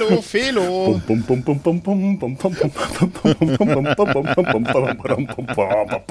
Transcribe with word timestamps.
hallo 0.00 0.22
Felo. 0.22 1.00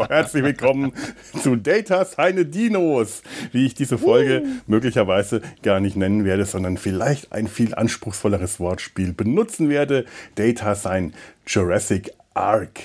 Herzlich 0.10 0.44
willkommen 0.44 0.94
zu 1.42 1.56
Data 1.56 2.06
Seine 2.06 2.46
Dinos, 2.46 3.24
wie 3.52 3.66
ich 3.66 3.74
diese 3.74 3.98
Folge 3.98 4.44
möglicherweise 4.68 5.42
gar 5.64 5.80
nicht 5.80 5.96
nennen 5.96 6.26
werde, 6.26 6.46
sondern 6.46 6.78
vielleicht 6.78 7.32
ein 7.32 7.48
viel 7.48 7.74
anspruchsvolleres 7.74 8.60
Wortspiel 8.60 9.14
benutzen 9.14 9.70
werde. 9.70 10.06
Data 10.36 10.76
sein 10.76 11.14
Jurassic 11.48 12.12
Ark. 12.34 12.80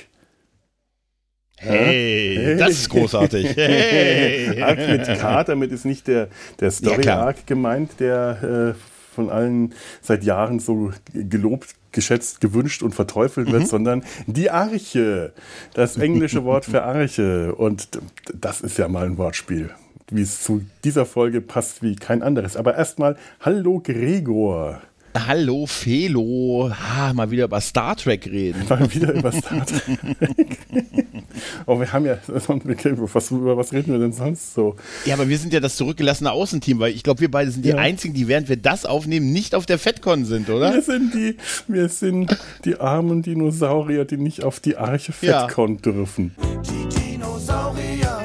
Hey, 1.57 2.37
hey, 2.37 2.57
das 2.57 2.71
ist 2.71 2.91
großartig. 2.91 3.57
Hey. 3.57 4.61
Arc 4.61 4.89
mit 4.89 5.05
K, 5.05 5.45
damit 5.45 5.73
ist 5.73 5.85
nicht 5.85 6.09
der, 6.09 6.29
der 6.61 6.71
Story-Arc 6.71 7.37
ja, 7.39 7.43
gemeint, 7.47 8.01
der 8.01 8.75
äh, 8.75 8.94
von 9.15 9.31
allen 9.31 9.75
seit 10.03 10.25
Jahren 10.25 10.59
so 10.59 10.93
gelobt, 11.15 11.75
geschätzt, 11.93 12.41
gewünscht 12.41 12.83
und 12.83 12.95
verteufelt 12.95 13.51
wird, 13.51 13.63
mhm. 13.63 13.67
sondern 13.67 14.05
die 14.27 14.51
Arche. 14.51 15.33
Das 15.73 15.97
englische 15.97 16.45
Wort 16.45 16.65
für 16.65 16.83
Arche. 16.83 17.55
Und 17.55 18.01
das 18.35 18.61
ist 18.61 18.79
ja 18.79 18.89
mal 18.89 19.07
ein 19.07 19.17
Wortspiel, 19.17 19.71
wie 20.11 20.23
es 20.23 20.43
zu 20.43 20.63
dieser 20.85 21.07
Folge 21.07 21.41
passt 21.41 21.83
wie 21.83 21.97
kein 21.97 22.23
anderes. 22.23 22.57
Aber 22.57 22.75
erstmal, 22.77 23.17
hallo 23.41 23.81
Gregor. 23.83 24.83
Hallo 25.17 25.65
Felo. 25.67 26.73
Ah, 26.73 27.13
mal 27.15 27.31
wieder 27.31 27.45
über 27.45 27.61
Star 27.61 27.97
Trek 27.97 28.27
reden. 28.27 28.65
Mal 28.69 28.93
wieder 28.93 29.13
über 29.13 29.31
Star 29.31 29.65
Trek. 29.65 29.83
oh, 31.67 31.79
wir 31.79 31.93
haben 31.93 32.05
ja, 32.05 32.19
was, 32.27 33.31
über 33.31 33.57
was 33.57 33.73
reden 33.73 33.93
wir 33.93 34.01
denn 34.01 34.13
sonst 34.13 34.55
so? 34.55 34.75
Ja, 35.07 35.15
aber 35.15 35.29
wir 35.29 35.39
sind 35.39 35.53
ja 35.53 35.61
das 35.61 35.77
zurückgelassene 35.77 36.33
Außenteam, 36.33 36.81
weil 36.81 36.93
ich 36.93 37.05
glaube, 37.05 37.21
wir 37.21 37.31
beide 37.31 37.53
sind 37.53 37.65
die 37.65 37.71
ja. 37.71 37.77
einzigen, 37.77 38.13
die 38.13 38.27
während 38.27 38.49
wir 38.49 38.57
das 38.57 38.87
aufnehmen, 38.87 39.33
nicht 39.33 39.55
auf 39.55 39.67
der 39.67 39.79
FedCon 39.79 40.25
sind, 40.25 40.51
oder? 40.51 40.75
Wir 40.75 40.83
sind 40.83 41.15
die, 41.15 41.37
wir 41.69 41.89
sind 41.89 42.37
die 42.65 42.81
armen 42.81 43.23
Dinosaurier, 43.23 44.05
die 44.05 44.17
nicht 44.17 44.43
auf 44.43 44.59
die 44.59 44.77
Arche 44.77 45.13
FedCon 45.13 45.77
ja. 45.77 45.93
dürfen. 45.93 46.35
Die 46.65 47.13
Dinosaurier 47.13 48.21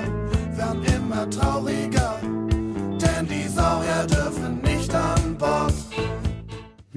werden 0.56 0.82
immer 0.98 1.30
trauriger, 1.30 2.20
denn 2.22 3.28
die 3.28 3.48
Saurier 3.48 4.08
dürfen. 4.08 4.59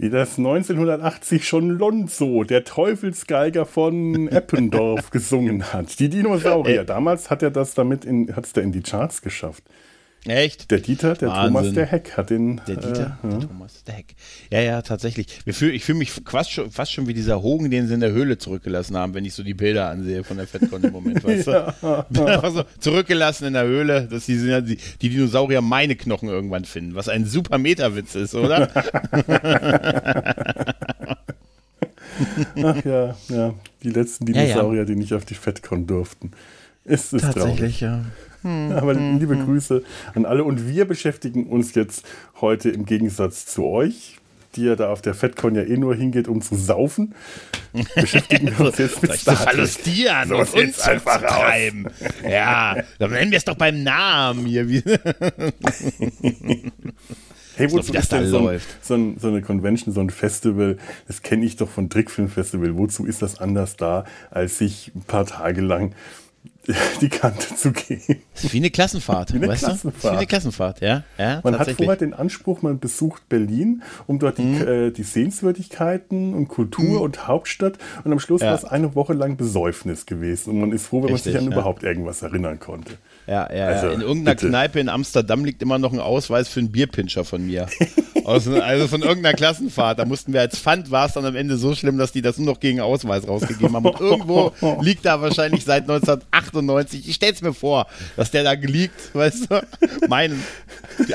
Wie 0.03 0.11
das 0.11 0.37
1980 0.37 1.47
schon 1.47 1.71
Lonzo, 1.71 2.43
der 2.43 2.65
Teufelsgeiger 2.65 3.65
von 3.65 4.27
Eppendorf, 4.33 5.11
gesungen 5.11 5.73
hat. 5.73 6.01
Die 6.01 6.09
Dinosaurier. 6.09 6.83
Damals 6.83 7.31
hat 7.31 7.41
er 7.41 7.53
das 7.53 7.75
damit 7.75 8.05
in, 8.05 8.35
hat's 8.35 8.53
der 8.53 8.65
in 8.65 8.73
die 8.73 8.83
Charts 8.83 9.23
geschafft. 9.23 9.63
Echt? 10.25 10.71
Der 10.71 10.79
Dieter, 10.79 11.15
der 11.15 11.31
Wahnsinn. 11.31 11.53
Thomas, 11.53 11.75
der 11.75 11.87
Heck 11.87 12.17
hat 12.17 12.31
den. 12.31 12.61
Der 12.69 12.77
Dieter, 12.77 13.19
äh, 13.25 13.27
der 13.27 13.33
ja. 13.33 13.39
Thomas, 13.41 13.83
der 13.83 13.95
Heck. 13.95 14.15
Ja, 14.51 14.61
ja, 14.61 14.83
tatsächlich. 14.83 15.27
Fühl, 15.49 15.75
ich 15.75 15.85
fühle 15.85 15.99
mich 15.99 16.13
fast 16.13 16.53
schon, 16.53 16.71
fast 16.71 16.93
schon 16.93 17.09
wie 17.09 17.15
dieser 17.15 17.43
Hogen, 17.43 17.73
den 17.73 17.89
sie 17.89 17.95
in 17.95 18.01
der 18.01 18.13
Höhle 18.13 18.39
zurückgelassen 18.39 18.97
haben, 18.97 19.15
wenn 19.15 19.25
ich 19.25 19.35
so 19.35 19.43
die 19.43 19.55
Bilder 19.55 19.89
ansehe 19.89 20.23
von 20.23 20.37
der 20.37 20.47
FedCon 20.47 20.85
im 20.85 20.93
Moment, 20.93 21.25
weißt 21.25 21.49
du? 21.49 21.75
also, 22.43 22.63
zurückgelassen 22.79 23.47
in 23.47 23.55
der 23.55 23.65
Höhle, 23.65 24.07
dass 24.07 24.27
die, 24.27 24.37
die, 24.37 24.79
die 25.01 25.09
Dinosaurier 25.09 25.61
meine 25.61 25.97
Knochen 25.97 26.29
irgendwann 26.29 26.67
finden, 26.67 26.95
was 26.95 27.09
ein 27.09 27.27
super 27.27 27.59
Meterwitz 27.59 28.15
ist, 28.15 28.37
oder? 28.37 28.71
Ach 32.63 32.85
ja, 32.85 33.17
ja. 33.29 33.55
Die 33.83 33.91
letzten 33.91 34.27
Dinosaurier, 34.27 34.75
ja, 34.75 34.79
ja. 34.83 34.85
die 34.85 34.95
nicht 34.95 35.15
auf 35.15 35.25
die 35.25 35.35
FedCon 35.35 35.89
durften. 35.89 36.31
Ist 36.85 37.13
es 37.13 37.23
Tatsächlich, 37.23 37.81
traurig. 37.81 37.81
ja. 37.81 38.05
Hm, 38.43 38.73
Aber 38.77 38.95
hm, 38.95 39.19
liebe 39.19 39.35
hm. 39.35 39.45
Grüße 39.45 39.83
an 40.15 40.27
alle. 40.27 40.45
Und 40.45 40.69
wir 40.69 40.85
beschäftigen 40.85 41.47
uns 41.47 41.75
jetzt 41.75 42.05
heute 42.41 42.71
im 42.71 42.85
Gegensatz 42.85 43.47
zu 43.47 43.67
euch, 43.67 44.19
die 44.55 44.65
ja 44.65 44.77
da 44.77 44.91
auf 44.91 45.03
der 45.03 45.15
FedCon 45.15 45.55
ja 45.55 45.63
eh 45.63 45.77
nur 45.77 45.95
hingeht, 45.95 46.29
um 46.29 46.43
zu 46.43 46.57
saufen, 46.57 47.15
beschäftigen 47.95 48.57
wir 48.59 48.67
uns 48.67 48.79
jetzt 48.79 49.01
mit 49.03 49.13
Star 49.15 49.35
Trek. 49.35 49.49
verlustieren 49.49 50.29
so 50.29 50.37
und 50.37 50.55
uns 50.55 50.81
einfach 50.81 51.21
zu 51.21 51.27
treiben. 51.27 51.87
Ja, 52.29 52.77
dann 52.99 53.11
nennen 53.11 53.31
wir 53.31 53.39
es 53.39 53.45
doch 53.45 53.57
beim 53.57 53.83
Namen 53.83 54.45
hier. 54.47 54.67
Hey, 57.55 57.71
wozu 57.71 57.93
ist 57.93 58.11
denn 58.11 58.27
so, 58.29 58.49
ein, 58.49 58.61
so, 58.81 58.95
ein, 58.95 59.19
so, 59.19 59.29
eine 59.29 59.43
Convention, 59.43 59.93
so 59.93 60.01
ein 60.01 60.09
Festival? 60.09 60.79
Das 61.07 61.21
kenne 61.21 61.45
ich 61.45 61.57
doch 61.57 61.69
von 61.69 61.91
Trickfilm 61.91 62.31
Festival. 62.31 62.77
Wozu 62.77 63.05
ist 63.05 63.21
das 63.21 63.41
anders 63.41 63.77
da, 63.77 64.05
als 64.31 64.57
sich 64.57 64.91
ein 64.95 65.03
paar 65.03 65.27
Tage 65.27 65.61
lang 65.61 65.95
die 67.01 67.09
Kante 67.09 67.55
zu 67.57 67.73
gehen. 67.73 68.23
Das 68.35 68.45
ist 68.45 68.53
wie 68.53 68.59
eine 68.59 68.71
Klassenfahrt, 68.71 69.33
wie 69.33 69.39
eine 69.39 69.49
weißt 69.49 69.65
Klassenfahrt. 69.65 69.95
Du? 69.95 69.99
Das 69.99 70.05
ist 70.05 70.13
wie 70.13 70.17
eine 70.17 70.27
Klassenfahrt, 70.27 70.81
ja. 70.81 71.05
ja 71.19 71.41
man 71.43 71.59
hat 71.59 71.71
vorher 71.73 71.97
den 71.97 72.15
Anspruch, 72.15 72.63
man 72.63 72.79
besucht 72.79 73.29
Berlin, 73.29 73.83
um 74.07 74.19
dort 74.19 74.39
die, 74.39 74.43
mhm. 74.43 74.69
äh, 74.69 74.91
die 74.91 75.03
Sehenswürdigkeiten 75.03 76.35
und 76.35 76.49
Kultur 76.49 76.85
mhm. 76.85 77.01
und 77.01 77.27
Hauptstadt 77.27 77.79
und 78.05 78.13
am 78.13 78.21
Schluss 78.21 78.43
ja. 78.43 78.49
war 78.49 78.55
es 78.55 78.65
eine 78.65 78.95
Woche 78.95 79.13
lang 79.13 79.37
Besäufnis 79.37 80.07
gewesen 80.07 80.51
und 80.51 80.61
man 80.61 80.73
ist 80.73 80.87
froh, 80.87 81.03
wenn 81.03 81.13
Richtig, 81.13 81.33
man 81.35 81.41
sich 81.41 81.47
an 81.49 81.53
ja. 81.53 81.59
überhaupt 81.59 81.83
irgendwas 81.83 82.23
erinnern 82.23 82.61
konnte. 82.61 82.93
Ja, 83.27 83.49
ja, 83.55 83.67
also, 83.67 83.89
in 83.91 84.01
irgendeiner 84.01 84.35
bitte. 84.35 84.49
Kneipe 84.49 84.81
in 84.81 84.89
Amsterdam 84.89 85.45
liegt 85.45 85.63
immer 85.63 85.79
noch 85.79 85.93
ein 85.93 86.01
Ausweis 86.01 86.49
für 86.49 86.61
einen 86.61 86.73
Bierpinscher 86.73 87.25
von 87.25 87.47
mir. 87.47 87.67
Aus, 88.25 88.47
also 88.47 88.87
von 88.87 89.03
irgendeiner 89.03 89.35
Klassenfahrt. 89.35 89.99
Da 89.99 90.05
mussten 90.05 90.33
wir 90.33 90.41
als 90.41 90.59
Pfand, 90.59 90.93
war 90.93 91.07
es 91.07 91.15
dann 91.15 91.25
am 91.25 91.35
Ende 91.35 91.57
so 91.57 91.75
schlimm, 91.75 91.99
dass 91.99 92.13
die 92.13 92.23
das 92.23 92.39
nur 92.39 92.47
noch 92.47 92.61
gegen 92.61 92.81
Ausweis 92.81 93.27
rausgegeben 93.27 93.75
haben. 93.75 93.85
Und 93.87 94.01
irgendwo 94.01 94.53
liegt 94.81 95.05
da 95.05 95.21
wahrscheinlich 95.21 95.65
seit 95.65 95.83
1998, 95.83 97.09
ich 97.09 97.17
stell's 97.17 97.43
mir 97.43 97.53
vor, 97.53 97.87
dass 98.17 98.31
der 98.31 98.45
da 98.45 98.53
liegt, 98.53 99.15
weißt 99.15 99.51
du, 99.51 99.63
mein 100.09 100.41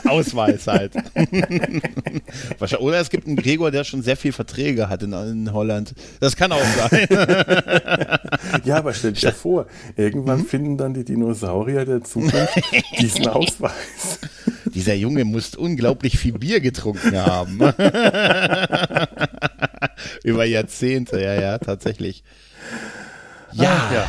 Ausweis 0.06 0.68
halt. 0.68 0.94
Oder 2.79 3.00
es 3.00 3.09
gibt 3.09 3.28
einen 3.28 3.38
Gregor, 3.38 3.72
der 3.72 3.85
schon 3.85 4.01
sehr 4.01 4.18
viel 4.18 4.34
Verträge 4.34 4.89
hat 4.89 5.03
in, 5.03 5.13
in 5.13 5.53
Holland. 5.53 5.94
Das 6.19 6.35
kann 6.35 6.51
auch 6.51 6.59
sein. 6.89 7.07
ja, 8.66 8.78
aber 8.78 8.94
stell 8.94 9.13
dir 9.13 9.31
vor, 9.31 9.68
irgendwann 9.95 10.39
mhm. 10.39 10.45
finden 10.45 10.78
dann 10.78 10.94
die 10.94 11.06
Dinosaurier 11.06 11.85
der 11.85 11.96
Zukunft 12.03 12.35
diesen 12.99 13.27
Ausweis. 13.27 14.19
Dieser 14.73 14.95
Junge 14.95 15.25
muss 15.25 15.55
unglaublich 15.55 16.17
viel 16.17 16.33
Bier 16.33 16.59
getrunken 16.59 17.15
haben. 17.17 17.59
Über 20.23 20.45
Jahrzehnte, 20.45 21.21
ja, 21.21 21.33
ja, 21.39 21.57
tatsächlich. 21.57 22.23
Ja. 23.53 23.91
ja. 23.93 24.07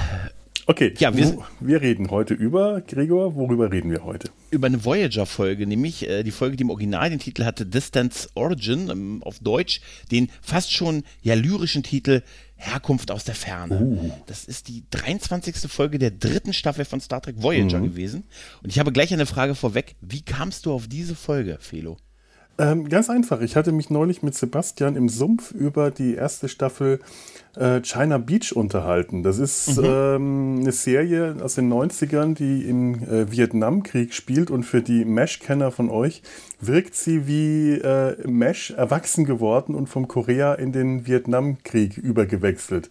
Okay, 0.70 0.92
ja, 0.98 1.16
wir, 1.16 1.38
wir, 1.60 1.80
reden 1.80 2.10
heute 2.10 2.34
über, 2.34 2.82
Gregor, 2.82 3.34
worüber 3.36 3.72
reden 3.72 3.90
wir 3.90 4.04
heute? 4.04 4.28
Über 4.50 4.66
eine 4.66 4.84
Voyager-Folge, 4.84 5.66
nämlich 5.66 6.06
äh, 6.06 6.22
die 6.22 6.30
Folge, 6.30 6.56
die 6.58 6.62
im 6.64 6.68
Original 6.68 7.08
den 7.08 7.18
Titel 7.18 7.44
hatte, 7.44 7.64
Distance 7.64 8.28
Origin, 8.34 8.90
ähm, 8.90 9.22
auf 9.24 9.38
Deutsch, 9.38 9.80
den 10.10 10.28
fast 10.42 10.70
schon 10.70 11.04
ja 11.22 11.32
lyrischen 11.32 11.82
Titel 11.82 12.20
Herkunft 12.58 13.10
aus 13.12 13.24
der 13.24 13.36
Ferne. 13.36 13.80
Uh. 13.80 14.12
Das 14.26 14.44
ist 14.44 14.68
die 14.68 14.84
23. 14.90 15.70
Folge 15.70 15.98
der 15.98 16.10
dritten 16.10 16.52
Staffel 16.52 16.84
von 16.84 17.00
Star 17.00 17.22
Trek 17.22 17.40
Voyager 17.40 17.78
mhm. 17.78 17.84
gewesen. 17.84 18.24
Und 18.62 18.70
ich 18.70 18.78
habe 18.78 18.92
gleich 18.92 19.12
eine 19.12 19.26
Frage 19.26 19.54
vorweg. 19.54 19.94
Wie 20.00 20.22
kamst 20.22 20.66
du 20.66 20.72
auf 20.72 20.88
diese 20.88 21.14
Folge, 21.14 21.58
Felo? 21.60 21.96
Ähm, 22.60 22.88
ganz 22.88 23.08
einfach. 23.08 23.40
Ich 23.40 23.54
hatte 23.54 23.70
mich 23.70 23.88
neulich 23.88 24.22
mit 24.22 24.34
Sebastian 24.34 24.96
im 24.96 25.08
Sumpf 25.08 25.52
über 25.52 25.92
die 25.92 26.14
erste 26.16 26.48
Staffel 26.48 26.98
äh, 27.56 27.80
China 27.82 28.18
Beach 28.18 28.52
unterhalten. 28.52 29.22
Das 29.22 29.38
ist 29.38 29.78
mhm. 29.78 29.84
ähm, 29.84 30.56
eine 30.60 30.72
Serie 30.72 31.36
aus 31.40 31.54
den 31.54 31.72
90ern, 31.72 32.34
die 32.34 32.68
im 32.68 32.94
äh, 33.04 33.30
Vietnamkrieg 33.30 34.12
spielt 34.12 34.50
und 34.50 34.64
für 34.64 34.82
die 34.82 35.04
Mesh-Kenner 35.04 35.70
von 35.70 35.88
euch 35.88 36.22
wirkt 36.60 36.96
sie 36.96 37.28
wie 37.28 37.74
äh, 37.74 38.28
Mesh 38.28 38.72
erwachsen 38.72 39.24
geworden 39.24 39.76
und 39.76 39.88
vom 39.88 40.08
Korea 40.08 40.54
in 40.54 40.72
den 40.72 41.06
Vietnamkrieg 41.06 41.96
übergewechselt. 41.96 42.90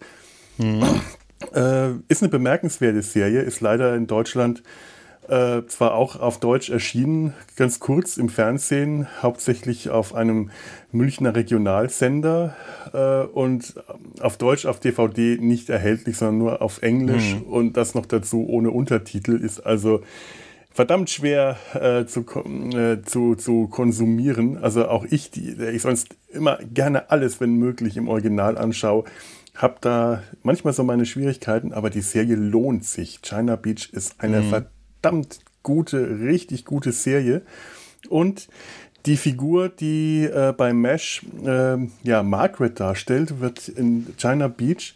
Mhm. 0.56 0.82
Äh, 1.54 1.90
ist 2.08 2.22
eine 2.22 2.30
bemerkenswerte 2.30 3.02
Serie, 3.02 3.42
ist 3.42 3.60
leider 3.60 3.94
in 3.94 4.06
Deutschland 4.06 4.62
Äh, 5.28 5.66
zwar 5.66 5.94
auch 5.94 6.18
auf 6.18 6.40
Deutsch 6.40 6.70
erschienen, 6.70 7.34
ganz 7.54 7.80
kurz 7.80 8.16
im 8.16 8.30
Fernsehen, 8.30 9.06
hauptsächlich 9.20 9.90
auf 9.90 10.14
einem 10.14 10.50
Münchner 10.90 11.36
Regionalsender 11.36 12.56
äh, 12.94 13.26
und 13.26 13.74
auf 14.20 14.38
Deutsch 14.38 14.64
auf 14.64 14.80
DVD 14.80 15.36
nicht 15.38 15.68
erhältlich, 15.68 16.16
sondern 16.16 16.38
nur 16.38 16.62
auf 16.62 16.80
Englisch 16.80 17.34
mhm. 17.34 17.42
und 17.42 17.76
das 17.76 17.94
noch 17.94 18.06
dazu 18.06 18.46
ohne 18.48 18.70
Untertitel 18.70 19.36
ist 19.36 19.60
also 19.60 20.00
verdammt 20.70 21.10
schwer 21.10 21.56
äh, 21.74 22.06
zu, 22.06 22.24
äh, 22.74 23.02
zu, 23.02 23.34
zu 23.34 23.66
konsumieren. 23.66 24.56
Also 24.56 24.88
auch 24.88 25.04
ich, 25.04 25.30
die, 25.30 25.56
der 25.56 25.74
ich 25.74 25.82
sonst 25.82 26.16
immer 26.32 26.58
gerne 26.72 27.10
alles, 27.10 27.38
wenn 27.38 27.56
möglich, 27.56 27.98
im 27.98 28.08
Original 28.08 28.56
anschaue, 28.56 29.04
habe 29.54 29.74
da 29.82 30.22
manchmal 30.42 30.72
so 30.72 30.84
meine 30.84 31.04
Schwierigkeiten, 31.04 31.74
aber 31.74 31.90
die 31.90 32.00
Serie 32.00 32.36
lohnt 32.36 32.86
sich. 32.86 33.20
China 33.20 33.56
Beach 33.56 33.90
ist 33.92 34.20
eine 34.20 34.40
mhm. 34.40 34.48
verdammt 34.48 34.77
gute, 35.62 36.20
richtig 36.20 36.64
gute 36.64 36.92
Serie. 36.92 37.42
Und 38.08 38.48
die 39.06 39.16
Figur, 39.16 39.68
die 39.68 40.24
äh, 40.24 40.52
bei 40.56 40.72
Mesh 40.72 41.22
äh, 41.44 41.76
ja, 42.02 42.22
Margaret 42.22 42.78
darstellt, 42.78 43.40
wird 43.40 43.68
in 43.68 44.14
China 44.16 44.48
Beach, 44.48 44.94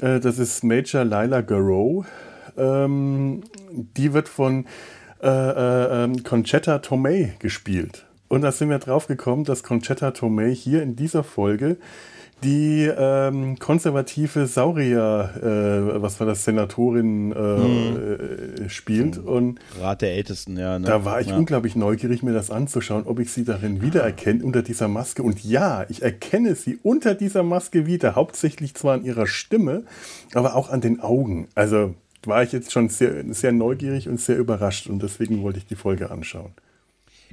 äh, 0.00 0.20
das 0.20 0.38
ist 0.38 0.64
Major 0.64 1.04
Lila 1.04 1.40
Garou, 1.40 2.04
ähm, 2.56 3.42
die 3.96 4.12
wird 4.12 4.28
von 4.28 4.66
äh, 5.22 5.28
äh, 5.28 6.04
ähm, 6.04 6.22
Conchetta 6.22 6.78
Tomei 6.78 7.34
gespielt. 7.38 8.06
Und 8.28 8.42
da 8.42 8.52
sind 8.52 8.68
wir 8.68 8.78
drauf 8.78 9.06
gekommen, 9.06 9.44
dass 9.44 9.62
Conchetta 9.62 10.10
Tomei 10.10 10.54
hier 10.54 10.82
in 10.82 10.96
dieser 10.96 11.24
Folge 11.24 11.78
die 12.44 12.84
ähm, 12.84 13.58
konservative 13.58 14.46
Saurier, 14.46 15.30
äh, 15.36 16.00
was 16.02 16.20
war 16.20 16.26
das, 16.26 16.44
Senatorin 16.44 17.32
äh, 17.32 17.34
hm. 17.34 18.66
äh, 18.66 18.68
spielt. 18.68 19.18
Und 19.18 19.58
Rat 19.80 20.02
der 20.02 20.12
Ältesten, 20.12 20.56
ja. 20.56 20.78
Ne? 20.78 20.86
Da 20.86 21.04
war 21.04 21.20
ich 21.20 21.28
ja. 21.28 21.36
unglaublich 21.36 21.74
neugierig, 21.74 22.22
mir 22.22 22.32
das 22.32 22.50
anzuschauen, 22.50 23.04
ob 23.06 23.18
ich 23.18 23.32
sie 23.32 23.44
darin 23.44 23.82
wiedererkenne, 23.82 24.44
unter 24.44 24.62
dieser 24.62 24.88
Maske. 24.88 25.22
Und 25.22 25.42
ja, 25.44 25.84
ich 25.88 26.02
erkenne 26.02 26.54
sie 26.54 26.78
unter 26.82 27.14
dieser 27.14 27.42
Maske 27.42 27.86
wieder, 27.86 28.14
hauptsächlich 28.14 28.74
zwar 28.74 28.94
an 28.94 29.04
ihrer 29.04 29.26
Stimme, 29.26 29.84
aber 30.34 30.54
auch 30.54 30.70
an 30.70 30.80
den 30.80 31.00
Augen. 31.00 31.48
Also 31.54 31.94
war 32.24 32.42
ich 32.42 32.52
jetzt 32.52 32.72
schon 32.72 32.88
sehr, 32.88 33.24
sehr 33.30 33.52
neugierig 33.52 34.08
und 34.08 34.20
sehr 34.20 34.38
überrascht 34.38 34.86
und 34.86 35.02
deswegen 35.02 35.42
wollte 35.42 35.58
ich 35.58 35.66
die 35.66 35.76
Folge 35.76 36.10
anschauen. 36.10 36.52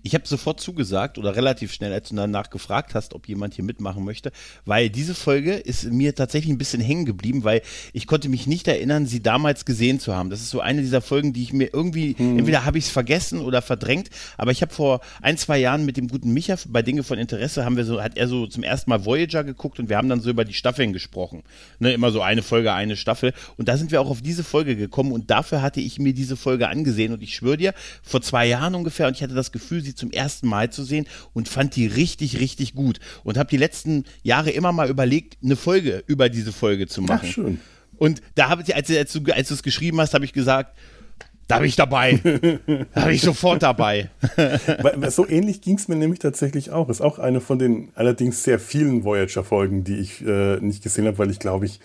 Ich 0.06 0.14
habe 0.14 0.28
sofort 0.28 0.60
zugesagt 0.60 1.18
oder 1.18 1.36
relativ 1.36 1.74
schnell, 1.74 1.92
als 1.92 2.10
du 2.10 2.16
danach 2.16 2.52
gefragt 2.52 2.94
hast, 2.94 3.16
ob 3.16 3.28
jemand 3.28 3.56
hier 3.56 3.66
mitmachen 3.66 4.06
möchte, 4.06 4.32
weil 4.64 4.92
diese 4.92 5.16
Folge 5.16 5.56
ist 5.56 5.86
mir 5.86 6.14
tatsächlich 6.14 6.54
ein 6.54 6.60
bisschen 6.60 6.80
hängen 6.80 7.06
geblieben, 7.06 7.44
weil 7.44 7.64
ich 7.92 8.06
konnte 8.06 8.30
mich 8.30 8.46
nicht 8.46 8.68
erinnern, 8.68 9.08
sie 9.08 9.24
damals 9.24 9.66
gesehen 9.66 10.00
zu 10.00 10.16
haben. 10.16 10.30
Das 10.30 10.42
ist 10.42 10.52
so 10.52 10.60
eine 10.60 10.84
dieser 10.84 11.02
Folgen, 11.02 11.34
die 11.34 11.42
ich 11.42 11.54
mir 11.54 11.74
irgendwie, 11.74 12.14
hm. 12.16 12.38
entweder 12.38 12.66
habe 12.66 12.78
ich 12.78 12.86
es 12.86 12.92
vergessen 12.92 13.40
oder 13.40 13.64
verdrängt, 13.64 14.12
aber 14.38 14.52
ich 14.52 14.62
habe 14.62 14.72
vor 14.72 15.02
ein, 15.24 15.38
zwei 15.40 15.58
Jahren 15.58 15.86
mit 15.86 15.98
dem 15.98 16.08
guten 16.08 16.32
Micha 16.34 16.56
bei 16.68 16.84
Dinge 16.84 17.02
von 17.02 17.18
Interesse 17.18 17.66
haben 17.66 17.76
wir 17.76 17.84
so, 17.84 18.00
hat 18.00 18.16
er 18.16 18.28
so 18.28 18.46
zum 18.46 18.62
ersten 18.62 18.92
Mal 18.92 19.06
Voyager 19.06 19.44
geguckt 19.44 19.80
und 19.80 19.90
wir 19.90 19.98
haben 19.98 20.08
dann 20.08 20.22
so 20.22 20.30
über 20.30 20.46
die 20.46 20.54
Staffeln 20.54 20.94
gesprochen. 20.94 21.42
Ne, 21.80 21.94
immer 21.94 22.12
so 22.12 22.22
eine 22.22 22.44
Folge, 22.44 22.74
eine 22.74 22.96
Staffel. 22.96 23.34
Und 23.58 23.70
da 23.70 23.76
sind 23.76 23.90
wir 23.90 24.02
auch 24.02 24.12
auf 24.12 24.22
diese 24.22 24.44
Folge 24.44 24.76
gekommen 24.76 25.14
und 25.14 25.32
dafür 25.32 25.64
hatte 25.64 25.82
ich 25.82 25.98
mir 25.98 26.14
diese 26.14 26.38
Folge 26.38 26.68
angesehen 26.68 27.12
und 27.12 27.24
ich 27.24 27.34
schwöre 27.34 27.58
dir, 27.58 27.74
vor 28.04 28.22
zwei 28.22 28.46
Jahren 28.46 28.76
ungefähr 28.76 29.08
und 29.08 29.16
ich 29.16 29.24
hatte 29.24 29.34
das 29.34 29.52
Gefühl, 29.52 29.82
sie 29.82 29.95
zum 29.96 30.12
ersten 30.12 30.48
Mal 30.48 30.70
zu 30.70 30.84
sehen 30.84 31.08
und 31.34 31.50
fand 31.50 31.76
die 31.76 31.88
richtig, 31.88 32.40
richtig 32.40 32.76
gut. 32.76 33.00
Und 33.24 33.38
habe 33.38 33.50
die 33.50 33.58
letzten 33.58 34.06
Jahre 34.24 34.52
immer 34.52 34.72
mal 34.72 34.90
überlegt, 34.90 35.38
eine 35.44 35.56
Folge 35.56 36.04
über 36.08 36.30
diese 36.30 36.52
Folge 36.52 36.88
zu 36.88 37.02
machen. 37.02 37.28
Ach, 37.30 37.34
schön. 37.34 37.60
Und 37.98 38.22
da 38.36 38.50
habe 38.50 38.62
ich, 38.62 38.76
als, 38.76 38.92
als 38.92 39.14
du 39.14 39.24
es 39.32 39.64
geschrieben 39.64 40.00
hast, 40.02 40.14
habe 40.14 40.26
ich 40.26 40.34
gesagt, 40.34 40.76
da 41.48 41.60
bin 41.60 41.68
ich 41.68 41.76
dabei. 41.76 42.20
da 42.94 43.06
bin 43.06 43.14
ich 43.14 43.22
sofort 43.22 43.62
dabei. 43.64 44.10
so 45.10 45.28
ähnlich 45.28 45.62
ging 45.62 45.78
es 45.78 45.88
mir 45.88 45.96
nämlich 45.96 46.20
tatsächlich 46.20 46.72
auch. 46.72 46.90
Ist 46.90 47.02
auch 47.02 47.20
eine 47.20 47.40
von 47.40 47.60
den 47.60 47.90
allerdings 47.96 48.44
sehr 48.44 48.60
vielen 48.60 49.04
Voyager-Folgen, 49.04 49.84
die 49.84 49.98
ich 49.98 50.26
äh, 50.26 50.58
nicht 50.60 50.84
gesehen 50.84 51.06
habe, 51.06 51.18
weil 51.20 51.30
ich 51.30 51.40
glaube 51.40 51.66
ich 51.66 51.80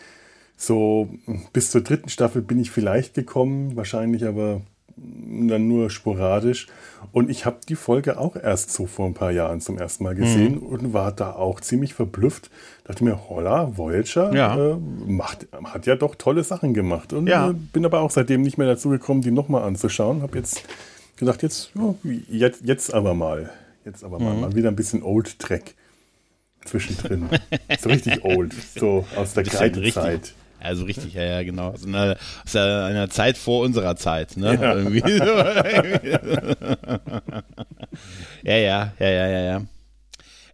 so 0.56 1.10
bis 1.52 1.70
zur 1.70 1.82
dritten 1.82 2.08
Staffel 2.08 2.42
bin 2.42 2.58
ich 2.58 2.70
vielleicht 2.70 3.14
gekommen, 3.14 3.76
wahrscheinlich 3.76 4.26
aber 4.26 4.62
dann 5.48 5.68
nur 5.68 5.90
sporadisch. 5.90 6.66
Und 7.12 7.30
ich 7.30 7.46
habe 7.46 7.58
die 7.68 7.76
Folge 7.76 8.18
auch 8.18 8.36
erst 8.36 8.72
so 8.72 8.86
vor 8.86 9.06
ein 9.06 9.14
paar 9.14 9.30
Jahren 9.30 9.60
zum 9.60 9.78
ersten 9.78 10.04
Mal 10.04 10.14
gesehen 10.14 10.56
mhm. 10.56 10.66
und 10.66 10.92
war 10.92 11.12
da 11.12 11.32
auch 11.32 11.60
ziemlich 11.60 11.94
verblüfft. 11.94 12.50
Dachte 12.84 13.04
mir, 13.04 13.28
holla, 13.28 13.76
Voyager 13.76 14.34
ja. 14.34 14.72
äh, 14.72 14.76
macht, 15.06 15.48
hat 15.64 15.86
ja 15.86 15.96
doch 15.96 16.14
tolle 16.14 16.44
Sachen 16.44 16.74
gemacht. 16.74 17.12
Und 17.12 17.26
ja. 17.26 17.50
äh, 17.50 17.54
bin 17.54 17.84
aber 17.84 18.00
auch 18.00 18.10
seitdem 18.10 18.42
nicht 18.42 18.58
mehr 18.58 18.66
dazu 18.66 18.90
gekommen, 18.90 19.22
die 19.22 19.30
nochmal 19.30 19.62
anzuschauen. 19.62 20.22
Habe 20.22 20.38
jetzt 20.38 20.62
gedacht, 21.16 21.42
jetzt, 21.42 21.70
oh, 21.76 21.94
jetzt, 22.28 22.62
jetzt 22.64 22.92
aber 22.92 23.14
mal. 23.14 23.50
Jetzt 23.84 24.04
aber 24.04 24.18
mal, 24.18 24.34
mhm. 24.34 24.40
mal 24.40 24.54
wieder 24.54 24.68
ein 24.68 24.76
bisschen 24.76 25.02
Old 25.02 25.38
Track 25.38 25.74
zwischendrin. 26.64 27.28
so 27.80 27.88
richtig 27.88 28.24
old, 28.24 28.54
so 28.78 29.06
aus 29.16 29.34
der 29.34 29.44
Kreidezeit. 29.44 30.34
Also 30.60 30.84
richtig, 30.84 31.14
ja, 31.14 31.22
ja, 31.22 31.42
genau. 31.42 31.70
Aus 31.70 31.86
einer, 31.86 32.16
aus 32.44 32.56
einer 32.56 33.08
Zeit 33.10 33.38
vor 33.38 33.64
unserer 33.64 33.96
Zeit, 33.96 34.36
ne? 34.36 34.54
Ja. 34.54 34.78
ja, 38.42 38.56
ja, 38.56 38.92
ja, 38.98 39.08
ja, 39.08 39.28
ja, 39.28 39.40
ja. 39.40 39.62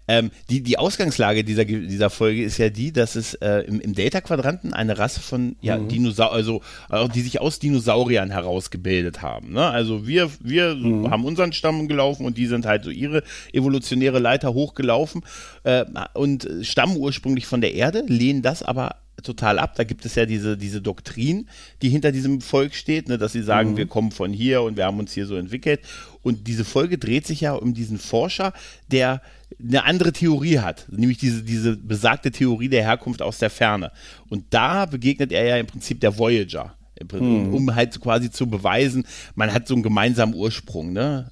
Ähm, 0.08 0.31
die, 0.50 0.62
die 0.62 0.79
Ausgangslage 0.79 1.43
dieser, 1.43 1.64
dieser 1.64 2.11
Folge 2.11 2.44
ist 2.44 2.58
ja 2.58 2.69
die, 2.69 2.93
dass 2.93 3.17
es 3.17 3.35
äh, 3.35 3.62
im, 3.62 3.81
im 3.81 3.94
Delta-Quadranten 3.94 4.73
eine 4.73 4.99
Rasse 4.99 5.19
von 5.20 5.56
ja, 5.61 5.79
mhm. 5.79 5.88
Dinosauriern, 5.88 6.37
also 6.37 6.62
äh, 6.91 7.08
die 7.08 7.23
sich 7.23 7.41
aus 7.41 7.58
Dinosauriern 7.58 8.31
herausgebildet 8.31 9.23
haben. 9.23 9.53
Ne? 9.53 9.69
Also 9.69 10.06
wir, 10.06 10.31
wir 10.41 10.76
mhm. 10.76 11.11
haben 11.11 11.25
unseren 11.25 11.53
Stamm 11.53 11.88
gelaufen 11.88 12.25
und 12.25 12.38
die 12.38 12.47
sind 12.47 12.67
halt 12.67 12.85
so 12.85 12.91
ihre 12.91 13.25
evolutionäre 13.53 14.20
Leiter 14.20 14.55
hochgelaufen 14.55 15.25
äh, 15.64 15.85
und 16.14 16.49
stammen 16.62 16.97
ursprünglich 16.97 17.47
von 17.47 17.61
der 17.61 17.75
Erde, 17.75 18.05
lehnen 18.06 18.43
das 18.43 18.62
aber 18.62 18.94
total 19.22 19.58
ab. 19.58 19.74
Da 19.76 19.84
gibt 19.84 20.04
es 20.04 20.14
ja 20.14 20.26
diese, 20.26 20.56
diese 20.56 20.80
Doktrin, 20.80 21.48
die 21.82 21.88
hinter 21.88 22.12
diesem 22.12 22.40
Volk 22.40 22.74
steht, 22.74 23.08
ne, 23.08 23.18
dass 23.18 23.32
sie 23.32 23.42
sagen, 23.42 23.72
mhm. 23.72 23.76
wir 23.76 23.86
kommen 23.86 24.10
von 24.10 24.32
hier 24.32 24.62
und 24.62 24.76
wir 24.76 24.84
haben 24.84 24.98
uns 24.98 25.12
hier 25.12 25.26
so 25.26 25.36
entwickelt. 25.36 25.80
Und 26.22 26.46
diese 26.48 26.64
Folge 26.64 26.98
dreht 26.98 27.26
sich 27.26 27.40
ja 27.40 27.54
um 27.54 27.74
diesen 27.74 27.98
Forscher, 27.98 28.52
der 28.90 29.22
eine 29.60 29.84
andere 29.84 30.12
Theorie 30.12 30.58
hat, 30.58 30.86
nämlich 30.90 31.18
diese, 31.18 31.42
diese 31.42 31.76
besagte 31.76 32.30
Theorie 32.30 32.68
der 32.68 32.82
Herkunft 32.82 33.22
aus 33.22 33.38
der 33.38 33.50
Ferne. 33.50 33.92
Und 34.28 34.44
da 34.50 34.86
begegnet 34.86 35.32
er 35.32 35.44
ja 35.44 35.56
im 35.56 35.66
Prinzip 35.66 36.00
der 36.00 36.19
Voyager. 36.19 36.74
Mhm. 37.12 37.52
Um 37.52 37.74
halt 37.74 38.00
quasi 38.00 38.30
zu 38.30 38.46
beweisen, 38.46 39.06
man 39.34 39.52
hat 39.52 39.69
so 39.69 39.74
einen 39.74 39.82
gemeinsamen 39.82 40.34
Ursprung. 40.34 40.94
Ne? 40.94 41.31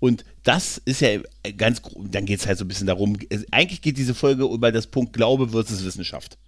Und 0.00 0.24
das 0.44 0.78
ist 0.78 1.00
ja 1.00 1.20
ganz, 1.56 1.82
dann 2.10 2.24
geht 2.24 2.40
es 2.40 2.46
halt 2.46 2.58
so 2.58 2.64
ein 2.64 2.68
bisschen 2.68 2.86
darum, 2.86 3.18
eigentlich 3.50 3.82
geht 3.82 3.98
diese 3.98 4.14
Folge 4.14 4.44
über 4.44 4.72
das 4.72 4.86
Punkt 4.86 5.12
Glaube 5.12 5.48
versus 5.50 5.84
Wissenschaft. 5.84 6.38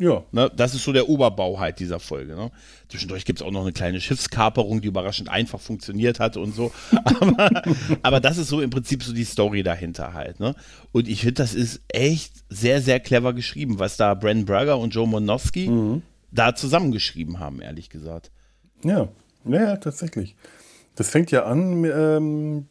Ja. 0.00 0.24
Ne, 0.32 0.50
das 0.56 0.74
ist 0.74 0.82
so 0.82 0.94
der 0.94 1.10
Oberbau 1.10 1.60
halt 1.60 1.78
dieser 1.78 2.00
Folge. 2.00 2.34
Ne? 2.34 2.50
Zwischendurch 2.88 3.26
gibt 3.26 3.40
es 3.40 3.46
auch 3.46 3.50
noch 3.50 3.60
eine 3.60 3.72
kleine 3.72 4.00
Schiffskaperung, 4.00 4.80
die 4.80 4.88
überraschend 4.88 5.28
einfach 5.28 5.60
funktioniert 5.60 6.18
hat 6.20 6.38
und 6.38 6.54
so. 6.54 6.72
Aber, 7.20 7.62
aber 8.02 8.20
das 8.20 8.38
ist 8.38 8.48
so 8.48 8.62
im 8.62 8.70
Prinzip 8.70 9.02
so 9.02 9.12
die 9.12 9.24
Story 9.24 9.62
dahinter 9.62 10.14
halt. 10.14 10.40
Ne? 10.40 10.54
Und 10.92 11.06
ich 11.06 11.20
finde, 11.20 11.34
das 11.34 11.54
ist 11.54 11.82
echt 11.88 12.32
sehr, 12.48 12.80
sehr 12.80 12.98
clever 12.98 13.34
geschrieben, 13.34 13.78
was 13.78 13.98
da 13.98 14.14
Bren 14.14 14.46
Berger 14.46 14.78
und 14.78 14.94
Joe 14.94 15.06
Monowski 15.06 15.68
mhm. 15.68 16.02
da 16.32 16.54
zusammengeschrieben 16.54 17.38
haben, 17.38 17.60
ehrlich 17.60 17.90
gesagt. 17.90 18.30
Ja, 18.82 19.08
ja, 19.44 19.76
tatsächlich. 19.76 20.34
Das 20.94 21.10
fängt 21.10 21.30
ja 21.30 21.44
an 21.44 21.84
ähm, 21.84 22.68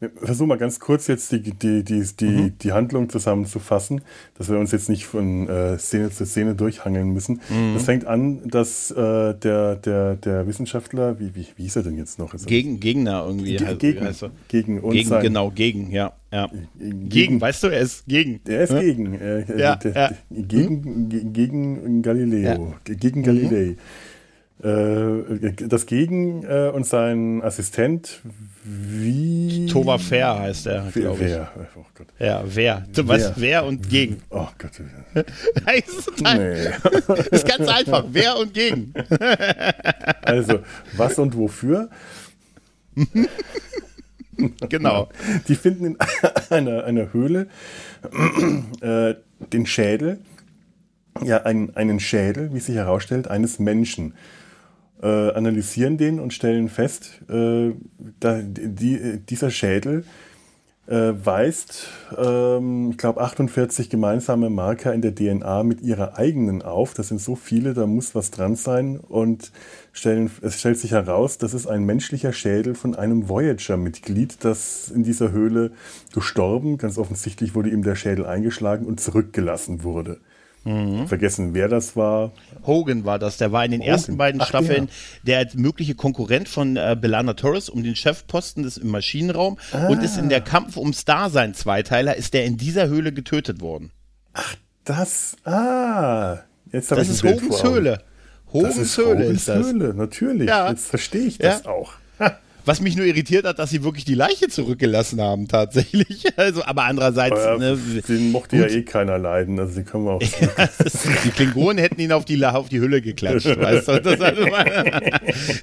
wir 0.00 0.10
versuchen 0.14 0.48
mal 0.48 0.56
ganz 0.56 0.80
kurz 0.80 1.06
jetzt 1.08 1.30
die, 1.30 1.42
die, 1.42 1.84
die, 1.84 2.02
die, 2.18 2.24
mhm. 2.24 2.58
die 2.58 2.72
Handlung 2.72 3.10
zusammenzufassen, 3.10 4.00
dass 4.36 4.48
wir 4.48 4.58
uns 4.58 4.72
jetzt 4.72 4.88
nicht 4.88 5.04
von 5.04 5.46
äh, 5.46 5.78
Szene 5.78 6.10
zu 6.10 6.24
Szene 6.24 6.54
durchhangeln 6.54 7.10
müssen. 7.10 7.40
Mhm. 7.50 7.74
Das 7.74 7.84
fängt 7.84 8.06
an, 8.06 8.48
dass 8.48 8.90
äh, 8.90 9.34
der, 9.34 9.76
der, 9.76 10.16
der 10.16 10.46
Wissenschaftler, 10.46 11.20
wie, 11.20 11.34
wie, 11.34 11.46
wie 11.54 11.62
hieß 11.64 11.76
er 11.76 11.82
denn 11.82 11.98
jetzt 11.98 12.18
noch? 12.18 12.34
Gegen, 12.46 12.80
Gegner 12.80 13.24
irgendwie. 13.26 13.56
Ge 13.56 13.76
gegen, 13.76 14.00
heißt 14.00 14.22
er. 14.22 14.30
gegen 14.48 14.80
uns. 14.80 14.94
Gegen, 14.94 15.20
genau, 15.20 15.50
gegen, 15.50 15.90
ja. 15.90 16.14
ja. 16.32 16.48
Gegen, 16.78 17.08
gegen, 17.10 17.40
weißt 17.40 17.64
du, 17.64 17.66
er 17.68 17.80
ist 17.80 18.06
gegen. 18.06 18.40
Er 18.46 18.62
ist 18.62 18.78
gegen. 18.78 19.14
Äh, 19.20 19.58
ja, 19.58 19.76
der, 19.76 19.92
ja. 19.92 20.10
Gegen, 20.30 20.82
hm? 20.82 21.32
gegen 21.32 22.00
Galileo. 22.00 22.74
Ja. 22.88 22.94
Gegen 22.94 23.22
Galilei. 23.22 23.72
Mhm. 23.72 23.78
Äh, 24.62 25.52
das 25.52 25.86
Gegen 25.86 26.42
äh, 26.44 26.70
und 26.74 26.86
sein 26.86 27.42
Assistent 27.42 28.20
wie. 28.62 29.66
Tova 29.66 29.98
Fair 29.98 30.38
heißt 30.38 30.66
er, 30.66 30.90
glaube 30.92 31.24
ich. 31.24 31.30
Wer? 31.30 31.50
Oh 31.76 31.84
Gott. 31.94 32.06
Ja, 32.18 32.42
wer. 32.44 32.86
Was? 32.94 33.32
Wer 33.36 33.64
und 33.64 33.88
gegen. 33.88 34.22
Oh 34.28 34.48
Gott. 34.58 34.72
das 35.14 35.88
ist, 35.88 36.10
nee. 36.22 36.66
ist 37.30 37.48
ganz 37.48 37.68
einfach. 37.68 38.04
Wer 38.10 38.36
und 38.36 38.52
gegen. 38.52 38.92
also, 40.22 40.60
was 40.96 41.18
und 41.18 41.36
wofür? 41.36 41.88
genau. 44.68 45.08
Die 45.48 45.54
finden 45.54 45.84
in 45.86 45.96
einer, 46.50 46.84
einer 46.84 47.12
Höhle 47.12 47.48
äh, 48.80 49.14
den 49.52 49.66
Schädel, 49.66 50.20
ja, 51.22 51.42
einen, 51.42 51.74
einen 51.76 52.00
Schädel, 52.00 52.52
wie 52.52 52.60
sich 52.60 52.76
herausstellt, 52.76 53.28
eines 53.28 53.58
Menschen. 53.58 54.14
Äh, 55.02 55.30
analysieren 55.32 55.96
den 55.96 56.20
und 56.20 56.32
stellen 56.32 56.68
fest, 56.68 57.20
äh, 57.28 57.72
da, 58.20 58.40
die, 58.42 59.20
dieser 59.20 59.50
Schädel 59.50 60.04
äh, 60.90 61.14
weist, 61.24 61.86
ähm, 62.18 62.90
ich 62.90 62.98
glaube, 62.98 63.20
48 63.20 63.90
gemeinsame 63.90 64.50
Marker 64.50 64.92
in 64.92 65.02
der 65.02 65.14
DNA 65.14 65.62
mit 65.62 65.82
ihrer 65.82 66.18
eigenen 66.18 66.62
auf. 66.62 66.94
Das 66.94 67.08
sind 67.08 67.20
so 67.20 67.36
viele, 67.36 67.74
da 67.74 67.86
muss 67.86 68.16
was 68.16 68.32
dran 68.32 68.56
sein. 68.56 68.98
Und 68.98 69.52
stellen, 69.92 70.30
es 70.42 70.58
stellt 70.58 70.78
sich 70.78 70.90
heraus, 70.90 71.38
das 71.38 71.54
ist 71.54 71.68
ein 71.68 71.84
menschlicher 71.84 72.32
Schädel 72.32 72.74
von 72.74 72.96
einem 72.96 73.28
Voyager-Mitglied, 73.28 74.44
das 74.44 74.90
in 74.90 75.04
dieser 75.04 75.30
Höhle 75.30 75.70
gestorben, 76.12 76.76
ganz 76.76 76.98
offensichtlich 76.98 77.54
wurde 77.54 77.70
ihm 77.70 77.84
der 77.84 77.94
Schädel 77.94 78.26
eingeschlagen 78.26 78.84
und 78.84 79.00
zurückgelassen 79.00 79.84
wurde. 79.84 80.18
Mhm. 80.64 81.08
Vergessen, 81.08 81.54
wer 81.54 81.68
das 81.68 81.96
war. 81.96 82.32
Hogan 82.66 83.04
war 83.04 83.18
das. 83.18 83.38
Der 83.38 83.50
war 83.52 83.64
in 83.64 83.70
den 83.70 83.80
Hogan. 83.80 83.92
ersten 83.94 84.16
beiden 84.16 84.40
Ach, 84.40 84.48
Staffeln 84.48 84.88
der. 85.22 85.44
der 85.44 85.58
mögliche 85.58 85.94
Konkurrent 85.94 86.48
von 86.48 86.76
äh, 86.76 86.96
Belana 87.00 87.34
Torres 87.34 87.68
um 87.68 87.82
den 87.82 87.96
Chefposten 87.96 88.62
des 88.62 88.76
im 88.76 88.88
Maschinenraum 88.88 89.58
ah. 89.72 89.88
und 89.88 90.02
ist 90.02 90.18
in 90.18 90.28
der 90.28 90.40
Kampf 90.40 90.76
ums 90.76 91.04
Dasein 91.04 91.54
Zweiteiler 91.54 92.16
ist 92.16 92.34
der 92.34 92.44
in 92.44 92.56
dieser 92.56 92.88
Höhle 92.88 93.12
getötet 93.12 93.60
worden. 93.60 93.90
Ach, 94.34 94.54
das. 94.84 95.36
Ah. 95.44 96.40
Jetzt 96.72 96.90
das 96.90 97.08
ist 97.08 97.24
Hogans 97.24 97.62
Höhle. 97.62 98.02
Hogans 98.52 98.98
Höhle 98.98 99.24
ist 99.24 99.48
das. 99.48 99.66
Höhle, 99.66 99.94
natürlich. 99.94 100.48
Ja. 100.48 100.68
Jetzt 100.68 100.88
verstehe 100.88 101.22
ich 101.22 101.38
das 101.38 101.64
ja. 101.64 101.70
auch. 101.70 101.94
Was 102.64 102.80
mich 102.80 102.96
nur 102.96 103.06
irritiert 103.06 103.46
hat, 103.46 103.58
dass 103.58 103.70
sie 103.70 103.82
wirklich 103.82 104.04
die 104.04 104.14
Leiche 104.14 104.48
zurückgelassen 104.48 105.20
haben, 105.20 105.48
tatsächlich. 105.48 106.24
Also, 106.36 106.64
aber 106.64 106.84
andererseits. 106.84 107.36
Ja, 107.36 107.58
ne, 107.58 107.78
den 108.08 108.30
mochte 108.30 108.56
gut. 108.56 108.70
ja 108.70 108.76
eh 108.76 108.82
keiner 108.82 109.18
leiden, 109.18 109.58
also 109.58 109.78
die 109.78 109.84
können 109.84 110.04
wir 110.04 110.12
auch. 110.12 110.20
die 111.24 111.30
Klingonen 111.30 111.78
hätten 111.78 112.00
ihn 112.00 112.12
auf 112.12 112.24
die, 112.24 112.42
auf 112.44 112.68
die 112.68 112.80
Hülle 112.80 113.02
geklatscht, 113.02 113.46
weißt 113.60 113.88
du? 113.88 113.92
Also 113.92 114.24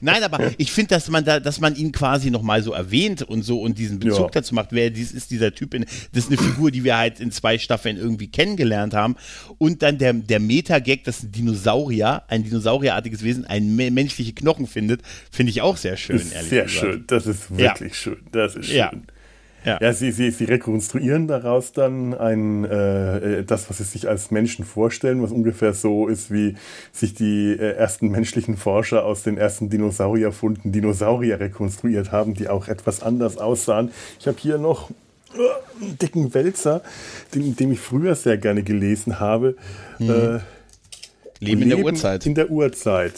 Nein, 0.01 0.23
aber 0.23 0.51
ich 0.57 0.71
finde, 0.71 0.89
dass 0.89 1.09
man 1.09 1.25
da, 1.25 1.39
dass 1.39 1.59
man 1.59 1.75
ihn 1.75 1.91
quasi 1.91 2.29
nochmal 2.29 2.61
so 2.61 2.73
erwähnt 2.73 3.23
und 3.23 3.43
so 3.43 3.61
und 3.61 3.79
diesen 3.79 3.99
Bezug 3.99 4.25
ja. 4.25 4.29
dazu 4.33 4.53
macht, 4.53 4.71
wer 4.71 4.89
dies 4.91 5.11
ist 5.13 5.31
dieser 5.31 5.53
Typ, 5.53 5.73
in, 5.73 5.85
das 6.11 6.25
ist 6.25 6.29
eine 6.29 6.37
Figur, 6.37 6.69
die 6.69 6.83
wir 6.83 6.97
halt 6.97 7.19
in 7.19 7.31
zwei 7.31 7.57
Staffeln 7.57 7.97
irgendwie 7.97 8.27
kennengelernt 8.27 8.93
haben. 8.93 9.15
Und 9.57 9.81
dann 9.81 9.97
der, 9.97 10.13
der 10.13 10.39
Meta-Gag, 10.39 11.05
dass 11.05 11.23
ein 11.23 11.31
Dinosaurier, 11.31 12.23
ein 12.27 12.43
dinosaurierartiges 12.43 13.23
Wesen, 13.23 13.45
ein 13.45 13.75
menschliche 13.75 14.33
Knochen 14.33 14.67
findet, 14.67 15.01
finde 15.31 15.49
ich 15.51 15.61
auch 15.61 15.77
sehr 15.77 15.97
schön, 15.97 16.21
ehrlich 16.31 16.49
sehr 16.49 16.63
gesagt. 16.65 16.79
Schön 16.79 16.86
schön. 16.91 17.03
Das 17.07 17.27
ist 17.27 17.57
wirklich 17.57 17.93
ja. 17.93 17.95
schön. 17.95 18.17
Das 18.31 18.55
ist 18.55 18.65
schön. 18.65 18.77
Ja. 18.77 18.91
Ja. 19.65 19.79
ja, 19.81 19.91
sie, 19.91 20.11
sie, 20.11 20.31
sie 20.31 20.45
rekonstruieren 20.45 21.27
daraus 21.27 21.73
dann 21.73 22.13
ein, 22.13 22.63
äh, 22.63 23.43
das, 23.43 23.69
was 23.69 23.79
sie 23.79 23.83
sich 23.83 24.07
als 24.07 24.31
Menschen 24.31 24.63
vorstellen, 24.63 25.21
was 25.21 25.31
ungefähr 25.31 25.73
so 25.73 26.07
ist, 26.07 26.31
wie 26.31 26.55
sich 26.93 27.13
die 27.13 27.51
äh, 27.51 27.73
ersten 27.73 28.09
menschlichen 28.09 28.55
Forscher 28.55 29.03
aus 29.03 29.23
den 29.23 29.37
ersten 29.37 29.69
Dinosaurierfunden 29.69 30.71
Dinosaurier 30.71 31.41
rekonstruiert 31.41 32.13
haben, 32.13 32.33
die 32.33 32.47
auch 32.47 32.69
etwas 32.69 33.03
anders 33.03 33.37
aussahen. 33.37 33.91
Ich 34.21 34.27
habe 34.27 34.37
hier 34.39 34.57
noch 34.57 34.89
äh, 35.33 35.83
einen 35.83 35.97
dicken 35.97 36.33
Wälzer, 36.33 36.81
den, 37.35 37.57
den 37.57 37.73
ich 37.73 37.81
früher 37.81 38.15
sehr 38.15 38.37
gerne 38.37 38.63
gelesen 38.63 39.19
habe. 39.19 39.57
Mhm. 39.99 40.09
Äh, 40.09 40.39
Leben 41.39 41.63
in 41.63 41.69
der 41.69 41.79
Urzeit. 41.79 42.25
In 42.25 42.35
der 42.35 42.49
Urzeit 42.49 43.15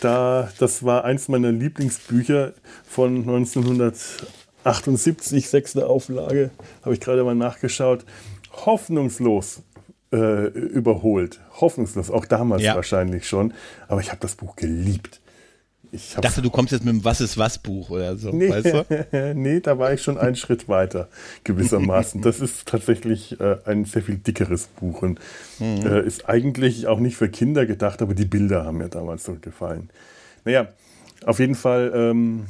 da, 0.00 0.50
das 0.58 0.84
war 0.84 1.04
eins 1.04 1.28
meiner 1.28 1.52
Lieblingsbücher 1.52 2.54
von 2.84 3.18
1978, 3.18 5.48
sechste 5.48 5.86
Auflage, 5.86 6.50
habe 6.82 6.94
ich 6.94 7.00
gerade 7.00 7.24
mal 7.24 7.34
nachgeschaut. 7.34 8.04
Hoffnungslos 8.52 9.62
äh, 10.12 10.46
überholt. 10.48 11.40
Hoffnungslos, 11.60 12.10
auch 12.10 12.24
damals 12.24 12.62
ja. 12.62 12.74
wahrscheinlich 12.74 13.28
schon. 13.28 13.52
Aber 13.88 14.00
ich 14.00 14.10
habe 14.10 14.20
das 14.20 14.36
Buch 14.36 14.56
geliebt. 14.56 15.20
Ich 15.90 16.14
dachte, 16.20 16.42
du 16.42 16.50
kommst 16.50 16.72
jetzt 16.72 16.84
mit 16.84 16.94
dem 16.94 17.04
Was 17.04 17.20
ist 17.20 17.38
was 17.38 17.58
Buch 17.58 17.90
oder 17.90 18.16
so, 18.16 18.30
nee, 18.30 18.50
weißt 18.50 18.66
du? 18.66 19.34
nee, 19.34 19.60
da 19.60 19.78
war 19.78 19.92
ich 19.92 20.02
schon 20.02 20.18
einen 20.18 20.36
Schritt 20.36 20.68
weiter, 20.68 21.08
gewissermaßen. 21.44 22.20
Das 22.20 22.40
ist 22.40 22.68
tatsächlich 22.68 23.40
äh, 23.40 23.56
ein 23.64 23.84
sehr 23.84 24.02
viel 24.02 24.16
dickeres 24.16 24.66
Buch 24.66 25.02
und 25.02 25.18
mhm. 25.58 25.86
äh, 25.86 26.06
ist 26.06 26.28
eigentlich 26.28 26.86
auch 26.86 27.00
nicht 27.00 27.16
für 27.16 27.28
Kinder 27.28 27.64
gedacht, 27.64 28.02
aber 28.02 28.14
die 28.14 28.26
Bilder 28.26 28.64
haben 28.64 28.78
mir 28.78 28.88
damals 28.88 29.24
so 29.24 29.36
gefallen. 29.40 29.88
Naja, 30.44 30.68
auf 31.24 31.38
jeden 31.38 31.54
Fall, 31.54 31.90
ähm, 31.94 32.46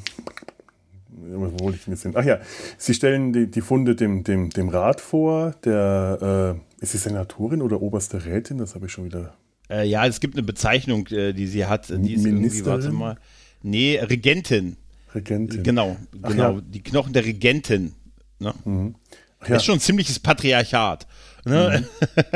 wo 1.11 1.65
wollte 1.65 1.79
ich 1.79 1.85
denn 1.85 1.95
jetzt 1.95 2.03
hin? 2.03 2.13
Ach 2.17 2.25
ja, 2.25 2.39
sie 2.77 2.95
stellen 2.95 3.33
die, 3.33 3.49
die 3.49 3.61
Funde 3.61 3.95
dem, 3.95 4.25
dem, 4.25 4.51
dem 4.51 4.69
Rat 4.69 5.01
vor, 5.01 5.55
der, 5.65 6.57
äh, 6.81 6.83
ist 6.83 6.93
sie 6.93 6.99
Senatorin 6.99 7.63
oder 7.63 7.83
oberste 7.83 8.25
Rätin? 8.25 8.59
Das 8.59 8.75
habe 8.75 8.87
ich 8.87 8.93
schon 8.93 9.05
wieder 9.05 9.35
äh, 9.71 9.87
ja, 9.87 10.07
es 10.07 10.21
gibt 10.21 10.35
eine 10.35 10.43
Bezeichnung, 10.43 11.07
äh, 11.09 11.33
die 11.33 11.47
sie 11.47 11.67
hat. 11.67 11.89
Die 11.91 12.15
ist 12.15 12.25
irgendwie, 12.25 12.65
warte 12.65 12.91
mal. 12.91 13.17
Nee, 13.63 13.99
Regentin. 13.99 14.77
Regentin. 15.15 15.63
Genau, 15.63 15.97
genau. 16.23 16.55
Ja. 16.55 16.61
Die 16.61 16.83
Knochen 16.83 17.13
der 17.13 17.25
Regentin. 17.25 17.95
Ne? 18.39 18.55
Mhm. 18.65 18.95
Ja. 19.43 19.49
Das 19.49 19.59
ist 19.59 19.65
schon 19.65 19.77
ein 19.77 19.81
ziemliches 19.81 20.19
Patriarchat. 20.19 21.07
Ne? 21.45 21.85
Mhm. 21.85 21.87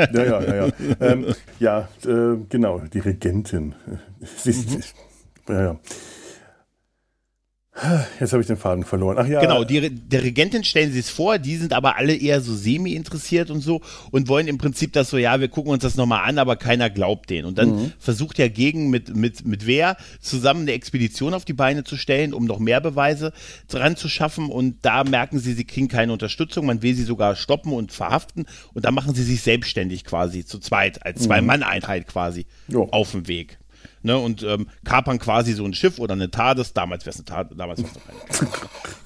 Ja, 0.13 0.23
ja, 0.23 0.41
ja. 0.41 0.65
Ja, 0.65 0.71
ähm, 0.99 1.35
ja 1.59 1.89
äh, 2.05 2.37
genau, 2.49 2.79
die 2.79 2.99
Regentin. 2.99 3.75
Sie 4.37 4.49
ist, 4.49 4.69
mhm. 4.69 5.53
Ja, 5.53 5.61
ja. 5.61 5.79
Jetzt 8.19 8.33
habe 8.33 8.41
ich 8.41 8.47
den 8.47 8.57
Faden 8.57 8.83
verloren. 8.83 9.17
Ach 9.19 9.27
ja. 9.27 9.41
Genau, 9.41 9.63
die, 9.63 9.89
der 9.89 10.21
Regentin 10.21 10.63
stellen 10.63 10.91
sie 10.91 10.99
es 10.99 11.09
vor, 11.09 11.39
die 11.39 11.57
sind 11.57 11.73
aber 11.73 11.97
alle 11.97 12.15
eher 12.15 12.39
so 12.39 12.53
semi-interessiert 12.55 13.49
und 13.49 13.61
so 13.61 13.81
und 14.11 14.27
wollen 14.27 14.47
im 14.47 14.59
Prinzip 14.59 14.93
das 14.93 15.09
so, 15.09 15.17
ja, 15.17 15.39
wir 15.39 15.47
gucken 15.47 15.71
uns 15.71 15.81
das 15.81 15.95
nochmal 15.95 16.29
an, 16.29 16.37
aber 16.37 16.55
keiner 16.55 16.91
glaubt 16.91 17.31
denen. 17.31 17.47
Und 17.47 17.57
dann 17.57 17.69
mhm. 17.69 17.93
versucht 17.97 18.37
ja 18.37 18.47
gegen 18.47 18.91
mit, 18.91 19.15
mit, 19.15 19.45
mit 19.45 19.65
wer 19.65 19.97
zusammen 20.19 20.61
eine 20.61 20.73
Expedition 20.73 21.33
auf 21.33 21.45
die 21.45 21.53
Beine 21.53 21.83
zu 21.83 21.97
stellen, 21.97 22.33
um 22.33 22.45
noch 22.45 22.59
mehr 22.59 22.79
Beweise 22.79 23.33
dran 23.67 23.95
zu 23.95 24.07
schaffen. 24.07 24.49
Und 24.49 24.77
da 24.83 25.03
merken 25.03 25.39
sie, 25.39 25.53
sie 25.53 25.65
kriegen 25.65 25.87
keine 25.87 26.13
Unterstützung, 26.13 26.67
man 26.67 26.83
will 26.83 26.93
sie 26.93 27.03
sogar 27.03 27.35
stoppen 27.35 27.73
und 27.73 27.91
verhaften. 27.91 28.45
Und 28.73 28.85
da 28.85 28.91
machen 28.91 29.15
sie 29.15 29.23
sich 29.23 29.41
selbstständig 29.41 30.03
quasi 30.05 30.45
zu 30.45 30.59
zweit, 30.59 31.03
als 31.03 31.23
Zwei-Mann-Einheit 31.23 32.05
quasi 32.05 32.45
jo. 32.67 32.87
auf 32.91 33.11
dem 33.11 33.27
Weg 33.27 33.57
ne, 34.01 34.17
und 34.17 34.43
ähm, 34.43 34.67
kapern 34.83 35.19
quasi 35.19 35.53
so 35.53 35.65
ein 35.65 35.73
Schiff 35.73 35.99
oder 35.99 36.13
eine 36.13 36.29
TARDIS, 36.29 36.73
damals 36.73 37.05
wäre 37.05 37.13
es 37.13 37.17
eine 37.17 37.25
TARDIS, 37.25 37.57
damals 37.57 37.79
wäre 37.79 37.89
es 37.89 38.41
noch 38.41 38.51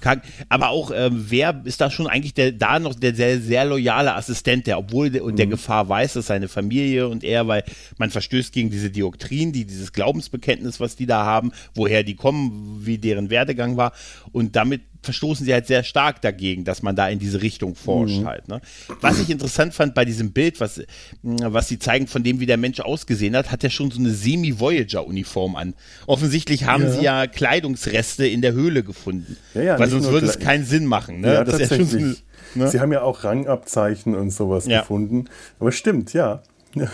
keine. 0.02 0.22
Aber 0.50 0.70
auch, 0.70 0.92
ähm, 0.94 1.26
wer 1.30 1.62
ist 1.66 1.82
da 1.82 1.92
schon 1.92 2.08
eigentlich 2.08 2.34
der, 2.34 2.52
da 2.52 2.80
noch 2.80 2.96
der 2.96 3.14
sehr, 3.14 3.40
sehr 3.40 3.66
loyale 3.66 4.16
Assistent, 4.16 4.68
der, 4.68 4.78
obwohl 4.78 5.10
der, 5.10 5.24
und 5.24 5.38
der 5.38 5.48
mhm. 5.48 5.52
Gefahr 5.52 5.90
weiß, 5.90 6.14
dass 6.14 6.28
seine 6.28 6.48
Familie 6.48 7.08
und 7.08 7.24
er, 7.24 7.48
weil 7.48 7.64
man 7.98 8.10
verstößt 8.10 8.54
gegen 8.54 8.70
diese 8.70 8.90
Dioktrien, 8.90 9.52
die, 9.52 9.66
dieses 9.66 9.94
Glaubensbekenntnis, 9.94 10.80
was 10.80 10.96
die 10.96 11.06
da 11.06 11.26
haben, 11.26 11.52
woher 11.76 12.04
die 12.04 12.16
kommen, 12.16 12.86
wie 12.86 12.98
deren 12.98 13.30
Werdegang 13.30 13.78
war 13.78 13.94
und 14.32 14.56
damit 14.56 14.82
verstoßen 15.08 15.46
sie 15.46 15.54
halt 15.54 15.68
sehr 15.68 15.84
stark 15.84 16.22
dagegen, 16.22 16.66
dass 16.66 16.84
man 16.84 16.96
da 16.96 17.08
in 17.08 17.18
diese 17.18 17.42
Richtung 17.42 17.76
forscht 17.76 18.20
mhm. 18.20 18.26
halt. 18.26 18.48
Ne? 18.50 18.60
Was 19.00 19.20
ich 19.20 19.30
interessant 19.30 19.74
fand 19.74 19.96
bei 19.96 20.04
diesem 20.04 20.34
Bild, 20.34 20.60
was, 20.60 20.82
was 21.24 21.70
sie 21.70 21.80
zeigen, 21.80 22.08
von 22.08 22.24
dem, 22.24 22.42
wie 22.42 22.46
der 22.46 22.58
Mensch 22.58 22.82
ausgesehen 22.82 23.36
hat, 23.36 23.50
hat 23.50 23.64
er 23.64 23.70
schon 23.70 23.90
so 23.90 24.00
eine 24.00 24.12
Semi-Voyager-Uniform 24.12 25.56
an. 25.56 25.74
Offensichtlich 26.08 26.66
haben 26.66 26.84
ja. 26.84 26.92
sie 26.92 27.02
ja 27.02 27.28
Kleidungsreste 27.28 28.28
in 28.28 28.42
der 28.42 28.52
Höhle 28.52 28.84
gefunden. 28.84 29.38
Ja, 29.54 29.62
ja, 29.62 29.80
weil 29.80 29.90
sonst 29.90 30.12
würde 30.12 30.28
es 30.28 30.40
keinen 30.40 30.66
Sinn 30.66 30.86
machen. 30.86 31.22
Ne? 31.22 31.34
Ja, 31.34 31.44
das 31.46 31.58
tatsächlich. 31.58 31.90
So 31.90 31.98
eine, 31.98 32.16
ne? 32.56 32.68
Sie 32.68 32.82
haben 32.82 32.92
ja 32.92 33.02
auch 33.02 33.24
Rangabzeichen 33.24 34.14
und 34.14 34.32
sowas 34.32 34.66
gefunden. 34.66 35.26
Aber 35.60 35.72
stimmt, 35.72 36.12
ja. 36.12 36.44
das 36.76 36.92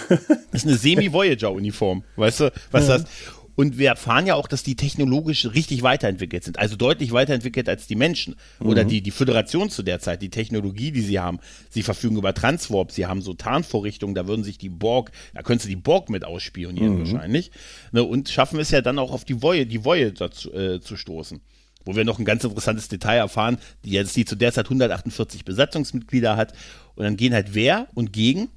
ist 0.52 0.68
eine 0.68 0.78
Semi-Voyager-Uniform, 0.78 2.04
weißt 2.16 2.40
du, 2.42 2.52
was 2.72 2.88
das 2.88 3.06
und 3.56 3.78
wir 3.78 3.90
erfahren 3.90 4.26
ja 4.26 4.36
auch, 4.36 4.48
dass 4.48 4.64
die 4.64 4.76
technologisch 4.76 5.46
richtig 5.54 5.84
weiterentwickelt 5.84 6.44
sind, 6.44 6.60
also 6.60 6.76
deutlich 6.76 7.12
weiterentwickelt 7.12 7.70
als 7.70 7.88
die 7.88 7.96
Menschen 7.96 8.36
mhm. 8.60 8.68
oder 8.68 8.84
die, 8.84 9.02
die 9.02 9.12
Föderation 9.12 9.70
zu 9.70 9.84
der 9.84 10.00
Zeit, 10.00 10.22
die 10.22 10.30
Technologie, 10.30 10.92
die 10.92 11.02
sie 11.02 11.20
haben. 11.20 11.40
Sie 11.70 11.84
verfügen 11.84 12.18
über 12.18 12.34
Transwarp, 12.34 12.92
sie 12.92 13.06
haben 13.06 13.22
so 13.22 13.34
Tarnvorrichtungen, 13.34 14.16
da 14.16 14.28
würden 14.28 14.44
sich 14.44 14.58
die 14.58 14.70
Borg, 14.70 15.12
da 15.34 15.42
könntest 15.42 15.66
du 15.66 15.70
die 15.70 15.76
Borg 15.76 16.10
mit 16.10 16.26
ausspionieren 16.26 16.96
mhm. 16.96 17.00
wahrscheinlich. 17.00 17.52
Ne, 17.92 18.04
und 18.04 18.30
schaffen 18.30 18.60
es 18.60 18.72
ja 18.72 18.82
dann 18.82 19.00
auch 19.00 19.12
auf 19.12 19.26
die 19.26 19.42
Voyager, 19.42 19.66
die 19.66 19.86
Voyager 19.86 20.32
zu, 20.32 20.52
äh, 20.54 20.82
zu 20.82 20.98
stoßen 20.98 21.42
wo 21.86 21.98
wir 21.98 22.06
noch 22.06 22.18
ein 22.18 22.24
ganz 22.24 22.46
interessantes 22.46 22.88
Detail 22.88 23.18
erfahren, 23.18 23.58
die 23.84 23.92
jetzt 23.92 24.16
die 24.16 24.24
zu 24.24 24.38
der 24.38 24.54
Zeit 24.54 24.68
148 24.68 25.44
Besatzungsmitglieder 25.44 26.38
hat. 26.38 26.54
Und 26.96 27.04
dann 27.04 27.18
gehen 27.18 27.34
halt 27.34 27.54
wer 27.54 27.88
und 27.94 28.14
gegen 28.14 28.48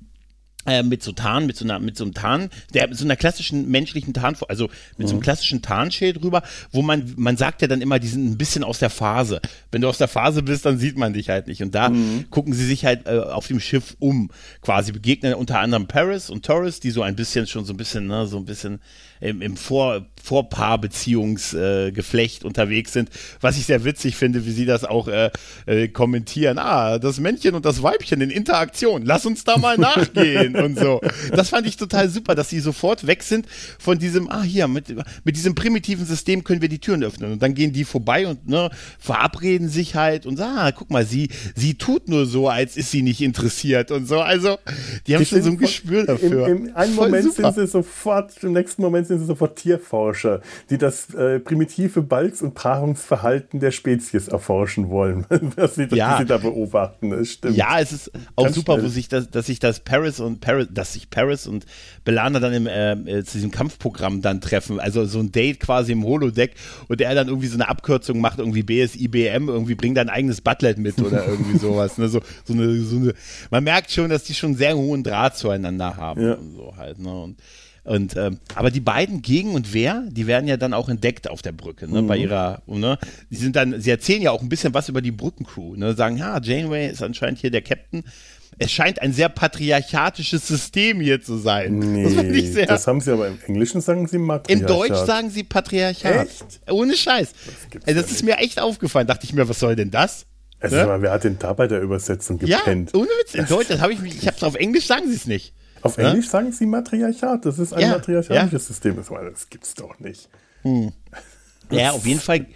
äh, 0.66 0.82
mit 0.82 1.02
so 1.02 1.12
Tarn, 1.12 1.46
mit 1.46 1.56
so 1.56 1.64
einer, 1.64 1.78
mit 1.78 1.96
so 1.96 2.04
einem 2.04 2.14
Tarn, 2.14 2.50
der 2.74 2.88
mit 2.88 2.98
so 2.98 3.04
einer 3.04 3.16
klassischen 3.16 3.68
menschlichen 3.68 4.12
Tarn, 4.14 4.36
also 4.48 4.68
mit 4.96 5.08
so 5.08 5.14
einem 5.14 5.20
mhm. 5.20 5.24
klassischen 5.24 5.62
Tarnschild 5.62 6.22
drüber, 6.22 6.42
wo 6.72 6.82
man, 6.82 7.14
man 7.16 7.36
sagt 7.36 7.62
ja 7.62 7.68
dann 7.68 7.80
immer, 7.80 7.98
die 7.98 8.08
sind 8.08 8.26
ein 8.26 8.38
bisschen 8.38 8.64
aus 8.64 8.78
der 8.78 8.90
Phase. 8.90 9.40
Wenn 9.70 9.80
du 9.80 9.88
aus 9.88 9.98
der 9.98 10.08
Phase 10.08 10.42
bist, 10.42 10.66
dann 10.66 10.78
sieht 10.78 10.98
man 10.98 11.12
dich 11.12 11.28
halt 11.28 11.46
nicht. 11.46 11.62
Und 11.62 11.74
da 11.74 11.88
mhm. 11.88 12.26
gucken 12.30 12.52
sie 12.52 12.66
sich 12.66 12.84
halt 12.84 13.06
äh, 13.06 13.18
auf 13.18 13.46
dem 13.46 13.60
Schiff 13.60 13.96
um, 13.98 14.30
quasi 14.60 14.92
begegnen 14.92 15.34
unter 15.34 15.60
anderem 15.60 15.86
Paris 15.86 16.30
und 16.30 16.44
Torres, 16.44 16.80
die 16.80 16.90
so 16.90 17.02
ein 17.02 17.16
bisschen 17.16 17.46
schon 17.46 17.64
so 17.64 17.72
ein 17.72 17.76
bisschen, 17.76 18.06
ne, 18.06 18.26
so 18.26 18.36
ein 18.36 18.44
bisschen 18.44 18.80
im, 19.20 19.42
im 19.42 19.56
Vor, 19.56 20.06
Vorpaarbeziehungsgeflecht 20.22 22.42
äh, 22.42 22.46
unterwegs 22.46 22.92
sind, 22.92 23.10
was 23.40 23.56
ich 23.56 23.66
sehr 23.66 23.84
witzig 23.84 24.16
finde, 24.16 24.44
wie 24.44 24.50
sie 24.50 24.66
das 24.66 24.84
auch 24.84 25.06
äh, 25.08 25.30
äh, 25.66 25.86
kommentieren. 25.88 26.58
Ah, 26.58 26.98
das 26.98 27.20
Männchen 27.20 27.54
und 27.54 27.64
das 27.64 27.82
Weibchen 27.82 28.20
in 28.20 28.30
Interaktion, 28.30 29.02
lass 29.04 29.24
uns 29.24 29.44
da 29.44 29.56
mal 29.56 29.78
nachgehen 29.78 30.56
und 30.56 30.78
so. 30.78 31.00
Das 31.32 31.50
fand 31.50 31.66
ich 31.66 31.76
total 31.76 32.08
super, 32.08 32.34
dass 32.34 32.50
sie 32.50 32.60
sofort 32.60 33.06
weg 33.06 33.22
sind 33.22 33.46
von 33.78 33.98
diesem, 33.98 34.28
ah 34.28 34.42
hier, 34.42 34.66
mit, 34.66 34.94
mit 35.24 35.36
diesem 35.36 35.54
primitiven 35.54 36.04
System 36.04 36.42
können 36.42 36.60
wir 36.60 36.68
die 36.68 36.80
Türen 36.80 37.04
öffnen 37.04 37.32
und 37.32 37.42
dann 37.42 37.54
gehen 37.54 37.72
die 37.72 37.84
vorbei 37.84 38.26
und 38.26 38.48
ne, 38.48 38.70
verabreden 38.98 39.68
sich 39.68 39.94
halt 39.94 40.26
und 40.26 40.36
sagen, 40.36 40.56
ah, 40.56 40.72
guck 40.72 40.90
mal, 40.90 41.06
sie, 41.06 41.28
sie 41.54 41.74
tut 41.74 42.08
nur 42.08 42.26
so, 42.26 42.48
als 42.48 42.76
ist 42.76 42.90
sie 42.90 43.02
nicht 43.02 43.20
interessiert 43.20 43.90
und 43.90 44.08
so. 44.08 44.20
Also, 44.20 44.58
die 45.06 45.14
haben 45.14 45.22
die 45.22 45.26
schon 45.26 45.42
so 45.42 45.50
ein 45.50 45.58
Gespür 45.58 46.04
dafür. 46.04 46.48
Im, 46.48 46.66
im 46.66 46.76
einen 46.76 46.94
Moment 46.94 47.24
super. 47.24 47.52
sind 47.52 47.66
sie 47.66 47.70
sofort, 47.70 48.32
im 48.42 48.52
nächsten 48.52 48.82
Moment 48.82 49.05
sind 49.06 49.18
sie 49.20 49.24
sofort 49.26 49.56
Tierforscher, 49.56 50.40
die 50.70 50.78
das 50.78 51.14
äh, 51.14 51.40
primitive 51.40 52.02
Balz- 52.02 52.42
und 52.42 52.54
Paarungsverhalten 52.54 53.60
der 53.60 53.70
Spezies 53.70 54.28
erforschen 54.28 54.90
wollen, 54.90 55.26
was 55.56 55.76
sie, 55.76 55.88
ja. 55.92 56.18
sie 56.18 56.24
da 56.24 56.38
beobachten. 56.38 57.10
Das 57.10 57.28
stimmt. 57.28 57.56
Ja, 57.56 57.80
es 57.80 57.92
ist 57.92 58.12
auch 58.34 58.44
Ganz 58.44 58.56
super, 58.56 58.82
wo 58.82 58.88
sich 58.88 59.08
das, 59.08 59.30
dass 59.30 59.46
sich 59.46 59.58
das 59.58 59.80
Paris 59.80 60.20
und 60.20 60.40
Paris, 60.40 60.68
dass 60.70 60.92
sich 60.92 61.10
Paris 61.10 61.46
und 61.46 61.66
Belana 62.04 62.40
dann 62.40 62.52
im, 62.52 62.66
äh, 62.66 62.92
äh, 62.92 63.24
zu 63.24 63.38
diesem 63.38 63.50
Kampfprogramm 63.50 64.22
dann 64.22 64.40
treffen. 64.40 64.80
Also 64.80 65.04
so 65.04 65.18
ein 65.18 65.32
Date 65.32 65.60
quasi 65.60 65.92
im 65.92 66.04
Holodeck 66.04 66.54
und 66.88 67.00
er 67.00 67.14
dann 67.14 67.28
irgendwie 67.28 67.48
so 67.48 67.56
eine 67.56 67.68
Abkürzung 67.68 68.20
macht, 68.20 68.38
irgendwie 68.38 68.62
BSIBM, 68.62 69.48
irgendwie 69.48 69.74
bringt 69.74 69.96
dein 69.96 70.08
eigenes 70.08 70.40
Butlet 70.40 70.78
mit 70.78 71.00
oder 71.00 71.26
irgendwie 71.28 71.58
sowas. 71.58 71.98
Ne? 71.98 72.08
So, 72.08 72.20
so, 72.44 72.52
eine, 72.52 72.80
so 72.80 72.96
eine, 72.96 73.14
man 73.50 73.64
merkt 73.64 73.90
schon, 73.90 74.10
dass 74.10 74.24
die 74.24 74.34
schon 74.34 74.54
sehr 74.54 74.76
hohen 74.76 75.02
Draht 75.02 75.36
zueinander 75.36 75.96
haben 75.96 76.22
ja. 76.22 76.34
und 76.34 76.52
so 76.52 76.76
halt. 76.76 76.98
Ne? 76.98 77.10
Und, 77.10 77.36
und 77.86 78.16
ähm, 78.16 78.38
aber 78.54 78.70
die 78.70 78.80
beiden 78.80 79.22
gegen 79.22 79.54
und 79.54 79.72
wer, 79.72 80.04
die 80.10 80.26
werden 80.26 80.48
ja 80.48 80.56
dann 80.56 80.74
auch 80.74 80.88
entdeckt 80.88 81.30
auf 81.30 81.40
der 81.40 81.52
Brücke, 81.52 81.90
ne, 81.90 82.02
mhm. 82.02 82.06
bei 82.08 82.16
ihrer, 82.16 82.62
ne, 82.66 82.98
die 83.30 83.36
sind 83.36 83.54
dann, 83.54 83.80
sie 83.80 83.90
erzählen 83.90 84.22
ja 84.22 84.32
auch 84.32 84.42
ein 84.42 84.48
bisschen 84.48 84.74
was 84.74 84.88
über 84.88 85.00
die 85.00 85.12
Brückencrew, 85.12 85.76
ne, 85.76 85.94
sagen, 85.94 86.16
ja, 86.16 86.40
Janeway 86.40 86.90
ist 86.90 87.02
anscheinend 87.02 87.38
hier 87.38 87.50
der 87.50 87.62
Captain. 87.62 88.04
Es 88.58 88.72
scheint 88.72 89.02
ein 89.02 89.12
sehr 89.12 89.28
patriarchatisches 89.28 90.48
System 90.48 91.00
hier 91.00 91.20
zu 91.20 91.36
sein. 91.36 91.78
Nee, 91.78 92.54
das, 92.54 92.66
das 92.66 92.86
haben 92.86 93.00
sie 93.02 93.12
aber 93.12 93.28
im 93.28 93.38
Englischen 93.46 93.82
sagen 93.82 94.08
sie 94.08 94.16
Matriarchat. 94.16 94.62
Im 94.62 94.66
Deutsch 94.66 95.06
sagen 95.06 95.28
sie 95.28 95.44
Patriarchat. 95.44 96.26
Echt? 96.26 96.60
Ohne 96.70 96.96
Scheiß. 96.96 97.32
Das, 97.32 97.86
also 97.86 98.00
das 98.00 98.10
ist 98.10 98.22
mir 98.22 98.38
echt 98.38 98.58
aufgefallen. 98.58 99.06
Dachte 99.06 99.26
ich 99.26 99.34
mir, 99.34 99.46
was 99.46 99.60
soll 99.60 99.76
denn 99.76 99.90
das? 99.90 100.24
Also, 100.58 100.76
ja? 100.76 101.02
wer 101.02 101.10
hat 101.10 101.24
denn 101.24 101.38
da 101.38 101.52
bei 101.52 101.66
der 101.66 101.82
Übersetzung 101.82 102.38
gepennt? 102.38 102.92
Ja, 102.94 102.98
ohne 102.98 103.08
Witz. 103.08 103.34
In 103.34 103.46
Deutsch, 103.46 103.68
das 103.68 103.80
habe 103.80 103.92
ich, 103.92 104.02
ich 104.02 104.26
habe 104.26 104.36
es 104.36 104.42
auf 104.42 104.54
Englisch 104.54 104.86
sagen 104.86 105.06
sie 105.06 105.16
es 105.16 105.26
nicht. 105.26 105.52
Auf 105.86 105.98
ja? 105.98 106.10
Englisch 106.10 106.28
sagen 106.28 106.52
sie 106.52 106.66
Matriarchat. 106.66 107.44
Das 107.44 107.58
ist 107.58 107.72
ein 107.72 107.80
ja, 107.80 107.90
matriarchalisches 107.90 108.52
ja. 108.52 108.58
System. 108.58 108.96
Das 108.96 109.50
gibt's 109.50 109.74
doch 109.74 109.98
nicht. 109.98 110.28
Hm. 110.62 110.92
Ja, 111.70 111.90
auf 111.92 112.06
jeden 112.06 112.20
Fall 112.20 112.46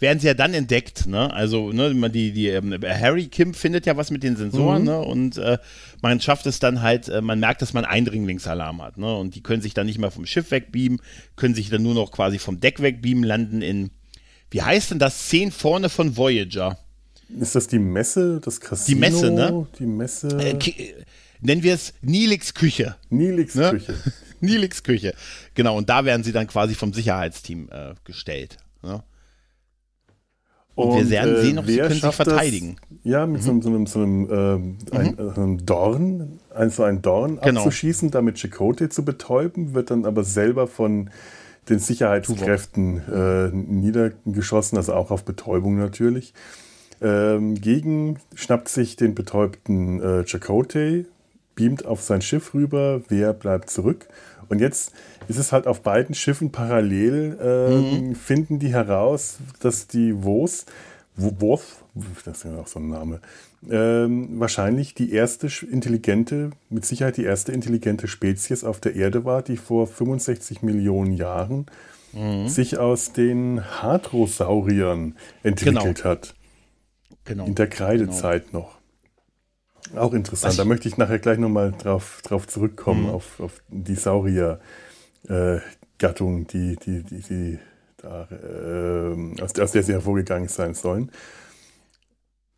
werden 0.00 0.18
sie 0.18 0.26
ja 0.26 0.34
dann 0.34 0.52
entdeckt, 0.52 1.06
ne? 1.06 1.32
Also, 1.32 1.70
ne, 1.70 2.10
die, 2.10 2.32
die, 2.32 2.48
ähm, 2.48 2.76
Harry 2.82 3.28
Kim 3.28 3.54
findet 3.54 3.86
ja 3.86 3.96
was 3.96 4.10
mit 4.10 4.22
den 4.22 4.36
Sensoren, 4.36 4.82
mhm. 4.82 4.88
ne? 4.88 4.98
Und 4.98 5.38
äh, 5.38 5.58
man 6.02 6.20
schafft 6.20 6.46
es 6.46 6.58
dann 6.58 6.82
halt, 6.82 7.08
äh, 7.08 7.20
man 7.20 7.38
merkt, 7.38 7.62
dass 7.62 7.74
man 7.74 7.84
Eindringlingsalarm 7.84 8.82
hat, 8.82 8.98
ne? 8.98 9.16
Und 9.16 9.36
die 9.36 9.42
können 9.42 9.62
sich 9.62 9.74
dann 9.74 9.86
nicht 9.86 9.98
mehr 9.98 10.10
vom 10.10 10.26
Schiff 10.26 10.50
wegbeamen, 10.50 11.00
können 11.36 11.54
sich 11.54 11.70
dann 11.70 11.82
nur 11.82 11.94
noch 11.94 12.10
quasi 12.10 12.38
vom 12.38 12.58
Deck 12.58 12.82
wegbeamen, 12.82 13.22
landen 13.22 13.62
in, 13.62 13.90
wie 14.50 14.62
heißt 14.62 14.90
denn 14.90 14.98
das, 14.98 15.28
10 15.28 15.52
vorne 15.52 15.88
von 15.88 16.16
Voyager? 16.16 16.78
Ist 17.40 17.54
das 17.54 17.68
die 17.68 17.78
Messe, 17.78 18.40
das 18.44 18.60
Casino? 18.60 18.94
Die 18.94 19.00
Messe, 19.00 19.30
ne? 19.30 19.66
Die 19.78 19.86
Messe. 19.86 20.28
Äh, 20.40 20.58
nennen 21.40 21.62
wir 21.62 21.74
es 21.74 21.94
Nilix 22.02 22.54
Küche. 22.54 22.96
Nilix 23.10 23.54
ne? 23.54 23.70
Küche. 23.70 23.94
Nilix 24.40 24.82
Küche. 24.82 25.14
Genau, 25.54 25.76
und 25.76 25.88
da 25.88 26.04
werden 26.04 26.22
sie 26.22 26.32
dann 26.32 26.46
quasi 26.46 26.74
vom 26.74 26.92
Sicherheitsteam 26.92 27.68
äh, 27.70 27.94
gestellt. 28.04 28.58
Ne? 28.82 29.02
Und, 30.76 30.88
und, 30.90 30.98
wir 30.98 31.10
werden 31.10 31.36
äh, 31.36 31.40
sehen, 31.40 31.58
ob 31.58 31.66
sie 31.66 31.78
können 31.78 32.00
sich 32.00 32.14
verteidigen. 32.14 32.76
Das, 32.90 32.98
ja, 33.04 33.26
mit 33.26 33.40
mhm. 33.40 33.62
so, 33.62 33.70
einem, 33.70 33.86
so 33.86 33.98
einem, 34.00 34.28
ähm, 34.30 34.78
ein, 34.92 35.16
mhm. 35.18 35.30
einem 35.34 35.66
Dorn, 35.66 36.40
also 36.54 36.82
ein 36.82 37.00
Dorn 37.00 37.40
genau. 37.42 37.60
abzuschießen, 37.60 38.10
damit 38.10 38.38
Chakotay 38.38 38.90
zu 38.90 39.04
betäuben, 39.04 39.74
wird 39.74 39.90
dann 39.90 40.04
aber 40.04 40.22
selber 40.22 40.66
von 40.66 41.10
den 41.70 41.78
Sicherheitskräften 41.78 43.02
äh, 43.10 43.48
niedergeschossen, 43.52 44.76
also 44.76 44.92
auch 44.92 45.10
auf 45.10 45.24
Betäubung 45.24 45.78
natürlich. 45.78 46.34
Ähm, 47.00 47.54
gegen 47.54 48.18
schnappt 48.34 48.68
sich 48.68 48.96
den 48.96 49.14
betäubten 49.14 50.00
äh, 50.00 50.24
Chakotay, 50.24 51.06
beamt 51.56 51.84
auf 51.84 52.02
sein 52.02 52.22
Schiff 52.22 52.54
rüber, 52.54 53.02
wer 53.08 53.32
bleibt 53.32 53.70
zurück. 53.70 54.06
Und 54.48 54.60
jetzt 54.60 54.92
ist 55.26 55.38
es 55.38 55.50
halt 55.50 55.66
auf 55.66 55.80
beiden 55.80 56.14
Schiffen 56.14 56.52
parallel, 56.52 57.36
äh, 57.40 57.70
mhm. 57.70 58.14
finden 58.14 58.60
die 58.60 58.68
heraus, 58.68 59.38
dass 59.58 59.88
die 59.88 60.22
Wos, 60.22 60.66
Worf, 61.16 61.82
das 62.24 62.38
ist 62.38 62.44
ja 62.44 62.56
auch 62.58 62.66
so 62.66 62.78
ein 62.78 62.90
Name, 62.90 63.20
ähm, 63.68 64.38
wahrscheinlich 64.38 64.94
die 64.94 65.12
erste 65.12 65.48
intelligente, 65.66 66.50
mit 66.68 66.84
Sicherheit 66.84 67.16
die 67.16 67.24
erste 67.24 67.52
intelligente 67.52 68.06
Spezies 68.06 68.62
auf 68.62 68.80
der 68.80 68.94
Erde 68.94 69.24
war, 69.24 69.42
die 69.42 69.56
vor 69.56 69.86
65 69.86 70.62
Millionen 70.62 71.12
Jahren 71.12 71.66
mhm. 72.12 72.48
sich 72.48 72.78
aus 72.78 73.12
den 73.12 73.62
Hadrosauriern 73.64 75.16
entwickelt 75.42 75.96
genau. 75.96 76.10
hat. 76.10 76.34
Genau. 77.24 77.46
In 77.46 77.54
der 77.56 77.68
Kreidezeit 77.68 78.48
genau. 78.50 78.58
noch. 78.60 78.75
Auch 79.94 80.12
interessant. 80.12 80.50
Was 80.50 80.56
da 80.56 80.64
möchte 80.64 80.88
ich 80.88 80.96
nachher 80.96 81.18
gleich 81.18 81.38
nochmal 81.38 81.72
drauf, 81.72 82.20
drauf 82.22 82.48
zurückkommen, 82.48 83.04
mhm. 83.04 83.10
auf, 83.10 83.40
auf 83.40 83.60
die 83.68 83.94
Saurier-Gattung, 83.94 86.42
äh, 86.42 86.46
die, 86.46 86.76
die, 86.76 87.02
die, 87.02 87.20
die 87.20 87.58
da, 87.98 88.28
äh, 88.30 89.42
aus, 89.42 89.58
aus 89.58 89.72
der 89.72 89.82
sie 89.82 89.92
hervorgegangen 89.92 90.48
sein 90.48 90.72
sollen. 90.74 91.10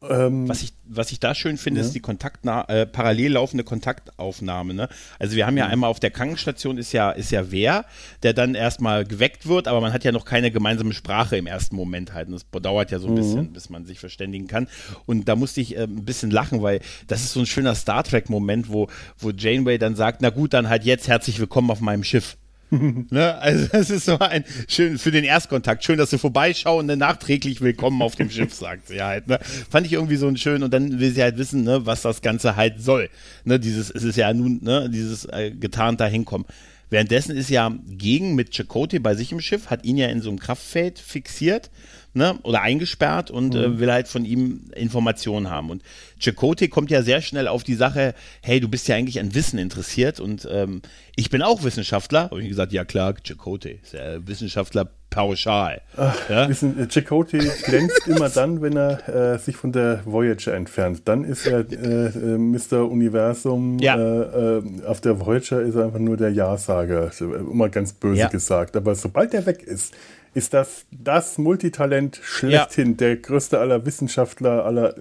Ähm, 0.00 0.48
was, 0.48 0.62
ich, 0.62 0.72
was 0.84 1.10
ich 1.10 1.18
da 1.18 1.34
schön 1.34 1.56
finde, 1.56 1.80
ja. 1.80 1.86
ist 1.86 1.92
die 1.92 2.00
Kontaktna 2.00 2.62
äh, 2.68 2.86
parallel 2.86 3.32
laufende 3.32 3.64
Kontaktaufnahme. 3.64 4.72
Ne? 4.72 4.88
Also 5.18 5.34
wir 5.34 5.44
haben 5.44 5.56
ja 5.56 5.66
mhm. 5.66 5.72
einmal 5.72 5.90
auf 5.90 5.98
der 5.98 6.12
Krankenstation 6.12 6.78
ist 6.78 6.92
ja, 6.92 7.10
ist 7.10 7.32
ja 7.32 7.50
wer, 7.50 7.84
der 8.22 8.32
dann 8.32 8.54
erstmal 8.54 9.04
geweckt 9.04 9.48
wird, 9.48 9.66
aber 9.66 9.80
man 9.80 9.92
hat 9.92 10.04
ja 10.04 10.12
noch 10.12 10.24
keine 10.24 10.52
gemeinsame 10.52 10.92
Sprache 10.92 11.36
im 11.36 11.48
ersten 11.48 11.74
Moment 11.74 12.14
halt. 12.14 12.28
Und 12.28 12.34
das 12.34 12.62
dauert 12.62 12.92
ja 12.92 13.00
so 13.00 13.08
ein 13.08 13.14
mhm. 13.14 13.16
bisschen, 13.16 13.52
bis 13.52 13.70
man 13.70 13.86
sich 13.86 13.98
verständigen 13.98 14.46
kann. 14.46 14.68
Und 15.04 15.28
da 15.28 15.34
musste 15.34 15.60
ich 15.60 15.76
äh, 15.76 15.82
ein 15.82 16.04
bisschen 16.04 16.30
lachen, 16.30 16.62
weil 16.62 16.80
das 17.08 17.22
ist 17.22 17.32
so 17.32 17.40
ein 17.40 17.46
schöner 17.46 17.74
Star 17.74 18.04
Trek-Moment, 18.04 18.70
wo, 18.70 18.88
wo 19.18 19.30
Janeway 19.30 19.78
dann 19.78 19.96
sagt, 19.96 20.22
na 20.22 20.30
gut, 20.30 20.52
dann 20.54 20.68
halt 20.68 20.84
jetzt 20.84 21.08
herzlich 21.08 21.40
willkommen 21.40 21.72
auf 21.72 21.80
meinem 21.80 22.04
Schiff. 22.04 22.36
ne? 23.10 23.38
Also 23.38 23.66
das 23.68 23.90
ist 23.90 24.04
so 24.04 24.18
ein 24.18 24.44
schön 24.68 24.98
für 24.98 25.10
den 25.10 25.24
Erstkontakt. 25.24 25.84
Schön, 25.84 25.98
dass 25.98 26.10
sie 26.10 26.18
vorbeischauen, 26.18 26.86
ne? 26.86 26.96
nachträglich 26.96 27.60
willkommen 27.60 28.02
auf 28.02 28.16
dem 28.16 28.30
Schiff, 28.30 28.54
sagt 28.54 28.88
sie 28.88 29.02
halt. 29.02 29.28
Ne? 29.28 29.38
Fand 29.70 29.86
ich 29.86 29.94
irgendwie 29.94 30.16
so 30.16 30.28
ein 30.28 30.36
schön 30.36 30.62
und 30.62 30.72
dann 30.72 31.00
will 31.00 31.12
sie 31.12 31.22
halt 31.22 31.38
wissen, 31.38 31.64
ne, 31.64 31.86
was 31.86 32.02
das 32.02 32.20
Ganze 32.20 32.56
halt 32.56 32.82
soll. 32.82 33.08
Ne? 33.44 33.58
Dieses, 33.58 33.90
es 33.90 34.02
ist 34.04 34.16
ja 34.16 34.32
nun, 34.34 34.60
ne, 34.62 34.90
dieses 34.90 35.24
äh, 35.26 35.50
getarnt 35.50 36.00
dahinkommen. 36.00 36.46
Währenddessen 36.90 37.36
ist 37.36 37.50
ja 37.50 37.72
gegen 37.86 38.34
mit 38.34 38.54
Chakotay 38.54 38.98
bei 38.98 39.14
sich 39.14 39.32
im 39.32 39.40
Schiff, 39.40 39.68
hat 39.68 39.84
ihn 39.84 39.96
ja 39.96 40.08
in 40.08 40.22
so 40.22 40.30
einem 40.30 40.38
Kraftfeld 40.38 40.98
fixiert 40.98 41.70
ne, 42.14 42.38
oder 42.42 42.62
eingesperrt 42.62 43.30
und 43.30 43.54
äh, 43.54 43.68
mhm. 43.68 43.74
äh, 43.74 43.80
will 43.80 43.92
halt 43.92 44.08
von 44.08 44.24
ihm 44.24 44.70
Informationen 44.74 45.50
haben. 45.50 45.70
Und 45.70 45.82
Chakotay 46.18 46.68
kommt 46.68 46.90
ja 46.90 47.02
sehr 47.02 47.20
schnell 47.20 47.48
auf 47.48 47.64
die 47.64 47.74
Sache, 47.74 48.14
hey, 48.42 48.60
du 48.60 48.68
bist 48.68 48.88
ja 48.88 48.96
eigentlich 48.96 49.20
an 49.20 49.34
Wissen 49.34 49.58
interessiert 49.58 50.20
und 50.20 50.46
ähm, 50.50 50.82
ich 51.16 51.30
bin 51.30 51.42
auch 51.42 51.62
Wissenschaftler. 51.62 52.24
Habe 52.24 52.42
ich 52.42 52.48
gesagt, 52.48 52.72
ja 52.72 52.84
klar, 52.84 53.14
Chakotay 53.22 53.80
ist 53.82 53.92
ja 53.92 54.26
Wissenschaftler 54.26 54.90
pauschal. 55.10 55.80
Ach, 55.96 56.30
ja? 56.30 56.48
wissen, 56.48 56.78
äh, 56.78 56.86
Chakotay 56.88 57.38
glänzt 57.64 58.06
immer 58.06 58.28
dann, 58.28 58.62
wenn 58.62 58.76
er 58.76 59.08
äh, 59.34 59.38
sich 59.38 59.56
von 59.56 59.72
der 59.72 60.00
Voyager 60.04 60.54
entfernt. 60.54 61.02
Dann 61.06 61.24
ist 61.24 61.46
er 61.46 61.60
äh, 61.70 62.06
äh 62.06 62.38
Mr. 62.38 62.88
Universum. 62.88 63.78
Ja. 63.78 63.96
Äh, 63.96 64.62
auf 64.86 65.00
der 65.00 65.18
Voyager 65.20 65.60
ist 65.62 65.74
er 65.74 65.86
einfach 65.86 65.98
nur 65.98 66.16
der 66.16 66.30
Ja-Sager. 66.30 67.10
Immer 67.20 67.68
ganz 67.68 67.92
böse 67.92 68.20
ja. 68.20 68.28
gesagt. 68.28 68.76
Aber 68.76 68.94
sobald 68.94 69.34
er 69.34 69.46
weg 69.46 69.62
ist, 69.62 69.94
ist 70.34 70.54
das 70.54 70.86
das 70.90 71.38
Multitalent 71.38 72.20
schlechthin, 72.22 72.90
ja. 72.90 72.94
der 72.94 73.16
größte 73.16 73.58
aller 73.58 73.84
Wissenschaftler 73.86 74.64
aller. 74.64 74.94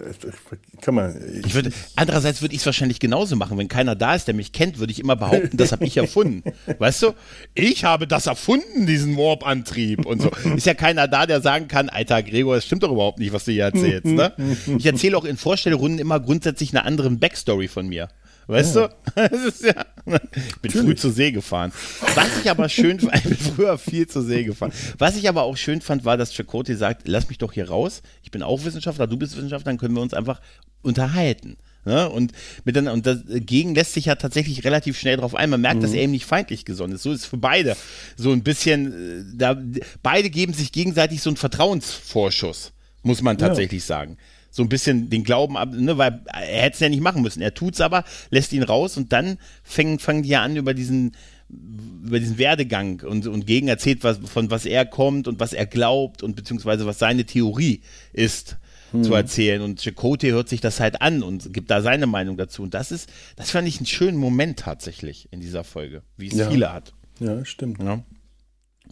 Kann 0.80 0.94
man. 0.94 1.16
Ich, 1.40 1.46
ich 1.46 1.54
würde, 1.54 1.70
andererseits 1.96 2.42
würde 2.42 2.54
ich 2.54 2.60
es 2.60 2.66
wahrscheinlich 2.66 3.00
genauso 3.00 3.36
machen. 3.36 3.58
Wenn 3.58 3.68
keiner 3.68 3.94
da 3.94 4.14
ist, 4.14 4.26
der 4.26 4.34
mich 4.34 4.52
kennt, 4.52 4.78
würde 4.78 4.92
ich 4.92 5.00
immer 5.00 5.16
behaupten, 5.16 5.56
das 5.56 5.72
habe 5.72 5.84
ich 5.84 5.96
erfunden. 5.98 6.42
weißt 6.78 7.02
du? 7.02 7.12
Ich 7.54 7.84
habe 7.84 8.06
das 8.06 8.26
erfunden, 8.26 8.86
diesen 8.86 9.16
Warp-Antrieb 9.16 10.06
und 10.06 10.22
so. 10.22 10.30
Ist 10.56 10.66
ja 10.66 10.74
keiner 10.74 11.08
da, 11.08 11.26
der 11.26 11.40
sagen 11.40 11.68
kann, 11.68 11.88
Alter 11.88 12.22
Gregor, 12.22 12.54
das 12.54 12.66
stimmt 12.66 12.82
doch 12.82 12.92
überhaupt 12.92 13.18
nicht, 13.18 13.32
was 13.32 13.44
du 13.44 13.52
hier 13.52 13.64
erzählst. 13.64 14.06
Ne? 14.06 14.32
Ich 14.78 14.86
erzähle 14.86 15.16
auch 15.16 15.24
in 15.24 15.36
Vorstellrunden 15.36 15.98
immer 15.98 16.20
grundsätzlich 16.20 16.70
eine 16.70 16.84
andere 16.84 17.10
Backstory 17.10 17.68
von 17.68 17.88
mir. 17.88 18.08
Weißt 18.48 18.76
ja. 18.76 18.88
du? 19.14 19.22
Ja, 19.24 19.30
ich 19.30 20.04
bin 20.04 20.20
Natürlich. 20.62 20.72
früh 20.72 20.94
zur 20.96 21.12
See 21.12 21.32
gefahren. 21.32 21.70
Was 22.14 22.40
ich 22.40 22.50
aber 22.50 22.68
schön 22.70 22.98
fand, 22.98 23.14
ich 23.16 23.24
bin 23.24 23.36
früher 23.36 23.76
viel 23.76 24.06
zur 24.06 24.22
See 24.22 24.44
gefahren. 24.44 24.72
Was 24.96 25.16
ich 25.16 25.28
aber 25.28 25.42
auch 25.42 25.56
schön 25.56 25.82
fand, 25.82 26.06
war, 26.06 26.16
dass 26.16 26.32
Chakotay 26.32 26.74
sagt, 26.74 27.06
lass 27.06 27.28
mich 27.28 27.36
doch 27.36 27.52
hier 27.52 27.68
raus. 27.68 28.02
Ich 28.22 28.30
bin 28.30 28.42
auch 28.42 28.64
Wissenschaftler, 28.64 29.06
du 29.06 29.18
bist 29.18 29.36
Wissenschaftler, 29.36 29.72
dann 29.72 29.78
können 29.78 29.94
wir 29.94 30.00
uns 30.00 30.14
einfach 30.14 30.40
unterhalten. 30.80 31.58
Ne? 31.84 32.08
Und, 32.08 32.32
mit 32.64 32.74
dann, 32.74 32.88
und 32.88 33.06
dagegen 33.06 33.74
lässt 33.74 33.92
sich 33.92 34.06
ja 34.06 34.14
tatsächlich 34.14 34.64
relativ 34.64 34.98
schnell 34.98 35.18
drauf 35.18 35.34
ein. 35.34 35.50
Man 35.50 35.60
merkt, 35.60 35.78
mhm. 35.78 35.82
dass 35.82 35.92
er 35.92 36.04
ihm 36.04 36.12
nicht 36.12 36.24
feindlich 36.24 36.64
gesonnen 36.64 36.94
ist. 36.94 37.02
So 37.02 37.12
ist 37.12 37.20
es 37.20 37.26
für 37.26 37.36
beide 37.36 37.76
so 38.16 38.32
ein 38.32 38.42
bisschen, 38.42 38.92
äh, 38.92 39.36
da, 39.36 39.60
beide 40.02 40.30
geben 40.30 40.54
sich 40.54 40.72
gegenseitig 40.72 41.20
so 41.20 41.28
einen 41.28 41.36
Vertrauensvorschuss, 41.36 42.72
muss 43.02 43.20
man 43.20 43.36
tatsächlich 43.36 43.82
ja. 43.82 43.88
sagen 43.88 44.16
so 44.58 44.64
ein 44.64 44.68
bisschen 44.68 45.08
den 45.08 45.22
Glauben 45.22 45.56
ab, 45.56 45.70
ne, 45.72 45.96
weil 45.98 46.20
er 46.26 46.62
hätte 46.62 46.74
es 46.74 46.80
ja 46.80 46.88
nicht 46.88 47.00
machen 47.00 47.22
müssen. 47.22 47.40
Er 47.40 47.54
tut 47.54 47.74
es 47.74 47.80
aber, 47.80 48.02
lässt 48.30 48.52
ihn 48.52 48.64
raus 48.64 48.96
und 48.96 49.12
dann 49.12 49.38
fangen, 49.62 50.00
fangen 50.00 50.24
die 50.24 50.30
ja 50.30 50.42
an 50.42 50.56
über 50.56 50.74
diesen 50.74 51.12
über 51.48 52.18
diesen 52.18 52.36
Werdegang 52.36 53.00
und, 53.02 53.26
und 53.26 53.46
gegen 53.46 53.68
erzählt, 53.68 54.04
was, 54.04 54.18
von 54.18 54.50
was 54.50 54.66
er 54.66 54.84
kommt 54.84 55.28
und 55.28 55.40
was 55.40 55.54
er 55.54 55.64
glaubt 55.64 56.22
und 56.22 56.36
beziehungsweise 56.36 56.84
was 56.86 56.98
seine 56.98 57.24
Theorie 57.24 57.80
ist 58.12 58.58
hm. 58.90 59.04
zu 59.04 59.14
erzählen. 59.14 59.62
Und 59.62 59.80
Chakotay 59.80 60.30
hört 60.30 60.48
sich 60.48 60.60
das 60.60 60.80
halt 60.80 61.00
an 61.00 61.22
und 61.22 61.54
gibt 61.54 61.70
da 61.70 61.80
seine 61.80 62.06
Meinung 62.06 62.36
dazu. 62.36 62.62
Und 62.62 62.74
das 62.74 62.90
ist, 62.90 63.08
das 63.36 63.50
fand 63.50 63.66
ich 63.66 63.78
einen 63.78 63.86
schönen 63.86 64.18
Moment 64.18 64.58
tatsächlich 64.58 65.28
in 65.30 65.40
dieser 65.40 65.64
Folge, 65.64 66.02
wie 66.18 66.26
es 66.26 66.34
ja. 66.34 66.50
viele 66.50 66.70
hat. 66.72 66.92
Ja, 67.20 67.44
stimmt. 67.44 67.80
Ja. 67.80 68.02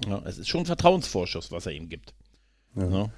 ja. 0.07 0.23
es 0.25 0.39
ist 0.39 0.49
schon 0.49 0.61
ein 0.61 0.67
Vertrauensvorschuss, 0.67 1.51
was 1.51 1.67
er 1.67 1.73
ihm 1.73 1.91
gibt. 1.91 2.15
Ja. 2.75 3.11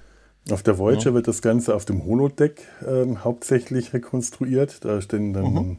Auf 0.51 0.63
der 0.63 0.77
Voyager 0.77 1.13
wird 1.13 1.27
das 1.27 1.41
Ganze 1.41 1.75
auf 1.75 1.85
dem 1.85 2.05
Holodeck 2.05 2.61
äh, 2.81 3.15
hauptsächlich 3.23 3.93
rekonstruiert. 3.93 4.83
Da 4.83 5.01
stehen 5.01 5.33
dann 5.33 5.53
mhm. 5.53 5.77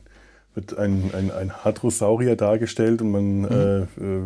wird 0.55 0.79
ein, 0.79 1.11
ein, 1.17 1.31
ein 1.31 1.65
Hadrosaurier 1.65 2.37
dargestellt 2.37 3.03
und 3.03 3.11
man 3.11 3.39
mhm. 3.41 3.45
äh, 3.47 3.81
äh, 3.83 4.23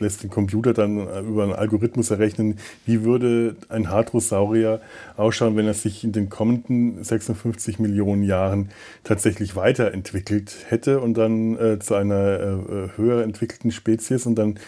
lässt 0.00 0.22
den 0.22 0.30
Computer 0.30 0.72
dann 0.72 0.98
äh, 0.98 1.20
über 1.20 1.44
einen 1.44 1.52
Algorithmus 1.52 2.10
errechnen, 2.10 2.58
wie 2.86 3.04
würde 3.04 3.56
ein 3.68 3.90
Hadrosaurier 3.90 4.80
ausschauen, 5.16 5.56
wenn 5.56 5.66
er 5.66 5.74
sich 5.74 6.04
in 6.04 6.12
den 6.12 6.28
kommenden 6.28 7.02
56 7.02 7.78
Millionen 7.78 8.22
Jahren 8.22 8.70
tatsächlich 9.04 9.56
weiterentwickelt 9.56 10.66
hätte 10.68 11.00
und 11.00 11.14
dann 11.14 11.56
äh, 11.58 11.78
zu 11.78 11.94
einer 11.94 12.40
äh, 12.40 12.88
höher 12.96 13.22
entwickelten 13.22 13.72
Spezies 13.72 14.26
und 14.26 14.36
dann 14.36 14.58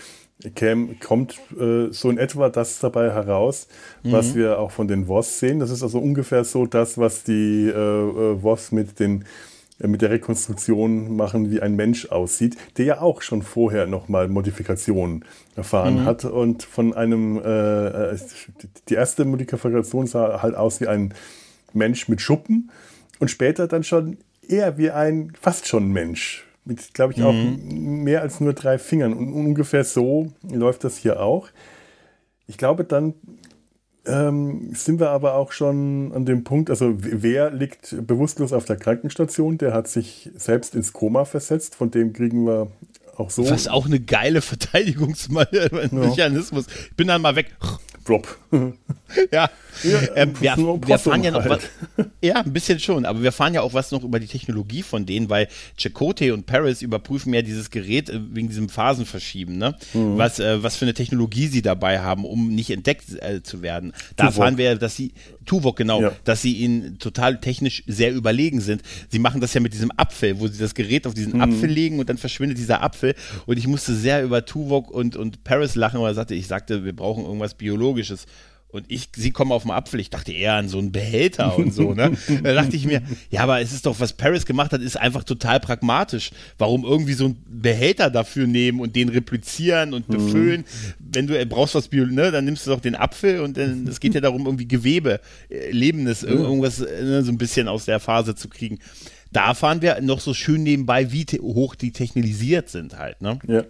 käme, 0.54 0.94
kommt 0.94 1.38
äh, 1.58 1.88
so 1.90 2.10
in 2.10 2.18
etwa 2.18 2.48
das 2.48 2.78
dabei 2.78 3.10
heraus, 3.10 3.68
mhm. 4.02 4.12
was 4.12 4.34
wir 4.34 4.58
auch 4.58 4.70
von 4.70 4.88
den 4.88 5.08
WOS 5.08 5.38
sehen. 5.38 5.60
Das 5.60 5.70
ist 5.70 5.82
also 5.82 5.98
ungefähr 5.98 6.44
so 6.44 6.66
das, 6.66 6.98
was 6.98 7.24
die 7.24 7.68
äh, 7.68 7.72
WOS 8.42 8.72
mit 8.72 8.98
den 8.98 9.24
äh, 9.80 9.86
mit 9.86 10.02
der 10.02 10.10
Rekonstruktion 10.10 11.16
machen, 11.16 11.50
wie 11.50 11.60
ein 11.60 11.76
Mensch 11.76 12.06
aussieht, 12.10 12.56
der 12.76 12.84
ja 12.84 13.00
auch 13.00 13.22
schon 13.22 13.42
vorher 13.42 13.86
nochmal 13.86 14.28
Modifikationen 14.28 15.24
erfahren 15.56 16.00
mhm. 16.00 16.04
hat 16.04 16.24
und 16.24 16.62
von 16.62 16.94
einem, 16.94 17.38
äh, 17.38 18.12
äh, 18.12 18.18
die 18.88 18.94
erste 18.94 19.24
Modifikation 19.24 20.06
sah 20.06 20.42
halt 20.42 20.54
aus 20.54 20.80
wie 20.80 20.86
ein 20.86 21.14
Mensch 21.72 22.08
mit 22.08 22.20
Schuppen 22.20 22.70
und 23.18 23.30
später 23.30 23.68
dann 23.68 23.84
schon 23.84 24.18
eher 24.46 24.78
wie 24.78 24.90
ein 24.90 25.32
fast 25.40 25.68
schon 25.68 25.92
Mensch 25.92 26.46
mit, 26.64 26.94
glaube 26.94 27.14
ich, 27.14 27.22
auch 27.22 27.32
mhm. 27.32 28.04
mehr 28.04 28.22
als 28.22 28.40
nur 28.40 28.52
drei 28.52 28.78
Fingern 28.78 29.12
und 29.12 29.32
ungefähr 29.32 29.84
so 29.84 30.32
läuft 30.42 30.84
das 30.84 30.96
hier 30.96 31.20
auch. 31.20 31.48
Ich 32.46 32.58
glaube, 32.58 32.84
dann 32.84 33.14
ähm, 34.06 34.70
sind 34.74 35.00
wir 35.00 35.10
aber 35.10 35.34
auch 35.34 35.52
schon 35.52 36.12
an 36.14 36.24
dem 36.24 36.44
Punkt, 36.44 36.70
also 36.70 36.94
wer 36.96 37.50
liegt 37.50 38.06
bewusstlos 38.06 38.52
auf 38.52 38.64
der 38.64 38.76
Krankenstation? 38.76 39.58
Der 39.58 39.74
hat 39.74 39.88
sich 39.88 40.30
selbst 40.34 40.74
ins 40.74 40.92
Koma 40.92 41.24
versetzt, 41.24 41.74
von 41.74 41.90
dem 41.90 42.12
kriegen 42.12 42.46
wir 42.46 42.68
auch 43.16 43.30
so. 43.30 43.48
Was 43.48 43.68
auch 43.68 43.86
eine 43.86 44.00
geile 44.00 44.40
Verteidigungsmechanismus. 44.40 46.66
Ja. 46.66 46.72
Ich 46.90 46.96
bin 46.96 47.08
dann 47.08 47.22
mal 47.22 47.36
weg. 47.36 47.54
Drop. 48.10 48.36
ja. 49.30 49.48
ja 49.84 50.00
ähm, 50.16 50.32
wir, 50.40 50.56
wir 50.56 50.98
fahren 50.98 51.22
ja 51.22 51.30
noch 51.30 51.44
halt. 51.44 51.70
was, 51.96 52.06
Ja, 52.20 52.40
ein 52.40 52.52
bisschen 52.52 52.80
schon, 52.80 53.04
aber 53.04 53.22
wir 53.22 53.30
fahren 53.30 53.54
ja 53.54 53.62
auch 53.62 53.72
was 53.72 53.92
noch 53.92 54.02
über 54.02 54.18
die 54.18 54.26
Technologie 54.26 54.82
von 54.82 55.06
denen, 55.06 55.30
weil 55.30 55.46
Chakotay 55.78 56.32
und 56.32 56.46
Paris 56.46 56.82
überprüfen 56.82 57.32
ja 57.32 57.42
dieses 57.42 57.70
Gerät 57.70 58.10
äh, 58.10 58.20
wegen 58.32 58.48
diesem 58.48 58.68
Phasenverschieben, 58.68 59.56
ne? 59.56 59.76
Mhm. 59.94 60.18
Was, 60.18 60.40
äh, 60.40 60.60
was 60.60 60.74
für 60.74 60.86
eine 60.86 60.94
Technologie 60.94 61.46
sie 61.46 61.62
dabei 61.62 62.00
haben, 62.00 62.24
um 62.24 62.52
nicht 62.52 62.70
entdeckt 62.70 63.04
äh, 63.20 63.44
zu 63.44 63.62
werden. 63.62 63.92
Da 64.16 64.26
Tuvok. 64.26 64.42
fahren 64.42 64.58
wir, 64.58 64.74
dass 64.74 64.96
sie, 64.96 65.12
Tuvok 65.46 65.76
genau, 65.76 66.02
ja. 66.02 66.12
dass 66.24 66.42
sie 66.42 66.54
ihnen 66.54 66.98
total 66.98 67.40
technisch 67.40 67.84
sehr 67.86 68.12
überlegen 68.12 68.60
sind. 68.60 68.82
Sie 69.08 69.20
machen 69.20 69.40
das 69.40 69.54
ja 69.54 69.60
mit 69.60 69.72
diesem 69.72 69.92
Apfel, 69.96 70.40
wo 70.40 70.48
sie 70.48 70.58
das 70.58 70.74
Gerät 70.74 71.06
auf 71.06 71.14
diesen 71.14 71.34
mhm. 71.34 71.42
Apfel 71.42 71.70
legen 71.70 72.00
und 72.00 72.08
dann 72.08 72.18
verschwindet 72.18 72.58
dieser 72.58 72.82
Apfel. 72.82 73.14
Und 73.46 73.56
ich 73.56 73.68
musste 73.68 73.94
sehr 73.94 74.24
über 74.24 74.44
Tuvok 74.44 74.90
und, 74.90 75.14
und 75.14 75.44
Paris 75.44 75.76
lachen, 75.76 76.00
weil 76.00 76.10
er 76.10 76.14
sagte, 76.14 76.34
ich 76.34 76.48
sagte, 76.48 76.84
wir 76.84 76.94
brauchen 76.94 77.24
irgendwas 77.24 77.54
Biologisches. 77.54 77.99
Und 78.72 78.84
ich, 78.88 79.08
sie 79.16 79.32
kommen 79.32 79.50
auf 79.50 79.62
den 79.62 79.72
Apfel. 79.72 79.98
Ich 79.98 80.10
dachte 80.10 80.32
eher 80.32 80.54
an 80.54 80.68
so 80.68 80.78
einen 80.78 80.92
Behälter 80.92 81.58
und 81.58 81.74
so, 81.74 81.92
ne? 81.92 82.12
da 82.42 82.54
dachte 82.54 82.76
ich 82.76 82.86
mir, 82.86 83.02
ja, 83.28 83.42
aber 83.42 83.60
es 83.60 83.72
ist 83.72 83.84
doch, 83.84 83.98
was 83.98 84.12
Paris 84.12 84.46
gemacht 84.46 84.72
hat, 84.72 84.80
ist 84.80 84.96
einfach 84.96 85.24
total 85.24 85.58
pragmatisch. 85.58 86.30
Warum 86.56 86.84
irgendwie 86.84 87.14
so 87.14 87.24
einen 87.24 87.44
Behälter 87.48 88.10
dafür 88.10 88.46
nehmen 88.46 88.80
und 88.80 88.94
den 88.94 89.08
replizieren 89.08 89.92
und 89.92 90.06
befüllen? 90.06 90.60
Mhm. 90.60 90.94
Wenn 90.98 91.26
du 91.26 91.46
brauchst 91.46 91.74
was 91.74 91.88
Bio, 91.88 92.06
ne, 92.06 92.30
dann 92.30 92.44
nimmst 92.44 92.66
du 92.66 92.70
doch 92.70 92.80
den 92.80 92.94
Apfel 92.94 93.40
und 93.40 93.56
dann, 93.56 93.88
es 93.88 93.98
geht 93.98 94.14
ja 94.14 94.20
darum, 94.20 94.46
irgendwie 94.46 94.68
Gewebe, 94.68 95.20
äh, 95.48 95.70
Lebendes, 95.72 96.22
irgendwas 96.22 96.78
ne, 96.78 97.24
so 97.24 97.32
ein 97.32 97.38
bisschen 97.38 97.66
aus 97.66 97.86
der 97.86 97.98
Phase 97.98 98.36
zu 98.36 98.48
kriegen. 98.48 98.78
Da 99.32 99.54
fahren 99.54 99.82
wir 99.82 100.00
noch 100.00 100.20
so 100.20 100.32
schön 100.32 100.62
nebenbei, 100.62 101.10
wie 101.10 101.24
hoch 101.40 101.74
die 101.74 101.92
technisiert 101.92 102.68
sind 102.68 102.98
halt, 102.98 103.20
ne? 103.20 103.38
Ja. 103.46 103.64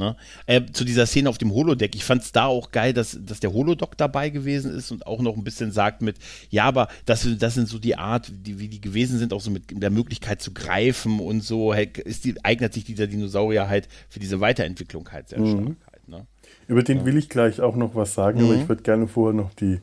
Ne? 0.00 0.16
Äh, 0.46 0.62
zu 0.72 0.84
dieser 0.84 1.04
Szene 1.04 1.28
auf 1.28 1.36
dem 1.36 1.52
Holodeck. 1.52 1.94
Ich 1.94 2.04
fand 2.04 2.22
es 2.22 2.32
da 2.32 2.46
auch 2.46 2.70
geil, 2.72 2.94
dass, 2.94 3.18
dass 3.20 3.38
der 3.38 3.52
Holodoc 3.52 3.98
dabei 3.98 4.30
gewesen 4.30 4.74
ist 4.74 4.90
und 4.90 5.06
auch 5.06 5.20
noch 5.20 5.36
ein 5.36 5.44
bisschen 5.44 5.72
sagt 5.72 6.00
mit, 6.00 6.16
ja, 6.48 6.64
aber 6.64 6.88
das, 7.04 7.28
das 7.38 7.52
sind 7.52 7.68
so 7.68 7.78
die 7.78 7.96
Art, 7.96 8.32
die, 8.34 8.58
wie 8.58 8.68
die 8.68 8.80
gewesen 8.80 9.18
sind, 9.18 9.34
auch 9.34 9.42
so 9.42 9.50
mit 9.50 9.64
der 9.70 9.90
Möglichkeit 9.90 10.40
zu 10.40 10.54
greifen 10.54 11.20
und 11.20 11.42
so, 11.42 11.74
ist 11.74 12.24
die, 12.24 12.42
eignet 12.42 12.72
sich 12.72 12.84
dieser 12.84 13.06
Dinosaurier 13.06 13.68
halt 13.68 13.88
für 14.08 14.20
diese 14.20 14.40
Weiterentwicklung 14.40 15.06
halt 15.12 15.28
sehr 15.28 15.40
mhm. 15.40 15.50
stark. 15.50 15.76
Halt, 15.92 16.08
ne? 16.08 16.26
Über 16.66 16.82
den 16.82 17.00
ja. 17.00 17.04
will 17.04 17.18
ich 17.18 17.28
gleich 17.28 17.60
auch 17.60 17.76
noch 17.76 17.94
was 17.94 18.14
sagen, 18.14 18.38
mhm. 18.40 18.44
aber 18.46 18.54
ich 18.54 18.68
würde 18.70 18.82
gerne 18.82 19.06
vorher 19.06 19.34
noch 19.34 19.52
die, 19.52 19.80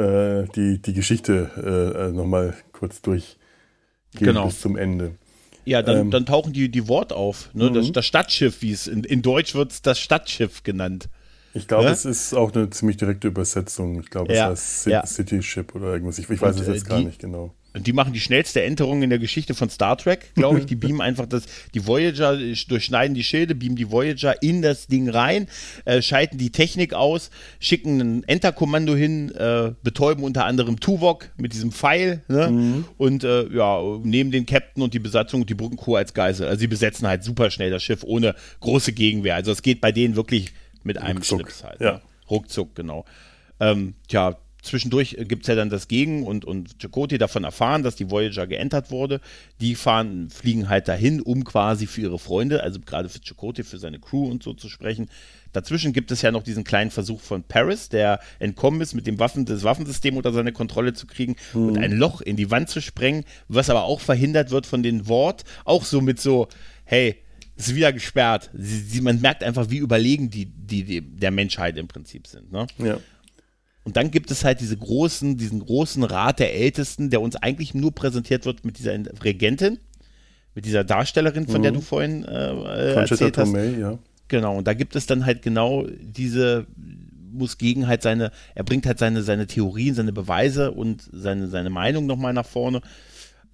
äh, 0.00 0.44
die, 0.56 0.80
die 0.80 0.94
Geschichte 0.94 1.50
äh, 2.08 2.10
nochmal 2.10 2.54
kurz 2.72 3.02
durchgehen 3.02 3.36
genau. 4.14 4.46
bis 4.46 4.62
zum 4.62 4.78
Ende. 4.78 5.12
Ja, 5.64 5.82
dann, 5.82 5.96
ähm, 5.96 6.10
dann 6.10 6.26
tauchen 6.26 6.52
die, 6.52 6.68
die 6.68 6.88
Wort 6.88 7.12
auf. 7.12 7.50
Ne? 7.54 7.70
Das, 7.70 7.88
mhm. 7.88 7.92
das, 7.92 8.06
Stadtschiff, 8.06 8.62
wie 8.62 8.72
es 8.72 8.86
in, 8.86 9.04
in 9.04 9.22
Deutsch 9.22 9.54
wird 9.54 9.72
es 9.72 9.82
das 9.82 9.98
Stadtschiff 9.98 10.62
genannt. 10.62 11.08
Ich 11.54 11.68
glaube, 11.68 11.84
ja? 11.84 11.90
es 11.90 12.04
ist 12.04 12.34
auch 12.34 12.52
eine 12.52 12.70
ziemlich 12.70 12.96
direkte 12.96 13.28
Übersetzung. 13.28 14.00
Ich 14.00 14.10
glaube, 14.10 14.32
ja. 14.32 14.50
es 14.50 14.60
heißt 14.60 14.86
ja. 14.86 15.06
City 15.06 15.42
Ship 15.42 15.74
oder 15.74 15.92
irgendwas. 15.92 16.18
Ich, 16.18 16.28
ich 16.28 16.40
weiß 16.40 16.58
es 16.58 16.66
jetzt 16.66 16.86
äh, 16.86 16.88
gar 16.88 17.00
nicht 17.00 17.18
genau. 17.18 17.52
Die 17.74 17.92
machen 17.92 18.12
die 18.12 18.20
schnellste 18.20 18.62
Änderung 18.62 19.02
in 19.02 19.10
der 19.10 19.18
Geschichte 19.18 19.54
von 19.54 19.70
Star 19.70 19.96
Trek, 19.96 20.34
glaube 20.34 20.58
ich. 20.58 20.66
Die 20.66 20.74
beamen 20.76 21.00
einfach 21.00 21.26
das, 21.26 21.44
die 21.74 21.86
Voyager, 21.86 22.36
durchschneiden 22.36 23.14
die 23.14 23.24
Schilde, 23.24 23.54
beamen 23.54 23.76
die 23.76 23.90
Voyager 23.90 24.42
in 24.42 24.60
das 24.60 24.86
Ding 24.88 25.08
rein, 25.08 25.48
äh, 25.84 26.02
schalten 26.02 26.36
die 26.36 26.50
Technik 26.50 26.92
aus, 26.92 27.30
schicken 27.60 28.00
ein 28.00 28.24
Enter-Kommando 28.24 28.94
hin, 28.94 29.30
äh, 29.34 29.72
betäuben 29.82 30.22
unter 30.22 30.44
anderem 30.44 30.80
Tuvok 30.80 31.30
mit 31.36 31.54
diesem 31.54 31.72
Pfeil 31.72 32.22
ne? 32.28 32.50
mhm. 32.50 32.84
und 32.98 33.24
äh, 33.24 33.48
ja, 33.48 33.80
nehmen 34.02 34.30
den 34.30 34.44
Captain 34.44 34.82
und 34.82 34.92
die 34.92 34.98
Besatzung 34.98 35.42
und 35.42 35.50
die 35.50 35.54
Brückencrew 35.54 35.96
als 35.96 36.12
Geisel. 36.12 36.48
Also 36.48 36.60
sie 36.60 36.66
besetzen 36.66 37.08
halt 37.08 37.24
super 37.24 37.50
schnell 37.50 37.70
das 37.70 37.82
Schiff 37.82 38.04
ohne 38.04 38.34
große 38.60 38.92
Gegenwehr. 38.92 39.36
Also 39.36 39.50
es 39.50 39.62
geht 39.62 39.80
bei 39.80 39.92
denen 39.92 40.16
wirklich 40.16 40.52
mit 40.82 40.98
einem 40.98 41.18
Ruckzuck. 41.18 41.40
Schnips 41.40 41.64
halt. 41.64 41.80
Ja. 41.80 41.92
Ne? 41.92 42.00
Ruckzuck, 42.30 42.74
genau. 42.74 43.04
Ähm, 43.60 43.94
tja, 44.08 44.36
Zwischendurch 44.62 45.16
gibt 45.18 45.42
es 45.42 45.48
ja 45.48 45.54
dann 45.54 45.70
das 45.70 45.88
Gegen 45.88 46.24
und, 46.24 46.44
und 46.44 46.78
Chakotay 46.80 47.18
davon 47.18 47.44
erfahren, 47.44 47.82
dass 47.82 47.96
die 47.96 48.10
Voyager 48.10 48.46
geentert 48.46 48.90
wurde. 48.90 49.20
Die 49.60 49.74
fahren, 49.74 50.30
fliegen 50.30 50.68
halt 50.68 50.86
dahin, 50.86 51.20
um 51.20 51.42
quasi 51.44 51.86
für 51.86 52.02
ihre 52.02 52.18
Freunde, 52.18 52.62
also 52.62 52.78
gerade 52.80 53.08
für 53.08 53.20
Chakotay, 53.20 53.64
für 53.64 53.78
seine 53.78 53.98
Crew 53.98 54.28
und 54.28 54.42
so 54.42 54.54
zu 54.54 54.68
sprechen. 54.68 55.08
Dazwischen 55.52 55.92
gibt 55.92 56.10
es 56.12 56.22
ja 56.22 56.30
noch 56.30 56.42
diesen 56.42 56.64
kleinen 56.64 56.90
Versuch 56.90 57.20
von 57.20 57.42
Paris, 57.42 57.88
der 57.88 58.20
entkommen 58.38 58.80
ist, 58.80 58.94
mit 58.94 59.06
dem 59.06 59.18
Waffen, 59.18 59.44
das 59.44 59.64
Waffensystem 59.64 60.16
unter 60.16 60.32
seine 60.32 60.52
Kontrolle 60.52 60.94
zu 60.94 61.06
kriegen 61.06 61.36
mhm. 61.52 61.68
und 61.68 61.78
ein 61.78 61.92
Loch 61.92 62.20
in 62.20 62.36
die 62.36 62.50
Wand 62.50 62.70
zu 62.70 62.80
sprengen, 62.80 63.24
was 63.48 63.68
aber 63.68 63.82
auch 63.82 64.00
verhindert 64.00 64.50
wird 64.50 64.66
von 64.66 64.82
den 64.82 65.08
Wort, 65.08 65.44
auch 65.64 65.84
so 65.84 66.00
mit 66.00 66.20
so, 66.20 66.48
hey, 66.84 67.16
ist 67.56 67.74
wieder 67.74 67.92
gesperrt. 67.92 68.50
Sie, 68.54 68.78
sie, 68.78 69.00
man 69.00 69.20
merkt 69.20 69.42
einfach, 69.42 69.70
wie 69.70 69.78
überlegen 69.78 70.30
die, 70.30 70.46
die, 70.46 70.84
die 70.84 71.00
der 71.00 71.30
Menschheit 71.30 71.76
im 71.76 71.88
Prinzip 71.88 72.26
sind. 72.26 72.50
Ne? 72.50 72.66
Ja. 72.78 72.98
Und 73.84 73.96
dann 73.96 74.10
gibt 74.10 74.30
es 74.30 74.44
halt 74.44 74.60
diese 74.60 74.76
großen, 74.76 75.36
diesen 75.36 75.60
großen 75.60 76.04
Rat 76.04 76.38
der 76.38 76.54
Ältesten, 76.54 77.10
der 77.10 77.20
uns 77.20 77.36
eigentlich 77.36 77.74
nur 77.74 77.92
präsentiert 77.92 78.46
wird 78.46 78.64
mit 78.64 78.78
dieser 78.78 78.94
Regentin, 79.24 79.78
mit 80.54 80.66
dieser 80.66 80.84
Darstellerin, 80.84 81.46
von 81.46 81.58
mhm. 81.58 81.62
der 81.62 81.72
du 81.72 81.80
vorhin 81.80 82.24
äh, 82.24 82.94
erzählt 82.94 83.38
hast. 83.38 83.48
Tomei, 83.48 83.70
ja. 83.78 83.98
Genau, 84.28 84.56
und 84.56 84.66
da 84.66 84.74
gibt 84.74 84.94
es 84.96 85.06
dann 85.06 85.26
halt 85.26 85.42
genau 85.42 85.86
diese, 86.00 86.66
muss 87.32 87.58
gegen 87.58 87.86
halt 87.88 88.02
seine, 88.02 88.30
er 88.54 88.64
bringt 88.64 88.86
halt 88.86 88.98
seine, 88.98 89.22
seine 89.22 89.46
Theorien, 89.46 89.94
seine 89.94 90.12
Beweise 90.12 90.70
und 90.70 91.08
seine, 91.12 91.48
seine 91.48 91.70
Meinung 91.70 92.06
nochmal 92.06 92.32
nach 92.32 92.46
vorne. 92.46 92.82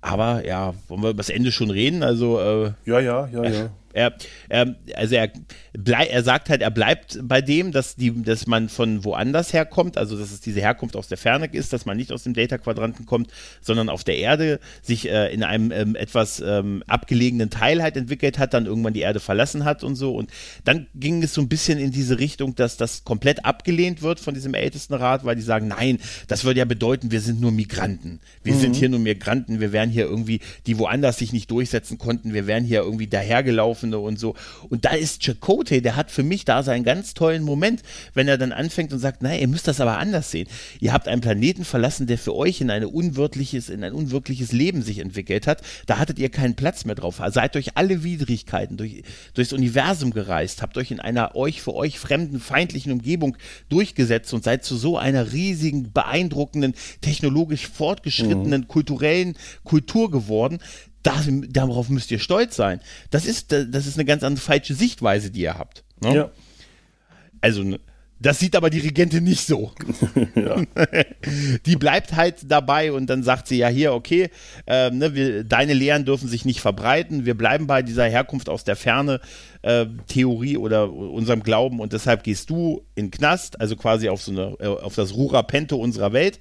Aber 0.01 0.47
ja, 0.47 0.75
wollen 0.87 1.03
wir 1.03 1.11
über 1.11 1.17
das 1.17 1.31
Ende 1.31 1.51
schon 1.51 1.71
reden? 1.71 2.03
Also, 2.03 2.39
äh, 2.39 2.73
ja, 2.85 3.01
ja, 3.01 3.29
ja, 3.29 3.45
ja. 3.45 3.71
Er, 3.93 4.15
er, 4.49 4.77
also 4.95 5.15
er, 5.15 5.31
blei, 5.73 6.07
er 6.07 6.23
sagt 6.23 6.51
halt, 6.51 6.61
er 6.63 6.71
bleibt 6.71 7.19
bei 7.23 7.41
dem, 7.41 7.73
dass, 7.73 7.97
die, 7.97 8.23
dass 8.23 8.47
man 8.47 8.69
von 8.69 9.05
woanders 9.05 9.53
herkommt, 9.53 9.97
also 9.97 10.19
dass 10.19 10.31
es 10.31 10.41
diese 10.41 10.61
Herkunft 10.61 10.97
aus 10.97 11.09
der 11.09 11.19
Ferne 11.19 11.47
ist, 11.47 11.73
dass 11.73 11.87
man 11.87 11.97
nicht 11.97 12.13
aus 12.13 12.23
dem 12.23 12.35
Data-Quadranten 12.35 13.07
kommt, 13.07 13.31
sondern 13.61 13.89
auf 13.89 14.05
der 14.05 14.19
Erde 14.19 14.61
sich 14.83 15.09
äh, 15.09 15.33
in 15.33 15.43
einem 15.43 15.73
ähm, 15.73 15.97
etwas 15.97 16.41
ähm, 16.41 16.83
abgelegenen 16.87 17.51
Teil 17.51 17.83
halt 17.83 17.97
entwickelt 17.97 18.39
hat, 18.39 18.55
dann 18.55 18.67
irgendwann 18.67 18.93
die 18.93 19.01
Erde 19.01 19.21
verlassen 19.21 19.65
hat 19.65 19.83
und 19.85 19.97
so. 19.97 20.15
Und 20.15 20.31
dann 20.65 20.87
ging 20.95 21.23
es 21.23 21.35
so 21.35 21.41
ein 21.41 21.49
bisschen 21.49 21.79
in 21.79 21.91
diese 21.91 22.19
Richtung, 22.19 22.55
dass 22.55 22.77
das 22.77 23.05
komplett 23.05 23.45
abgelehnt 23.45 24.03
wird 24.03 24.21
von 24.21 24.35
diesem 24.35 24.55
Ältestenrat, 24.55 25.25
weil 25.25 25.37
die 25.37 25.43
sagen, 25.43 25.69
nein, 25.69 25.99
das 26.27 26.45
würde 26.45 26.59
ja 26.59 26.65
bedeuten, 26.65 27.11
wir 27.11 27.21
sind 27.21 27.41
nur 27.41 27.53
Migranten. 27.53 28.21
Wir 28.43 28.55
mhm. 28.55 28.61
sind 28.61 28.77
hier 28.77 28.89
nur 28.89 29.01
Migranten, 29.01 29.61
wir 29.61 29.73
wären 29.73 29.91
hier 29.91 30.05
irgendwie, 30.05 30.41
die 30.67 30.79
woanders 30.79 31.19
sich 31.19 31.33
nicht 31.33 31.51
durchsetzen 31.51 31.99
konnten, 31.99 32.35
wir 32.35 32.47
wären 32.47 32.65
hier 32.65 32.81
irgendwie 32.81 33.07
dahergelaufen 33.07 33.78
Laufende 33.79 33.99
und 33.99 34.19
so. 34.19 34.35
Und 34.69 34.85
da 34.85 34.91
ist 34.91 35.23
Chakotay, 35.23 35.81
der 35.81 35.97
hat 35.97 36.11
für 36.11 36.23
mich 36.23 36.45
da 36.45 36.63
seinen 36.63 36.85
ganz 36.85 37.15
tollen 37.15 37.43
Moment, 37.43 37.83
wenn 38.15 38.29
er 38.29 38.39
dann 38.39 38.53
anfängt 38.53 38.93
und 38.93 38.99
sagt, 38.99 39.23
naja, 39.23 39.41
ihr 39.41 39.49
müsst 39.49 39.69
das 39.69 39.81
aber 39.81 39.99
anders 39.99 40.31
sehen. 40.31 40.49
Ihr 40.81 40.93
habt 40.93 41.09
einen 41.09 41.21
Planeten 41.21 41.65
verlassen, 41.65 42.07
der 42.07 42.19
für 42.19 42.35
euch 42.35 42.61
in, 42.61 42.71
eine 42.71 42.89
unwirkliches, 42.89 43.69
in 43.69 43.85
ein 43.85 43.93
unwirkliches 43.93 44.53
Leben 44.53 44.83
sich 44.83 44.99
entwickelt 44.99 45.47
hat. 45.47 45.63
Da 45.87 45.99
hattet 45.99 46.19
ihr 46.19 46.29
keinen 46.29 46.55
Platz 46.55 46.85
mehr 46.85 46.95
drauf. 46.95 47.21
Seid 47.29 47.55
durch 47.55 47.77
alle 47.77 48.03
Widrigkeiten, 48.03 48.77
durch, 48.77 49.03
durchs 49.35 49.53
Universum 49.53 50.13
gereist, 50.13 50.63
habt 50.63 50.77
euch 50.77 50.91
in 50.91 51.01
einer 51.01 51.37
euch 51.37 51.63
für 51.63 51.75
euch 51.75 51.99
fremden, 51.99 52.41
feindlichen 52.41 52.93
Umgebung 52.93 53.37
durchgesetzt 53.69 54.33
und 54.35 54.45
seid 54.45 54.65
zu 54.65 54.77
so 54.77 54.99
einer 54.99 55.33
riesigen, 55.33 55.93
beeindruckenden, 55.93 56.75
technologisch 57.01 57.69
fortgeschrittenen, 57.69 58.63
mhm. 58.63 58.69
kulturellen 58.69 59.37
Kultur 59.65 60.11
geworden, 60.11 60.59
das, 61.03 61.29
darauf 61.49 61.89
müsst 61.89 62.11
ihr 62.11 62.19
stolz 62.19 62.57
sein. 62.57 62.81
Das 63.11 63.25
ist, 63.25 63.53
das 63.53 63.87
ist 63.87 63.97
eine 63.97 64.05
ganz 64.05 64.23
andere 64.23 64.45
falsche 64.45 64.75
Sichtweise, 64.75 65.31
die 65.31 65.41
ihr 65.41 65.55
habt. 65.55 65.85
Ne? 66.01 66.15
Ja. 66.15 66.31
Also, 67.41 67.63
ne, 67.63 67.79
das 68.21 68.41
sieht 68.41 68.57
aber 68.57 68.69
die 68.69 68.81
Regentin 68.81 69.25
nicht 69.25 69.47
so. 69.47 69.73
die 71.67 71.77
bleibt 71.77 72.17
halt 72.17 72.51
dabei 72.51 72.93
und 72.93 73.07
dann 73.09 73.23
sagt 73.23 73.47
sie 73.47 73.59
ja 73.59 73.69
hier, 73.69 73.93
okay, 73.95 74.31
äh, 74.67 74.91
ne, 74.91 75.15
wir, 75.15 75.45
deine 75.45 75.73
Lehren 75.73 76.05
dürfen 76.05 76.29
sich 76.29 76.45
nicht 76.45 76.61
verbreiten. 76.61 77.27
Wir 77.27 77.37
bleiben 77.37 77.69
bei 77.69 77.83
dieser 77.83 78.05
Herkunft 78.07 78.49
aus 78.49 78.65
der 78.65 78.75
Ferne 78.77 79.21
äh, 79.63 79.87
Theorie 80.09 80.57
oder 80.57 80.93
unserem 80.93 81.43
Glauben 81.43 81.81
und 81.81 81.93
deshalb 81.93 82.25
gehst 82.25 82.51
du 82.51 82.83
in 82.97 83.11
Knast, 83.11 83.61
also 83.61 83.77
quasi 83.77 84.09
auf 84.09 84.23
so 84.23 84.33
eine, 84.33 84.57
äh, 84.59 84.67
auf 84.67 84.97
das 84.97 85.15
Rura 85.15 85.43
Pento 85.43 85.77
unserer 85.77 86.13
Welt 86.13 86.41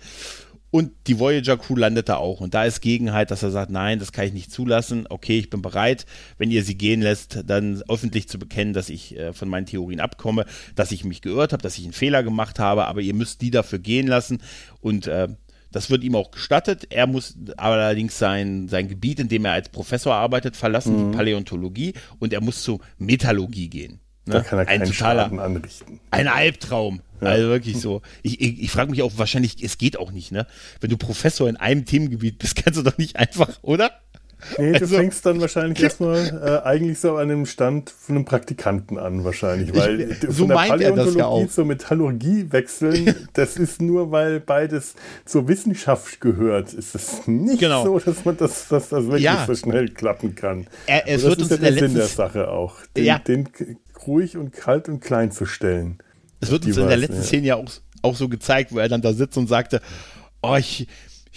und 0.69 0.91
die 1.08 1.19
Voyager 1.19 1.58
Crew 1.58 1.75
landet 1.75 2.10
da 2.10 2.17
auch. 2.17 2.41
Und 2.41 2.53
da 2.53 2.65
ist 2.65 2.82
Gegenheit, 2.82 3.32
dass 3.32 3.43
er 3.43 3.51
sagt, 3.51 3.71
nein, 3.71 3.99
das 3.99 4.12
kann 4.12 4.25
ich 4.25 4.34
nicht 4.34 4.51
zulassen. 4.51 5.06
Okay, 5.10 5.39
ich 5.39 5.49
bin 5.49 5.62
bereit, 5.62 6.06
wenn 6.38 6.51
ihr 6.51 6.63
sie 6.63 6.77
gehen 6.77 7.01
lässt, 7.01 7.43
dann 7.45 7.82
öffentlich 7.88 8.27
zu 8.27 8.38
bekennen, 8.38 8.73
dass 8.73 8.89
ich 8.89 9.17
äh, 9.17 9.34
von 9.34 9.47
meinen 9.47 9.65
Theorien 9.65 10.01
abkomme, 10.01 10.45
dass 10.75 10.91
ich 10.91 11.06
mich 11.06 11.21
geirrt 11.21 11.53
habe, 11.53 11.63
dass 11.63 11.77
ich 11.77 11.86
einen 11.86 11.93
Fehler 11.93 12.21
gemacht 12.21 12.60
habe, 12.60 12.86
aber 12.86 13.01
ihr 13.01 13.13
müsst 13.13 13.41
die 13.41 13.51
dafür 13.51 13.80
gehen 13.80 14.08
lassen. 14.08 14.39
Und 14.82 15.08
äh, 15.08 15.30
das 15.71 15.89
wird 15.89 16.03
ihm 16.03 16.15
auch 16.15 16.32
gestattet. 16.32 16.88
Er 16.89 17.08
muss 17.08 17.38
allerdings 17.56 18.17
sein, 18.17 18.67
sein 18.67 18.89
Gebiet, 18.89 19.19
in 19.19 19.30
dem 19.30 19.45
er 19.45 19.53
als 19.53 19.69
Professor 19.69 20.13
arbeitet, 20.13 20.58
verlassen, 20.58 20.95
mhm. 20.97 21.12
die 21.12 21.17
Paläontologie, 21.17 21.93
und 22.19 22.34
er 22.34 22.41
muss 22.41 22.63
zur 22.63 22.80
Metallurgie 22.97 23.69
gehen. 23.69 23.99
Ne? 24.27 24.35
Da 24.35 24.41
kann 24.41 24.59
er 24.59 24.65
keinen 24.65 24.81
ein 24.83 24.87
totaler, 24.87 25.23
Schaden 25.23 25.39
anrichten. 25.39 25.99
Ein 26.11 26.27
Albtraum. 26.27 27.01
Ja. 27.21 27.29
Also 27.29 27.47
wirklich 27.49 27.79
so. 27.79 28.01
Ich, 28.21 28.39
ich, 28.41 28.61
ich 28.61 28.71
frage 28.71 28.91
mich 28.91 29.01
auch 29.01 29.13
wahrscheinlich, 29.17 29.63
es 29.63 29.77
geht 29.77 29.97
auch 29.97 30.11
nicht, 30.11 30.31
ne? 30.31 30.45
Wenn 30.81 30.89
du 30.89 30.97
Professor 30.97 31.49
in 31.49 31.57
einem 31.57 31.85
Themengebiet 31.85 32.37
bist, 32.37 32.55
kannst 32.63 32.79
du 32.79 32.83
doch 32.83 32.97
nicht 32.97 33.15
einfach, 33.15 33.49
oder? 33.61 33.91
Nee, 34.57 34.73
du 34.73 34.81
also, 34.81 34.97
fängst 34.97 35.25
dann 35.25 35.41
wahrscheinlich 35.41 35.81
erstmal 35.81 36.61
äh, 36.63 36.67
eigentlich 36.67 36.99
so 36.99 37.15
an 37.15 37.23
einem 37.23 37.45
Stand 37.47 37.89
von 37.89 38.15
einem 38.15 38.25
Praktikanten 38.25 38.99
an, 38.99 39.23
wahrscheinlich. 39.23 39.75
Weil 39.75 39.99
ich, 39.99 40.19
so 40.21 40.45
von 40.45 40.49
der 40.49 40.55
Paläontologie 40.55 41.41
ja 41.41 41.47
zur 41.49 41.65
Metallurgie 41.65 42.45
wechseln, 42.51 43.15
das 43.33 43.57
ist 43.57 43.81
nur, 43.81 44.11
weil 44.11 44.39
beides 44.39 44.93
zur 45.25 45.47
Wissenschaft 45.47 46.21
gehört. 46.21 46.73
Ist 46.73 46.93
es 46.93 47.25
nicht 47.27 47.59
genau. 47.59 47.83
so, 47.83 47.99
dass 47.99 48.25
man 48.25 48.37
das, 48.37 48.67
dass 48.67 48.89
das 48.89 49.05
wirklich 49.05 49.23
ja. 49.23 49.43
so 49.47 49.55
schnell 49.55 49.89
klappen 49.89 50.35
kann. 50.35 50.67
Er, 50.85 51.07
es 51.07 51.23
wird 51.23 51.41
das 51.41 51.47
ist 51.47 51.51
uns 51.53 51.61
ja 51.63 51.71
der 51.71 51.79
Sinn 51.79 51.95
der 51.95 52.05
Sache 52.05 52.47
auch. 52.49 52.75
Den, 52.95 53.05
ja. 53.05 53.19
den 53.19 53.49
ruhig 54.08 54.38
und 54.38 54.52
kalt 54.54 54.89
und 54.89 55.02
klein 55.02 55.32
zu 55.32 55.46
stellen. 55.46 56.00
Es 56.39 56.52
wird 56.52 56.65
uns 56.65 56.78
in 56.78 56.88
der 56.88 56.98
letzten 56.98 57.17
ja. 57.17 57.24
Szene 57.24 57.48
ja 57.48 57.56
auch, 57.56 57.70
auch 58.02 58.15
so 58.15 58.30
gezeigt, 58.30 58.72
wo 58.72 58.80
er 58.80 58.89
dann 58.89 59.02
da 59.02 59.13
sitzt 59.13 59.38
und 59.38 59.48
sagte, 59.48 59.82
oh, 60.41 60.56
ich, 60.56 60.88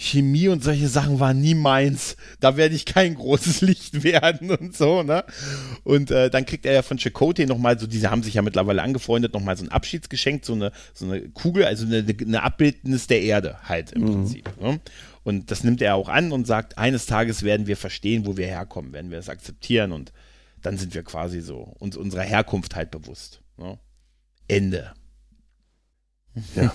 Chemie 0.01 0.47
und 0.47 0.63
solche 0.63 0.87
Sachen 0.87 1.19
waren 1.19 1.39
nie 1.39 1.53
meins. 1.53 2.17
Da 2.39 2.57
werde 2.57 2.73
ich 2.73 2.85
kein 2.85 3.13
großes 3.13 3.61
Licht 3.61 4.03
werden 4.03 4.49
und 4.49 4.75
so, 4.75 5.03
ne? 5.03 5.23
Und 5.83 6.09
äh, 6.09 6.31
dann 6.31 6.45
kriegt 6.45 6.65
er 6.65 6.73
ja 6.73 6.81
von 6.81 6.97
Chakotay 6.97 7.45
nochmal 7.45 7.77
so, 7.77 7.85
diese 7.85 8.09
haben 8.09 8.23
sich 8.23 8.33
ja 8.33 8.41
mittlerweile 8.41 8.81
angefreundet, 8.81 9.33
nochmal 9.33 9.57
so 9.57 9.63
ein 9.63 9.69
Abschiedsgeschenk, 9.69 10.43
so 10.43 10.53
eine, 10.53 10.71
so 10.93 11.05
eine 11.05 11.21
Kugel, 11.29 11.65
also 11.65 11.85
eine, 11.85 12.03
eine 12.19 12.41
Abbildnis 12.41 13.05
der 13.07 13.21
Erde 13.21 13.57
halt 13.63 13.91
im 13.91 14.01
mhm. 14.01 14.05
Prinzip. 14.07 14.49
Ne? 14.59 14.79
Und 15.23 15.51
das 15.51 15.63
nimmt 15.63 15.83
er 15.83 15.95
auch 15.95 16.09
an 16.09 16.31
und 16.31 16.47
sagt, 16.47 16.79
eines 16.79 17.05
Tages 17.05 17.43
werden 17.43 17.67
wir 17.67 17.77
verstehen, 17.77 18.25
wo 18.25 18.37
wir 18.37 18.47
herkommen, 18.47 18.93
werden 18.93 19.11
wir 19.11 19.19
es 19.19 19.29
akzeptieren 19.29 19.91
und 19.91 20.11
dann 20.61 20.77
sind 20.77 20.93
wir 20.93 21.03
quasi 21.03 21.41
so 21.41 21.75
uns 21.79 21.97
unserer 21.97 22.23
Herkunft 22.23 22.75
halt 22.75 22.91
bewusst. 22.91 23.41
Ne? 23.57 23.79
Ende. 24.47 24.93
Ja. 26.55 26.73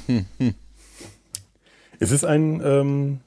es 1.99 2.11
ist 2.11 2.25
ein, 2.25 2.61
ähm, 2.65 3.21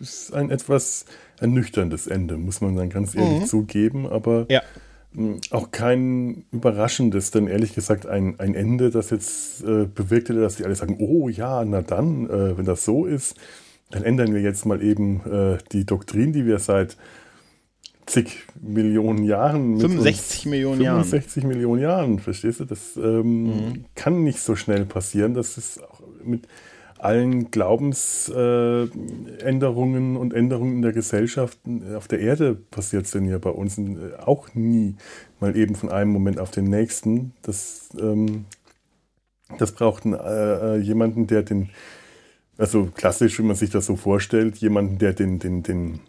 es 0.00 0.24
ist 0.24 0.34
ein 0.34 0.50
etwas 0.50 1.06
ernüchterndes 1.40 2.06
Ende, 2.06 2.36
muss 2.36 2.60
man 2.60 2.76
dann 2.76 2.90
ganz 2.90 3.14
ehrlich 3.14 3.40
mhm. 3.40 3.46
zugeben, 3.46 4.06
aber 4.06 4.46
ja. 4.48 4.62
Hm, 5.14 5.40
auch 5.50 5.70
kein 5.70 6.44
überraschendes, 6.50 7.30
denn 7.30 7.46
ehrlich 7.46 7.74
gesagt 7.74 8.06
ein, 8.06 8.38
ein 8.40 8.54
Ende, 8.54 8.90
das 8.90 9.10
jetzt 9.10 9.62
äh, 9.62 9.86
bewirkte, 9.86 10.34
dass 10.34 10.56
die 10.56 10.64
alle 10.64 10.74
sagen, 10.74 10.96
oh 10.98 11.28
ja, 11.28 11.64
na 11.64 11.82
dann, 11.82 12.28
äh, 12.28 12.58
wenn 12.58 12.64
das 12.64 12.84
so 12.84 13.06
ist, 13.06 13.36
dann 13.90 14.02
ändern 14.02 14.34
wir 14.34 14.40
jetzt 14.40 14.66
mal 14.66 14.82
eben 14.82 15.20
äh, 15.30 15.58
die 15.70 15.86
Doktrin, 15.86 16.32
die 16.32 16.46
wir 16.46 16.58
seit 16.58 16.96
zig 18.06 18.46
Millionen 18.60 19.24
Jahren. 19.24 19.80
65 19.80 20.46
Millionen 20.46 20.80
65 20.80 21.42
Jahren. 21.42 21.52
Millionen 21.52 21.82
Jahren, 21.82 22.18
verstehst 22.18 22.60
du? 22.60 22.64
Das 22.64 22.96
ähm, 22.96 23.44
mhm. 23.44 23.84
kann 23.94 24.22
nicht 24.22 24.40
so 24.40 24.56
schnell 24.56 24.84
passieren. 24.84 25.34
Das 25.34 25.58
ist 25.58 25.82
auch 25.82 26.00
mit 26.22 26.46
allen 26.98 27.50
Glaubensänderungen 27.50 30.16
äh, 30.16 30.18
und 30.18 30.32
Änderungen 30.32 30.76
in 30.76 30.82
der 30.82 30.92
Gesellschaft 30.92 31.58
äh, 31.66 31.96
auf 31.96 32.08
der 32.08 32.20
Erde 32.20 32.54
passiert 32.54 33.06
sind 33.06 33.28
ja 33.28 33.36
bei 33.38 33.50
uns 33.50 33.76
äh, 33.76 34.14
auch 34.24 34.54
nie 34.54 34.96
mal 35.38 35.54
eben 35.56 35.74
von 35.74 35.90
einem 35.90 36.10
Moment 36.10 36.40
auf 36.40 36.50
den 36.50 36.64
nächsten. 36.64 37.34
Das, 37.42 37.90
ähm, 38.00 38.46
das 39.58 39.72
braucht 39.72 40.06
einen, 40.06 40.14
äh, 40.14 40.76
jemanden, 40.76 41.26
der 41.26 41.42
den, 41.42 41.68
also 42.56 42.88
klassisch, 42.94 43.38
wie 43.38 43.42
man 43.42 43.56
sich 43.56 43.68
das 43.70 43.84
so 43.86 43.96
vorstellt, 43.96 44.56
jemanden, 44.56 44.98
der 44.98 45.12
den, 45.12 45.38
den, 45.38 45.62
den 45.62 46.00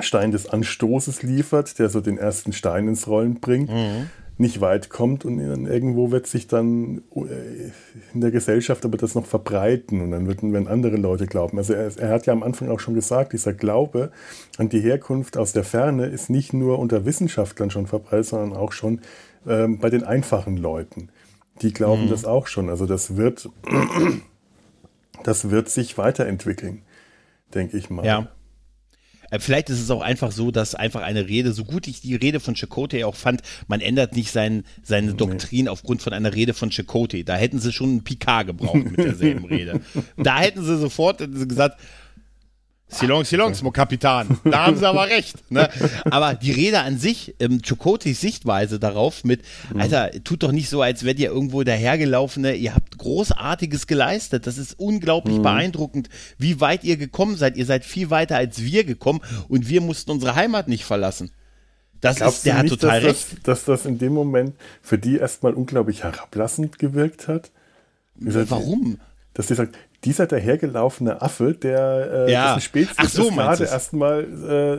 Stein 0.00 0.30
des 0.30 0.48
Anstoßes 0.48 1.22
liefert, 1.22 1.78
der 1.78 1.88
so 1.88 2.00
den 2.00 2.18
ersten 2.18 2.52
Stein 2.52 2.88
ins 2.88 3.06
Rollen 3.06 3.40
bringt, 3.40 3.70
mhm. 3.70 4.08
nicht 4.38 4.60
weit 4.60 4.88
kommt 4.88 5.24
und 5.24 5.38
irgendwo 5.38 6.10
wird 6.10 6.26
sich 6.26 6.46
dann 6.46 7.02
äh, 7.14 7.70
in 8.14 8.20
der 8.20 8.30
Gesellschaft 8.30 8.84
aber 8.84 8.96
das 8.96 9.14
noch 9.14 9.26
verbreiten 9.26 10.00
und 10.00 10.12
dann 10.12 10.52
werden 10.52 10.68
andere 10.68 10.96
Leute 10.96 11.26
glauben. 11.26 11.58
Also 11.58 11.72
er, 11.72 11.90
er, 11.96 12.10
hat 12.10 12.26
ja 12.26 12.32
am 12.32 12.42
Anfang 12.42 12.70
auch 12.70 12.80
schon 12.80 12.94
gesagt, 12.94 13.32
dieser 13.32 13.52
Glaube 13.52 14.12
an 14.58 14.68
die 14.68 14.80
Herkunft 14.80 15.36
aus 15.36 15.52
der 15.52 15.64
Ferne 15.64 16.06
ist 16.06 16.30
nicht 16.30 16.52
nur 16.52 16.78
unter 16.78 17.04
Wissenschaftlern 17.04 17.70
schon 17.70 17.86
verbreitet, 17.86 18.26
sondern 18.26 18.56
auch 18.56 18.72
schon 18.72 19.00
ähm, 19.46 19.78
bei 19.78 19.90
den 19.90 20.04
einfachen 20.04 20.56
Leuten. 20.56 21.10
Die 21.62 21.72
glauben 21.72 22.06
mhm. 22.06 22.10
das 22.10 22.24
auch 22.24 22.46
schon. 22.46 22.70
Also 22.70 22.86
das 22.86 23.16
wird, 23.16 23.48
das 25.24 25.50
wird 25.50 25.68
sich 25.68 25.98
weiterentwickeln, 25.98 26.82
denke 27.54 27.76
ich 27.76 27.90
mal. 27.90 28.04
Ja. 28.04 28.28
Äh, 29.30 29.38
vielleicht 29.38 29.70
ist 29.70 29.80
es 29.80 29.90
auch 29.90 30.02
einfach 30.02 30.32
so, 30.32 30.50
dass 30.50 30.74
einfach 30.74 31.02
eine 31.02 31.28
Rede, 31.28 31.52
so 31.52 31.64
gut 31.64 31.86
ich 31.86 32.00
die 32.00 32.16
Rede 32.16 32.40
von 32.40 32.54
Chakotay 32.54 33.04
auch 33.04 33.14
fand, 33.14 33.42
man 33.68 33.80
ändert 33.80 34.16
nicht 34.16 34.30
sein, 34.30 34.64
seine 34.82 35.14
Doktrin 35.14 35.64
nee. 35.64 35.68
aufgrund 35.68 36.02
von 36.02 36.12
einer 36.12 36.34
Rede 36.34 36.54
von 36.54 36.70
Chakotay. 36.70 37.24
Da 37.24 37.36
hätten 37.36 37.58
sie 37.58 37.72
schon 37.72 37.90
einen 37.90 38.04
Picard 38.04 38.48
gebraucht 38.48 38.84
mit 38.84 38.98
derselben 38.98 39.44
Rede. 39.44 39.80
Da 40.16 40.40
hätten 40.40 40.64
sie 40.64 40.78
sofort 40.78 41.18
gesagt, 41.48 41.80
Silence, 42.90 43.30
silence, 43.30 43.62
mon 43.62 43.72
Kapitan. 43.72 44.38
Da 44.44 44.66
haben 44.66 44.76
sie 44.76 44.86
aber 44.86 45.06
recht. 45.08 45.50
Ne? 45.50 45.68
Aber 46.10 46.34
die 46.34 46.50
Rede 46.50 46.80
an 46.80 46.98
sich, 46.98 47.34
ähm, 47.38 47.62
Chokotis 47.62 48.20
Sichtweise 48.20 48.80
darauf 48.80 49.22
mit, 49.24 49.42
mhm. 49.72 49.80
Alter, 49.80 50.10
tut 50.24 50.42
doch 50.42 50.52
nicht 50.52 50.68
so, 50.68 50.82
als 50.82 51.04
wärt 51.04 51.18
ihr 51.18 51.30
irgendwo 51.30 51.62
dahergelaufene, 51.62 52.54
ihr 52.54 52.74
habt 52.74 52.98
Großartiges 52.98 53.86
geleistet. 53.86 54.46
Das 54.46 54.58
ist 54.58 54.78
unglaublich 54.78 55.38
mhm. 55.38 55.42
beeindruckend, 55.42 56.08
wie 56.36 56.60
weit 56.60 56.84
ihr 56.84 56.96
gekommen 56.96 57.36
seid. 57.36 57.56
Ihr 57.56 57.66
seid 57.66 57.84
viel 57.84 58.10
weiter 58.10 58.36
als 58.36 58.62
wir 58.62 58.84
gekommen 58.84 59.20
und 59.48 59.68
wir 59.68 59.80
mussten 59.80 60.10
unsere 60.10 60.34
Heimat 60.34 60.68
nicht 60.68 60.84
verlassen. 60.84 61.30
Das 62.00 62.16
Glaubst 62.16 62.38
ist, 62.38 62.46
der 62.46 62.56
hat 62.56 62.62
nicht, 62.64 62.80
total 62.80 63.00
dass 63.00 63.10
recht. 63.10 63.32
Das, 63.44 63.64
dass 63.64 63.64
das 63.64 63.86
in 63.86 63.98
dem 63.98 64.14
Moment 64.14 64.54
für 64.82 64.98
die 64.98 65.18
erstmal 65.18 65.54
unglaublich 65.54 66.02
herablassend 66.02 66.78
gewirkt 66.78 67.28
hat? 67.28 67.50
Gesagt, 68.18 68.50
Warum? 68.50 68.98
Dass 69.34 69.48
sie 69.48 69.54
sagt, 69.54 69.76
dieser 70.04 70.26
dahergelaufene 70.26 71.20
Affe, 71.20 71.52
der 71.52 72.26
äh, 72.28 72.32
ja. 72.32 72.58
Spezies 72.58 73.12
so, 73.12 73.30
gerade 73.30 73.64
erstmal 73.64 74.24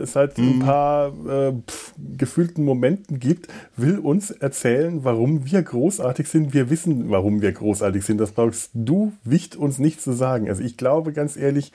äh, 0.02 0.06
seit 0.06 0.36
mhm. 0.38 0.48
ein 0.48 0.58
paar 0.60 1.08
äh, 1.08 1.52
pf, 1.52 1.94
gefühlten 2.16 2.64
Momenten 2.64 3.20
gibt, 3.20 3.48
will 3.76 3.98
uns 3.98 4.30
erzählen, 4.30 5.04
warum 5.04 5.50
wir 5.50 5.62
großartig 5.62 6.28
sind. 6.28 6.54
Wir 6.54 6.70
wissen, 6.70 7.10
warum 7.10 7.40
wir 7.40 7.52
großartig 7.52 8.04
sind. 8.04 8.18
Das 8.18 8.32
brauchst 8.32 8.70
du, 8.74 9.12
Wicht, 9.22 9.54
uns 9.54 9.78
nicht 9.78 10.00
zu 10.00 10.12
sagen. 10.12 10.48
Also 10.48 10.62
ich 10.62 10.76
glaube 10.76 11.12
ganz 11.12 11.36
ehrlich, 11.36 11.72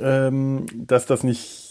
ähm, 0.00 0.66
dass 0.74 1.06
das 1.06 1.24
nicht 1.24 1.69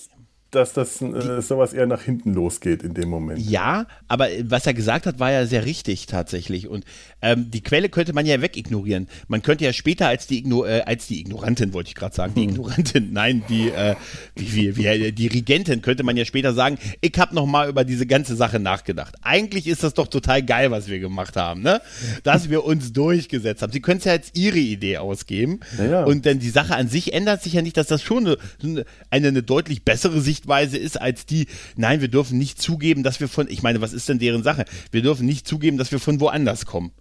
dass 0.52 0.74
das 0.74 1.02
äh, 1.02 1.42
sowas 1.42 1.74
eher 1.74 1.86
nach 1.86 2.02
hinten 2.02 2.34
losgeht 2.34 2.82
in 2.82 2.94
dem 2.94 3.10
Moment. 3.10 3.40
Ja, 3.40 3.86
aber 4.08 4.28
was 4.44 4.66
er 4.66 4.74
gesagt 4.74 5.06
hat, 5.06 5.20
war 5.20 5.32
ja 5.32 5.46
sehr 5.46 5.66
richtig 5.66 6.08
tatsächlich. 6.08 6.68
Und 6.68 6.86
ähm, 7.22 7.52
die 7.52 7.62
Quelle 7.62 7.90
könnte 7.90 8.14
man 8.14 8.26
ja 8.26 8.42
wegignorieren. 8.42 9.08
Man 9.28 9.42
könnte 9.42 9.66
ja 9.66 9.74
später 9.74 10.08
als 10.08 10.26
die, 10.28 10.40
Igno 10.40 10.66
äh, 10.66 10.82
als 10.82 11.08
die 11.08 11.20
Ignorantin, 11.20 11.74
wollte 11.74 11.90
ich 11.90 11.96
gerade 11.96 12.16
sagen, 12.16 12.34
die 12.36 12.44
hm. 12.44 12.50
Ignorantin, 12.50 13.10
nein, 13.14 13.44
die, 13.50 13.70
äh, 13.70 13.96
wie, 14.36 14.76
wie, 14.76 14.78
wie, 14.78 15.12
die 15.12 15.28
Regentin 15.28 15.82
könnte 15.82 16.04
man 16.04 16.18
ja 16.18 16.26
später 16.26 16.54
sagen, 16.54 16.78
ich 17.02 17.14
habe 17.18 17.36
noch 17.36 17.46
mal 17.46 17.70
über 17.70 17.84
diese 17.84 18.08
ganze 18.08 18.36
Sache 18.36 18.60
nachgedacht. 18.60 19.16
Eigentlich 19.22 19.68
ist 19.68 19.84
das 19.84 19.94
doch 19.94 20.08
total 20.08 20.44
geil, 20.44 20.72
was 20.72 20.88
wir 20.88 21.00
gemacht 21.00 21.36
haben, 21.36 21.62
ne? 21.62 21.82
Dass 22.24 22.50
wir 22.50 22.64
uns 22.66 22.94
durchgesetzt 22.94 23.62
haben. 23.62 23.72
Sie 23.72 23.82
können 23.82 24.00
es 24.00 24.06
ja 24.06 24.14
als 24.14 24.32
ihre 24.34 24.58
Idee 24.58 24.98
ausgeben. 24.98 25.60
Ja. 25.78 26.04
Und 26.06 26.26
denn 26.26 26.40
die 26.40 26.50
Sache 26.50 26.76
an 26.76 26.88
sich 26.88 27.14
ändert 27.14 27.44
sich 27.44 27.54
ja 27.54 27.62
nicht, 27.62 27.78
dass 27.78 27.88
das 27.88 28.02
schon 28.02 28.26
eine, 28.26 28.86
eine, 29.10 29.28
eine 29.28 29.44
deutlich 29.44 29.84
bessere 29.84 30.22
Sicht 30.22 30.39
Sichtweise 30.40 30.78
ist 30.78 31.00
als 31.00 31.26
die, 31.26 31.48
nein, 31.76 32.00
wir 32.00 32.08
dürfen 32.08 32.38
nicht 32.38 32.62
zugeben, 32.62 33.04
dass 33.04 33.20
wir 33.20 33.28
von, 33.28 33.50
ich 33.50 33.62
meine, 33.62 33.82
was 33.82 33.92
ist 33.92 34.08
denn 34.08 34.20
deren 34.20 34.42
Sache? 34.42 34.64
Wir 34.92 35.02
dürfen 35.02 35.26
nicht 35.26 35.46
zugeben, 35.46 35.78
dass 35.78 35.92
wir 35.92 36.00
von 36.00 36.22
woanders 36.22 36.66
kommen. 36.66 36.92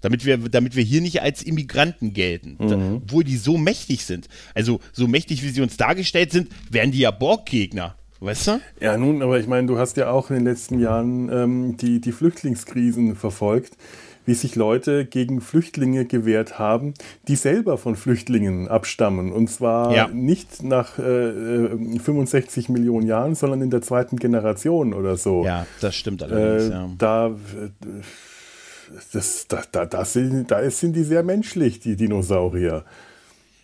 Damit 0.00 0.24
wir, 0.24 0.36
damit 0.36 0.76
wir 0.76 0.84
hier 0.84 1.00
nicht 1.00 1.22
als 1.22 1.42
Immigranten 1.42 2.12
gelten, 2.12 2.56
mhm. 2.60 3.00
obwohl 3.02 3.24
die 3.24 3.36
so 3.36 3.56
mächtig 3.56 4.04
sind. 4.04 4.28
Also 4.54 4.78
so 4.92 5.08
mächtig, 5.08 5.42
wie 5.42 5.48
sie 5.48 5.62
uns 5.62 5.76
dargestellt 5.76 6.30
sind, 6.30 6.50
wären 6.70 6.92
die 6.92 7.00
ja 7.00 7.10
Borggegner. 7.10 7.96
Weißt 8.20 8.46
du? 8.46 8.60
Ja, 8.80 8.96
nun, 8.96 9.22
aber 9.22 9.40
ich 9.40 9.48
meine, 9.48 9.66
du 9.66 9.78
hast 9.78 9.96
ja 9.96 10.10
auch 10.10 10.30
in 10.30 10.36
den 10.36 10.44
letzten 10.44 10.78
Jahren 10.78 11.30
ähm, 11.32 11.76
die, 11.78 12.00
die 12.00 12.12
Flüchtlingskrisen 12.12 13.16
verfolgt 13.16 13.76
wie 14.26 14.34
sich 14.34 14.56
Leute 14.56 15.04
gegen 15.04 15.40
Flüchtlinge 15.40 16.04
gewehrt 16.04 16.58
haben, 16.58 16.94
die 17.28 17.36
selber 17.36 17.78
von 17.78 17.96
Flüchtlingen 17.96 18.68
abstammen. 18.68 19.32
Und 19.32 19.48
zwar 19.48 19.94
ja. 19.94 20.08
nicht 20.08 20.62
nach 20.62 20.98
äh, 20.98 21.68
65 21.98 22.68
Millionen 22.68 23.06
Jahren, 23.06 23.34
sondern 23.34 23.62
in 23.62 23.70
der 23.70 23.82
zweiten 23.82 24.16
Generation 24.16 24.94
oder 24.94 25.16
so. 25.16 25.44
Ja, 25.44 25.66
das 25.80 25.94
stimmt 25.94 26.22
allerdings. 26.22 26.70
Äh, 26.70 26.72
ja. 26.72 26.90
Da. 26.98 27.34
Das, 29.12 29.48
da, 29.48 29.62
da, 29.72 29.86
da, 29.86 30.04
sind, 30.04 30.50
da 30.50 30.70
sind 30.70 30.94
die 30.94 31.04
sehr 31.04 31.22
menschlich, 31.22 31.80
die 31.80 31.96
Dinosaurier. 31.96 32.84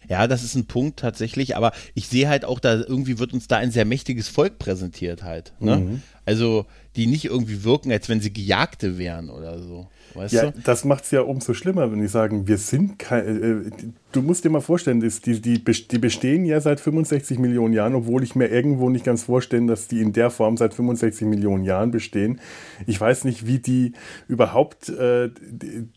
Ja, 0.08 0.26
das 0.26 0.42
ist 0.42 0.56
ein 0.56 0.66
Punkt 0.66 0.98
tatsächlich, 0.98 1.56
aber 1.56 1.72
ich 1.94 2.08
sehe 2.08 2.28
halt 2.28 2.44
auch, 2.44 2.58
da 2.58 2.74
irgendwie 2.74 3.18
wird 3.18 3.32
uns 3.32 3.46
da 3.46 3.58
ein 3.58 3.70
sehr 3.70 3.84
mächtiges 3.84 4.28
Volk 4.28 4.58
präsentiert 4.58 5.22
halt. 5.22 5.52
Ne? 5.60 5.76
Mhm. 5.76 6.02
Also, 6.26 6.66
die 6.96 7.06
nicht 7.06 7.24
irgendwie 7.24 7.64
wirken, 7.64 7.90
als 7.92 8.09
wenn 8.09 8.20
sie 8.20 8.33
Gejagte 8.33 8.98
wären 8.98 9.30
oder 9.30 9.59
so. 9.59 9.88
Weißt 10.14 10.35
ja, 10.35 10.50
du? 10.50 10.61
das 10.61 10.85
macht 10.85 11.04
es 11.04 11.11
ja 11.12 11.20
umso 11.22 11.54
schlimmer, 11.54 11.90
wenn 11.90 12.00
die 12.00 12.09
sagen, 12.09 12.48
wir 12.48 12.59
sind 12.59 12.98
kein. 12.98 13.66
Äh, 13.66 13.70
du 14.12 14.22
musst 14.22 14.44
dir 14.44 14.50
mal 14.50 14.61
vorstellen, 14.61 15.00
die, 15.00 15.40
die, 15.40 15.62
die 15.64 15.98
bestehen 15.98 16.44
ja 16.44 16.61
seit 16.61 16.80
65 16.80 17.38
Millionen 17.38 17.74
Jahren, 17.74 17.94
obwohl 17.94 18.22
ich 18.22 18.35
mir 18.35 18.48
irgendwo 18.48 18.90
nicht 18.90 19.04
ganz 19.04 19.24
vorstellen, 19.24 19.66
dass 19.66 19.88
die 19.88 20.00
in 20.00 20.12
der 20.12 20.30
Form 20.30 20.56
seit 20.56 20.74
65 20.74 21.26
Millionen 21.26 21.64
Jahren 21.64 21.90
bestehen. 21.90 22.40
Ich 22.87 23.00
weiß 23.00 23.24
nicht, 23.24 23.46
wie 23.46 23.61
die 23.61 23.92
überhaupt, 24.26 24.88
äh, 24.88 25.30
die, 25.40 25.88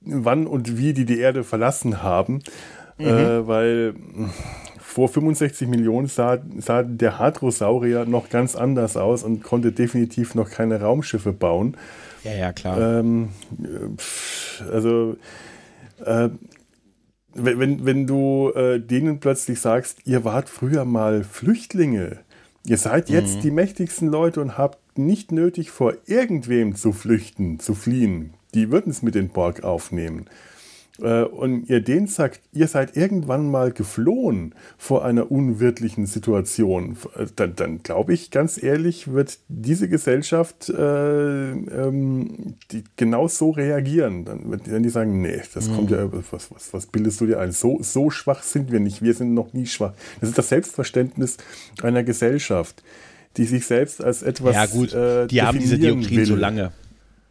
wann 0.00 0.46
und 0.46 0.78
wie 0.78 0.94
die 0.94 1.04
die 1.04 1.18
Erde 1.18 1.44
verlassen 1.44 2.02
haben, 2.02 2.42
mhm. 2.98 3.06
äh, 3.06 3.46
weil 3.46 3.94
vor 4.90 5.08
65 5.08 5.68
Millionen 5.68 6.08
sah, 6.08 6.38
sah 6.58 6.82
der 6.82 7.20
Hadrosaurier 7.20 8.06
noch 8.06 8.28
ganz 8.28 8.56
anders 8.56 8.96
aus 8.96 9.22
und 9.22 9.42
konnte 9.42 9.70
definitiv 9.70 10.34
noch 10.34 10.50
keine 10.50 10.80
Raumschiffe 10.80 11.32
bauen. 11.32 11.76
Ja, 12.24 12.32
ja, 12.32 12.52
klar. 12.52 12.98
Ähm, 12.98 13.28
also, 14.70 15.16
äh, 16.04 16.30
wenn, 17.34 17.86
wenn 17.86 18.06
du 18.08 18.50
äh, 18.50 18.80
denen 18.80 19.20
plötzlich 19.20 19.60
sagst, 19.60 19.98
ihr 20.06 20.24
wart 20.24 20.48
früher 20.48 20.84
mal 20.84 21.22
Flüchtlinge, 21.22 22.18
ihr 22.66 22.76
seid 22.76 23.10
jetzt 23.10 23.36
mhm. 23.36 23.40
die 23.42 23.50
mächtigsten 23.52 24.08
Leute 24.08 24.40
und 24.40 24.58
habt 24.58 24.98
nicht 24.98 25.30
nötig, 25.30 25.70
vor 25.70 25.94
irgendwem 26.06 26.74
zu 26.74 26.92
flüchten, 26.92 27.60
zu 27.60 27.74
fliehen, 27.74 28.34
die 28.54 28.72
würden 28.72 28.90
es 28.90 29.02
mit 29.02 29.14
den 29.14 29.28
Borg 29.28 29.62
aufnehmen. 29.62 30.26
Äh, 31.00 31.22
und 31.22 31.68
ihr 31.68 31.80
denen 31.80 32.06
sagt, 32.06 32.40
ihr 32.52 32.68
seid 32.68 32.96
irgendwann 32.96 33.50
mal 33.50 33.72
geflohen 33.72 34.54
vor 34.76 35.04
einer 35.04 35.30
unwirtlichen 35.30 36.06
Situation, 36.06 36.96
äh, 37.16 37.26
dann, 37.34 37.54
dann 37.56 37.82
glaube 37.82 38.12
ich, 38.12 38.30
ganz 38.30 38.62
ehrlich, 38.62 39.12
wird 39.12 39.38
diese 39.48 39.88
Gesellschaft 39.88 40.68
äh, 40.68 41.50
ähm, 41.50 42.54
die 42.70 42.84
genau 42.96 43.28
so 43.28 43.50
reagieren. 43.50 44.24
Dann 44.24 44.50
werden 44.50 44.82
die 44.82 44.90
sagen, 44.90 45.20
nee, 45.20 45.40
das 45.54 45.68
mhm. 45.68 45.76
kommt 45.76 45.90
ja, 45.90 46.08
was, 46.30 46.50
was, 46.50 46.72
was 46.72 46.86
bildest 46.86 47.20
du 47.20 47.26
dir 47.26 47.40
ein? 47.40 47.52
So, 47.52 47.78
so 47.82 48.10
schwach 48.10 48.42
sind 48.42 48.70
wir 48.70 48.80
nicht, 48.80 49.02
wir 49.02 49.14
sind 49.14 49.34
noch 49.34 49.52
nie 49.52 49.66
schwach. 49.66 49.94
Das 50.20 50.30
ist 50.30 50.38
das 50.38 50.48
Selbstverständnis 50.48 51.38
einer 51.82 52.02
Gesellschaft, 52.02 52.82
die 53.36 53.44
sich 53.44 53.66
selbst 53.66 54.02
als 54.02 54.22
etwas. 54.22 54.54
Ja, 54.54 54.66
gut, 54.66 54.92
äh, 54.92 55.26
die 55.26 55.42
haben 55.42 55.58
diese 55.58 55.78
Dioptrien 55.78 56.26
so 56.26 56.36
lange. 56.36 56.72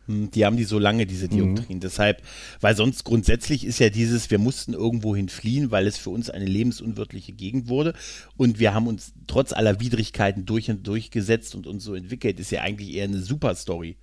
Hm, 0.10 0.32
die 0.32 0.44
haben 0.44 0.58
die 0.58 0.64
so 0.64 0.80
lange, 0.80 1.06
diese 1.06 1.30
Dioptrien. 1.30 1.78
Mhm. 1.78 1.82
Deshalb, 1.82 2.24
weil 2.62 2.76
sonst 2.76 3.04
grundsätzlich 3.04 3.64
ist 3.64 3.80
ja 3.80 3.90
dieses, 3.90 4.32
wir 4.32 4.40
mussten 4.40 4.74
irgendwohin 4.74 5.30
fliehen, 5.30 5.70
weil 5.70 5.86
es 5.86 5.98
für 5.98 6.10
uns 6.10 6.32
eine 6.32 6.46
lebensunwirtliche 6.46 7.32
Gegend 7.32 7.70
wurde. 7.70 7.94
Und 8.36 8.60
wir 8.60 8.74
haben 8.74 8.88
uns 8.88 9.14
trotz 9.28 9.54
aller 9.54 9.80
Widrigkeiten 9.80 10.46
durch 10.46 10.70
und 10.72 10.88
durch 10.88 11.12
gesetzt 11.12 11.54
und 11.54 11.68
uns 11.68 11.84
so 11.84 11.94
entwickelt, 11.94 12.40
ist 12.40 12.52
ja 12.52 12.62
eigentlich 12.62 12.96
eher 12.96 13.04
eine 13.04 13.20
super 13.20 13.54
Story. 13.54 13.98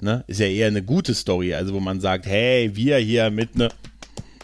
Ne? 0.00 0.24
Ist 0.26 0.40
ja 0.40 0.46
eher 0.46 0.68
eine 0.68 0.82
gute 0.82 1.14
Story. 1.14 1.52
Also, 1.54 1.74
wo 1.74 1.80
man 1.80 2.00
sagt, 2.00 2.24
hey, 2.24 2.74
wir 2.74 2.96
hier 2.96 3.30
mit 3.30 3.54
ne. 3.54 3.68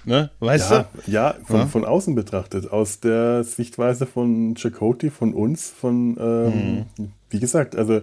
Ne? 0.05 0.31
Weißt 0.41 0.71
ja, 0.71 0.89
du? 1.05 1.11
Ja, 1.11 1.37
von, 1.45 1.57
ja, 1.57 1.67
von 1.67 1.85
außen 1.85 2.15
betrachtet, 2.15 2.71
aus 2.71 3.01
der 3.01 3.45
Sichtweise 3.45 4.07
von 4.07 4.55
Chakoti, 4.57 5.11
von 5.11 5.35
uns, 5.35 5.71
von, 5.71 6.17
ähm, 6.19 6.87
mhm. 6.97 7.13
wie 7.29 7.41
gesagt, 7.41 7.77
also 7.77 8.01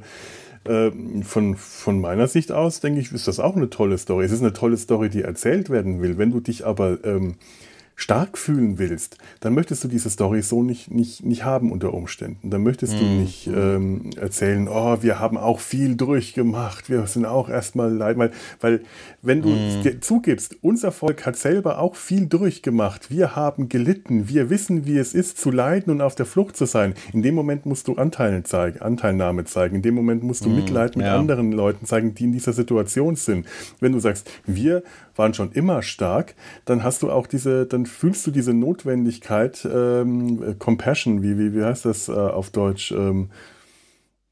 von, 0.66 1.56
von 1.56 2.02
meiner 2.02 2.28
Sicht 2.28 2.52
aus, 2.52 2.80
denke 2.80 3.00
ich, 3.00 3.12
ist 3.12 3.28
das 3.28 3.40
auch 3.40 3.56
eine 3.56 3.70
tolle 3.70 3.98
Story. 3.98 4.26
Es 4.26 4.32
ist 4.32 4.42
eine 4.42 4.54
tolle 4.54 4.78
Story, 4.78 5.10
die 5.10 5.22
erzählt 5.22 5.70
werden 5.70 6.02
will. 6.02 6.18
Wenn 6.18 6.32
du 6.32 6.40
dich 6.40 6.66
aber 6.66 7.04
ähm, 7.04 7.36
stark 7.96 8.38
fühlen 8.38 8.78
willst, 8.78 9.18
dann 9.40 9.54
möchtest 9.54 9.84
du 9.84 9.88
diese 9.88 10.10
Story 10.10 10.42
so 10.42 10.64
nicht, 10.64 10.92
nicht, 10.92 11.24
nicht 11.26 11.46
haben 11.46 11.72
unter 11.72 11.94
Umständen. 11.94 12.50
Dann 12.50 12.64
möchtest 12.64 12.94
mhm. 12.94 13.00
du 13.00 13.06
nicht 13.06 13.48
ähm, 13.48 14.10
erzählen, 14.20 14.68
oh, 14.68 14.98
wir 15.02 15.20
haben 15.20 15.38
auch 15.38 15.60
viel 15.60 15.96
durchgemacht, 15.96 16.90
wir 16.90 17.08
sind 17.08 17.26
auch 17.26 17.50
erstmal 17.50 17.92
leid, 17.94 18.18
weil, 18.18 18.32
weil 18.60 18.82
wenn 19.22 19.42
du 19.42 19.50
mhm. 19.50 20.02
zugibst, 20.02 20.58
unser 20.62 20.92
Volk 20.92 21.26
hat 21.26 21.38
selber 21.38 21.80
auch 21.80 21.96
viel 21.96 22.26
durchgemacht, 22.28 23.10
wir 23.10 23.36
haben 23.36 23.70
gelitten, 23.70 24.28
wir 24.28 24.50
wissen, 24.50 24.86
wie 24.86 24.98
es 24.98 25.14
ist, 25.14 25.38
zu 25.38 25.50
leiden 25.52 25.92
und 25.92 26.02
auf 26.02 26.16
der 26.16 26.26
Flucht 26.26 26.58
zu 26.58 26.66
sein. 26.66 26.96
In 27.14 27.22
dem 27.22 27.36
Moment 27.36 27.66
musst 27.66 27.88
du 27.88 27.96
Anteil 27.96 28.44
zeigen, 28.44 28.82
Anteilnahme 28.82 29.46
zeigen, 29.46 29.78
in 29.78 29.82
dem 29.82 29.96
Moment 29.96 30.24
musst 30.24 30.44
du 30.44 30.50
mhm. 30.50 30.56
Mitleid 30.58 30.98
mit 30.98 31.06
ja. 31.06 31.16
anderen 31.16 31.54
Leuten 31.54 31.86
zeigen, 31.86 32.14
die 32.14 32.26
in 32.26 32.34
dieser 32.34 32.54
Situation 32.54 33.16
sind. 33.16 33.46
Wenn 33.80 33.94
du 33.94 34.00
sagst, 34.00 34.30
wir 34.46 34.84
waren 35.16 35.34
schon 35.34 35.52
immer 35.54 35.82
stark, 35.82 36.36
dann 36.66 36.84
hast 36.84 37.02
du 37.02 37.10
auch 37.10 37.28
diese, 37.28 37.66
dann 37.66 37.85
fühlst 37.86 38.26
du 38.28 38.32
diese 38.32 38.54
Notwendigkeit, 38.54 39.68
ähm, 39.72 40.58
Compassion, 40.60 41.22
wie, 41.24 41.38
wie, 41.38 41.54
wie 41.54 41.64
heißt 41.64 41.86
das 41.86 42.10
äh, 42.10 42.12
auf 42.12 42.50
Deutsch? 42.50 42.92
Ähm, 42.92 43.30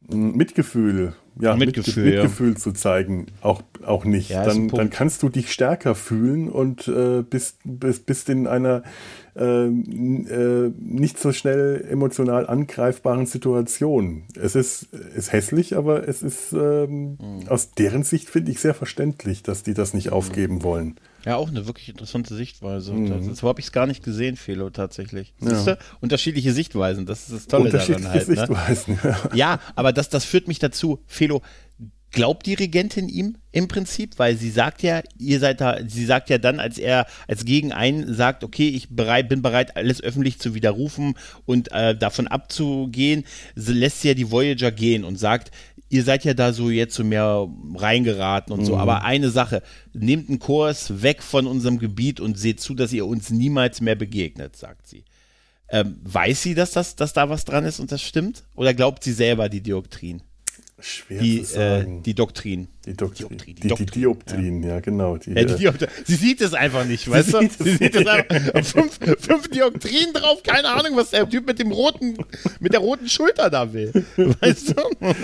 Mitgefühl, 0.10 1.14
ja, 1.40 1.56
Mitgefühl, 1.56 2.04
Mit, 2.04 2.14
Mitgefühl 2.16 2.52
ja. 2.52 2.56
zu 2.58 2.74
zeigen, 2.74 3.28
auch, 3.42 3.62
auch 3.86 4.06
nicht. 4.06 4.30
Ja, 4.30 4.46
dann, 4.46 4.68
dann 4.68 4.90
kannst 4.90 5.24
du 5.24 5.30
dich 5.30 5.52
stärker 5.52 5.96
fühlen 5.96 6.50
und 6.50 6.88
äh, 6.88 7.24
bist, 7.24 7.60
bist, 7.64 8.06
bist 8.06 8.30
in 8.30 8.46
einer 8.46 8.84
äh, 9.36 9.66
äh, 9.66 10.72
nicht 10.80 11.20
so 11.20 11.32
schnell 11.32 11.86
emotional 11.90 12.48
angreifbaren 12.48 13.26
Situation. 13.26 14.24
Es 14.40 14.56
ist, 14.56 14.94
ist 15.16 15.32
hässlich, 15.32 15.76
aber 15.76 16.08
es 16.08 16.22
ist 16.22 16.54
ähm, 16.54 17.18
mhm. 17.20 17.48
aus 17.48 17.72
deren 17.72 18.04
Sicht, 18.04 18.30
finde 18.30 18.52
ich, 18.52 18.60
sehr 18.60 18.74
verständlich, 18.74 19.44
dass 19.44 19.64
die 19.64 19.74
das 19.74 19.94
nicht 19.94 20.08
mhm. 20.08 20.14
aufgeben 20.14 20.64
wollen. 20.64 20.96
Ja, 21.26 21.38
auch 21.38 21.48
eine 21.48 21.66
wirklich 21.68 21.88
interessante 21.88 22.36
Sichtweise. 22.36 22.94
Mhm. 22.94 23.34
so 23.34 23.48
habe 23.48 23.62
ich 23.62 23.68
es 23.68 23.72
gar 23.72 23.88
nicht 23.88 24.04
gesehen, 24.04 24.36
Felo, 24.36 24.70
tatsächlich. 24.70 25.34
Ja. 25.40 25.50
Siehst 25.50 25.68
du? 25.68 25.78
Unterschiedliche 26.02 26.52
Sichtweisen, 26.52 27.06
das 27.06 27.24
ist 27.24 27.32
das 27.32 27.48
Tolle 27.48 27.66
Unterschiedliche 27.66 28.04
daran 28.04 28.20
halt. 28.20 28.28
Ne? 28.28 28.36
Sichtweisen, 28.36 29.00
ne? 29.02 29.18
ja. 29.32 29.36
ja, 29.36 29.60
aber 29.76 29.94
das, 29.94 30.10
das 30.10 30.26
führt 30.26 30.48
mich 30.48 30.60
dazu, 30.60 31.00
Felo, 31.08 31.42
glaubt 32.14 32.46
die 32.46 32.54
Regentin 32.54 33.10
ihm 33.10 33.36
im 33.52 33.68
Prinzip, 33.68 34.18
weil 34.18 34.38
sie 34.38 34.52
sagt 34.52 34.84
ja, 34.84 35.02
ihr 35.18 35.40
seid 35.40 35.60
da, 35.60 35.80
sie 35.86 36.06
sagt 36.06 36.30
ja 36.30 36.38
dann, 36.38 36.60
als 36.60 36.78
er 36.78 37.08
als 37.28 37.44
Gegenein 37.44 38.14
sagt, 38.14 38.44
okay, 38.44 38.70
ich 38.70 38.96
bereit, 38.96 39.28
bin 39.28 39.42
bereit, 39.42 39.76
alles 39.76 40.02
öffentlich 40.02 40.40
zu 40.40 40.54
widerrufen 40.54 41.16
und 41.46 41.72
äh, 41.72 41.98
davon 41.98 42.28
abzugehen, 42.28 43.26
lässt 43.56 44.02
sie 44.02 44.10
ja 44.10 44.14
die 44.14 44.32
Voyager 44.32 44.72
gehen 44.72 45.04
und 45.04 45.18
sagt, 45.18 45.52
ihr 45.90 46.04
seid 46.04 46.24
ja 46.24 46.34
da 46.34 46.54
so 46.54 46.70
jetzt 46.70 46.96
so 46.96 47.04
mehr 47.04 47.48
reingeraten 47.76 48.54
und 48.54 48.62
mhm. 48.62 48.66
so, 48.66 48.78
aber 48.78 49.04
eine 49.04 49.30
Sache, 49.30 49.64
nehmt 49.94 50.30
einen 50.30 50.40
Kurs 50.40 51.02
weg 51.02 51.24
von 51.24 51.48
unserem 51.48 51.80
Gebiet 51.80 52.20
und 52.20 52.40
seht 52.40 52.62
zu, 52.62 52.76
dass 52.76 52.94
ihr 52.94 53.06
uns 53.06 53.32
niemals 53.32 53.82
mehr 53.82 53.96
begegnet, 53.96 54.56
sagt 54.56 54.88
sie. 54.88 55.04
Ähm, 55.70 56.00
weiß 56.04 56.44
sie, 56.44 56.54
dass, 56.54 56.72
das, 56.72 56.96
dass 56.96 57.14
da 57.14 57.30
was 57.30 57.46
dran 57.46 57.66
ist 57.66 57.80
und 57.80 57.92
das 57.92 58.04
stimmt? 58.04 58.44
Oder 58.56 58.76
glaubt 58.76 59.04
sie 59.04 59.14
selber 59.14 59.50
die 59.50 59.64
Doktrin? 59.64 60.22
Schwer 60.80 61.22
die, 61.22 61.44
zu 61.44 61.54
sagen. 61.54 62.00
Äh, 62.00 62.02
die 62.02 62.14
Doktrin. 62.14 62.68
Die 62.86 62.94
Doktrin. 62.94 63.38
Die, 63.38 63.54
die, 63.54 63.74
die 63.74 63.86
Dioptrien, 63.86 64.64
ja. 64.64 64.70
ja, 64.70 64.80
genau. 64.82 65.18
Die, 65.18 65.32
ja, 65.32 65.46
die 65.46 65.66
äh, 65.66 65.88
sie 66.04 66.16
sieht 66.16 66.42
es 66.42 66.54
einfach 66.54 66.86
nicht, 66.86 67.10
weißt 67.10 67.34
du? 67.34 67.50
Sie 67.64 67.78
sieht 67.78 67.96
es 67.96 68.06
einfach. 68.06 68.66
Fünf, 68.66 69.00
fünf 69.20 69.48
Dioptrien 69.48 70.12
drauf, 70.14 70.44
keine 70.44 70.70
Ahnung, 70.70 70.98
was 70.98 71.12
der 71.12 71.30
Typ 71.30 71.48
mit 71.48 71.60
dem 71.60 71.72
roten, 71.72 72.18
mit 72.60 72.74
der 72.74 72.82
roten 72.82 73.08
Schulter 73.08 73.50
da 73.50 73.72
will. 73.72 73.92
Weißt 74.18 74.76
du? 74.78 75.16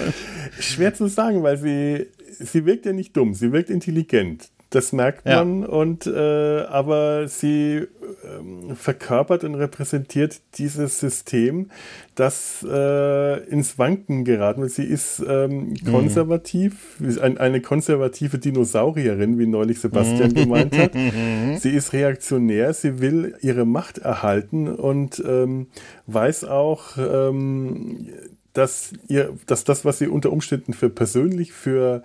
Schwer 0.59 0.93
zu 0.93 1.07
sagen, 1.07 1.43
weil 1.43 1.57
sie, 1.57 2.07
sie 2.39 2.65
wirkt 2.65 2.85
ja 2.85 2.93
nicht 2.93 3.15
dumm, 3.17 3.33
sie 3.33 3.51
wirkt 3.51 3.69
intelligent. 3.69 4.49
Das 4.71 4.93
merkt 4.93 5.25
man 5.25 5.61
ja. 5.63 5.67
und 5.67 6.05
äh, 6.05 6.61
aber 6.69 7.27
sie 7.27 7.87
ähm, 8.23 8.75
verkörpert 8.75 9.43
und 9.43 9.55
repräsentiert 9.55 10.41
dieses 10.59 10.99
System, 10.99 11.71
das 12.13 12.63
äh, 12.69 13.43
ins 13.49 13.79
Wanken 13.79 14.25
geraten 14.25 14.61
wird. 14.61 14.71
Sie 14.71 14.83
ist 14.83 15.23
ähm, 15.27 15.69
mhm. 15.69 15.91
konservativ, 15.91 16.99
mhm. 16.99 17.17
ein, 17.19 17.37
eine 17.39 17.61
konservative 17.61 18.37
Dinosaurierin, 18.37 19.39
wie 19.39 19.47
neulich 19.47 19.79
Sebastian 19.79 20.35
gemeint 20.35 20.77
hat. 20.77 20.91
Sie 21.57 21.71
ist 21.71 21.93
reaktionär, 21.93 22.73
sie 22.73 23.01
will 23.01 23.35
ihre 23.41 23.65
Macht 23.65 23.97
erhalten 23.97 24.67
und 24.67 25.21
ähm, 25.27 25.67
weiß 26.05 26.45
auch, 26.45 26.97
ähm, 26.97 28.07
dass, 28.53 28.93
ihr, 29.07 29.33
dass 29.47 29.63
das, 29.63 29.83
was 29.83 29.97
sie 29.97 30.07
unter 30.07 30.31
Umständen 30.31 30.73
für 30.73 30.89
persönlich 30.89 31.53
für 31.53 32.03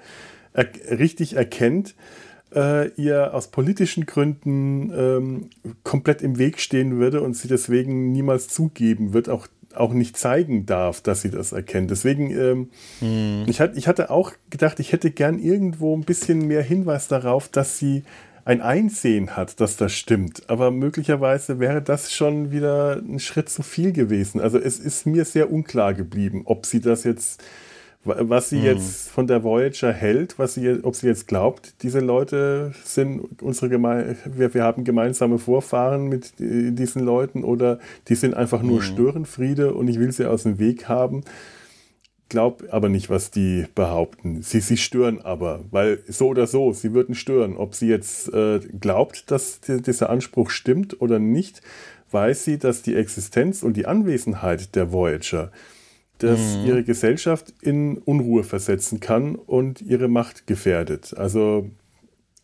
er 0.54 0.66
richtig 0.98 1.36
erkennt, 1.36 1.94
äh, 2.54 2.88
ihr 3.00 3.34
aus 3.34 3.48
politischen 3.48 4.06
Gründen 4.06 4.92
ähm, 4.96 5.50
komplett 5.82 6.22
im 6.22 6.38
Weg 6.38 6.60
stehen 6.60 6.98
würde 6.98 7.20
und 7.20 7.36
sie 7.36 7.48
deswegen 7.48 8.12
niemals 8.12 8.48
zugeben 8.48 9.12
wird, 9.12 9.28
auch, 9.28 9.46
auch 9.74 9.92
nicht 9.92 10.16
zeigen 10.16 10.66
darf, 10.66 11.00
dass 11.00 11.22
sie 11.22 11.30
das 11.30 11.52
erkennt. 11.52 11.90
Deswegen, 11.90 12.30
ähm, 12.30 12.70
hm. 13.00 13.44
ich, 13.46 13.60
hat, 13.60 13.76
ich 13.76 13.88
hatte 13.88 14.10
auch 14.10 14.32
gedacht, 14.50 14.80
ich 14.80 14.92
hätte 14.92 15.10
gern 15.10 15.38
irgendwo 15.38 15.96
ein 15.96 16.04
bisschen 16.04 16.46
mehr 16.46 16.62
Hinweis 16.62 17.08
darauf, 17.08 17.48
dass 17.48 17.78
sie 17.78 18.02
ein 18.44 18.60
Einsehen 18.60 19.36
hat, 19.36 19.60
dass 19.60 19.76
das 19.76 19.92
stimmt. 19.92 20.48
Aber 20.50 20.70
möglicherweise 20.70 21.60
wäre 21.60 21.80
das 21.80 22.12
schon 22.12 22.50
wieder 22.50 22.96
ein 22.96 23.18
Schritt 23.18 23.48
zu 23.48 23.62
viel 23.62 23.92
gewesen. 23.92 24.40
Also 24.40 24.58
es 24.58 24.78
ist 24.78 25.06
mir 25.06 25.24
sehr 25.24 25.50
unklar 25.50 25.94
geblieben, 25.94 26.42
ob 26.44 26.66
sie 26.66 26.80
das 26.80 27.04
jetzt 27.04 27.42
was 28.04 28.50
sie 28.50 28.58
hm. 28.58 28.64
jetzt 28.64 29.10
von 29.10 29.26
der 29.26 29.42
Voyager 29.42 29.92
hält, 29.92 30.38
was 30.38 30.54
sie, 30.54 30.78
ob 30.82 30.94
sie 30.94 31.06
jetzt 31.06 31.26
glaubt, 31.26 31.82
diese 31.82 32.00
Leute 32.00 32.72
sind 32.84 33.42
unsere 33.42 33.68
Geme 33.68 34.16
wir, 34.26 34.54
wir 34.54 34.62
haben 34.62 34.84
gemeinsame 34.84 35.38
Vorfahren 35.38 36.08
mit 36.08 36.34
diesen 36.38 37.02
Leuten 37.02 37.44
oder 37.44 37.78
die 38.08 38.14
sind 38.14 38.34
einfach 38.34 38.62
nur 38.62 38.78
hm. 38.78 38.82
Störenfriede 38.82 39.74
und 39.74 39.88
ich 39.88 39.98
will 39.98 40.12
sie 40.12 40.26
aus 40.26 40.44
dem 40.44 40.58
Weg 40.58 40.88
haben. 40.88 41.22
Glaub 42.30 42.64
aber 42.70 42.88
nicht, 42.88 43.10
was 43.10 43.30
die 43.30 43.66
behaupten. 43.74 44.42
Sie, 44.42 44.60
sie 44.60 44.78
stören 44.78 45.20
aber, 45.20 45.60
weil 45.70 46.00
so 46.08 46.28
oder 46.28 46.46
so, 46.46 46.72
sie 46.72 46.94
würden 46.94 47.14
stören. 47.14 47.56
Ob 47.56 47.74
sie 47.74 47.86
jetzt 47.86 48.32
äh, 48.32 48.60
glaubt, 48.80 49.30
dass 49.30 49.60
die, 49.60 49.80
dieser 49.80 50.10
Anspruch 50.10 50.50
stimmt 50.50 51.00
oder 51.00 51.18
nicht, 51.18 51.60
weiß 52.10 52.44
sie, 52.44 52.58
dass 52.58 52.82
die 52.82 52.96
Existenz 52.96 53.62
und 53.62 53.76
die 53.76 53.86
Anwesenheit 53.86 54.74
der 54.74 54.90
Voyager 54.90 55.52
das 56.18 56.56
mhm. 56.56 56.66
ihre 56.66 56.84
Gesellschaft 56.84 57.52
in 57.60 57.98
Unruhe 57.98 58.44
versetzen 58.44 59.00
kann 59.00 59.34
und 59.34 59.82
ihre 59.82 60.08
Macht 60.08 60.46
gefährdet. 60.46 61.16
Also 61.16 61.70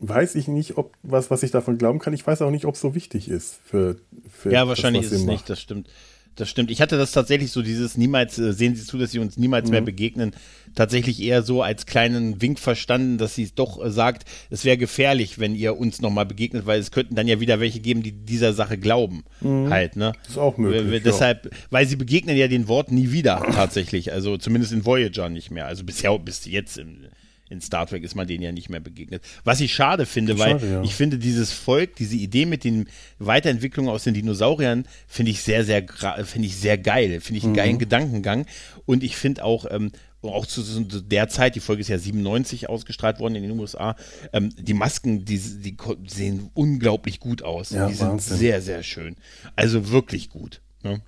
weiß 0.00 0.34
ich 0.34 0.48
nicht, 0.48 0.76
ob 0.78 0.96
was, 1.02 1.30
was 1.30 1.42
ich 1.42 1.50
davon 1.50 1.78
glauben 1.78 1.98
kann. 1.98 2.12
Ich 2.12 2.26
weiß 2.26 2.42
auch 2.42 2.50
nicht, 2.50 2.64
ob 2.64 2.74
es 2.74 2.80
so 2.80 2.94
wichtig 2.94 3.28
ist 3.28 3.60
für, 3.64 3.96
für 4.30 4.50
Ja, 4.50 4.66
wahrscheinlich 4.66 5.02
das, 5.02 5.12
ist 5.12 5.20
es 5.20 5.26
macht. 5.26 5.32
nicht, 5.32 5.50
das 5.50 5.60
stimmt. 5.60 5.88
Das 6.36 6.48
stimmt. 6.48 6.70
Ich 6.70 6.80
hatte 6.80 6.96
das 6.96 7.12
tatsächlich 7.12 7.50
so, 7.52 7.60
dieses 7.60 7.96
niemals, 7.96 8.38
äh, 8.38 8.52
sehen 8.52 8.74
Sie 8.74 8.84
zu, 8.84 8.98
dass 8.98 9.10
Sie 9.10 9.18
uns 9.18 9.36
niemals 9.36 9.66
mhm. 9.66 9.72
mehr 9.72 9.80
begegnen, 9.82 10.32
tatsächlich 10.74 11.20
eher 11.20 11.42
so 11.42 11.62
als 11.62 11.86
kleinen 11.86 12.40
Wink 12.40 12.58
verstanden, 12.58 13.18
dass 13.18 13.34
sie 13.34 13.50
doch 13.54 13.84
äh, 13.84 13.90
sagt, 13.90 14.24
es 14.48 14.64
wäre 14.64 14.76
gefährlich, 14.76 15.38
wenn 15.38 15.54
ihr 15.54 15.76
uns 15.76 16.00
nochmal 16.00 16.26
begegnet, 16.26 16.66
weil 16.66 16.80
es 16.80 16.90
könnten 16.90 17.14
dann 17.14 17.28
ja 17.28 17.40
wieder 17.40 17.60
welche 17.60 17.80
geben, 17.80 18.02
die 18.02 18.12
dieser 18.12 18.52
Sache 18.52 18.78
glauben. 18.78 19.24
Mhm. 19.40 19.70
Halt, 19.70 19.96
ne? 19.96 20.12
Das 20.22 20.32
ist 20.32 20.38
auch 20.38 20.56
möglich. 20.56 21.02
Deshalb, 21.04 21.46
ja. 21.46 21.50
weil 21.70 21.86
sie 21.86 21.96
begegnen 21.96 22.36
ja 22.36 22.48
den 22.48 22.68
Wort 22.68 22.92
nie 22.92 23.12
wieder, 23.12 23.42
tatsächlich. 23.52 24.12
Also 24.12 24.36
zumindest 24.36 24.72
in 24.72 24.84
Voyager 24.84 25.28
nicht 25.28 25.50
mehr. 25.50 25.66
Also 25.66 25.84
bisher, 25.84 26.16
bis 26.18 26.44
jetzt 26.46 26.78
im, 26.78 27.06
in 27.50 27.60
Star 27.60 27.86
Trek 27.86 28.04
ist 28.04 28.14
man 28.14 28.26
denen 28.26 28.42
ja 28.42 28.52
nicht 28.52 28.70
mehr 28.70 28.80
begegnet. 28.80 29.22
Was 29.44 29.60
ich 29.60 29.74
schade 29.74 30.06
finde, 30.06 30.38
schade, 30.38 30.62
weil 30.62 30.70
ja. 30.70 30.82
ich 30.82 30.94
finde 30.94 31.18
dieses 31.18 31.52
Volk, 31.52 31.96
diese 31.96 32.16
Idee 32.16 32.46
mit 32.46 32.64
den 32.64 32.88
Weiterentwicklungen 33.18 33.90
aus 33.90 34.04
den 34.04 34.14
Dinosauriern, 34.14 34.86
finde 35.06 35.32
ich 35.32 35.42
sehr, 35.42 35.64
sehr, 35.64 35.84
finde 36.24 36.46
ich 36.46 36.56
sehr 36.56 36.78
geil. 36.78 37.20
Finde 37.20 37.38
ich 37.38 37.44
einen 37.44 37.52
mhm. 37.52 37.56
geilen 37.56 37.78
Gedankengang. 37.78 38.46
Und 38.86 39.02
ich 39.02 39.16
finde 39.16 39.44
auch, 39.44 39.66
ähm, 39.68 39.90
auch 40.22 40.46
zu, 40.46 40.62
zu, 40.62 40.84
der 41.02 41.28
Zeit, 41.28 41.56
die 41.56 41.60
Folge 41.60 41.80
ist 41.80 41.88
ja 41.88 41.98
97 41.98 42.68
ausgestrahlt 42.68 43.18
worden 43.18 43.36
in 43.36 43.42
den 43.42 43.58
USA, 43.58 43.96
ähm, 44.32 44.50
die 44.56 44.74
Masken, 44.74 45.24
die, 45.24 45.38
die, 45.38 45.76
sehen 46.06 46.50
unglaublich 46.54 47.20
gut 47.20 47.42
aus. 47.42 47.70
Ja, 47.70 47.88
die 47.88 47.94
sind 47.94 48.08
Wahnsinn. 48.08 48.36
sehr, 48.36 48.62
sehr 48.62 48.82
schön. 48.82 49.16
Also 49.56 49.90
wirklich 49.90 50.28
gut. 50.28 50.60
Ne? 50.82 51.02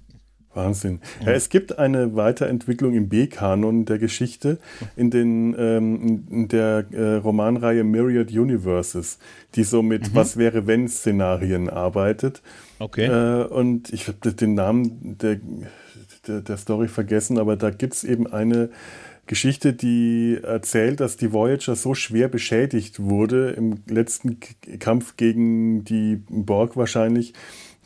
Wahnsinn. 0.54 1.00
Ja, 1.24 1.32
es 1.32 1.48
gibt 1.48 1.78
eine 1.78 2.14
Weiterentwicklung 2.14 2.94
im 2.94 3.08
B-Kanon 3.08 3.84
der 3.84 3.98
Geschichte 3.98 4.58
in, 4.96 5.10
den, 5.10 5.54
ähm, 5.58 6.24
in 6.30 6.48
der 6.48 6.86
äh, 6.92 7.14
Romanreihe 7.14 7.84
Myriad 7.84 8.30
Universes, 8.30 9.18
die 9.54 9.64
so 9.64 9.82
mit 9.82 10.10
mhm. 10.10 10.14
Was 10.14 10.36
wäre 10.36 10.66
wenn 10.66 10.88
Szenarien 10.88 11.70
arbeitet. 11.70 12.42
Okay. 12.78 13.06
Äh, 13.06 13.46
und 13.46 13.92
ich 13.92 14.08
habe 14.08 14.32
den 14.32 14.54
Namen 14.54 15.16
der, 15.18 15.40
der, 16.26 16.40
der, 16.40 16.56
Story 16.56 16.88
vergessen, 16.88 17.38
aber 17.38 17.56
da 17.56 17.70
gibt 17.70 17.94
es 17.94 18.04
eben 18.04 18.26
eine 18.26 18.70
Geschichte, 19.26 19.72
die 19.72 20.38
erzählt, 20.42 21.00
dass 21.00 21.16
die 21.16 21.32
Voyager 21.32 21.76
so 21.76 21.94
schwer 21.94 22.28
beschädigt 22.28 23.00
wurde 23.00 23.50
im 23.50 23.78
letzten 23.86 24.38
Kampf 24.80 25.16
gegen 25.16 25.84
die 25.84 26.22
Borg 26.28 26.76
wahrscheinlich, 26.76 27.32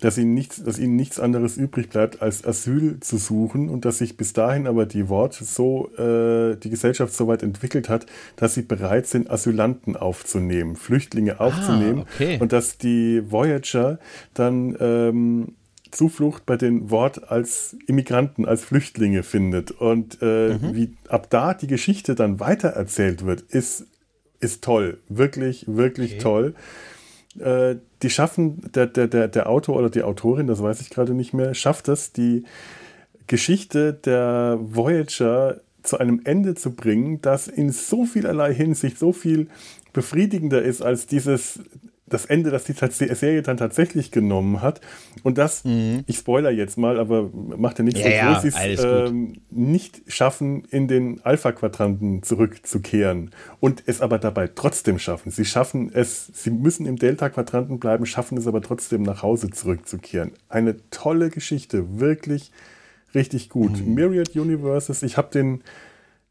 dass 0.01 0.19
ihnen, 0.19 0.35
nichts, 0.35 0.63
dass 0.63 0.79
ihnen 0.79 0.97
nichts 0.97 1.19
anderes 1.19 1.57
übrig 1.57 1.89
bleibt, 1.89 2.21
als 2.21 2.45
Asyl 2.45 3.01
zu 3.01 3.17
suchen 3.17 3.69
und 3.71 3.85
dass 3.85 3.99
sich 3.99 4.17
bis 4.17 4.33
dahin 4.33 4.67
aber 4.67 4.85
die 4.85 5.09
Wort 5.09 5.35
so, 5.35 5.91
äh, 5.97 6.57
die 6.57 6.71
Gesellschaft 6.71 7.15
so 7.15 7.29
weit 7.29 7.43
entwickelt 7.43 7.89
hat, 7.89 8.07
dass 8.37 8.55
sie 8.55 8.63
bereit 8.63 9.07
sind, 9.07 9.31
Asylanten 9.31 9.97
aufzunehmen, 9.97 10.77
Flüchtlinge 10.77 11.41
ah, 11.41 11.47
aufzunehmen 11.47 12.01
ah, 12.01 12.11
okay. 12.15 12.39
und 12.41 12.53
dass 12.53 12.77
die 12.79 13.23
Voyager 13.31 13.99
dann 14.35 14.77
ähm, 14.81 15.55
Zuflucht 15.91 16.45
bei 16.45 16.57
den 16.57 16.91
Wort 16.91 17.31
als 17.31 17.77
Immigranten, 17.87 18.45
als 18.45 18.65
Flüchtlinge 18.65 19.23
findet. 19.23 19.71
Und 19.71 20.19
äh, 20.21 20.55
mhm. 20.55 20.75
wie 20.75 20.95
ab 21.09 21.29
da 21.31 21.55
die 21.55 21.67
Geschichte 21.67 22.15
dann 22.15 22.39
weitererzählt 22.39 23.25
wird, 23.25 23.41
ist, 23.41 23.87
ist 24.41 24.63
toll. 24.63 24.99
Wirklich, 25.09 25.65
wirklich 25.69 26.15
okay. 26.15 26.21
toll. 26.21 26.55
Äh, 27.39 27.77
die 28.03 28.11
schaffen, 28.11 28.61
der, 28.75 28.87
der, 28.87 29.09
der, 29.09 29.29
der 29.29 29.49
Autor 29.49 29.77
oder 29.77 29.91
die 29.91 30.03
Autorin, 30.03 30.47
das 30.47 30.63
weiß 30.63 30.81
ich 30.81 30.91
gerade 30.91 31.15
nicht 31.15 31.33
mehr, 31.33 31.55
schafft 31.55 31.89
es, 31.89 32.13
die 32.13 32.45
Geschichte 33.27 33.93
der 33.93 34.59
Voyager 34.61 35.61
zu 35.83 35.99
einem 35.99 36.21
Ende 36.25 36.55
zu 36.55 36.75
bringen, 36.75 37.21
das 37.23 37.49
in 37.49 37.71
so 37.71 38.05
vielerlei 38.05 38.53
Hinsicht 38.53 38.99
so 38.99 39.13
viel 39.13 39.49
befriedigender 39.93 40.63
ist 40.63 40.83
als 40.83 41.07
dieses 41.07 41.61
das 42.09 42.25
Ende, 42.25 42.51
das 42.51 42.65
die 42.65 42.73
Serie 42.73 43.43
dann 43.43 43.57
tatsächlich 43.57 44.13
genommen 44.13 44.63
hat. 44.63 44.81
Und 45.25 45.39
das, 45.39 45.65
mhm. 45.65 46.05
ich 46.07 46.19
spoiler 46.19 46.51
jetzt 46.51 46.79
mal, 46.79 47.01
aber 47.01 47.31
macht 47.33 47.79
ja 47.79 47.85
nichts, 47.85 48.01
ja, 48.01 48.09
ja, 48.09 48.41
sie 48.41 48.49
es 48.49 48.85
ähm, 48.85 49.35
nicht 49.51 50.03
schaffen, 50.07 50.65
in 50.71 50.87
den 50.87 51.21
Alpha-Quadranten 51.25 52.23
zurückzukehren 52.23 53.33
und 53.59 53.83
es 53.87 54.01
aber 54.01 54.19
dabei 54.19 54.49
trotzdem 54.55 54.99
schaffen. 54.99 55.33
Sie 55.33 55.45
schaffen 55.45 55.91
es, 55.93 56.31
sie 56.33 56.51
müssen 56.51 56.87
im 56.87 56.97
Delta-Quadranten 56.97 57.81
bleiben, 57.81 58.07
schaffen 58.07 58.39
es 58.39 58.47
aber 58.47 58.63
trotzdem 58.63 59.03
nach 59.03 59.23
Hause 59.23 59.51
zurückzukehren. 59.51 60.33
Eine 60.49 60.77
tolle 60.91 61.31
Geschichte, 61.31 61.99
wirklich 61.99 62.53
richtig 63.15 63.49
gut. 63.49 63.85
Mhm. 63.85 63.95
Myriad 63.95 64.37
Universes, 64.37 65.03
ich 65.03 65.17
habe 65.17 65.31
den 65.33 65.63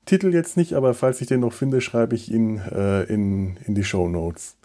Titel 0.06 0.34
jetzt 0.34 0.56
nicht, 0.56 0.74
aber 0.74 0.94
falls 0.94 1.20
ich 1.20 1.28
den 1.28 1.42
noch 1.42 1.54
finde, 1.54 1.82
schreibe 1.82 2.16
ich 2.16 2.32
ihn 2.32 2.60
äh, 2.60 3.04
in, 3.04 3.58
in 3.66 3.76
die 3.76 3.84
Show 3.84 4.08
Notes. 4.08 4.56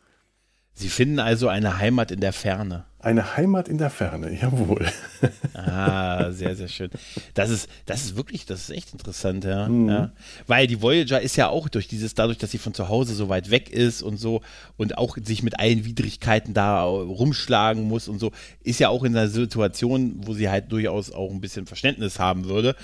Sie 0.80 0.88
finden 0.88 1.18
also 1.18 1.48
eine 1.48 1.76
Heimat 1.76 2.10
in 2.10 2.20
der 2.20 2.32
Ferne. 2.32 2.84
Eine 3.00 3.36
Heimat 3.36 3.68
in 3.68 3.76
der 3.76 3.90
Ferne, 3.90 4.32
jawohl. 4.40 4.86
Ah, 5.52 6.32
sehr, 6.32 6.56
sehr 6.56 6.68
schön. 6.68 6.90
Das 7.34 7.50
ist, 7.50 7.68
das 7.84 8.02
ist 8.02 8.16
wirklich, 8.16 8.46
das 8.46 8.62
ist 8.62 8.70
echt 8.70 8.94
interessant, 8.94 9.44
ja. 9.44 9.68
Mhm. 9.68 9.88
ja. 9.88 10.12
Weil 10.46 10.66
die 10.66 10.80
Voyager 10.80 11.20
ist 11.20 11.36
ja 11.36 11.48
auch 11.48 11.68
durch 11.68 11.86
dieses, 11.86 12.14
dadurch, 12.14 12.38
dass 12.38 12.50
sie 12.50 12.58
von 12.58 12.72
zu 12.72 12.88
Hause 12.88 13.14
so 13.14 13.28
weit 13.28 13.50
weg 13.50 13.68
ist 13.68 14.02
und 14.02 14.16
so 14.16 14.40
und 14.78 14.96
auch 14.96 15.18
sich 15.22 15.42
mit 15.42 15.60
allen 15.60 15.84
Widrigkeiten 15.84 16.54
da 16.54 16.82
rumschlagen 16.84 17.84
muss 17.84 18.08
und 18.08 18.18
so, 18.18 18.32
ist 18.62 18.80
ja 18.80 18.88
auch 18.88 19.04
in 19.04 19.14
einer 19.14 19.28
Situation, 19.28 20.14
wo 20.24 20.32
sie 20.32 20.48
halt 20.48 20.72
durchaus 20.72 21.12
auch 21.12 21.30
ein 21.30 21.42
bisschen 21.42 21.66
Verständnis 21.66 22.18
haben 22.18 22.46
würde 22.46 22.74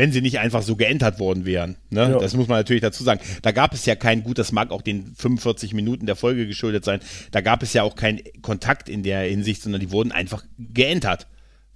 wenn 0.00 0.12
sie 0.12 0.22
nicht 0.22 0.38
einfach 0.38 0.62
so 0.62 0.76
geentert 0.76 1.18
worden 1.18 1.44
wären. 1.44 1.76
Ne? 1.90 2.12
Ja. 2.12 2.18
Das 2.18 2.32
muss 2.32 2.48
man 2.48 2.56
natürlich 2.56 2.80
dazu 2.80 3.04
sagen. 3.04 3.20
Da 3.42 3.50
gab 3.50 3.74
es 3.74 3.84
ja 3.84 3.96
kein, 3.96 4.22
gut, 4.22 4.38
das 4.38 4.50
mag 4.50 4.70
auch 4.70 4.80
den 4.80 5.14
45 5.14 5.74
Minuten 5.74 6.06
der 6.06 6.16
Folge 6.16 6.46
geschuldet 6.46 6.86
sein, 6.86 7.00
da 7.32 7.42
gab 7.42 7.62
es 7.62 7.74
ja 7.74 7.82
auch 7.82 7.96
keinen 7.96 8.22
Kontakt 8.40 8.88
in 8.88 9.02
der 9.02 9.20
Hinsicht, 9.24 9.60
sondern 9.60 9.82
die 9.82 9.90
wurden 9.90 10.10
einfach 10.10 10.42
geentert. 10.58 11.26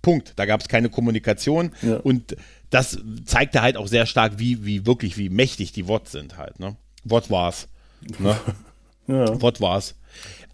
Punkt. 0.01 0.33
Da 0.37 0.47
gab 0.47 0.63
es 0.63 0.69
keine 0.69 0.89
Kommunikation 0.89 1.73
ja. 1.83 1.97
und 1.97 2.35
das 2.71 2.99
zeigte 3.27 3.61
halt 3.61 3.77
auch 3.77 3.89
sehr 3.89 4.07
stark, 4.07 4.39
wie, 4.39 4.65
wie 4.65 4.87
wirklich, 4.87 5.19
wie 5.19 5.29
mächtig 5.29 5.73
die 5.73 5.87
WOT 5.87 6.09
sind 6.09 6.39
halt. 6.39 6.59
Ne? 6.61 6.77
WOT 7.05 7.31
war's. 7.31 7.69
Ne? 8.19 8.35
ja. 9.07 9.39
WOT 9.43 9.61
war's. 9.61 9.97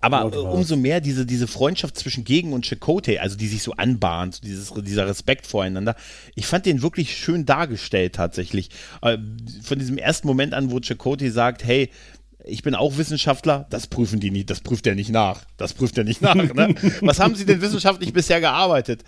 Aber 0.00 0.32
äh, 0.32 0.36
umso 0.36 0.76
mehr 0.76 1.00
diese, 1.00 1.26
diese 1.26 1.46
Freundschaft 1.46 1.96
zwischen 1.96 2.24
Gegen 2.24 2.52
und 2.52 2.66
Chakotay, 2.66 3.18
also 3.18 3.36
die 3.36 3.48
sich 3.48 3.62
so 3.62 3.72
anbahnt, 3.72 4.42
dieses, 4.44 4.72
dieser 4.72 5.06
Respekt 5.06 5.46
voreinander, 5.46 5.94
ich 6.34 6.46
fand 6.46 6.66
den 6.66 6.82
wirklich 6.82 7.16
schön 7.16 7.44
dargestellt 7.44 8.14
tatsächlich. 8.14 8.70
Äh, 9.02 9.18
von 9.62 9.78
diesem 9.78 9.98
ersten 9.98 10.26
Moment 10.26 10.54
an, 10.54 10.70
wo 10.70 10.80
Chakotay 10.80 11.30
sagt, 11.30 11.64
hey, 11.64 11.90
ich 12.44 12.62
bin 12.62 12.74
auch 12.74 12.96
Wissenschaftler, 12.96 13.66
das 13.70 13.86
prüfen 13.86 14.20
die 14.20 14.30
nicht, 14.30 14.50
das 14.50 14.60
prüft 14.60 14.86
er 14.86 14.94
nicht 14.94 15.10
nach. 15.10 15.40
Das 15.56 15.74
prüft 15.74 15.98
er 15.98 16.04
nicht 16.04 16.22
nach. 16.22 16.34
Ne? 16.34 16.74
Was 17.00 17.20
haben 17.20 17.34
Sie 17.34 17.44
denn 17.44 17.60
wissenschaftlich 17.60 18.12
bisher 18.12 18.40
gearbeitet? 18.40 19.04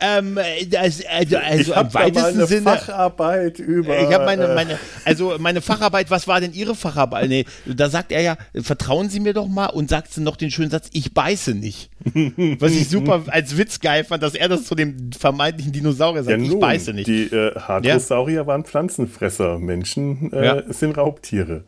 Ähm, 0.00 0.38
das, 0.68 1.04
also, 1.06 1.36
also 1.36 1.72
ich 1.72 1.76
habe 1.76 1.90
meine 1.92 2.46
Sinne, 2.46 2.62
Facharbeit 2.62 3.58
über. 3.58 4.00
Ich 4.00 4.12
habe 4.12 4.24
meine, 4.24 4.44
äh, 4.44 4.54
meine, 4.54 4.78
also 5.04 5.36
meine 5.38 5.60
Facharbeit. 5.60 6.10
Was 6.10 6.26
war 6.26 6.40
denn 6.40 6.52
Ihre 6.52 6.74
Facharbeit? 6.74 7.28
Nee, 7.28 7.44
da 7.66 7.88
sagt 7.88 8.12
er 8.12 8.20
ja, 8.20 8.36
vertrauen 8.54 9.08
Sie 9.08 9.20
mir 9.20 9.34
doch 9.34 9.46
mal 9.46 9.66
und 9.66 9.90
sagt 9.90 10.16
noch 10.18 10.36
den 10.36 10.50
schönen 10.50 10.70
Satz: 10.70 10.88
Ich 10.92 11.14
beiße 11.14 11.54
nicht. 11.54 11.90
Was 12.58 12.72
ich 12.72 12.88
super 12.88 13.22
als 13.28 13.56
Witz 13.56 13.80
geil 13.80 14.04
fand, 14.04 14.22
dass 14.22 14.34
er 14.34 14.48
das 14.48 14.64
zu 14.64 14.74
dem 14.74 15.10
vermeintlichen 15.12 15.72
Dinosaurier 15.72 16.24
sagt: 16.24 16.40
ja, 16.40 16.44
Ich 16.44 16.58
beiße 16.58 16.92
nicht. 16.92 17.06
Die 17.06 17.24
äh, 17.24 17.54
Hadrosaurier 17.54 18.36
ja? 18.36 18.46
waren 18.46 18.64
Pflanzenfresser, 18.64 19.58
Menschen 19.58 20.32
äh, 20.32 20.44
ja. 20.44 20.72
sind 20.72 20.96
Raubtiere. 20.96 21.64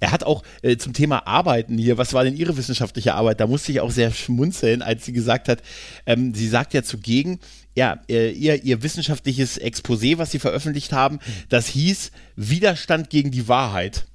Er 0.00 0.12
hat 0.12 0.24
auch 0.24 0.42
äh, 0.62 0.76
zum 0.76 0.92
Thema 0.92 1.26
Arbeiten 1.26 1.78
hier, 1.78 1.98
was 1.98 2.14
war 2.14 2.24
denn 2.24 2.36
Ihre 2.36 2.56
wissenschaftliche 2.56 3.14
Arbeit? 3.14 3.40
Da 3.40 3.46
musste 3.46 3.70
ich 3.70 3.80
auch 3.80 3.90
sehr 3.90 4.10
schmunzeln, 4.10 4.82
als 4.82 5.04
sie 5.04 5.12
gesagt 5.12 5.48
hat, 5.48 5.62
ähm, 6.06 6.34
sie 6.34 6.48
sagt 6.48 6.74
ja 6.74 6.82
zugegen, 6.82 7.38
ja, 7.76 8.00
äh, 8.08 8.30
ihr, 8.30 8.64
ihr 8.64 8.82
wissenschaftliches 8.82 9.60
Exposé, 9.60 10.18
was 10.18 10.30
sie 10.30 10.38
veröffentlicht 10.38 10.92
haben, 10.92 11.20
das 11.48 11.68
hieß 11.68 12.10
Widerstand 12.36 13.10
gegen 13.10 13.30
die 13.30 13.46
Wahrheit. 13.46 14.06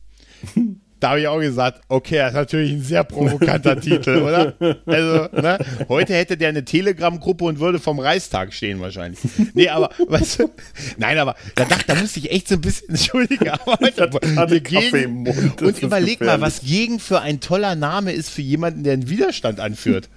da 1.05 1.11
habe 1.11 1.21
ich 1.21 1.27
auch 1.27 1.39
gesagt, 1.39 1.81
okay, 1.87 2.17
das 2.17 2.29
ist 2.29 2.33
natürlich 2.33 2.71
ein 2.71 2.81
sehr 2.81 3.03
provokanter 3.03 3.79
Titel, 3.79 4.23
oder? 4.23 4.55
Also, 4.87 5.39
ne? 5.39 5.59
Heute 5.87 6.15
hätte 6.15 6.35
der 6.35 6.49
eine 6.49 6.65
Telegram-Gruppe 6.65 7.45
und 7.45 7.59
würde 7.59 7.77
vom 7.77 7.99
Reichstag 7.99 8.51
stehen 8.55 8.79
wahrscheinlich. 8.79 9.19
Nee, 9.53 9.69
aber, 9.69 9.91
weißt 10.07 10.39
du, 10.39 10.49
nein, 10.97 11.19
aber 11.19 11.35
da 11.53 11.65
dachte, 11.65 11.83
da 11.85 11.93
musste 11.93 12.17
ich 12.17 12.31
echt 12.31 12.47
so 12.47 12.55
ein 12.55 12.61
bisschen, 12.61 12.89
entschuldigen, 12.95 13.49
aber 13.49 13.77
heute, 13.79 14.61
gegen, 14.61 15.27
und 15.27 15.79
überleg 15.79 16.21
mal, 16.21 16.41
was 16.41 16.61
gegen 16.61 16.99
für 16.99 17.21
ein 17.21 17.39
toller 17.39 17.75
Name 17.75 18.11
ist 18.11 18.31
für 18.31 18.41
jemanden, 18.41 18.83
der 18.83 18.93
einen 18.93 19.07
Widerstand 19.07 19.59
anführt. 19.59 20.09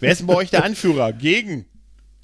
Wer 0.00 0.10
ist 0.10 0.22
denn 0.22 0.26
bei 0.26 0.34
euch 0.34 0.50
der 0.50 0.64
Anführer? 0.64 1.12
Gegen. 1.12 1.66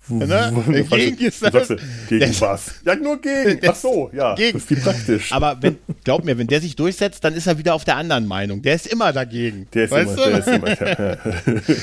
Ne? 0.09 0.53
Gegen 0.91 1.19
ist 1.19 1.43
das. 1.43 1.69
Du, 1.69 1.77
gegen 2.09 2.21
das, 2.21 2.41
was? 2.41 2.75
Ja, 2.85 2.97
nur 2.97 3.21
gegen. 3.21 3.61
Ach 3.69 3.77
so, 3.77 4.11
ja. 4.13 4.35
Gegen. 4.35 4.55
Das 4.55 4.63
ist 4.63 4.69
viel 4.69 4.81
praktisch. 4.81 5.33
Aber 5.33 5.57
wenn, 5.61 5.79
glaub 6.05 6.25
mir, 6.25 6.39
wenn 6.39 6.47
der 6.47 6.61
sich 6.61 6.77
durchsetzt, 6.77 7.25
dann 7.25 7.35
ist 7.35 7.47
er 7.47 7.59
wieder 7.59 7.75
auf 7.75 7.85
der 7.85 7.97
anderen 7.97 8.27
Meinung. 8.27 8.63
Der 8.63 8.75
ist 8.75 8.87
immer 8.87 9.13
dagegen. 9.13 9.67
Der 9.75 9.85
ist 9.85 9.93
immer, 9.93 10.15
du? 10.15 10.23
der 10.23 10.39
ist 10.39 10.49
immer. 10.49 10.69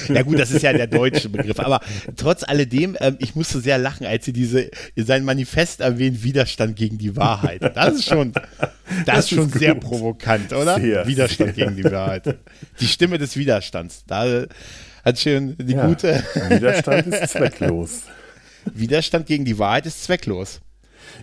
Ja. 0.09 0.15
ja, 0.15 0.21
gut, 0.23 0.39
das 0.39 0.51
ist 0.51 0.61
ja 0.61 0.73
der 0.73 0.87
deutsche 0.87 1.29
Begriff. 1.29 1.59
Aber 1.59 1.81
trotz 2.15 2.43
alledem, 2.43 2.97
ähm, 2.99 3.17
ich 3.19 3.35
musste 3.35 3.59
sehr 3.59 3.77
lachen, 3.77 4.05
als 4.05 4.25
sie 4.25 4.33
diese, 4.33 4.69
sein 4.95 5.23
Manifest 5.23 5.81
erwähnt, 5.81 6.23
Widerstand 6.23 6.75
gegen 6.75 6.97
die 6.97 7.15
Wahrheit. 7.15 7.61
Das 7.75 7.95
ist 7.95 8.05
schon, 8.05 8.33
das, 8.33 8.43
das 9.05 9.19
ist 9.19 9.29
schon 9.29 9.47
ist 9.47 9.59
sehr 9.59 9.75
provokant, 9.75 10.53
oder? 10.53 10.79
Sehr, 10.79 11.07
Widerstand 11.07 11.55
sehr. 11.55 11.65
gegen 11.65 11.77
die 11.77 11.91
Wahrheit. 11.91 12.37
Die 12.79 12.87
Stimme 12.87 13.17
des 13.17 13.37
Widerstands. 13.37 14.03
Da, 14.07 14.45
hat 15.03 15.19
schön 15.19 15.55
die 15.57 15.73
ja, 15.73 15.87
gute. 15.87 16.23
Widerstand 16.49 17.07
ist 17.07 17.31
zwecklos. 17.31 18.03
Widerstand 18.73 19.25
gegen 19.25 19.45
die 19.45 19.57
Wahrheit 19.57 19.85
ist 19.85 20.03
zwecklos. 20.03 20.61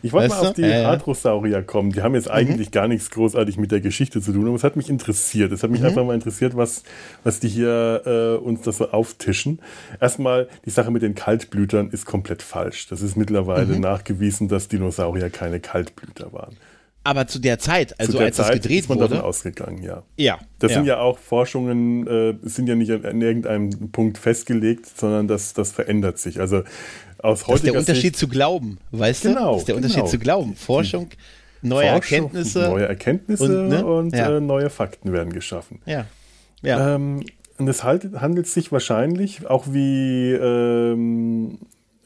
Ich 0.02 0.12
wollte 0.12 0.28
mal 0.28 0.38
auf 0.40 0.52
die 0.52 0.62
äh, 0.62 0.84
Hadrosaurier 0.84 1.62
kommen. 1.62 1.92
Die 1.92 2.02
haben 2.02 2.14
jetzt 2.14 2.30
eigentlich 2.30 2.68
mhm. 2.68 2.72
gar 2.72 2.88
nichts 2.88 3.10
großartig 3.10 3.58
mit 3.58 3.72
der 3.72 3.80
Geschichte 3.80 4.20
zu 4.20 4.32
tun, 4.32 4.46
aber 4.46 4.56
es 4.56 4.64
hat 4.64 4.76
mich 4.76 4.90
interessiert. 4.90 5.52
Es 5.52 5.62
hat 5.62 5.70
mich 5.70 5.80
mhm. 5.80 5.86
einfach 5.86 6.04
mal 6.04 6.14
interessiert, 6.14 6.56
was, 6.56 6.82
was 7.24 7.40
die 7.40 7.48
hier 7.48 8.02
äh, 8.04 8.44
uns 8.44 8.62
das 8.62 8.78
so 8.78 8.90
auftischen. 8.90 9.60
Erstmal, 10.00 10.48
die 10.64 10.70
Sache 10.70 10.90
mit 10.90 11.02
den 11.02 11.14
Kaltblütern 11.14 11.90
ist 11.90 12.06
komplett 12.06 12.42
falsch. 12.42 12.86
Das 12.88 13.02
ist 13.02 13.16
mittlerweile 13.16 13.74
mhm. 13.74 13.80
nachgewiesen, 13.80 14.48
dass 14.48 14.68
Dinosaurier 14.68 15.30
keine 15.30 15.60
Kaltblüter 15.60 16.32
waren. 16.32 16.56
Aber 17.06 17.28
zu 17.28 17.38
der 17.38 17.60
Zeit, 17.60 18.00
also 18.00 18.18
der 18.18 18.26
als 18.26 18.36
Zeit 18.36 18.48
das 18.48 18.54
gedreht 18.56 18.80
ist 18.80 18.88
man 18.88 18.98
wurde, 18.98 19.10
davon 19.10 19.26
ausgegangen, 19.26 19.80
ja. 19.80 20.02
Ja. 20.16 20.40
Das 20.58 20.72
ja. 20.72 20.78
sind 20.78 20.86
ja 20.86 20.98
auch 20.98 21.18
Forschungen, 21.18 22.04
äh, 22.08 22.34
sind 22.42 22.68
ja 22.68 22.74
nicht 22.74 22.90
an 22.90 23.22
irgendeinem 23.22 23.92
Punkt 23.92 24.18
festgelegt, 24.18 24.86
sondern 24.86 25.28
das, 25.28 25.54
das 25.54 25.70
verändert 25.70 26.18
sich. 26.18 26.40
Also 26.40 26.64
aus 27.18 27.46
heutiger 27.46 27.52
Das 27.52 27.56
ist 27.56 27.64
der 27.64 27.74
Unterschied 27.74 28.02
Sicht, 28.02 28.16
zu 28.16 28.28
glauben, 28.28 28.78
weißt 28.92 29.22
genau, 29.22 29.46
du? 29.46 29.52
Das 29.52 29.58
ist 29.60 29.68
der 29.68 29.76
Unterschied 29.76 29.96
genau. 29.96 30.08
zu 30.08 30.18
glauben. 30.18 30.56
Forschung, 30.56 31.08
neue 31.62 31.90
Forschung, 31.90 31.94
Erkenntnisse. 31.94 32.60
Neue 32.60 32.86
Erkenntnisse 32.86 33.62
und, 33.62 33.68
ne? 33.68 33.86
und 33.86 34.14
ja. 34.14 34.36
äh, 34.36 34.40
neue 34.40 34.70
Fakten 34.70 35.12
werden 35.12 35.32
geschaffen. 35.32 35.80
Ja. 35.86 36.06
ja. 36.62 36.94
Ähm, 36.94 37.24
und 37.58 37.68
es 37.68 37.84
halt, 37.84 38.20
handelt 38.20 38.46
sich 38.46 38.70
wahrscheinlich 38.70 39.46
auch 39.46 39.66
wie, 39.68 40.32
ähm, 40.32 41.58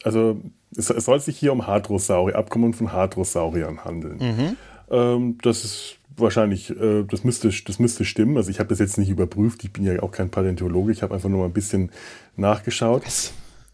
also 0.05 0.41
es, 0.77 0.91
es, 0.91 1.05
soll 1.05 1.21
sich 1.21 1.37
hier 1.37 1.53
um 1.53 1.67
Hadrosaurier, 1.67 2.37
Abkommen 2.37 2.73
von 2.73 2.93
Hadrosauriern 2.93 3.85
handeln. 3.85 4.19
Mhm. 4.19 4.57
Ähm, 4.91 5.39
das 5.43 5.65
ist 5.65 5.97
wahrscheinlich, 6.17 6.71
äh, 6.71 7.05
das, 7.05 7.25
müsste, 7.25 7.51
das 7.67 7.79
müsste 7.79 8.05
stimmen. 8.05 8.37
Also 8.37 8.51
ich 8.51 8.61
habe 8.61 8.69
das 8.69 8.79
jetzt 8.79 8.99
nicht 8.99 9.09
überprüft, 9.09 9.65
ich 9.65 9.73
bin 9.73 9.85
ja 9.85 10.01
auch 10.03 10.13
kein 10.13 10.31
Paläontologe, 10.31 10.93
ich 10.93 11.03
habe 11.03 11.15
einfach 11.15 11.29
nur 11.29 11.41
mal 11.41 11.47
ein 11.47 11.53
bisschen 11.53 11.91
nachgeschaut. 12.37 13.05
Was? 13.05 13.33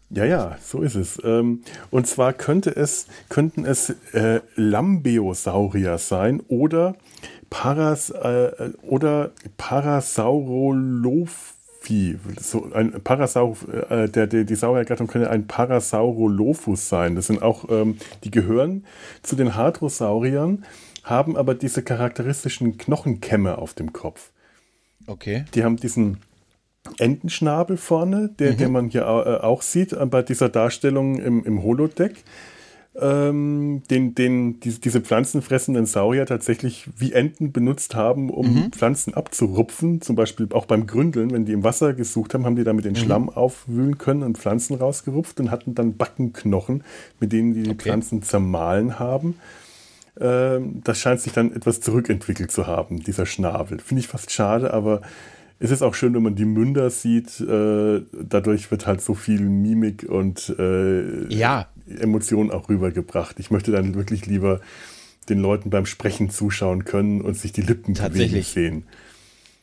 Ja, 0.09 0.25
ja, 0.25 0.57
so 0.61 0.81
ist 0.81 0.95
es. 0.95 1.21
Ähm, 1.23 1.61
und 1.91 2.07
zwar 2.07 2.33
könnte 2.33 2.75
es, 2.75 3.07
könnten 3.29 3.65
es 3.65 3.91
äh, 4.13 4.41
Lambeosaurier 4.55 5.97
sein 5.97 6.41
oder, 6.47 6.95
Paras, 7.49 8.11
äh, 8.11 8.71
oder 8.83 9.31
Parasaurolophi. 9.57 12.17
So 12.39 12.71
ein 12.73 13.01
Parasaur, 13.03 13.57
äh, 13.89 14.07
der, 14.07 14.27
der, 14.27 14.45
die 14.45 14.55
Sauriergattung 14.55 15.07
könnte 15.07 15.29
ein 15.29 15.47
Parasaurolophus 15.47 16.87
sein. 16.87 17.15
Das 17.15 17.27
sind 17.27 17.41
auch, 17.41 17.65
ähm, 17.69 17.97
die 18.23 18.31
gehören 18.31 18.85
zu 19.23 19.35
den 19.35 19.55
Hadrosauriern 19.55 20.63
haben 21.07 21.37
aber 21.37 21.55
diese 21.55 21.83
charakteristischen 21.83 22.77
Knochenkämme 22.77 23.57
auf 23.57 23.73
dem 23.73 23.93
Kopf. 23.93 24.31
Okay. 25.07 25.45
Die 25.53 25.63
haben 25.63 25.77
diesen 25.77 26.17
Entenschnabel 26.97 27.77
vorne, 27.77 28.29
der, 28.39 28.53
mhm. 28.53 28.57
den 28.57 28.71
man 28.71 28.89
hier 28.89 29.01
äh, 29.01 29.43
auch 29.43 29.61
sieht 29.61 29.93
äh, 29.93 30.05
bei 30.05 30.21
dieser 30.21 30.49
Darstellung 30.49 31.19
im, 31.19 31.43
im 31.43 31.63
Holodeck. 31.63 32.23
Ähm, 32.99 33.83
den, 33.91 34.15
den 34.15 34.59
die, 34.59 34.71
diese 34.79 35.01
pflanzenfressenden 35.01 35.85
Saurier 35.85 36.25
tatsächlich 36.25 36.89
wie 36.97 37.13
Enten 37.13 37.51
benutzt 37.51 37.93
haben, 37.93 38.31
um 38.31 38.55
mhm. 38.55 38.71
Pflanzen 38.71 39.13
abzurupfen. 39.13 40.01
Zum 40.01 40.15
Beispiel 40.15 40.47
auch 40.51 40.65
beim 40.65 40.87
Gründeln, 40.87 41.29
wenn 41.29 41.45
die 41.45 41.51
im 41.51 41.63
Wasser 41.63 41.93
gesucht 41.93 42.33
haben, 42.33 42.45
haben 42.45 42.55
die 42.55 42.63
damit 42.63 42.85
den 42.85 42.93
mhm. 42.93 42.97
Schlamm 42.97 43.29
aufwühlen 43.29 43.99
können 43.99 44.23
und 44.23 44.39
Pflanzen 44.39 44.75
rausgerupft 44.75 45.39
und 45.39 45.51
hatten 45.51 45.75
dann 45.75 45.95
Backenknochen, 45.95 46.83
mit 47.19 47.31
denen 47.33 47.53
die 47.53 47.63
die 47.63 47.69
okay. 47.69 47.83
Pflanzen 47.83 48.23
zermahlen 48.23 48.97
haben. 48.97 49.35
Ähm, 50.19 50.81
das 50.83 50.99
scheint 50.99 51.21
sich 51.21 51.33
dann 51.33 51.55
etwas 51.55 51.81
zurückentwickelt 51.81 52.51
zu 52.51 52.65
haben, 52.65 53.03
dieser 53.03 53.25
Schnabel. 53.25 53.79
Finde 53.79 54.01
ich 54.01 54.07
fast 54.07 54.31
schade, 54.31 54.73
aber 54.73 55.01
es 55.59 55.71
ist 55.71 55.81
auch 55.81 55.93
schön, 55.93 56.13
wenn 56.13 56.23
man 56.23 56.35
die 56.35 56.45
Münder 56.45 56.89
sieht. 56.89 57.39
Äh, 57.39 58.01
dadurch 58.11 58.69
wird 58.69 58.85
halt 58.85 59.01
so 59.01 59.13
viel 59.13 59.41
Mimik 59.41 60.05
und 60.07 60.53
äh, 60.57 61.33
ja. 61.33 61.67
Emotionen 61.99 62.51
auch 62.51 62.69
rübergebracht. 62.69 63.39
Ich 63.39 63.49
möchte 63.49 63.71
dann 63.71 63.95
wirklich 63.95 64.25
lieber 64.25 64.61
den 65.29 65.39
Leuten 65.39 65.69
beim 65.69 65.85
Sprechen 65.85 66.29
zuschauen 66.29 66.85
können 66.85 67.21
und 67.21 67.37
sich 67.37 67.51
die 67.51 67.61
Lippen 67.61 67.93
bewegen 67.93 68.43
sehen. 68.43 68.83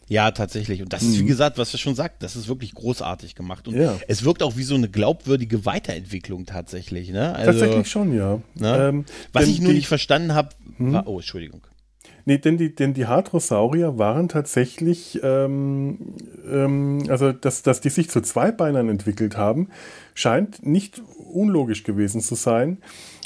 Ja, 0.07 0.31
tatsächlich. 0.33 0.83
Und 0.83 0.93
das 0.93 1.03
ist, 1.03 1.19
wie 1.19 1.23
mhm. 1.23 1.29
gesagt, 1.29 1.57
was 1.57 1.73
er 1.73 1.79
schon 1.79 1.95
sagt, 1.95 2.23
das 2.23 2.37
ist 2.37 2.47
wirklich 2.49 2.75
großartig 2.75 3.35
gemacht. 3.35 3.67
Und 3.69 3.77
ja. 3.77 3.97
es 4.07 4.25
wirkt 4.25 4.43
auch 4.43 4.57
wie 4.57 4.63
so 4.63 4.75
eine 4.75 4.89
glaubwürdige 4.89 5.65
Weiterentwicklung 5.65 6.45
tatsächlich. 6.45 7.11
Ne? 7.11 7.35
Also, 7.35 7.53
tatsächlich 7.53 7.89
schon, 7.89 8.15
ja. 8.15 8.41
Ne? 8.55 8.89
Ähm, 8.89 9.05
was 9.33 9.47
ich 9.47 9.61
nur 9.61 9.73
nicht 9.73 9.89
verstanden 9.89 10.35
habe, 10.35 10.51
hm? 10.77 10.93
war, 10.93 11.07
oh, 11.07 11.21
Entschuldigung. 11.21 11.63
Nee, 12.27 12.39
denn 12.39 12.57
die, 12.57 12.75
denn 12.75 12.95
die 12.95 13.07
Hadrosaurier 13.07 13.99
waren 13.99 14.29
tatsächlich, 14.29 15.21
ähm, 15.23 15.99
ähm, 16.51 17.05
also 17.09 17.33
dass, 17.33 17.63
dass 17.63 17.81
die 17.83 17.91
sich 17.91 18.09
zu 18.09 18.23
Zweibeinern 18.23 18.89
entwickelt 18.89 19.37
haben, 19.37 19.69
scheint 20.15 20.65
nicht 20.65 21.03
unlogisch 21.33 21.85
gewesen 21.85 22.23
zu 22.23 22.35
sein. 22.35 22.79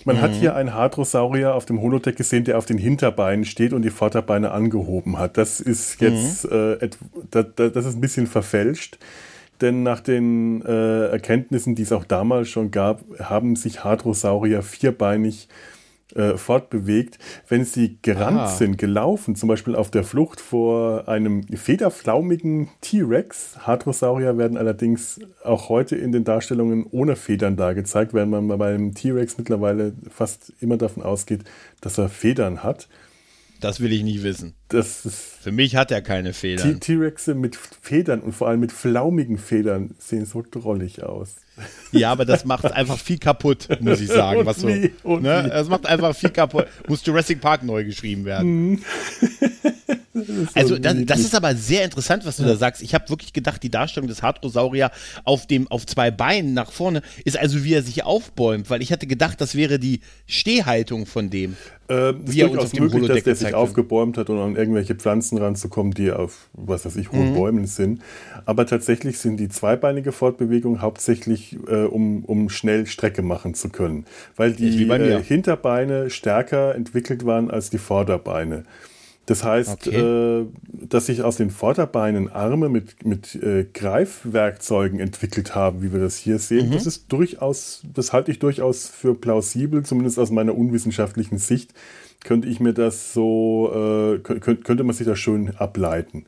Man 0.04 0.16
mhm. 0.16 0.20
hat 0.20 0.32
hier 0.32 0.56
einen 0.56 0.74
Hadrosaurier 0.74 1.54
auf 1.54 1.64
dem 1.64 1.80
Holodeck 1.80 2.16
gesehen, 2.16 2.44
der 2.44 2.58
auf 2.58 2.66
den 2.66 2.78
Hinterbeinen 2.78 3.44
steht 3.44 3.72
und 3.72 3.82
die 3.82 3.90
Vorderbeine 3.90 4.50
angehoben 4.50 5.18
hat. 5.18 5.36
Das 5.36 5.60
ist 5.60 6.00
jetzt, 6.00 6.50
mhm. 6.50 6.78
äh, 6.80 6.88
das, 7.30 7.46
das 7.56 7.86
ist 7.86 7.96
ein 7.96 8.00
bisschen 8.00 8.26
verfälscht. 8.26 8.98
Denn 9.60 9.82
nach 9.82 10.00
den 10.00 10.62
äh, 10.62 11.08
Erkenntnissen, 11.08 11.74
die 11.74 11.82
es 11.82 11.92
auch 11.92 12.04
damals 12.04 12.48
schon 12.48 12.70
gab, 12.70 13.02
haben 13.18 13.56
sich 13.56 13.82
Hadrosaurier 13.84 14.62
vierbeinig 14.62 15.48
äh, 16.14 16.36
fortbewegt, 16.36 17.18
wenn 17.48 17.64
sie 17.64 17.98
gerannt 18.00 18.38
Aha. 18.38 18.48
sind, 18.48 18.78
gelaufen, 18.78 19.36
zum 19.36 19.48
Beispiel 19.48 19.74
auf 19.74 19.90
der 19.90 20.04
Flucht 20.04 20.40
vor 20.40 21.08
einem 21.08 21.42
federflaumigen 21.42 22.68
T-Rex. 22.80 23.58
Hadrosaurier 23.66 24.38
werden 24.38 24.56
allerdings 24.56 25.20
auch 25.44 25.68
heute 25.68 25.96
in 25.96 26.12
den 26.12 26.24
Darstellungen 26.24 26.86
ohne 26.90 27.16
Federn 27.16 27.56
dargezeigt, 27.56 28.14
während 28.14 28.30
man 28.30 28.48
beim 28.58 28.94
T-Rex 28.94 29.38
mittlerweile 29.38 29.92
fast 30.10 30.52
immer 30.60 30.78
davon 30.78 31.02
ausgeht, 31.02 31.44
dass 31.80 31.98
er 31.98 32.08
Federn 32.08 32.62
hat. 32.62 32.88
Das 33.60 33.80
will 33.80 33.92
ich 33.92 34.04
nicht 34.04 34.22
wissen. 34.22 34.54
Für 34.70 35.52
mich 35.52 35.76
hat 35.76 35.90
er 35.90 36.00
keine 36.00 36.32
Federn. 36.32 36.80
T-Rexe 36.80 37.34
mit 37.34 37.56
Federn 37.56 38.20
und 38.20 38.32
vor 38.32 38.48
allem 38.48 38.60
mit 38.60 38.72
flaumigen 38.72 39.36
Federn 39.36 39.94
sehen 39.98 40.26
so 40.26 40.44
drollig 40.48 41.02
aus. 41.02 41.36
Ja, 41.92 42.12
aber 42.12 42.24
das 42.24 42.44
macht 42.44 42.70
einfach 42.72 42.98
viel 42.98 43.18
kaputt, 43.18 43.68
muss 43.80 44.00
ich 44.00 44.08
sagen. 44.08 44.40
was 44.44 44.58
so, 44.58 44.68
wie, 44.68 44.92
ne? 45.04 45.48
Das 45.48 45.68
macht 45.68 45.86
einfach 45.86 46.14
viel 46.14 46.30
kaputt. 46.30 46.66
Muss 46.86 47.04
Jurassic 47.04 47.40
Park 47.40 47.62
neu 47.62 47.84
geschrieben 47.84 48.24
werden. 48.24 48.84
Also 50.54 50.78
das, 50.78 50.96
das, 51.06 51.20
ist 51.20 51.34
aber 51.34 51.54
sehr 51.54 51.84
interessant, 51.84 52.24
was 52.24 52.36
du 52.36 52.42
ja. 52.42 52.50
da 52.50 52.56
sagst. 52.56 52.82
Ich 52.82 52.94
habe 52.94 53.08
wirklich 53.08 53.32
gedacht, 53.32 53.62
die 53.62 53.70
Darstellung 53.70 54.08
des 54.08 54.22
Hadrosaurier 54.22 54.90
auf 55.24 55.46
dem 55.46 55.68
auf 55.68 55.86
zwei 55.86 56.10
Beinen 56.10 56.54
nach 56.54 56.72
vorne 56.72 57.02
ist 57.24 57.38
also 57.38 57.64
wie 57.64 57.74
er 57.74 57.82
sich 57.82 58.04
aufbäumt, 58.04 58.70
weil 58.70 58.82
ich 58.82 58.92
hatte 58.92 59.06
gedacht, 59.06 59.40
das 59.40 59.54
wäre 59.54 59.78
die 59.78 60.00
Stehhaltung 60.26 61.06
von 61.06 61.30
dem. 61.30 61.56
Äh, 61.88 62.12
wie 62.26 62.42
er 62.42 62.50
uns 62.50 62.64
auf 62.64 62.70
dem 62.72 62.84
möglich, 62.84 63.02
Holodeck 63.02 63.24
dass 63.24 63.24
der 63.24 63.34
sich 63.46 63.54
aufgebäumt 63.54 64.18
hat, 64.18 64.28
um 64.28 64.38
an 64.38 64.56
irgendwelche 64.56 64.94
Pflanzen 64.94 65.38
ranzukommen, 65.38 65.94
die 65.94 66.12
auf, 66.12 66.48
was 66.52 66.84
weiß 66.84 66.96
ich, 66.96 67.12
hohen 67.12 67.30
mhm. 67.30 67.34
Bäumen 67.34 67.66
sind. 67.66 68.02
Aber 68.44 68.66
tatsächlich 68.66 69.18
sind 69.18 69.38
die 69.38 69.48
zweibeinige 69.48 70.12
Fortbewegung 70.12 70.82
hauptsächlich, 70.82 71.56
äh, 71.66 71.84
um, 71.84 72.24
um 72.26 72.50
schnell 72.50 72.86
Strecke 72.86 73.22
machen 73.22 73.54
zu 73.54 73.70
können. 73.70 74.04
Weil 74.36 74.52
die 74.52 74.86
äh, 74.86 75.22
Hinterbeine 75.22 76.10
stärker 76.10 76.74
entwickelt 76.74 77.24
waren 77.24 77.50
als 77.50 77.70
die 77.70 77.78
Vorderbeine. 77.78 78.64
Das 79.28 79.44
heißt, 79.44 79.86
okay. 79.86 80.40
äh, 80.40 80.46
dass 80.72 81.04
sich 81.04 81.22
aus 81.22 81.36
den 81.36 81.50
Vorderbeinen 81.50 82.30
Arme 82.30 82.70
mit, 82.70 83.04
mit 83.04 83.34
äh, 83.34 83.66
Greifwerkzeugen 83.74 85.00
entwickelt 85.00 85.54
haben, 85.54 85.82
wie 85.82 85.92
wir 85.92 86.00
das 86.00 86.16
hier 86.16 86.38
sehen, 86.38 86.70
mhm. 86.70 86.72
das 86.72 86.86
ist 86.86 87.12
durchaus, 87.12 87.82
das 87.92 88.14
halte 88.14 88.30
ich 88.30 88.38
durchaus 88.38 88.88
für 88.88 89.14
plausibel, 89.14 89.84
zumindest 89.84 90.18
aus 90.18 90.30
meiner 90.30 90.56
unwissenschaftlichen 90.56 91.36
Sicht, 91.36 91.74
könnte 92.24 92.48
ich 92.48 92.58
mir 92.58 92.72
das 92.72 93.12
so, 93.12 93.70
äh, 93.70 94.18
könnte, 94.20 94.56
könnte 94.62 94.82
man 94.82 94.96
sich 94.96 95.06
das 95.06 95.18
schön 95.18 95.54
ableiten. 95.56 96.24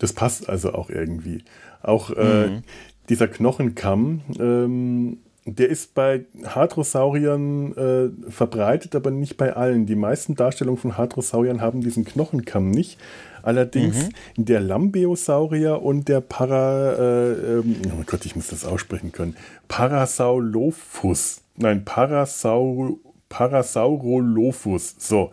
Das 0.00 0.12
passt 0.12 0.48
also 0.48 0.72
auch 0.72 0.90
irgendwie. 0.90 1.44
Auch 1.82 2.10
äh, 2.10 2.48
mhm. 2.48 2.62
dieser 3.08 3.28
Knochenkamm, 3.28 4.22
ähm, 4.40 5.18
der 5.56 5.68
ist 5.68 5.94
bei 5.94 6.24
Hadrosauriern 6.44 7.76
äh, 7.76 8.30
verbreitet, 8.30 8.94
aber 8.94 9.10
nicht 9.10 9.36
bei 9.36 9.54
allen. 9.54 9.86
Die 9.86 9.94
meisten 9.94 10.34
Darstellungen 10.34 10.80
von 10.80 10.98
Hadrosauriern 10.98 11.60
haben 11.60 11.80
diesen 11.80 12.04
Knochenkamm 12.04 12.70
nicht. 12.70 12.98
Allerdings 13.42 14.08
mhm. 14.36 14.44
der 14.44 14.60
Lambeosaurier 14.60 15.80
und 15.82 16.08
der 16.08 16.20
Para, 16.20 16.92
äh, 16.92 17.32
ähm, 17.58 17.76
oh 17.98 18.02
Gott, 18.04 18.26
ich 18.26 18.36
muss 18.36 18.48
das 18.48 18.64
aussprechen 18.64 19.12
können, 19.12 19.36
Parasaurolophus. 19.68 21.40
Nein, 21.56 21.84
Parasaur, 21.84 22.98
Parasaurolophus. 23.28 24.96
So. 24.98 25.30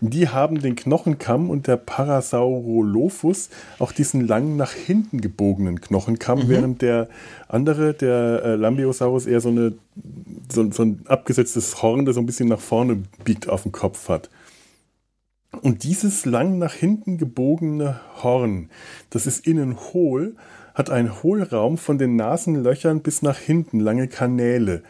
Die 0.00 0.28
haben 0.28 0.60
den 0.60 0.76
Knochenkamm 0.76 1.50
und 1.50 1.66
der 1.66 1.76
Parasaurolophus 1.76 3.50
auch 3.78 3.92
diesen 3.92 4.26
langen 4.26 4.56
nach 4.56 4.72
hinten 4.72 5.20
gebogenen 5.20 5.80
Knochenkamm, 5.80 6.40
mhm. 6.40 6.48
während 6.48 6.82
der 6.82 7.08
andere, 7.48 7.92
der 7.92 8.42
äh, 8.44 8.54
Lambiosaurus, 8.54 9.26
eher 9.26 9.40
so, 9.40 9.50
eine, 9.50 9.74
so, 10.50 10.70
so 10.72 10.82
ein 10.82 11.02
abgesetztes 11.06 11.82
Horn, 11.82 12.06
das 12.06 12.14
so 12.14 12.20
ein 12.20 12.26
bisschen 12.26 12.48
nach 12.48 12.60
vorne 12.60 13.02
biegt, 13.24 13.48
auf 13.48 13.64
dem 13.64 13.72
Kopf 13.72 14.08
hat. 14.08 14.30
Und 15.62 15.84
dieses 15.84 16.24
lang 16.24 16.58
nach 16.58 16.72
hinten 16.72 17.18
gebogene 17.18 18.00
Horn, 18.22 18.70
das 19.10 19.26
ist 19.26 19.46
innen 19.46 19.76
hohl, 19.92 20.36
hat 20.74 20.88
einen 20.88 21.22
Hohlraum 21.22 21.76
von 21.76 21.98
den 21.98 22.16
Nasenlöchern 22.16 23.00
bis 23.00 23.20
nach 23.20 23.36
hinten, 23.36 23.80
lange 23.80 24.08
Kanäle. 24.08 24.82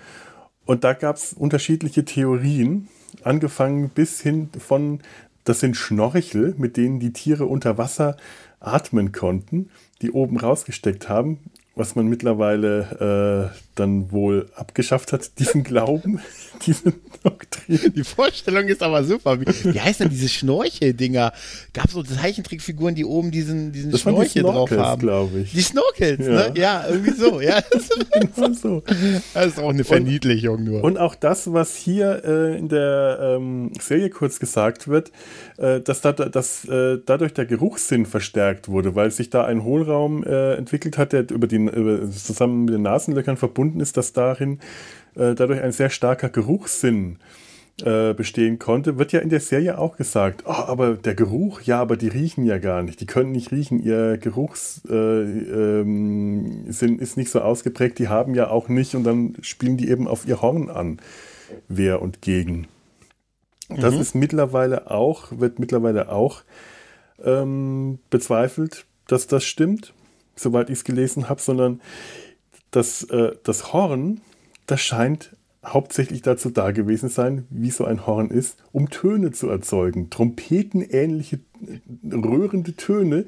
Und 0.66 0.84
da 0.84 0.92
gab 0.92 1.16
es 1.16 1.32
unterschiedliche 1.32 2.04
Theorien 2.04 2.88
angefangen 3.22 3.88
bis 3.90 4.20
hin 4.20 4.48
von, 4.58 5.00
das 5.44 5.60
sind 5.60 5.76
Schnorchel, 5.76 6.54
mit 6.58 6.76
denen 6.76 7.00
die 7.00 7.12
Tiere 7.12 7.46
unter 7.46 7.78
Wasser 7.78 8.16
atmen 8.60 9.12
konnten, 9.12 9.70
die 10.02 10.10
oben 10.10 10.38
rausgesteckt 10.38 11.08
haben, 11.08 11.38
was 11.74 11.94
man 11.94 12.06
mittlerweile 12.06 13.52
äh, 13.52 13.69
dann 13.80 14.12
wohl 14.12 14.48
abgeschafft 14.54 15.12
hat, 15.12 15.38
diesen 15.38 15.64
Glauben, 15.64 16.20
diese 16.66 16.92
Doktrin. 17.22 17.92
Die 17.94 18.04
Vorstellung 18.04 18.68
ist 18.68 18.82
aber 18.82 19.04
super. 19.04 19.40
Wie, 19.40 19.46
wie 19.46 19.80
heißt 19.80 20.00
denn 20.00 20.08
diese 20.08 20.28
Schnorchel-Dinger? 20.28 21.32
Gab 21.72 21.86
es 21.86 21.92
so 21.92 22.02
Zeichentrickfiguren, 22.02 22.94
die 22.94 23.04
oben 23.04 23.30
diesen, 23.30 23.72
diesen 23.72 23.90
das 23.90 24.00
Schnorchel 24.00 24.42
die 24.42 24.48
drauf 24.48 24.70
haben? 24.70 25.00
glaube 25.00 25.40
ich. 25.40 25.52
Die 25.52 25.60
Snorkels, 25.60 26.26
ja. 26.26 26.32
ne? 26.32 26.52
Ja, 26.56 26.84
irgendwie 26.88 27.12
so. 27.12 27.40
Ja, 27.40 27.60
das, 27.70 27.88
genau 28.12 28.52
so. 28.52 28.82
das 29.34 29.46
ist 29.46 29.58
auch 29.58 29.70
eine 29.70 29.84
Verniedlichung 29.84 30.64
nur. 30.64 30.84
Und 30.84 30.98
auch 30.98 31.14
das, 31.14 31.52
was 31.52 31.76
hier 31.76 32.22
äh, 32.24 32.58
in 32.58 32.68
der 32.68 33.18
ähm, 33.20 33.72
Serie 33.80 34.10
kurz 34.10 34.38
gesagt 34.38 34.88
wird, 34.88 35.12
äh, 35.58 35.80
dass, 35.80 36.00
da, 36.00 36.12
dass 36.12 36.64
äh, 36.66 36.98
dadurch 37.04 37.34
der 37.34 37.46
Geruchssinn 37.46 38.06
verstärkt 38.06 38.68
wurde, 38.68 38.94
weil 38.94 39.10
sich 39.10 39.30
da 39.30 39.44
ein 39.44 39.64
Hohlraum 39.64 40.24
äh, 40.24 40.54
entwickelt 40.54 40.98
hat, 40.98 41.12
der 41.12 41.30
über 41.30 41.46
die, 41.46 41.56
über, 41.56 42.10
zusammen 42.10 42.64
mit 42.64 42.74
den 42.74 42.82
Nasenlöchern 42.82 43.36
verbunden 43.36 43.69
ist, 43.78 43.96
dass 43.96 44.12
darin 44.12 44.58
äh, 45.14 45.34
dadurch 45.34 45.60
ein 45.60 45.70
sehr 45.70 45.90
starker 45.90 46.28
Geruchssinn 46.28 47.18
äh, 47.82 48.12
bestehen 48.14 48.58
konnte, 48.58 48.98
wird 48.98 49.12
ja 49.12 49.20
in 49.20 49.30
der 49.30 49.40
Serie 49.40 49.78
auch 49.78 49.96
gesagt, 49.96 50.44
oh, 50.46 50.50
aber 50.50 50.94
der 50.94 51.14
Geruch, 51.14 51.62
ja, 51.62 51.80
aber 51.80 51.96
die 51.96 52.08
riechen 52.08 52.44
ja 52.44 52.58
gar 52.58 52.82
nicht, 52.82 53.00
die 53.00 53.06
können 53.06 53.32
nicht 53.32 53.52
riechen, 53.52 53.82
ihr 53.82 54.18
Geruchssinn 54.18 55.46
ähm, 55.52 56.66
ist 56.66 57.16
nicht 57.16 57.30
so 57.30 57.40
ausgeprägt, 57.40 57.98
die 57.98 58.08
haben 58.08 58.34
ja 58.34 58.50
auch 58.50 58.68
nicht 58.68 58.94
und 58.94 59.04
dann 59.04 59.36
spielen 59.40 59.76
die 59.76 59.88
eben 59.88 60.08
auf 60.08 60.26
ihr 60.26 60.42
Horn 60.42 60.68
an, 60.68 61.00
wer 61.68 62.02
und 62.02 62.20
gegen. 62.20 62.66
Das 63.68 63.94
mhm. 63.94 64.00
ist 64.00 64.14
mittlerweile 64.14 64.90
auch, 64.90 65.28
wird 65.30 65.58
mittlerweile 65.58 66.10
auch 66.10 66.42
ähm, 67.24 67.98
bezweifelt, 68.10 68.84
dass 69.06 69.26
das 69.26 69.44
stimmt, 69.44 69.94
soweit 70.36 70.70
ich 70.70 70.78
es 70.78 70.84
gelesen 70.84 71.28
habe, 71.28 71.40
sondern 71.40 71.80
das, 72.70 73.04
äh, 73.04 73.32
das 73.44 73.72
Horn, 73.72 74.20
das 74.66 74.80
scheint 74.80 75.36
hauptsächlich 75.64 76.22
dazu 76.22 76.50
da 76.50 76.70
gewesen 76.70 77.08
sein, 77.10 77.46
wie 77.50 77.70
so 77.70 77.84
ein 77.84 78.06
Horn 78.06 78.30
ist, 78.30 78.56
um 78.72 78.88
Töne 78.88 79.32
zu 79.32 79.48
erzeugen. 79.48 80.08
Trompetenähnliche, 80.10 81.40
äh, 81.66 82.14
röhrende 82.14 82.74
Töne, 82.74 83.26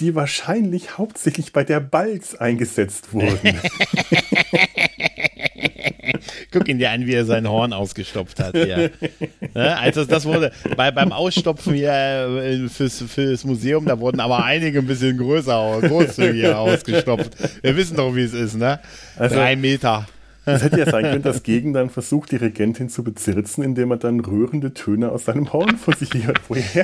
die 0.00 0.14
wahrscheinlich 0.14 0.98
hauptsächlich 0.98 1.52
bei 1.52 1.64
der 1.64 1.80
Balz 1.80 2.34
eingesetzt 2.34 3.12
wurden. 3.12 3.60
Guck 6.54 6.68
ihn 6.68 6.78
dir 6.78 6.92
an, 6.92 7.04
wie 7.04 7.14
er 7.14 7.24
sein 7.24 7.48
Horn 7.48 7.72
ausgestopft 7.72 8.38
hat. 8.38 8.56
Hier. 8.56 8.92
Ne? 9.54 9.76
Also 9.76 10.04
das 10.04 10.24
wurde 10.24 10.52
bei, 10.76 10.92
beim 10.92 11.10
Ausstopfen 11.10 11.74
hier 11.74 11.90
äh, 11.90 12.68
fürs, 12.68 13.02
fürs 13.02 13.44
Museum, 13.44 13.86
da 13.86 13.98
wurden 13.98 14.20
aber 14.20 14.44
einige 14.44 14.78
ein 14.78 14.86
bisschen 14.86 15.18
größer, 15.18 15.80
großzügiger 15.80 16.56
ausgestopft. 16.60 17.32
Wir 17.60 17.76
wissen 17.76 17.96
doch, 17.96 18.14
wie 18.14 18.22
es 18.22 18.34
ist, 18.34 18.56
ne? 18.56 18.78
Also, 19.16 19.34
Drei 19.34 19.56
Meter. 19.56 20.06
Es 20.46 20.62
hätte 20.62 20.78
ja 20.78 20.90
sein 20.90 21.04
können, 21.04 21.22
dass 21.22 21.42
Gegen 21.42 21.72
dann 21.72 21.90
versucht, 21.90 22.32
die 22.32 22.36
Regentin 22.36 22.88
zu 22.88 23.02
bezirzen, 23.02 23.64
indem 23.64 23.90
er 23.90 23.96
dann 23.96 24.20
rührende 24.20 24.74
Töne 24.74 25.10
aus 25.10 25.24
seinem 25.24 25.52
Horn 25.52 25.76
vor 25.78 25.94
sich 25.94 26.12
her 26.14 26.34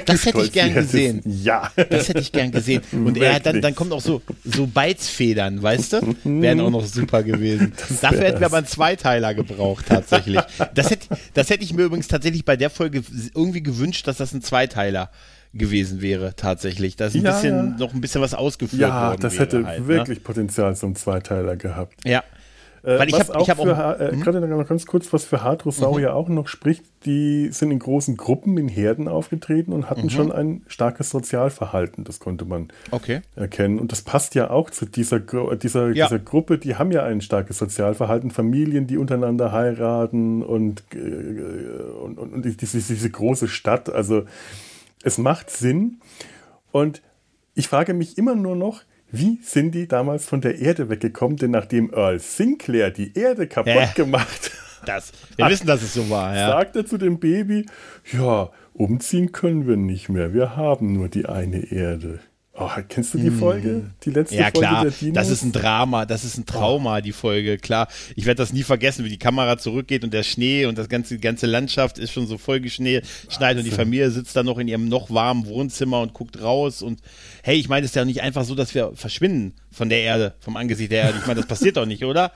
Das 0.06 0.26
hätte 0.26 0.42
ich 0.42 0.52
gern 0.52 0.74
gesehen. 0.74 1.22
Ja. 1.24 1.70
Das 1.90 2.08
hätte 2.08 2.20
ich 2.20 2.32
gern 2.32 2.50
gesehen. 2.50 2.82
Und 2.92 3.18
er 3.18 3.40
dann, 3.40 3.60
dann 3.60 3.74
kommt 3.74 3.92
auch 3.92 4.00
so, 4.00 4.22
so 4.44 4.66
Beizfedern, 4.66 5.62
weißt 5.62 5.94
du? 5.94 6.14
Wären 6.24 6.60
auch 6.60 6.70
noch 6.70 6.84
super 6.84 7.22
gewesen. 7.22 7.72
Dafür 8.00 8.24
hätten 8.24 8.40
wir 8.40 8.46
aber 8.46 8.58
einen 8.58 8.66
Zweiteiler 8.66 9.34
gebraucht, 9.34 9.86
tatsächlich. 9.88 10.40
Das 10.74 10.90
hätte, 10.90 11.08
das 11.34 11.50
hätte 11.50 11.64
ich 11.64 11.74
mir 11.74 11.84
übrigens 11.84 12.08
tatsächlich 12.08 12.44
bei 12.44 12.56
der 12.56 12.70
Folge 12.70 13.02
irgendwie 13.34 13.62
gewünscht, 13.62 14.06
dass 14.06 14.18
das 14.18 14.32
ein 14.32 14.42
Zweiteiler 14.42 15.10
gewesen 15.52 16.00
wäre, 16.00 16.34
tatsächlich. 16.36 16.96
Da 16.96 17.06
ist 17.06 17.16
ein 17.16 17.22
ja, 17.22 17.32
bisschen, 17.32 17.56
ja. 17.56 17.76
noch 17.78 17.92
ein 17.92 18.00
bisschen 18.00 18.20
was 18.20 18.34
ausgeführt 18.34 18.80
ja, 18.80 19.08
worden. 19.08 19.22
Ja, 19.22 19.28
das 19.28 19.38
hätte 19.38 19.64
halt, 19.64 19.80
ne? 19.80 19.88
wirklich 19.88 20.18
ne? 20.18 20.24
Potenzial 20.24 20.76
zum 20.76 20.94
Zweiteiler 20.94 21.56
gehabt. 21.56 21.94
Ja. 22.04 22.22
Äh, 22.82 22.98
Weil 22.98 23.08
ich 23.08 23.18
habe 23.18 23.32
hab 23.32 23.58
auch. 23.58 24.00
Äh, 24.00 24.12
hm? 24.12 24.20
Gerade 24.20 24.40
noch 24.40 24.68
ganz 24.68 24.86
kurz, 24.86 25.12
was 25.12 25.24
für 25.24 25.42
Hadrosaurier 25.42 26.10
mhm. 26.10 26.14
auch 26.14 26.28
noch 26.28 26.48
spricht, 26.48 26.84
die 27.04 27.48
sind 27.52 27.70
in 27.70 27.78
großen 27.78 28.16
Gruppen, 28.16 28.56
in 28.56 28.68
Herden 28.68 29.08
aufgetreten 29.08 29.72
und 29.72 29.90
hatten 29.90 30.04
mhm. 30.04 30.10
schon 30.10 30.32
ein 30.32 30.62
starkes 30.66 31.10
Sozialverhalten. 31.10 32.04
Das 32.04 32.20
konnte 32.20 32.44
man 32.44 32.68
okay. 32.90 33.20
erkennen. 33.36 33.78
Und 33.78 33.92
das 33.92 34.02
passt 34.02 34.34
ja 34.34 34.50
auch 34.50 34.70
zu 34.70 34.86
dieser, 34.86 35.20
dieser, 35.20 35.88
ja. 35.88 36.06
dieser 36.06 36.18
Gruppe, 36.18 36.58
die 36.58 36.76
haben 36.76 36.90
ja 36.90 37.04
ein 37.04 37.20
starkes 37.20 37.58
Sozialverhalten. 37.58 38.30
Familien, 38.30 38.86
die 38.86 38.96
untereinander 38.96 39.52
heiraten 39.52 40.42
und, 40.42 40.82
äh, 40.94 40.98
und, 40.98 42.18
und, 42.18 42.32
und 42.32 42.60
diese, 42.60 42.78
diese 42.78 43.10
große 43.10 43.48
Stadt. 43.48 43.90
Also 43.90 44.24
es 45.02 45.18
macht 45.18 45.50
Sinn. 45.50 46.00
Und 46.72 47.02
ich 47.54 47.68
frage 47.68 47.94
mich 47.94 48.16
immer 48.16 48.34
nur 48.34 48.56
noch, 48.56 48.82
wie 49.12 49.38
sind 49.42 49.74
die 49.74 49.88
damals 49.88 50.26
von 50.26 50.40
der 50.40 50.58
Erde 50.58 50.88
weggekommen? 50.88 51.36
Denn 51.36 51.50
nachdem 51.50 51.92
Earl 51.92 52.18
Sinclair 52.18 52.90
die 52.90 53.16
Erde 53.16 53.46
kaputt 53.46 53.74
äh, 53.74 53.94
gemacht 53.94 54.52
das, 54.86 55.12
wir 55.36 55.44
hat, 55.44 55.52
wissen, 55.52 55.66
dass 55.66 55.82
es 55.82 55.94
so 55.94 56.08
war, 56.10 56.34
ja. 56.34 56.48
sagt 56.48 56.76
er 56.76 56.86
zu 56.86 56.98
dem 56.98 57.18
Baby, 57.18 57.66
ja, 58.12 58.50
umziehen 58.72 59.32
können 59.32 59.66
wir 59.66 59.76
nicht 59.76 60.08
mehr, 60.08 60.32
wir 60.32 60.56
haben 60.56 60.92
nur 60.92 61.08
die 61.08 61.26
eine 61.26 61.70
Erde. 61.70 62.20
Oh, 62.52 62.68
kennst 62.88 63.14
du 63.14 63.18
die 63.18 63.28
hm. 63.28 63.38
Folge? 63.38 63.90
Die 64.02 64.10
letzte 64.10 64.34
ja, 64.34 64.42
Folge 64.42 64.58
klar. 64.58 64.82
der 64.82 64.90
Dinos? 64.90 65.14
Das 65.14 65.30
ist 65.30 65.42
ein 65.44 65.52
Drama, 65.52 66.04
das 66.04 66.24
ist 66.24 66.36
ein 66.36 66.46
Trauma, 66.46 66.98
oh. 66.98 67.00
die 67.00 67.12
Folge, 67.12 67.58
klar. 67.58 67.88
Ich 68.16 68.26
werde 68.26 68.38
das 68.38 68.52
nie 68.52 68.64
vergessen, 68.64 69.04
wie 69.04 69.08
die 69.08 69.18
Kamera 69.18 69.56
zurückgeht 69.56 70.02
und 70.02 70.12
der 70.12 70.24
Schnee 70.24 70.66
und 70.66 70.76
das 70.76 70.88
ganze, 70.88 71.14
die 71.14 71.20
ganze 71.20 71.46
Landschaft 71.46 71.98
ist 71.98 72.12
schon 72.12 72.26
so 72.26 72.38
voll 72.38 72.60
geschneit 72.60 73.04
und 73.40 73.64
die 73.64 73.70
Familie 73.70 74.10
sitzt 74.10 74.34
da 74.34 74.42
noch 74.42 74.58
in 74.58 74.68
ihrem 74.68 74.88
noch 74.88 75.10
warmen 75.10 75.46
Wohnzimmer 75.46 76.00
und 76.00 76.12
guckt 76.12 76.42
raus 76.42 76.82
und 76.82 77.00
hey, 77.42 77.56
ich 77.56 77.68
meine, 77.68 77.84
es 77.84 77.92
ist 77.92 77.96
ja 77.96 78.04
nicht 78.04 78.20
einfach 78.20 78.44
so, 78.44 78.54
dass 78.54 78.74
wir 78.74 78.92
verschwinden 78.94 79.54
von 79.70 79.88
der 79.88 80.00
Erde, 80.00 80.34
vom 80.40 80.56
Angesicht 80.56 80.90
der 80.90 81.02
Erde. 81.04 81.18
Ich 81.18 81.26
meine, 81.26 81.40
das 81.40 81.48
passiert 81.48 81.76
doch 81.76 81.86
nicht, 81.86 82.04
oder? 82.04 82.32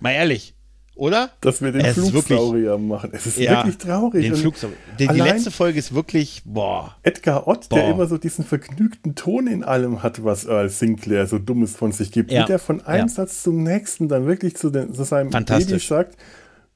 Mal 0.00 0.12
ehrlich 0.12 0.55
oder? 0.96 1.30
Dass 1.42 1.62
wir 1.62 1.72
den 1.72 1.84
es 1.84 1.94
Flugsaurier 1.94 2.78
machen. 2.78 3.10
Es 3.12 3.26
ist 3.26 3.38
ja, 3.38 3.58
wirklich 3.58 3.78
traurig. 3.78 4.24
Den 4.24 4.34
Flugsaurier. 4.34 4.76
Die, 4.98 5.06
die, 5.06 5.20
letzte 5.20 5.50
Folge 5.50 5.78
ist 5.78 5.94
wirklich, 5.94 6.42
boah. 6.44 6.96
Edgar 7.02 7.46
Ott, 7.46 7.68
boah. 7.68 7.76
der 7.76 7.90
immer 7.90 8.06
so 8.06 8.18
diesen 8.18 8.44
vergnügten 8.44 9.14
Ton 9.14 9.46
in 9.46 9.62
allem 9.62 10.02
hat, 10.02 10.24
was 10.24 10.46
Earl 10.46 10.70
Sinclair 10.70 11.26
so 11.26 11.38
Dummes 11.38 11.76
von 11.76 11.92
sich 11.92 12.10
gibt, 12.10 12.32
ja. 12.32 12.42
wie 12.42 12.46
der 12.46 12.58
von 12.58 12.84
einem 12.84 13.08
ja. 13.08 13.12
Satz 13.12 13.42
zum 13.42 13.62
nächsten 13.62 14.08
dann 14.08 14.26
wirklich 14.26 14.56
zu, 14.56 14.70
den, 14.70 14.94
zu 14.94 15.04
seinem 15.04 15.30
Baby 15.30 15.78
sagt, 15.78 16.16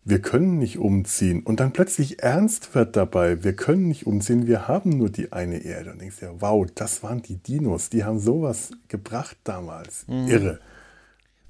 wir 0.05 0.21
können 0.21 0.59
nicht 0.59 0.79
umziehen. 0.79 1.43
Und 1.43 1.61
dann 1.61 1.73
plötzlich 1.73 2.23
ernst 2.23 2.75
wird 2.75 2.97
dabei, 2.97 3.43
wir 3.43 3.55
können 3.55 3.89
nicht 3.89 4.07
umziehen, 4.07 4.47
wir 4.47 4.68
haben 4.68 4.91
nur 4.91 5.11
die 5.11 5.33
eine 5.33 5.59
Erde. 5.64 5.93
Und 5.93 6.01
denkst 6.01 6.16
ja, 6.21 6.31
wow, 6.39 6.66
das 6.75 7.03
waren 7.03 7.23
die 7.23 7.37
Dinos, 7.37 7.89
die 7.89 8.05
haben 8.05 8.18
sowas 8.18 8.71
gebracht 8.89 9.37
damals. 9.45 10.07
Mhm. 10.09 10.29
Irre. 10.29 10.59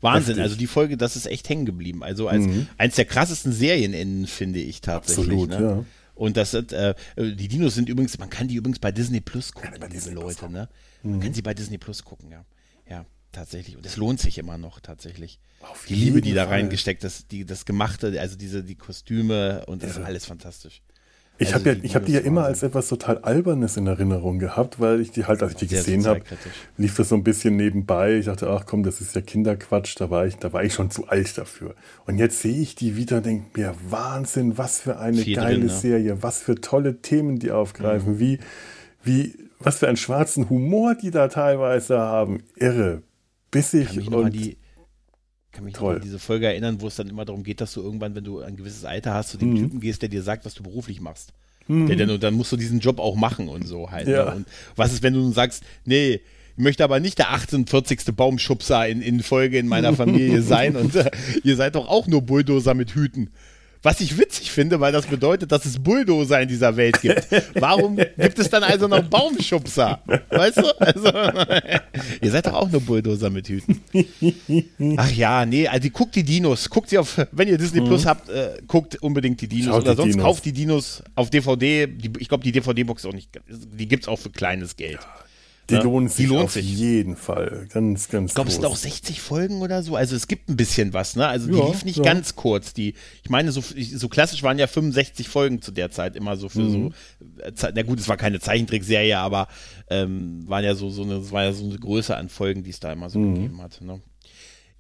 Wahnsinn, 0.01 0.37
Heftig. 0.37 0.43
also 0.43 0.57
die 0.57 0.67
Folge, 0.67 0.97
das 0.97 1.17
ist 1.17 1.27
echt 1.27 1.49
hängen 1.49 1.67
geblieben. 1.67 2.03
Also 2.03 2.29
als 2.29 2.47
mhm. 2.47 2.67
eins 2.79 2.97
der 2.97 3.05
krassesten 3.05 3.53
Serienenden, 3.53 4.27
finde 4.27 4.61
ich 4.61 4.81
tatsächlich. 4.81 5.29
Absolut, 5.29 5.51
ne? 5.51 5.61
ja. 5.61 5.85
Und 6.15 6.37
das 6.37 6.51
sind, 6.51 6.73
äh, 6.73 6.95
die 7.17 7.49
Dinos 7.49 7.75
sind 7.75 7.89
übrigens, 7.89 8.19
man 8.19 8.29
kann 8.29 8.47
die 8.47 8.57
übrigens 8.57 8.79
bei 8.79 8.93
Disney 8.93 9.21
Plus 9.21 9.53
gucken, 9.53 9.81
ja, 9.81 9.89
diese 9.89 10.11
Leute, 10.11 10.51
ne? 10.51 10.69
Man 11.03 11.15
mhm. 11.15 11.21
kann 11.21 11.33
sie 11.33 11.41
bei 11.41 11.55
Disney 11.55 11.79
Plus 11.79 12.05
gucken, 12.05 12.31
ja. 12.31 12.45
Ja, 12.89 13.07
tatsächlich. 13.33 13.77
Und 13.77 13.87
es 13.87 13.97
lohnt 13.97 14.21
sich 14.21 14.37
immer 14.37 14.59
noch 14.59 14.81
tatsächlich. 14.81 15.39
Auf 15.61 15.87
die 15.87 15.95
Liebe, 15.95 16.21
die 16.21 16.35
da 16.35 16.45
reingesteckt, 16.45 17.05
das, 17.05 17.27
die, 17.27 17.47
das 17.47 17.65
Gemachte, 17.65 18.21
also 18.21 18.37
diese, 18.37 18.63
die 18.63 18.75
Kostüme 18.75 19.65
und 19.67 19.83
das 19.83 19.95
ja. 19.95 20.01
ist 20.01 20.07
alles 20.07 20.27
fantastisch. 20.27 20.83
Ich 21.41 21.55
also 21.55 21.71
habe 21.71 21.81
ja, 21.83 21.95
hab 21.95 22.05
die 22.05 22.13
ja 22.13 22.21
immer 22.21 22.45
als 22.45 22.63
etwas 22.63 22.89
total 22.89 23.17
Albernes 23.19 23.79
in 23.79 23.87
Erinnerung 23.87 24.39
gehabt, 24.39 24.79
weil 24.79 25.01
ich 25.01 25.11
die 25.11 25.25
halt, 25.25 25.43
als 25.43 25.53
ich 25.53 25.59
die 25.59 25.69
gesehen 25.69 26.07
habe, 26.07 26.21
lief 26.77 26.97
das 26.97 27.09
so 27.09 27.15
ein 27.15 27.25
bisschen 27.25 27.57
nebenbei. 27.57 28.19
Ich 28.19 28.27
dachte, 28.27 28.51
ach 28.51 28.67
komm, 28.67 28.83
das 28.83 29.01
ist 29.01 29.15
ja 29.15 29.23
Kinderquatsch, 29.23 29.95
da 29.99 30.11
war 30.11 30.27
ich, 30.27 30.37
da 30.37 30.53
war 30.53 30.63
ich 30.63 30.75
schon 30.75 30.91
zu 30.91 31.09
alt 31.09 31.39
dafür. 31.39 31.75
Und 32.05 32.19
jetzt 32.19 32.41
sehe 32.41 32.61
ich 32.61 32.75
die 32.75 32.95
wieder, 32.95 33.17
und 33.17 33.27
denke 33.27 33.59
mir, 33.59 33.75
Wahnsinn, 33.89 34.59
was 34.59 34.81
für 34.81 34.99
eine 34.99 35.17
Viel 35.17 35.37
geile 35.37 35.61
drin, 35.61 35.67
ne? 35.69 35.73
Serie, 35.73 36.23
was 36.23 36.43
für 36.43 36.57
tolle 36.57 37.01
Themen 37.01 37.39
die 37.39 37.53
aufgreifen, 37.53 38.17
mhm. 38.17 38.21
wie, 38.21 38.39
wie, 39.03 39.35
was 39.59 39.79
für 39.79 39.89
einen 39.89 39.97
schwarzen 39.97 40.51
Humor 40.51 40.95
die 40.95 41.11
da 41.11 41.29
teilweise 41.29 41.99
haben. 42.01 42.43
Irre, 42.57 43.03
bissig 43.51 44.13
und 44.13 44.33
die, 44.35 44.59
kann 45.53 45.65
mich 45.65 45.75
Toll. 45.75 45.97
an 45.97 46.03
diese 46.03 46.19
Folge 46.19 46.47
erinnern, 46.47 46.81
wo 46.81 46.87
es 46.87 46.97
dann 46.97 47.09
immer 47.09 47.25
darum 47.25 47.43
geht, 47.43 47.61
dass 47.61 47.73
du 47.73 47.83
irgendwann, 47.83 48.15
wenn 48.15 48.25
du 48.25 48.41
ein 48.41 48.57
gewisses 48.57 48.85
Alter 48.85 49.15
hast, 49.15 49.31
zu 49.31 49.37
dem 49.37 49.51
mhm. 49.51 49.57
Typen 49.57 49.81
gehst, 49.81 50.03
der 50.03 50.09
dir 50.09 50.23
sagt, 50.23 50.45
was 50.45 50.55
du 50.55 50.63
beruflich 50.63 51.01
machst. 51.01 51.33
Mhm. 51.67 51.87
Der, 51.87 51.97
der, 51.97 52.19
dann 52.19 52.35
musst 52.35 52.53
du 52.53 52.57
diesen 52.57 52.81
Job 52.81 52.99
auch 52.99 53.17
machen 53.17 53.49
und 53.49 53.67
so 53.67 53.91
halt. 53.91 54.09
Ja. 54.09 54.27
Ne? 54.27 54.37
Und 54.37 54.49
was 54.77 54.93
ist, 54.93 55.03
wenn 55.03 55.15
du 55.15 55.31
sagst, 55.33 55.65
nee, 55.85 56.21
ich 56.57 56.63
möchte 56.63 56.85
aber 56.85 57.01
nicht 57.01 57.19
der 57.19 57.31
48. 57.31 58.15
Baumschubser 58.15 58.87
in, 58.87 59.03
in 59.03 59.23
Folge 59.23 59.59
in 59.59 59.69
meiner 59.69 59.95
Familie 59.95 60.43
sein 60.43 60.77
und 60.77 60.95
äh, 60.95 61.11
ihr 61.43 61.57
seid 61.57 61.75
doch 61.75 61.89
auch 61.89 62.07
nur 62.07 62.23
Bulldozer 62.23 62.75
mit 62.75 62.95
Hüten. 62.95 63.31
Was 63.83 64.01
ich 64.01 64.19
witzig 64.19 64.51
finde, 64.51 64.79
weil 64.81 64.93
das 64.93 65.07
bedeutet, 65.07 65.51
dass 65.53 65.65
es 65.65 65.79
Bulldozer 65.79 66.43
in 66.43 66.49
dieser 66.49 66.77
Welt 66.77 67.01
gibt. 67.01 67.27
Warum 67.55 67.97
gibt 67.97 68.39
es 68.39 68.51
dann 68.51 68.63
also 68.63 68.89
noch 68.89 69.03
Baumschubser? 69.03 70.03
Weißt 70.29 70.59
du? 70.59 70.81
Also, 70.81 71.09
ihr 72.21 72.31
seid 72.31 72.47
doch 72.47 72.53
auch 72.53 72.71
nur 72.71 72.83
Bulldozer 72.83 73.31
mit 73.31 73.49
Hüten. 73.49 73.81
Ach 74.97 75.11
ja, 75.13 75.47
nee, 75.47 75.67
also 75.67 75.89
guckt 75.89 76.15
die 76.15 76.25
Dinos. 76.25 76.69
Guckt 76.69 76.91
sie 76.91 76.99
auf, 76.99 77.27
wenn 77.33 77.49
ihr 77.49 77.57
Disney 77.57 77.81
Plus 77.81 78.05
mhm. 78.05 78.09
habt, 78.09 78.29
äh, 78.29 78.59
guckt 78.67 78.97
unbedingt 79.03 79.41
die 79.41 79.49
Dinos. 79.49 79.75
Schaut 79.75 79.83
Oder 79.83 79.97
sonst 79.97 80.13
Dinos. 80.13 80.25
kauft 80.25 80.45
die 80.45 80.53
Dinos 80.53 81.03
auf 81.15 81.31
DVD. 81.31 81.87
Die, 81.87 82.13
ich 82.19 82.29
glaube, 82.29 82.45
die 82.45 82.53
DVD-Box 82.53 83.07
auch 83.07 83.15
nicht. 83.15 83.31
Die 83.49 83.89
gibt 83.89 84.05
es 84.05 84.09
auch 84.09 84.19
für 84.19 84.31
kleines 84.31 84.77
Geld. 84.77 85.01
Ja. 85.01 85.25
Die 85.71 85.77
ja, 85.77 85.83
lohnt 85.83 86.11
sich 86.11 86.27
die 86.27 86.27
lohnt 86.27 86.45
auf 86.45 86.53
sich. 86.53 86.69
jeden 86.69 87.17
Fall. 87.17 87.67
Ganz, 87.73 88.09
ganz 88.09 88.33
Ich 88.33 88.35
glaube, 88.35 88.49
es 88.49 88.57
sind 88.57 88.65
auch 88.65 88.77
60 88.77 89.21
Folgen 89.21 89.63
oder 89.63 89.83
so. 89.83 89.95
Also 89.97 90.17
es 90.17 90.27
gibt 90.27 90.49
ein 90.49 90.57
bisschen 90.57 90.93
was, 90.93 91.17
ne? 91.17 91.27
Also 91.27 91.49
die 91.51 91.59
ja, 91.59 91.67
lief 91.67 91.85
nicht 91.85 91.99
ja. 91.99 92.05
ganz 92.05 92.35
kurz. 92.35 92.75
Die, 92.75 92.95
ich 93.23 93.31
meine, 93.31 93.53
so, 93.53 93.63
so 93.63 94.09
klassisch 94.09 94.43
waren 94.43 94.59
ja 94.59 94.67
65 94.67 95.29
Folgen 95.29 95.63
zu 95.63 95.71
der 95.71 95.91
Zeit 95.91 96.17
immer 96.17 96.37
so 96.37 96.49
für 96.49 96.61
mhm. 96.61 96.93
so. 97.21 97.67
Äh, 97.67 97.73
na 97.75 97.83
gut, 97.83 98.01
es 98.01 98.09
war 98.09 98.17
keine 98.17 98.41
Zeichentrickserie, 98.41 99.17
aber 99.17 99.49
ähm, 99.89 100.49
waren 100.49 100.65
ja 100.65 100.75
so, 100.75 100.91
so 100.91 101.03
eine, 101.03 101.15
es 101.15 101.31
war 101.31 101.45
ja 101.45 101.53
so 101.53 101.65
eine 101.65 101.79
Größe 101.79 102.17
an 102.17 102.29
Folgen, 102.29 102.65
die 102.65 102.71
es 102.71 102.81
da 102.81 102.93
immer 102.93 103.09
so 103.09 103.19
mhm. 103.19 103.35
gegeben 103.35 103.63
hat. 103.63 103.81
Ne? 103.81 104.01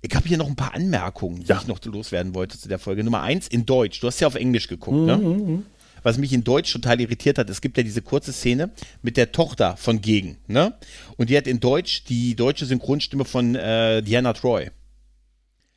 Ich 0.02 0.14
habe 0.14 0.26
hier 0.26 0.38
noch 0.38 0.48
ein 0.48 0.56
paar 0.56 0.74
Anmerkungen, 0.74 1.44
die 1.44 1.52
ich 1.52 1.66
noch 1.66 1.84
loswerden 1.84 2.34
wollte 2.34 2.58
zu 2.58 2.68
der 2.68 2.78
Folge. 2.78 3.04
Nummer 3.04 3.22
eins 3.22 3.48
in 3.48 3.66
Deutsch. 3.66 4.00
Du 4.00 4.06
hast 4.06 4.20
ja 4.20 4.26
auf 4.26 4.34
Englisch 4.34 4.66
geguckt, 4.66 4.96
ne? 4.96 5.16
mhm. 5.16 5.46
ne? 5.46 5.62
Was 6.02 6.18
mich 6.18 6.32
in 6.32 6.44
Deutsch 6.44 6.72
total 6.72 7.00
irritiert 7.00 7.38
hat, 7.38 7.50
es 7.50 7.60
gibt 7.60 7.76
ja 7.76 7.82
diese 7.82 8.02
kurze 8.02 8.32
Szene 8.32 8.70
mit 9.02 9.16
der 9.16 9.32
Tochter 9.32 9.76
von 9.76 10.00
Gegen, 10.00 10.38
ne? 10.46 10.74
Und 11.16 11.30
die 11.30 11.36
hat 11.36 11.46
in 11.46 11.60
Deutsch 11.60 12.04
die 12.04 12.34
deutsche 12.34 12.66
Synchronstimme 12.66 13.24
von 13.24 13.54
äh, 13.54 14.02
Diana 14.02 14.32
Troy. 14.32 14.70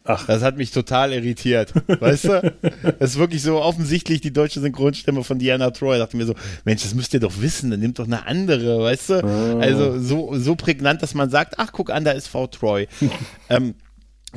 Ach. 0.05 0.26
Das 0.26 0.41
hat 0.41 0.57
mich 0.57 0.71
total 0.71 1.13
irritiert. 1.13 1.74
Weißt 1.88 2.26
du? 2.26 2.53
Das 2.99 3.11
ist 3.11 3.19
wirklich 3.19 3.41
so 3.41 3.61
offensichtlich 3.61 4.21
die 4.21 4.34
deutsche 4.34 4.59
Synchronstimme 4.59 5.24
von 5.24 5.39
Diana 5.39 5.71
Troy. 5.71 5.97
Da 5.97 6.05
dachte 6.05 6.17
mir 6.17 6.26
so, 6.26 6.36
Mensch, 6.65 6.84
das 6.84 6.93
müsst 6.93 7.13
ihr 7.13 7.19
doch 7.19 7.41
wissen, 7.41 7.71
dann 7.71 7.80
nimmt 7.80 7.99
doch 7.99 8.05
eine 8.05 8.26
andere, 8.28 8.84
weißt 8.84 9.09
du? 9.09 9.24
Oh. 9.24 9.59
Also 9.59 9.99
so, 9.99 10.38
so 10.38 10.55
prägnant, 10.55 11.01
dass 11.01 11.13
man 11.13 11.30
sagt, 11.30 11.55
ach, 11.57 11.71
guck 11.71 11.89
an, 11.89 12.03
da 12.03 12.11
ist 12.11 12.28
Frau 12.28 12.47
Troy. 12.47 12.88
ähm, 13.49 13.76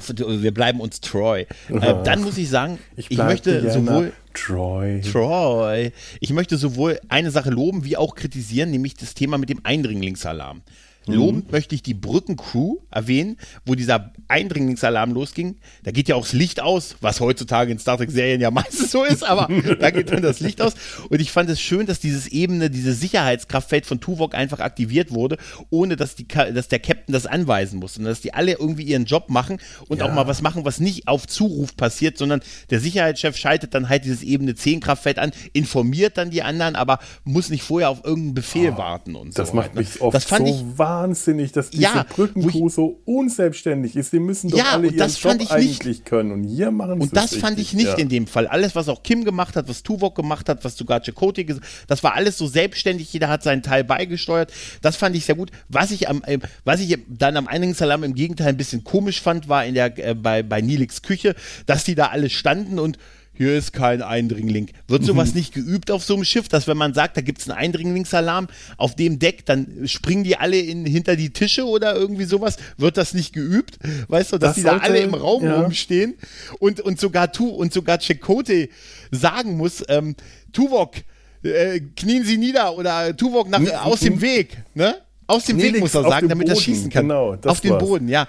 wir 0.07 0.53
bleiben 0.53 0.81
uns 0.81 1.01
Troy. 1.01 1.47
Äh, 1.69 1.95
dann 2.05 2.23
muss 2.23 2.37
ich 2.39 2.49
sagen, 2.49 2.79
ich, 2.97 3.11
ich 3.11 3.19
möchte 3.19 3.71
sowohl 3.71 4.13
Troy. 4.37 5.01
Troy. 5.01 5.93
Ich 6.21 6.31
möchte 6.31 6.57
sowohl 6.57 7.01
eine 7.09 7.31
Sache 7.31 7.51
loben 7.51 7.85
wie 7.85 7.97
auch 7.97 8.15
kritisieren, 8.15 8.71
nämlich 8.71 8.95
das 8.95 9.15
Thema 9.15 9.39
mit 9.39 9.49
dem 9.49 9.61
Eindringlingsalarm. 9.65 10.63
Lobend 11.07 11.47
mhm. 11.47 11.53
möchte 11.53 11.75
ich 11.75 11.83
die 11.83 11.95
Brückencrew 11.95 12.79
erwähnen, 12.91 13.37
wo 13.65 13.75
dieser 13.75 14.13
Eindringlingsalarm 14.29 15.13
losging. 15.13 15.57
Da 15.85 15.91
geht 15.93 16.09
ja 16.09 16.17
auch 16.17 16.23
das 16.23 16.33
Licht 16.33 16.61
aus, 16.61 16.97
was 17.01 17.21
heutzutage 17.21 17.71
in 17.71 17.79
Star 17.79 17.97
Trek-Serien 17.97 18.41
ja 18.41 18.51
meistens 18.57 18.91
so 18.91 19.05
ist, 19.05 19.25
aber 19.25 19.49
da 19.81 19.91
geht 19.91 20.11
dann 20.11 20.23
das 20.23 20.41
Licht 20.41 20.61
aus. 20.61 20.75
Und 21.09 21.21
ich 21.21 21.31
fand 21.31 21.49
es 21.51 21.61
schön, 21.61 21.87
dass 21.87 22.01
dieses 22.01 22.27
Ebene, 22.27 22.71
dieses 22.71 23.01
Sicherheitskraftfeld 23.01 23.87
von 23.87 24.01
Tuvok 24.01 24.35
einfach 24.35 24.61
aktiviert 24.61 25.13
wurde, 25.13 25.37
ohne 25.71 25.97
dass, 25.97 26.15
die, 26.17 26.27
dass 26.27 26.69
der 26.69 26.79
Captain 26.81 27.13
das 27.13 27.27
anweisen 27.27 27.79
muss. 27.79 27.97
Und 27.99 28.05
dass 28.05 28.21
die 28.21 28.35
alle 28.35 28.53
irgendwie 28.53 28.85
ihren 28.85 29.05
Job 29.05 29.31
machen 29.31 29.59
und 29.89 29.99
ja. 29.99 30.07
auch 30.07 30.13
mal 30.13 30.27
was 30.27 30.43
machen, 30.43 30.65
was 30.65 30.81
nicht 30.81 31.09
auf 31.09 31.27
Zuruf 31.27 31.77
passiert, 31.77 32.19
sondern 32.19 32.41
der 32.71 32.81
Sicherheitschef 32.81 33.37
schaltet 33.37 33.75
dann 33.75 33.89
halt 33.89 34.05
dieses 34.05 34.23
Ebene 34.23 34.55
10 34.55 34.81
Kraftfeld 34.81 35.19
an, 35.19 35.33
informiert 35.53 36.19
dann 36.19 36.31
die 36.31 36.43
anderen, 36.43 36.77
aber 36.77 36.99
muss 37.25 37.51
nicht 37.51 37.63
vorher 37.63 37.91
auf 37.91 38.05
irgendeinen 38.05 38.35
Befehl 38.35 38.73
oh, 38.75 38.79
warten 38.79 39.15
und 39.15 39.35
so. 39.35 39.43
Das 39.43 39.53
macht 39.53 39.75
mich 39.75 40.01
oft 40.01 40.15
das 40.15 40.25
fand 40.25 40.49
so 40.49 40.55
ich, 40.55 40.79
wahnsinnig, 40.97 41.53
dass 41.53 41.71
diese 41.71 41.83
ja, 41.83 42.07
Brückencrew 42.09 42.69
so 42.69 43.01
unselbstständig 43.05 43.97
ist. 43.97 44.13
Die 44.13 44.19
müssen 44.19 44.51
doch 44.51 44.59
ja, 44.59 44.73
alle 44.73 44.89
ihren 44.89 45.11
Job 45.11 45.51
eigentlich 45.51 45.85
nicht. 45.85 46.05
können. 46.05 46.33
Und 46.33 46.45
hier 46.45 46.71
machen 46.71 47.01
sie 47.01 47.03
Und 47.03 47.17
das 47.17 47.35
fand 47.37 47.59
ich 47.59 47.75
nicht 47.75 47.87
ja. 47.87 47.95
in 47.95 48.09
dem 48.09 48.27
Fall. 48.27 48.47
Alles, 48.47 48.75
was 48.75 48.89
auch 48.89 49.03
Kim 49.03 49.25
gemacht 49.25 49.57
hat, 49.57 49.69
was 49.69 49.83
Tuvok 49.83 50.15
gemacht 50.15 50.49
hat, 50.49 50.65
was 50.65 50.77
sogar 50.77 51.01
Chakotay 51.03 51.45
gesagt 51.45 51.67
das 51.87 52.03
war 52.03 52.15
alles 52.15 52.39
so 52.39 52.47
selbstständig. 52.47 53.13
Jeder 53.13 53.29
hat 53.29 53.43
seinen 53.43 53.63
Teil 53.63 53.85
beigesteuert. 53.85 54.53
Das 54.83 54.97
fand 54.97 55.17
ich 55.17 55.25
sehr 55.25 55.35
gut. 55.35 55.51
Was 55.69 55.91
ich 55.91 56.09
am, 56.09 56.23
äh, 56.25 56.39
was 56.65 56.81
ich 56.81 56.99
dann 57.09 57.37
am 57.37 57.47
Eingangssalam 57.47 58.05
im 58.05 58.15
Gegenteil 58.15 58.49
ein 58.49 58.57
bisschen 58.57 58.85
komisch 58.85 59.21
fand, 59.21 59.49
war 59.49 59.65
in 59.65 59.75
der, 59.75 59.97
äh, 59.99 60.15
bei, 60.15 60.43
bei 60.43 60.61
Nilix 60.61 61.03
Küche, 61.03 61.35
dass 61.67 61.85
die 61.85 61.95
da 61.95 62.07
alle 62.07 62.31
standen 62.31 62.79
und 62.79 62.99
hier 63.37 63.57
ist 63.57 63.73
kein 63.73 64.03
Eindringling. 64.03 64.69
Wird 64.89 65.05
sowas 65.05 65.31
mhm. 65.31 65.37
nicht 65.37 65.55
geübt 65.55 65.91
auf 65.91 66.05
so 66.05 66.15
einem 66.15 66.25
Schiff, 66.25 66.49
dass 66.49 66.67
wenn 66.67 66.77
man 66.77 66.95
sagt, 66.95 67.17
da 67.17 67.21
gibt 67.21 67.41
es 67.41 67.49
einen 67.49 67.59
Eindringlingsalarm 67.59 68.49
auf 68.77 68.95
dem 68.97 69.19
Deck, 69.19 69.45
dann 69.47 69.87
springen 69.87 70.25
die 70.25 70.37
alle 70.37 70.59
in, 70.59 70.87
hinter 70.87 71.17
die 71.17 71.31
Tische 71.31 71.67
oder 71.67 71.95
irgendwie 71.95 72.25
sowas? 72.25 72.57
Wird 72.79 72.97
das 72.97 73.15
nicht 73.15 73.33
geübt? 73.33 73.79
Weißt 74.09 74.33
du, 74.33 74.39
dass 74.39 74.51
das 74.51 74.55
die 74.57 74.63
sollte, 74.63 74.79
da 74.81 74.85
alle 74.85 75.01
im 75.01 75.15
Raum 75.15 75.45
ja. 75.45 75.61
rumstehen 75.61 76.15
und, 76.59 76.81
und 76.81 76.99
sogar 76.99 77.33
Tu 77.33 77.49
und 77.49 77.73
sogar 77.73 77.99
Chakotay 77.99 78.71
sagen 79.11 79.57
muss, 79.57 79.85
ähm, 79.89 80.17
Tuvok, 80.53 80.95
äh, 81.43 81.81
knien 81.97 82.25
Sie 82.25 82.39
nieder 82.39 82.77
oder 82.77 83.17
Tuvok 83.17 83.49
nach, 83.49 83.61
aus 83.85 84.01
dem 84.01 84.21
Weg, 84.21 84.57
ne? 84.75 84.97
Aus 85.29 85.45
dem 85.45 85.61
Weg 85.61 85.81
muss 85.81 85.95
er 85.95 86.05
sagen, 86.05 86.29
damit 86.29 86.49
er 86.49 86.55
schießen 86.55 86.89
kann. 86.89 87.09
Genau, 87.09 87.37
auf 87.45 87.61
den 87.61 87.77
Boden, 87.79 88.09
ja. 88.09 88.29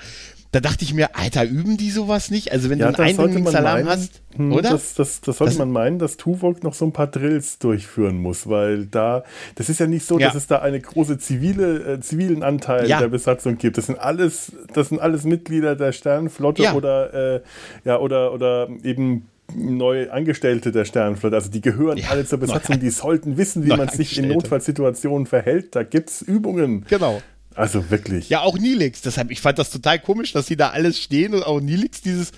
Da 0.51 0.61
dachte 0.61 0.85
ich 0.85 0.93
mir, 0.93 1.15
Alter, 1.15 1.43
üben 1.43 1.77
die 1.77 1.91
sowas 1.91 2.31
nicht? 2.31 2.51
Also 2.51 2.69
wenn 2.69 2.79
ja, 2.79 2.91
du 2.91 2.97
einen 2.97 3.09
Eindringlingsalarm 3.09 3.87
hast, 3.87 4.21
hm, 4.35 4.53
oder? 4.53 4.71
Das, 4.71 4.93
das, 4.93 5.19
das 5.21 5.37
sollte 5.37 5.51
das, 5.51 5.59
man 5.59 5.71
meinen, 5.71 5.99
dass 5.99 6.15
Tuvok 6.15 6.63
noch 6.63 6.73
so 6.73 6.85
ein 6.85 6.93
paar 6.93 7.07
Drills 7.07 7.59
durchführen 7.59 8.17
muss, 8.17 8.47
weil 8.47 8.85
da, 8.85 9.23
das 9.55 9.69
ist 9.69 9.79
ja 9.79 9.87
nicht 9.87 10.05
so, 10.05 10.17
ja. 10.19 10.27
dass 10.27 10.35
es 10.35 10.47
da 10.47 10.59
eine 10.59 10.79
große 10.79 11.17
zivile, 11.17 11.95
äh, 11.95 11.99
zivilen 11.99 12.43
Anteil 12.43 12.87
ja. 12.87 12.99
der 12.99 13.09
Besatzung 13.09 13.57
gibt. 13.57 13.77
Das 13.77 13.87
sind 13.87 13.99
alles, 13.99 14.53
das 14.73 14.89
sind 14.89 14.99
alles 14.99 15.25
Mitglieder 15.25 15.75
der 15.75 15.91
Sternenflotte 15.91 16.73
oder, 16.73 17.13
äh, 17.13 17.41
ja, 17.83 17.99
oder, 17.99 18.33
oder 18.33 18.69
eben 18.83 19.27
neu 19.55 20.09
Angestellte 20.09 20.71
der 20.71 20.85
Sternenflotte. 20.85 21.35
Also 21.35 21.49
die 21.49 21.61
gehören 21.61 21.97
ja, 21.97 22.09
alle 22.09 22.25
zur 22.25 22.39
Besatzung, 22.39 22.79
die 22.79 22.89
sollten 22.89 23.37
wissen, 23.37 23.65
wie 23.65 23.69
man 23.75 23.89
sich 23.89 24.17
in 24.17 24.29
Notfallsituationen 24.29 25.25
verhält. 25.25 25.75
Da 25.75 25.83
gibt 25.83 26.09
es 26.09 26.21
Übungen. 26.21 26.85
Genau. 26.89 27.21
Also 27.57 27.89
wirklich. 27.89 28.29
Ja, 28.29 28.41
auch 28.41 28.57
Nilix. 28.57 29.01
Deshalb, 29.01 29.31
ich 29.31 29.41
fand 29.41 29.57
das 29.57 29.71
total 29.71 29.99
komisch, 29.99 30.31
dass 30.31 30.45
sie 30.45 30.55
da 30.55 30.69
alles 30.69 30.99
stehen 30.99 31.33
und 31.33 31.43
auch 31.43 31.59
Nilix 31.59 32.01
dieses, 32.01 32.31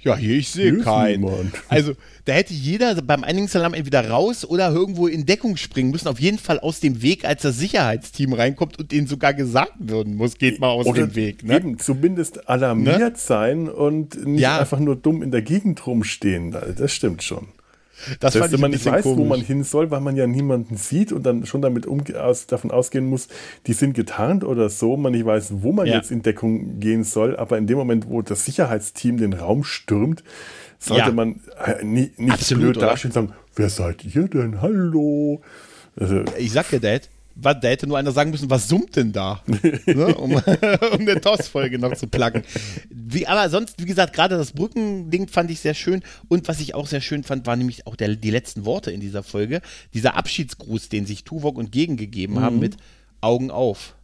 ja, 0.00 0.16
hier, 0.16 0.36
ich 0.36 0.48
sehe 0.48 0.78
keinen. 0.78 1.20
Niemand. 1.20 1.54
Also, 1.68 1.92
da 2.24 2.32
hätte 2.32 2.54
jeder 2.54 2.94
beim 3.02 3.24
Einigungsalarm 3.24 3.74
entweder 3.74 4.08
raus 4.08 4.44
oder 4.44 4.70
irgendwo 4.70 5.06
in 5.06 5.26
Deckung 5.26 5.56
springen 5.56 5.90
müssen. 5.90 6.08
Auf 6.08 6.18
jeden 6.18 6.38
Fall 6.38 6.60
aus 6.60 6.80
dem 6.80 7.02
Weg, 7.02 7.26
als 7.26 7.42
das 7.42 7.58
Sicherheitsteam 7.58 8.32
reinkommt 8.32 8.78
und 8.78 8.90
denen 8.90 9.06
sogar 9.06 9.34
gesagt 9.34 9.74
werden 9.78 10.14
muss, 10.14 10.38
geht 10.38 10.60
mal 10.60 10.68
aus 10.68 10.86
oder 10.86 11.08
dem 11.08 11.14
Weg. 11.14 11.42
Ne? 11.44 11.56
Eben, 11.56 11.78
zumindest 11.78 12.48
alarmiert 12.48 12.98
ne? 12.98 13.12
sein 13.16 13.68
und 13.68 14.24
nicht 14.26 14.40
ja. 14.40 14.58
einfach 14.60 14.78
nur 14.78 14.96
dumm 14.96 15.22
in 15.22 15.30
der 15.30 15.42
Gegend 15.42 15.86
rumstehen. 15.86 16.56
Das 16.76 16.92
stimmt 16.92 17.22
schon. 17.22 17.48
Das, 18.20 18.34
heißt, 18.34 18.52
wenn 18.52 18.60
man 18.60 18.70
nicht 18.70 18.86
weiß, 18.86 19.02
komisch. 19.02 19.18
wo 19.18 19.24
man 19.24 19.40
hin 19.40 19.64
soll, 19.64 19.90
weil 19.90 20.00
man 20.00 20.16
ja 20.16 20.26
niemanden 20.26 20.76
sieht 20.76 21.12
und 21.12 21.24
dann 21.24 21.46
schon 21.46 21.62
damit 21.62 21.86
aus, 22.14 22.46
davon 22.46 22.70
ausgehen 22.70 23.06
muss, 23.06 23.28
die 23.66 23.72
sind 23.72 23.94
getarnt 23.94 24.44
oder 24.44 24.68
so, 24.68 24.96
man 24.96 25.12
nicht 25.12 25.24
weiß, 25.24 25.62
wo 25.62 25.72
man 25.72 25.86
ja. 25.86 25.96
jetzt 25.96 26.10
in 26.10 26.22
Deckung 26.22 26.80
gehen 26.80 27.04
soll, 27.04 27.36
aber 27.36 27.58
in 27.58 27.66
dem 27.66 27.78
Moment, 27.78 28.08
wo 28.08 28.22
das 28.22 28.44
Sicherheitsteam 28.44 29.16
den 29.18 29.32
Raum 29.32 29.64
stürmt, 29.64 30.22
sollte 30.78 31.08
ja. 31.08 31.12
man 31.12 31.40
äh, 31.64 31.84
nie, 31.84 32.12
nicht 32.16 32.34
Absolut, 32.34 32.62
blöd 32.62 32.82
dastehen 32.82 33.10
und 33.10 33.14
sagen, 33.14 33.32
wer 33.56 33.68
seid 33.68 34.04
ihr 34.04 34.28
denn? 34.28 34.60
Hallo? 34.62 35.42
Also, 35.96 36.22
ich 36.36 36.52
sag 36.52 36.70
dir, 36.70 36.80
Dad, 36.80 37.08
da 37.40 37.68
hätte 37.68 37.86
nur 37.86 37.98
einer 37.98 38.12
sagen 38.12 38.30
müssen, 38.30 38.50
was 38.50 38.68
summt 38.68 38.96
denn 38.96 39.12
da? 39.12 39.42
ne? 39.86 40.14
um, 40.16 40.32
um 40.34 40.40
eine 41.00 41.20
TOS-Folge 41.20 41.78
noch 41.78 41.94
zu 41.94 42.08
placken. 42.08 42.42
Wie, 42.90 43.26
aber 43.26 43.48
sonst, 43.48 43.80
wie 43.80 43.86
gesagt, 43.86 44.12
gerade 44.12 44.36
das 44.36 44.52
Brückending 44.52 45.28
fand 45.28 45.50
ich 45.50 45.60
sehr 45.60 45.74
schön. 45.74 46.02
Und 46.28 46.48
was 46.48 46.60
ich 46.60 46.74
auch 46.74 46.86
sehr 46.86 47.00
schön 47.00 47.22
fand, 47.22 47.46
war 47.46 47.56
nämlich 47.56 47.86
auch 47.86 47.96
der, 47.96 48.16
die 48.16 48.30
letzten 48.30 48.64
Worte 48.64 48.90
in 48.90 49.00
dieser 49.00 49.22
Folge. 49.22 49.60
Dieser 49.94 50.16
Abschiedsgruß, 50.16 50.88
den 50.88 51.06
sich 51.06 51.24
Tuvok 51.24 51.56
und 51.56 51.70
Gegen 51.70 51.96
gegeben 51.96 52.34
mhm. 52.34 52.40
haben 52.40 52.58
mit 52.58 52.76
Augen 53.20 53.50
auf. 53.50 53.94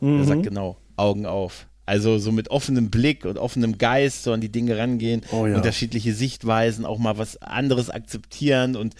Mhm. 0.00 0.18
Er 0.18 0.24
sagt 0.24 0.42
genau, 0.42 0.76
Augen 0.96 1.26
auf. 1.26 1.66
Also 1.86 2.18
so 2.18 2.32
mit 2.32 2.50
offenem 2.50 2.90
Blick 2.90 3.24
und 3.24 3.38
offenem 3.38 3.78
Geist 3.78 4.24
so 4.24 4.32
an 4.32 4.40
die 4.40 4.50
Dinge 4.50 4.76
rangehen, 4.76 5.22
oh 5.30 5.46
ja. 5.46 5.56
unterschiedliche 5.56 6.12
Sichtweisen, 6.14 6.84
auch 6.84 6.98
mal 6.98 7.16
was 7.16 7.40
anderes 7.40 7.90
akzeptieren 7.90 8.74
und 8.74 8.94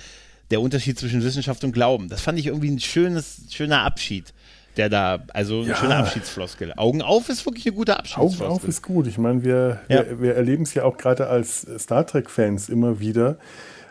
der 0.51 0.61
Unterschied 0.61 0.99
zwischen 0.99 1.23
Wissenschaft 1.23 1.65
und 1.65 1.73
Glauben. 1.73 2.09
Das 2.09 2.21
fand 2.21 2.39
ich 2.39 2.47
irgendwie 2.47 2.71
ein 2.71 2.81
schönes, 2.81 3.43
schöner 3.51 3.83
Abschied 3.83 4.33
der 4.77 4.89
da, 4.89 5.25
also 5.33 5.63
ein 5.63 5.69
ja. 5.69 5.77
schöner 5.77 5.97
Abschiedsfloskel. 5.99 6.75
Augen 6.77 7.03
auf 7.03 7.29
ist 7.29 7.47
wirklich 7.47 7.67
eine 7.67 7.77
gute 7.77 7.97
Abschiedsfloskel. 7.97 8.47
Augen 8.47 8.57
auf 8.57 8.69
ist 8.69 8.83
gut. 8.83 9.07
Ich 9.07 9.19
meine, 9.19 9.43
wir, 9.43 9.81
ja. 9.89 10.05
wir, 10.07 10.21
wir 10.21 10.35
erleben 10.35 10.65
es 10.65 10.75
ja 10.75 10.85
auch 10.85 10.97
gerade 10.97 11.29
als 11.29 11.67
Star 11.79 12.07
Trek-Fans 12.07 12.69
immer 12.69 13.01
wieder, 13.01 13.39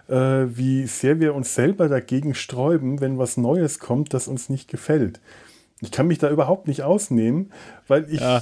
äh, 0.07 0.15
wie 0.15 0.85
sehr 0.85 1.19
wir 1.19 1.33
uns 1.33 1.55
selber 1.55 1.89
dagegen 1.89 2.35
sträuben, 2.35 3.01
wenn 3.01 3.17
was 3.17 3.37
Neues 3.37 3.79
kommt, 3.79 4.13
das 4.13 4.27
uns 4.27 4.49
nicht 4.49 4.69
gefällt. 4.69 5.19
Ich 5.81 5.91
kann 5.91 6.07
mich 6.07 6.19
da 6.19 6.29
überhaupt 6.29 6.67
nicht 6.67 6.83
ausnehmen, 6.83 7.51
weil 7.87 8.05
ich 8.09 8.21
ja. 8.21 8.37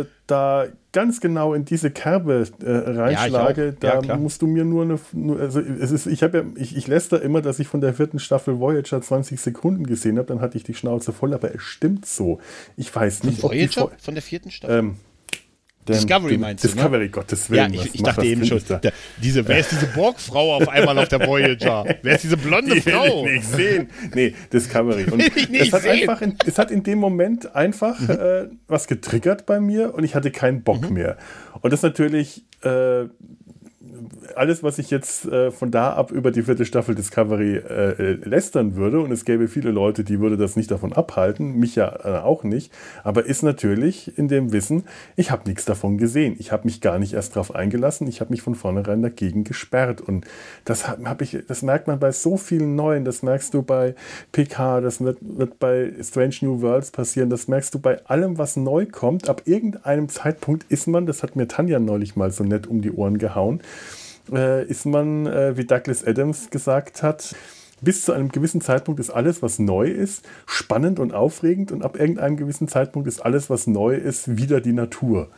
äh, 0.00 0.04
da 0.32 0.66
ganz 0.92 1.20
genau 1.20 1.52
in 1.52 1.64
diese 1.64 1.90
Kerbe 1.90 2.46
äh, 2.62 2.70
reinschlage. 2.70 3.76
Ja, 3.82 4.00
da 4.00 4.16
musst 4.16 4.40
du 4.40 4.46
mir 4.46 4.64
nur 4.64 4.84
eine. 4.84 4.98
Nur, 5.12 5.38
also 5.38 5.60
es 5.60 5.90
ist, 5.90 6.06
ich 6.06 6.22
habe 6.22 6.38
ja, 6.38 6.44
ich, 6.56 6.74
ich 6.74 6.86
lässt 6.86 7.12
da 7.12 7.18
immer, 7.18 7.42
dass 7.42 7.58
ich 7.58 7.68
von 7.68 7.82
der 7.82 7.92
vierten 7.92 8.18
Staffel 8.18 8.58
Voyager 8.58 9.00
20 9.00 9.40
Sekunden 9.40 9.86
gesehen 9.86 10.16
habe, 10.18 10.28
dann 10.28 10.40
hatte 10.40 10.56
ich 10.56 10.64
die 10.64 10.74
Schnauze 10.74 11.12
voll, 11.12 11.34
aber 11.34 11.54
es 11.54 11.62
stimmt 11.62 12.06
so. 12.06 12.40
Ich 12.76 12.94
weiß 12.94 13.24
nicht, 13.24 13.40
von 13.40 13.50
Voyager? 13.50 13.90
von 13.98 14.14
der 14.14 14.22
vierten 14.22 14.50
Staffel. 14.50 14.78
Ähm, 14.78 14.96
dem, 15.88 15.94
Discovery 15.94 16.38
meinst 16.38 16.62
du, 16.62 16.68
Discovery, 16.68 17.04
ne? 17.04 17.10
Gottes 17.10 17.50
Willen. 17.50 17.72
Ja, 17.72 17.80
ich, 17.80 17.94
ich 17.94 18.02
dachte 18.02 18.24
eben 18.24 18.44
schon, 18.44 18.60
der, 18.68 18.92
diese, 19.20 19.46
wer 19.48 19.58
ist 19.58 19.72
diese 19.72 19.86
Borgfrau 19.86 20.56
auf 20.56 20.68
einmal 20.68 20.96
auf 20.98 21.08
der 21.08 21.26
Voyager? 21.26 21.84
Wer 22.02 22.14
ist 22.14 22.24
diese 22.24 22.36
blonde 22.36 22.74
Die 22.74 22.80
Frau? 22.80 23.24
Will 23.24 23.34
ich 23.34 23.42
nicht 23.42 23.50
sehen. 23.50 23.90
Nee, 24.14 24.34
Discovery. 24.52 25.04
Und 25.04 25.18
will 25.18 25.32
ich 25.34 25.48
nicht 25.48 25.66
es, 25.68 25.72
hat 25.72 25.82
sehen. 25.82 26.08
Einfach 26.08 26.22
in, 26.22 26.36
es 26.46 26.58
hat 26.58 26.70
in 26.70 26.82
dem 26.82 26.98
Moment 26.98 27.54
einfach 27.56 27.98
mhm. 27.98 28.10
äh, 28.10 28.48
was 28.68 28.86
getriggert 28.86 29.44
bei 29.46 29.58
mir 29.60 29.94
und 29.94 30.04
ich 30.04 30.14
hatte 30.14 30.30
keinen 30.30 30.62
Bock 30.62 30.88
mhm. 30.88 30.94
mehr. 30.94 31.16
Und 31.60 31.72
das 31.72 31.82
natürlich 31.82 32.44
äh, 32.62 33.06
alles, 34.36 34.62
was 34.62 34.78
ich 34.78 34.90
jetzt 34.90 35.26
äh, 35.26 35.50
von 35.50 35.70
da 35.70 35.92
ab 35.92 36.10
über 36.10 36.30
die 36.30 36.42
vierte 36.42 36.64
Staffel 36.64 36.94
Discovery 36.94 37.56
äh, 37.56 37.90
äh, 37.90 38.12
lästern 38.24 38.76
würde, 38.76 39.00
und 39.00 39.12
es 39.12 39.24
gäbe 39.24 39.48
viele 39.48 39.70
Leute, 39.70 40.04
die 40.04 40.20
würde 40.20 40.36
das 40.36 40.56
nicht 40.56 40.70
davon 40.70 40.92
abhalten, 40.92 41.58
mich 41.58 41.76
ja 41.76 41.92
äh, 42.04 42.18
auch 42.22 42.44
nicht, 42.44 42.72
aber 43.04 43.26
ist 43.26 43.42
natürlich 43.42 44.16
in 44.18 44.28
dem 44.28 44.52
Wissen, 44.52 44.84
ich 45.16 45.30
habe 45.30 45.48
nichts 45.48 45.64
davon 45.64 45.98
gesehen. 45.98 46.36
Ich 46.38 46.52
habe 46.52 46.64
mich 46.64 46.80
gar 46.80 46.98
nicht 46.98 47.14
erst 47.14 47.36
darauf 47.36 47.54
eingelassen, 47.54 48.06
ich 48.08 48.20
habe 48.20 48.30
mich 48.30 48.42
von 48.42 48.54
vornherein 48.54 49.02
dagegen 49.02 49.44
gesperrt. 49.44 50.00
Und 50.00 50.26
das, 50.64 50.88
hab 50.88 51.22
ich, 51.22 51.38
das 51.46 51.62
merkt 51.62 51.86
man 51.86 51.98
bei 51.98 52.12
so 52.12 52.36
vielen 52.36 52.76
neuen, 52.76 53.04
das 53.04 53.22
merkst 53.22 53.54
du 53.54 53.62
bei 53.62 53.94
PK, 54.32 54.80
das 54.80 55.00
wird, 55.00 55.18
wird 55.20 55.58
bei 55.58 55.92
Strange 56.02 56.36
New 56.42 56.60
Worlds 56.62 56.90
passieren, 56.90 57.30
das 57.30 57.48
merkst 57.48 57.74
du 57.74 57.78
bei 57.78 58.04
allem, 58.06 58.38
was 58.38 58.56
neu 58.56 58.86
kommt. 58.86 59.28
Ab 59.28 59.42
irgendeinem 59.44 60.08
Zeitpunkt 60.08 60.70
ist 60.70 60.86
man, 60.86 61.06
das 61.06 61.22
hat 61.22 61.36
mir 61.36 61.48
Tanja 61.48 61.78
neulich 61.78 62.16
mal 62.16 62.30
so 62.30 62.44
nett 62.44 62.66
um 62.66 62.82
die 62.82 62.92
Ohren 62.92 63.18
gehauen, 63.18 63.60
äh, 64.32 64.66
ist 64.66 64.86
man, 64.86 65.26
äh, 65.26 65.56
wie 65.56 65.64
Douglas 65.64 66.04
Adams 66.04 66.50
gesagt 66.50 67.02
hat, 67.02 67.34
bis 67.82 68.04
zu 68.04 68.12
einem 68.12 68.30
gewissen 68.30 68.60
Zeitpunkt 68.60 69.00
ist 69.00 69.10
alles, 69.10 69.42
was 69.42 69.58
neu 69.58 69.88
ist, 69.88 70.24
spannend 70.46 70.98
und 70.98 71.12
aufregend 71.12 71.72
und 71.72 71.82
ab 71.82 71.98
irgendeinem 71.98 72.36
gewissen 72.36 72.68
Zeitpunkt 72.68 73.08
ist 73.08 73.20
alles, 73.20 73.50
was 73.50 73.66
neu 73.66 73.94
ist, 73.94 74.38
wieder 74.38 74.60
die 74.60 74.72
Natur. 74.72 75.28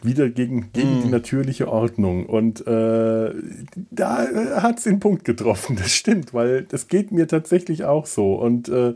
Wieder 0.00 0.28
gegen, 0.28 0.70
gegen 0.72 1.00
mm. 1.00 1.02
die 1.02 1.08
natürliche 1.08 1.68
Ordnung. 1.68 2.26
Und 2.26 2.60
äh, 2.68 3.32
da 3.90 4.24
äh, 4.24 4.60
hat 4.60 4.78
es 4.78 4.84
den 4.84 5.00
Punkt 5.00 5.24
getroffen, 5.24 5.74
das 5.80 5.90
stimmt, 5.90 6.32
weil 6.34 6.62
das 6.62 6.86
geht 6.86 7.10
mir 7.10 7.26
tatsächlich 7.26 7.84
auch 7.84 8.06
so. 8.06 8.34
Und 8.34 8.68
äh, 8.68 8.94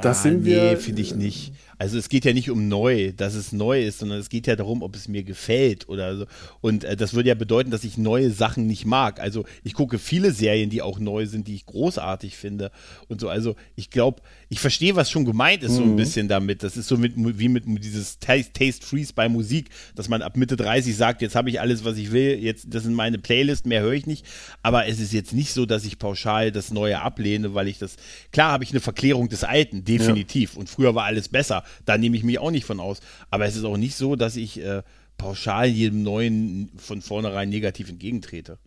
das 0.00 0.18
ah, 0.18 0.22
sind 0.22 0.42
nee, 0.42 0.50
wir. 0.50 0.62
Nee, 0.64 0.76
finde 0.76 1.00
ich 1.00 1.14
nicht. 1.14 1.54
Also 1.78 1.98
es 1.98 2.08
geht 2.08 2.24
ja 2.24 2.32
nicht 2.32 2.50
um 2.50 2.68
neu, 2.68 3.12
dass 3.12 3.34
es 3.34 3.52
neu 3.52 3.82
ist, 3.82 3.98
sondern 3.98 4.18
es 4.18 4.28
geht 4.28 4.46
ja 4.46 4.56
darum, 4.56 4.82
ob 4.82 4.94
es 4.96 5.08
mir 5.08 5.22
gefällt 5.22 5.88
oder 5.88 6.16
so. 6.16 6.26
Und 6.60 6.84
äh, 6.84 6.96
das 6.96 7.14
würde 7.14 7.28
ja 7.28 7.34
bedeuten, 7.34 7.70
dass 7.70 7.84
ich 7.84 7.98
neue 7.98 8.30
Sachen 8.30 8.66
nicht 8.66 8.84
mag. 8.84 9.20
Also 9.20 9.44
ich 9.62 9.74
gucke 9.74 9.98
viele 9.98 10.32
Serien, 10.32 10.70
die 10.70 10.82
auch 10.82 10.98
neu 10.98 11.26
sind, 11.26 11.48
die 11.48 11.54
ich 11.54 11.66
großartig 11.66 12.36
finde 12.36 12.70
und 13.08 13.20
so. 13.20 13.28
Also 13.28 13.56
ich 13.76 13.90
glaube, 13.90 14.22
ich 14.54 14.60
verstehe, 14.60 14.94
was 14.94 15.10
schon 15.10 15.24
gemeint 15.24 15.64
ist, 15.64 15.72
mhm. 15.72 15.76
so 15.76 15.82
ein 15.82 15.90
mhm. 15.90 15.96
bisschen 15.96 16.28
damit. 16.28 16.62
Das 16.62 16.76
ist 16.76 16.86
so 16.86 16.96
mit, 16.96 17.14
wie 17.16 17.48
mit 17.48 17.64
dieses 17.82 18.20
Taste, 18.20 18.52
Taste 18.52 18.86
Freeze 18.86 19.12
bei 19.12 19.28
Musik, 19.28 19.68
dass 19.96 20.08
man 20.08 20.22
ab 20.22 20.36
Mitte 20.36 20.54
30 20.54 20.96
sagt, 20.96 21.22
jetzt 21.22 21.34
habe 21.34 21.50
ich 21.50 21.60
alles, 21.60 21.84
was 21.84 21.96
ich 21.96 22.12
will, 22.12 22.38
jetzt, 22.40 22.66
das 22.68 22.84
sind 22.84 22.94
meine 22.94 23.18
Playlist, 23.18 23.66
mehr 23.66 23.82
höre 23.82 23.94
ich 23.94 24.06
nicht. 24.06 24.24
Aber 24.62 24.86
es 24.86 25.00
ist 25.00 25.12
jetzt 25.12 25.32
nicht 25.32 25.52
so, 25.52 25.66
dass 25.66 25.84
ich 25.84 25.98
pauschal 25.98 26.52
das 26.52 26.70
Neue 26.70 27.00
ablehne, 27.02 27.54
weil 27.54 27.66
ich 27.66 27.78
das, 27.78 27.96
klar 28.30 28.52
habe 28.52 28.62
ich 28.62 28.70
eine 28.70 28.78
Verklärung 28.78 29.28
des 29.28 29.42
Alten, 29.42 29.84
definitiv. 29.84 30.54
Ja. 30.54 30.60
Und 30.60 30.68
früher 30.68 30.94
war 30.94 31.06
alles 31.06 31.28
besser. 31.28 31.64
Da 31.84 31.98
nehme 31.98 32.16
ich 32.16 32.22
mich 32.22 32.38
auch 32.38 32.52
nicht 32.52 32.64
von 32.64 32.78
aus. 32.78 33.00
Aber 33.30 33.46
es 33.46 33.56
ist 33.56 33.64
auch 33.64 33.76
nicht 33.76 33.96
so, 33.96 34.14
dass 34.14 34.36
ich 34.36 34.60
äh, 34.62 34.82
pauschal 35.18 35.66
jedem 35.66 36.04
Neuen 36.04 36.70
von 36.76 37.02
vornherein 37.02 37.48
negativ 37.48 37.88
entgegentrete. 37.88 38.60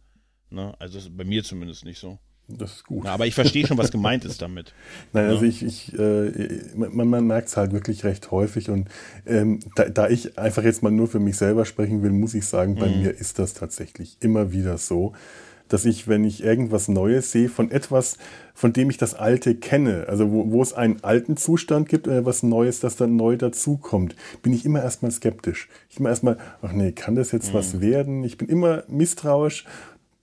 Ne? 0.49 0.75
Also 0.79 0.99
bei 1.11 1.23
mir 1.23 1.45
zumindest 1.45 1.85
nicht 1.85 1.99
so. 1.99 2.19
Das 2.49 2.75
ist 2.75 2.85
gut. 2.85 3.05
Ja, 3.05 3.13
aber 3.13 3.27
ich 3.27 3.35
verstehe 3.35 3.67
schon, 3.67 3.77
was 3.77 3.91
gemeint 3.91 4.23
ist 4.23 4.41
damit. 4.41 4.73
Nein, 5.13 5.25
ja. 5.25 5.31
also 5.31 5.43
ich, 5.43 5.63
ich 5.63 5.97
äh, 5.99 6.61
man, 6.75 7.07
man 7.07 7.27
merkt 7.27 7.49
es 7.49 7.57
halt 7.57 7.73
wirklich 7.73 8.05
recht 8.05 8.31
häufig 8.31 8.69
und 8.69 8.87
ähm, 9.25 9.59
da, 9.75 9.89
da, 9.89 10.09
ich 10.09 10.39
einfach 10.39 10.63
jetzt 10.63 10.81
mal 10.81 10.91
nur 10.91 11.07
für 11.07 11.19
mich 11.19 11.35
selber 11.37 11.65
sprechen 11.65 12.03
will, 12.03 12.11
muss 12.11 12.33
ich 12.33 12.45
sagen, 12.45 12.75
bei 12.75 12.87
mhm. 12.87 13.01
mir 13.01 13.11
ist 13.11 13.37
das 13.37 13.53
tatsächlich 13.53 14.17
immer 14.21 14.53
wieder 14.53 14.77
so, 14.77 15.13
dass 15.67 15.83
ich, 15.83 16.07
wenn 16.07 16.23
ich 16.23 16.43
irgendwas 16.43 16.87
Neues 16.87 17.31
sehe, 17.31 17.49
von 17.49 17.69
etwas, 17.71 18.17
von 18.53 18.73
dem 18.73 18.89
ich 18.89 18.97
das 18.97 19.13
Alte 19.13 19.55
kenne, 19.55 20.05
also 20.07 20.31
wo, 20.31 20.49
wo 20.51 20.61
es 20.61 20.73
einen 20.73 21.03
alten 21.03 21.35
Zustand 21.35 21.89
gibt 21.89 22.07
oder 22.07 22.25
was 22.25 22.43
Neues, 22.43 22.79
das 22.79 22.95
dann 22.95 23.15
neu 23.17 23.35
dazukommt, 23.35 24.15
bin 24.41 24.53
ich 24.53 24.65
immer 24.65 24.81
erstmal 24.81 25.11
skeptisch. 25.11 25.67
Ich 25.89 25.99
immer 25.99 26.09
erstmal, 26.09 26.37
ach 26.61 26.71
nee, 26.71 26.93
kann 26.93 27.15
das 27.15 27.31
jetzt 27.31 27.49
mhm. 27.49 27.57
was 27.57 27.81
werden? 27.81 28.23
Ich 28.23 28.37
bin 28.37 28.47
immer 28.47 28.83
misstrauisch 28.87 29.65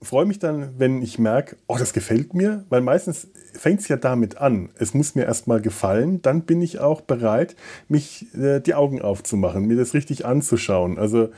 freue 0.05 0.27
mich 0.27 0.39
dann, 0.39 0.79
wenn 0.79 1.03
ich 1.03 1.19
merke, 1.19 1.57
oh, 1.67 1.77
das 1.79 1.93
gefällt 1.93 2.35
mir, 2.35 2.65
weil 2.69 2.81
meistens 2.81 3.29
fängt 3.53 3.81
es 3.81 3.89
ja 3.89 3.97
damit 3.97 4.39
an. 4.39 4.71
Es 4.79 4.95
muss 4.95 5.15
mir 5.15 5.25
erstmal 5.25 5.61
gefallen, 5.61 6.23
dann 6.23 6.43
bin 6.43 6.63
ich 6.63 6.79
auch 6.79 7.01
bereit, 7.01 7.57
mich 7.89 8.27
äh, 8.35 8.61
die 8.61 8.75
Augen 8.75 9.03
aufzumachen, 9.03 9.67
mir 9.67 9.77
das 9.77 9.95
richtig 9.95 10.25
anzuschauen. 10.25 10.99
Also 10.99 11.31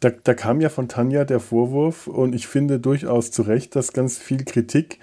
da, 0.00 0.10
da 0.10 0.34
kam 0.34 0.60
ja 0.60 0.68
von 0.68 0.88
Tanja 0.88 1.24
der 1.24 1.40
Vorwurf 1.40 2.06
und 2.06 2.34
ich 2.34 2.46
finde 2.46 2.80
durchaus 2.80 3.30
zu 3.30 3.42
Recht, 3.42 3.76
dass 3.76 3.92
ganz 3.92 4.18
viel 4.18 4.44
Kritik 4.44 4.98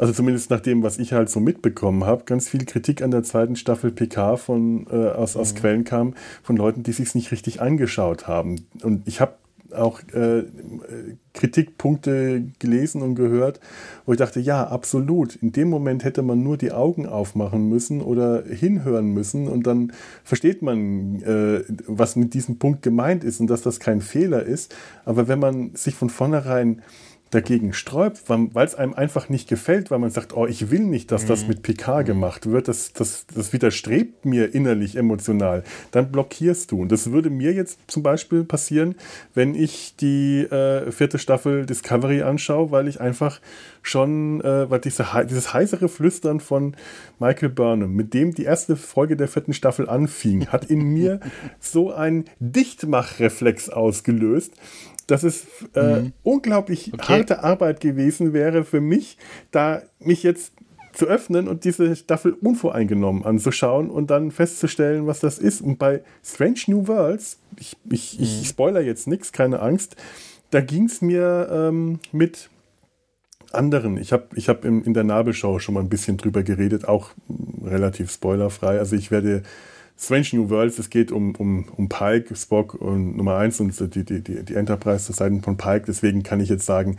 also 0.00 0.14
zumindest 0.14 0.48
nach 0.48 0.60
dem, 0.60 0.82
was 0.82 0.98
ich 0.98 1.12
halt 1.12 1.28
so 1.28 1.40
mitbekommen 1.40 2.04
habe, 2.04 2.24
ganz 2.24 2.48
viel 2.48 2.64
Kritik 2.64 3.02
an 3.02 3.10
der 3.10 3.22
zweiten 3.22 3.54
Staffel 3.54 3.90
PK 3.90 4.38
von, 4.38 4.86
äh, 4.90 5.10
aus, 5.10 5.36
aus 5.36 5.52
mhm. 5.52 5.58
Quellen 5.58 5.84
kam, 5.84 6.14
von 6.42 6.56
Leuten, 6.56 6.82
die 6.82 6.92
sich 6.92 7.14
nicht 7.14 7.30
richtig 7.32 7.60
angeschaut 7.60 8.26
haben. 8.26 8.64
Und 8.82 9.06
ich 9.06 9.20
habe 9.20 9.34
auch 9.74 10.00
äh, 10.12 10.44
Kritikpunkte 11.32 12.44
gelesen 12.58 13.02
und 13.02 13.14
gehört, 13.14 13.60
wo 14.04 14.12
ich 14.12 14.18
dachte, 14.18 14.40
ja, 14.40 14.66
absolut. 14.66 15.36
In 15.36 15.52
dem 15.52 15.68
Moment 15.68 16.04
hätte 16.04 16.22
man 16.22 16.42
nur 16.42 16.56
die 16.56 16.72
Augen 16.72 17.06
aufmachen 17.06 17.68
müssen 17.68 18.02
oder 18.02 18.44
hinhören 18.44 19.12
müssen 19.12 19.48
und 19.48 19.66
dann 19.66 19.92
versteht 20.24 20.62
man, 20.62 21.22
äh, 21.22 21.62
was 21.86 22.16
mit 22.16 22.34
diesem 22.34 22.58
Punkt 22.58 22.82
gemeint 22.82 23.24
ist 23.24 23.40
und 23.40 23.48
dass 23.48 23.62
das 23.62 23.80
kein 23.80 24.00
Fehler 24.00 24.42
ist. 24.42 24.74
Aber 25.04 25.28
wenn 25.28 25.38
man 25.38 25.74
sich 25.74 25.94
von 25.94 26.10
vornherein 26.10 26.82
dagegen 27.30 27.72
sträubt, 27.72 28.24
weil 28.26 28.66
es 28.66 28.74
einem 28.74 28.92
einfach 28.92 29.28
nicht 29.28 29.48
gefällt, 29.48 29.90
weil 29.90 30.00
man 30.00 30.10
sagt, 30.10 30.36
oh, 30.36 30.46
ich 30.46 30.70
will 30.70 30.80
nicht, 30.80 31.12
dass 31.12 31.26
das 31.26 31.42
mhm. 31.42 31.48
mit 31.48 31.62
PK 31.62 32.00
mhm. 32.00 32.04
gemacht 32.04 32.50
wird, 32.50 32.66
das, 32.66 32.92
das, 32.92 33.26
das 33.32 33.52
widerstrebt 33.52 34.24
mir 34.24 34.52
innerlich 34.52 34.96
emotional, 34.96 35.62
dann 35.92 36.10
blockierst 36.10 36.72
du. 36.72 36.82
Und 36.82 36.90
das 36.90 37.12
würde 37.12 37.30
mir 37.30 37.52
jetzt 37.52 37.78
zum 37.86 38.02
Beispiel 38.02 38.42
passieren, 38.42 38.96
wenn 39.34 39.54
ich 39.54 39.94
die 39.96 40.40
äh, 40.40 40.90
vierte 40.90 41.18
Staffel 41.18 41.66
Discovery 41.66 42.22
anschaue, 42.22 42.72
weil 42.72 42.88
ich 42.88 43.00
einfach 43.00 43.40
schon, 43.82 44.40
äh, 44.40 44.68
weil 44.68 44.80
diese, 44.80 45.06
dieses 45.28 45.54
heisere 45.54 45.88
Flüstern 45.88 46.40
von 46.40 46.74
Michael 47.18 47.50
Burnham, 47.50 47.94
mit 47.94 48.12
dem 48.12 48.34
die 48.34 48.44
erste 48.44 48.76
Folge 48.76 49.16
der 49.16 49.28
vierten 49.28 49.52
Staffel 49.52 49.88
anfing, 49.88 50.48
hat 50.48 50.64
in 50.64 50.80
mir 50.82 51.20
so 51.60 51.92
einen 51.92 52.24
Dichtmachreflex 52.40 53.70
ausgelöst, 53.70 54.52
dass 55.10 55.22
es 55.22 55.46
äh, 55.74 56.00
mhm. 56.00 56.12
unglaublich 56.22 56.92
okay. 56.92 57.18
harte 57.18 57.42
Arbeit 57.42 57.80
gewesen 57.80 58.32
wäre 58.32 58.64
für 58.64 58.80
mich, 58.80 59.16
da 59.50 59.82
mich 59.98 60.22
jetzt 60.22 60.52
zu 60.92 61.06
öffnen 61.06 61.48
und 61.48 61.64
diese 61.64 61.94
Staffel 61.94 62.32
unvoreingenommen 62.32 63.24
anzuschauen 63.24 63.90
und 63.90 64.10
dann 64.10 64.30
festzustellen, 64.30 65.06
was 65.06 65.20
das 65.20 65.38
ist. 65.38 65.60
Und 65.60 65.78
bei 65.78 66.02
Strange 66.24 66.60
New 66.66 66.88
Worlds, 66.88 67.38
ich, 67.58 67.76
ich, 67.90 68.18
mhm. 68.18 68.24
ich 68.24 68.48
spoiler 68.48 68.80
jetzt 68.80 69.06
nichts, 69.06 69.32
keine 69.32 69.60
Angst, 69.60 69.96
da 70.50 70.60
ging 70.60 70.84
es 70.84 71.00
mir 71.00 71.48
ähm, 71.52 72.00
mit 72.12 72.50
anderen. 73.52 73.96
Ich 73.96 74.12
habe 74.12 74.26
ich 74.34 74.48
hab 74.48 74.64
in 74.64 74.94
der 74.94 75.04
Nabelshow 75.04 75.58
schon 75.58 75.74
mal 75.74 75.80
ein 75.80 75.88
bisschen 75.88 76.16
drüber 76.16 76.42
geredet, 76.42 76.86
auch 76.86 77.10
relativ 77.64 78.10
spoilerfrei. 78.10 78.78
Also 78.78 78.96
ich 78.96 79.10
werde 79.10 79.42
Strange 80.00 80.28
New 80.32 80.48
Worlds, 80.48 80.78
es 80.78 80.88
geht 80.88 81.12
um, 81.12 81.34
um, 81.34 81.66
um 81.76 81.88
Pike, 81.88 82.34
Spock 82.34 82.74
und 82.74 83.16
Nummer 83.16 83.36
1 83.36 83.60
und 83.60 83.94
die, 83.94 84.04
die, 84.04 84.22
die, 84.22 84.42
die 84.42 84.54
Enterprise 84.54 85.04
zur 85.04 85.14
Seite 85.14 85.40
von 85.42 85.58
Pike. 85.58 85.84
Deswegen 85.86 86.22
kann 86.22 86.40
ich 86.40 86.48
jetzt 86.48 86.64
sagen, 86.64 86.96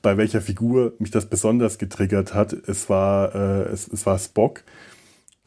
bei 0.00 0.16
welcher 0.16 0.40
Figur 0.40 0.94
mich 1.00 1.10
das 1.10 1.26
besonders 1.26 1.78
getriggert 1.78 2.32
hat. 2.32 2.52
Es 2.52 2.88
war, 2.88 3.34
äh, 3.34 3.62
es, 3.72 3.88
es 3.88 4.06
war 4.06 4.16
Spock, 4.18 4.62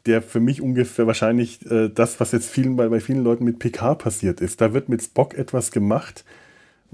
der 0.05 0.21
für 0.21 0.41
mich 0.41 0.61
ungefähr 0.61 1.07
wahrscheinlich 1.07 1.65
äh, 1.71 1.87
das, 1.87 2.19
was 2.19 2.33
jetzt 2.33 2.49
vielen, 2.49 2.75
bei, 2.75 2.89
bei 2.89 2.99
vielen 2.99 3.23
Leuten 3.23 3.45
mit 3.45 3.59
PK 3.59 3.95
passiert 3.95 4.41
ist. 4.41 4.59
Da 4.59 4.73
wird 4.73 4.89
mit 4.89 5.01
Spock 5.01 5.35
etwas 5.35 5.71
gemacht, 5.71 6.25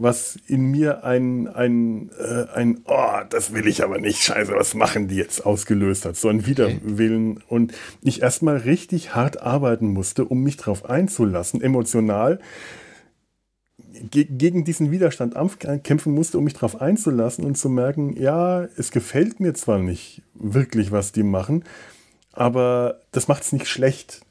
was 0.01 0.39
in 0.47 0.71
mir 0.71 1.03
ein, 1.03 1.47
ein, 1.47 2.09
äh, 2.17 2.45
ein, 2.53 2.81
oh, 2.85 3.19
das 3.29 3.53
will 3.53 3.67
ich 3.67 3.83
aber 3.83 3.99
nicht, 3.99 4.23
scheiße, 4.23 4.53
was 4.53 4.73
machen 4.73 5.07
die 5.09 5.15
jetzt, 5.15 5.45
ausgelöst 5.45 6.05
hat. 6.05 6.15
So 6.15 6.29
ein 6.29 6.45
Widerwillen. 6.45 7.37
Okay. 7.37 7.45
Und 7.49 7.73
ich 8.01 8.21
erstmal 8.21 8.57
richtig 8.57 9.13
hart 9.13 9.41
arbeiten 9.41 9.87
musste, 9.87 10.25
um 10.25 10.41
mich 10.41 10.57
darauf 10.57 10.89
einzulassen, 10.89 11.61
emotional 11.61 12.39
ge 14.11 14.25
gegen 14.29 14.63
diesen 14.63 14.91
Widerstand 14.91 15.35
kämpfen 15.83 16.13
musste, 16.13 16.37
um 16.37 16.45
mich 16.45 16.53
darauf 16.53 16.79
einzulassen 16.79 17.43
und 17.43 17.57
zu 17.57 17.69
merken, 17.69 18.15
ja, 18.19 18.63
es 18.77 18.91
gefällt 18.91 19.39
mir 19.39 19.53
zwar 19.53 19.79
nicht 19.79 20.21
wirklich, 20.33 20.91
was 20.91 21.11
die 21.11 21.23
machen, 21.23 21.65
aber 22.31 23.01
das 23.11 23.27
macht 23.27 23.43
es 23.43 23.51
nicht 23.51 23.67
schlecht. 23.67 24.21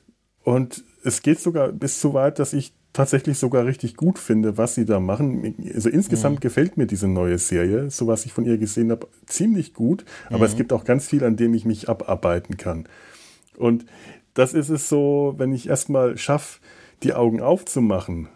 Und 0.43 0.85
es 1.05 1.21
geht 1.23 1.41
sogar 1.41 1.73
bis 1.73 2.01
so 2.01 2.15
weit, 2.15 2.39
dass 2.39 2.55
ich 2.55 2.73
tatsächlich 2.93 3.39
sogar 3.39 3.65
richtig 3.67 3.97
gut 3.97 4.19
finde, 4.19 4.59
was 4.59 4.75
sie 4.75 4.85
da 4.85 5.01
machen. 5.01 5.55
Also 5.75 5.89
insgesamt 5.89 6.37
mhm. 6.37 6.41
gefällt 6.41 6.77
mir 6.77 6.87
diese 6.87 7.09
neue 7.09 7.39
Serie, 7.39 7.91
so 7.91 8.07
was 8.07 8.27
ich 8.27 8.33
von 8.33 8.45
ihr 8.45 8.59
gesehen 8.59 8.91
habe, 8.91 9.07
ziemlich 9.27 9.75
gut. 9.75 10.05
Aber 10.29 10.39
mhm. 10.39 10.45
es 10.45 10.57
gibt 10.57 10.73
auch 10.73 10.85
ganz 10.85 11.07
viel, 11.07 11.25
an 11.25 11.37
dem 11.37 11.55
ich 11.55 11.65
mich 11.65 11.89
abarbeiten 11.89 12.57
kann. 12.57 12.89
Und 13.57 13.87
das 14.35 14.55
ist 14.55 14.69
es 14.69 14.89
so, 14.89 15.35
wenn 15.37 15.53
ich 15.53 15.69
erstmal 15.69 16.17
schaffe, 16.17 16.61
die 17.03 17.15
Augen 17.15 17.41
aufzumachen, 17.41 18.29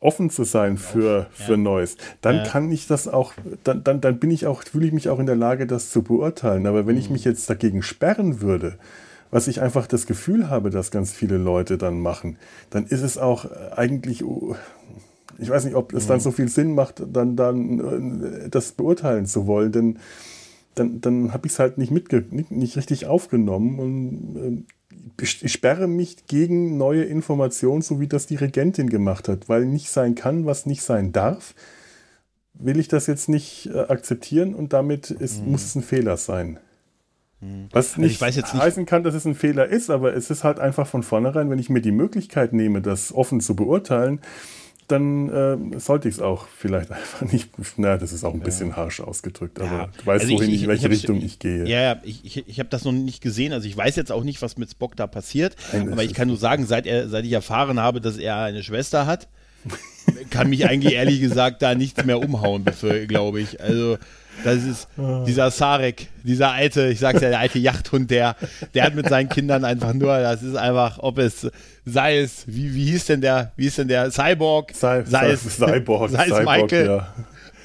offen 0.00 0.30
zu 0.30 0.44
sein 0.44 0.78
für, 0.78 1.26
für 1.32 1.52
ja. 1.52 1.58
Neues, 1.58 1.96
dann 2.22 2.36
ja. 2.36 2.44
kann 2.46 2.70
ich 2.72 2.86
das 2.86 3.08
auch, 3.08 3.34
dann, 3.64 3.84
dann, 3.84 4.00
dann 4.00 4.18
bin 4.18 4.30
ich 4.30 4.46
auch, 4.46 4.62
fühle 4.62 4.86
ich 4.86 4.92
mich 4.92 5.08
auch 5.08 5.18
in 5.18 5.26
der 5.26 5.36
Lage, 5.36 5.66
das 5.66 5.90
zu 5.90 6.02
beurteilen. 6.02 6.66
Aber 6.66 6.86
wenn 6.86 6.94
mhm. 6.94 7.00
ich 7.00 7.10
mich 7.10 7.24
jetzt 7.24 7.48
dagegen 7.48 7.82
sperren 7.82 8.40
würde, 8.40 8.78
was 9.30 9.48
ich 9.48 9.60
einfach 9.60 9.86
das 9.86 10.06
Gefühl 10.06 10.50
habe, 10.50 10.70
dass 10.70 10.90
ganz 10.90 11.12
viele 11.12 11.38
Leute 11.38 11.78
dann 11.78 12.00
machen, 12.00 12.36
dann 12.70 12.86
ist 12.86 13.02
es 13.02 13.18
auch 13.18 13.46
eigentlich, 13.76 14.24
ich 15.38 15.50
weiß 15.50 15.64
nicht, 15.64 15.76
ob 15.76 15.92
es 15.92 16.06
dann 16.06 16.18
mhm. 16.18 16.22
so 16.22 16.30
viel 16.30 16.48
Sinn 16.48 16.74
macht, 16.74 17.02
dann, 17.12 17.36
dann 17.36 18.44
äh, 18.44 18.48
das 18.48 18.72
beurteilen 18.72 19.26
zu 19.26 19.46
wollen, 19.46 19.72
denn 19.72 19.98
dann, 20.74 21.00
dann 21.00 21.32
habe 21.32 21.46
ich 21.46 21.52
es 21.54 21.58
halt 21.58 21.78
nicht, 21.78 21.90
mitge 21.90 22.24
nicht, 22.30 22.50
nicht 22.50 22.76
richtig 22.76 23.06
aufgenommen 23.06 23.78
und 23.78 24.36
äh, 24.36 25.22
ich 25.22 25.52
sperre 25.52 25.86
mich 25.86 26.26
gegen 26.26 26.76
neue 26.76 27.04
Informationen, 27.04 27.82
so 27.82 28.00
wie 28.00 28.06
das 28.06 28.26
die 28.26 28.36
Regentin 28.36 28.88
gemacht 28.88 29.28
hat, 29.28 29.48
weil 29.48 29.64
nicht 29.64 29.90
sein 29.90 30.14
kann, 30.14 30.46
was 30.46 30.66
nicht 30.66 30.82
sein 30.82 31.12
darf. 31.12 31.54
Will 32.54 32.78
ich 32.78 32.88
das 32.88 33.06
jetzt 33.06 33.28
nicht 33.28 33.70
äh, 33.72 33.78
akzeptieren 33.78 34.54
und 34.54 34.72
damit 34.72 35.10
ist, 35.10 35.42
mhm. 35.42 35.52
muss 35.52 35.64
es 35.64 35.74
ein 35.74 35.82
Fehler 35.82 36.16
sein. 36.16 36.58
Hm. 37.40 37.68
Was 37.70 37.92
also 37.92 38.02
nicht, 38.02 38.22
also 38.22 38.40
nicht 38.40 38.54
heißen 38.54 38.86
kann, 38.86 39.02
dass 39.02 39.14
es 39.14 39.24
ein 39.24 39.34
Fehler 39.34 39.66
ist, 39.66 39.90
aber 39.90 40.14
es 40.14 40.30
ist 40.30 40.44
halt 40.44 40.60
einfach 40.60 40.86
von 40.86 41.02
vornherein, 41.02 41.50
wenn 41.50 41.58
ich 41.58 41.70
mir 41.70 41.80
die 41.80 41.92
Möglichkeit 41.92 42.52
nehme, 42.52 42.82
das 42.82 43.14
offen 43.14 43.40
zu 43.40 43.56
beurteilen, 43.56 44.20
dann 44.90 45.28
äh, 45.28 45.78
sollte 45.78 46.08
ich 46.08 46.16
es 46.16 46.20
auch 46.20 46.46
vielleicht 46.48 46.90
einfach 46.92 47.22
nicht. 47.32 47.50
Na, 47.76 47.96
das 47.96 48.12
ist 48.12 48.24
auch 48.24 48.34
ein 48.34 48.40
bisschen 48.40 48.76
harsch 48.76 49.00
ausgedrückt, 49.00 49.60
aber 49.60 49.70
ja. 49.70 49.86
du 49.86 50.06
weißt, 50.06 50.24
also 50.24 50.36
wohin 50.36 50.50
ich, 50.50 50.62
ich, 50.62 50.68
welche 50.68 50.86
ich 50.86 50.92
Richtung 50.92 51.22
ich 51.22 51.38
gehe. 51.38 51.66
Ja, 51.66 51.80
ja, 51.80 51.96
ich, 52.02 52.24
ich, 52.24 52.48
ich 52.48 52.58
habe 52.58 52.68
das 52.68 52.84
noch 52.84 52.92
nicht 52.92 53.22
gesehen. 53.22 53.52
Also 53.52 53.66
ich 53.66 53.76
weiß 53.76 53.96
jetzt 53.96 54.12
auch 54.12 54.24
nicht, 54.24 54.42
was 54.42 54.56
mit 54.56 54.70
Spock 54.70 54.96
da 54.96 55.06
passiert. 55.06 55.56
Nein, 55.72 55.92
aber 55.92 56.04
ich 56.04 56.14
kann 56.14 56.28
nur 56.28 56.36
sagen, 56.36 56.66
seit, 56.66 56.86
er, 56.86 57.08
seit 57.08 57.24
ich 57.24 57.32
erfahren 57.32 57.80
habe, 57.80 58.00
dass 58.00 58.18
er 58.18 58.36
eine 58.38 58.62
Schwester 58.62 59.06
hat, 59.06 59.28
kann 60.30 60.50
mich 60.50 60.66
eigentlich 60.66 60.94
ehrlich 60.94 61.20
gesagt 61.20 61.62
da 61.62 61.74
nichts 61.74 62.04
mehr 62.04 62.18
umhauen, 62.18 62.64
glaube 63.06 63.40
ich. 63.40 63.60
Also 63.60 63.98
das 64.44 64.64
ist 64.64 64.88
dieser 65.26 65.50
Sarek, 65.50 66.08
dieser 66.22 66.52
alte, 66.52 66.88
ich 66.88 67.00
sag's 67.00 67.20
ja, 67.20 67.28
der 67.28 67.40
alte 67.40 67.58
Yachthund, 67.58 68.10
der, 68.10 68.36
der 68.74 68.84
hat 68.84 68.94
mit 68.94 69.08
seinen 69.08 69.28
Kindern 69.28 69.64
einfach 69.64 69.92
nur, 69.92 70.18
das 70.18 70.42
ist 70.42 70.56
einfach, 70.56 70.98
ob 71.00 71.18
es 71.18 71.50
sei 71.84 72.18
es, 72.18 72.44
wie, 72.46 72.74
wie 72.74 72.84
hieß 72.86 73.06
denn 73.06 73.20
der, 73.20 73.52
wie 73.56 73.64
hieß 73.64 73.76
denn 73.76 73.88
der 73.88 74.10
Cyborg, 74.10 74.72
sei, 74.74 75.04
sei 75.04 75.30
es 75.30 75.42
Cyborg, 75.56 76.10
sei 76.10 76.26
es 76.26 76.36
Cyborg, 76.36 76.62
Michael, 76.62 76.86
ja. 76.86 77.14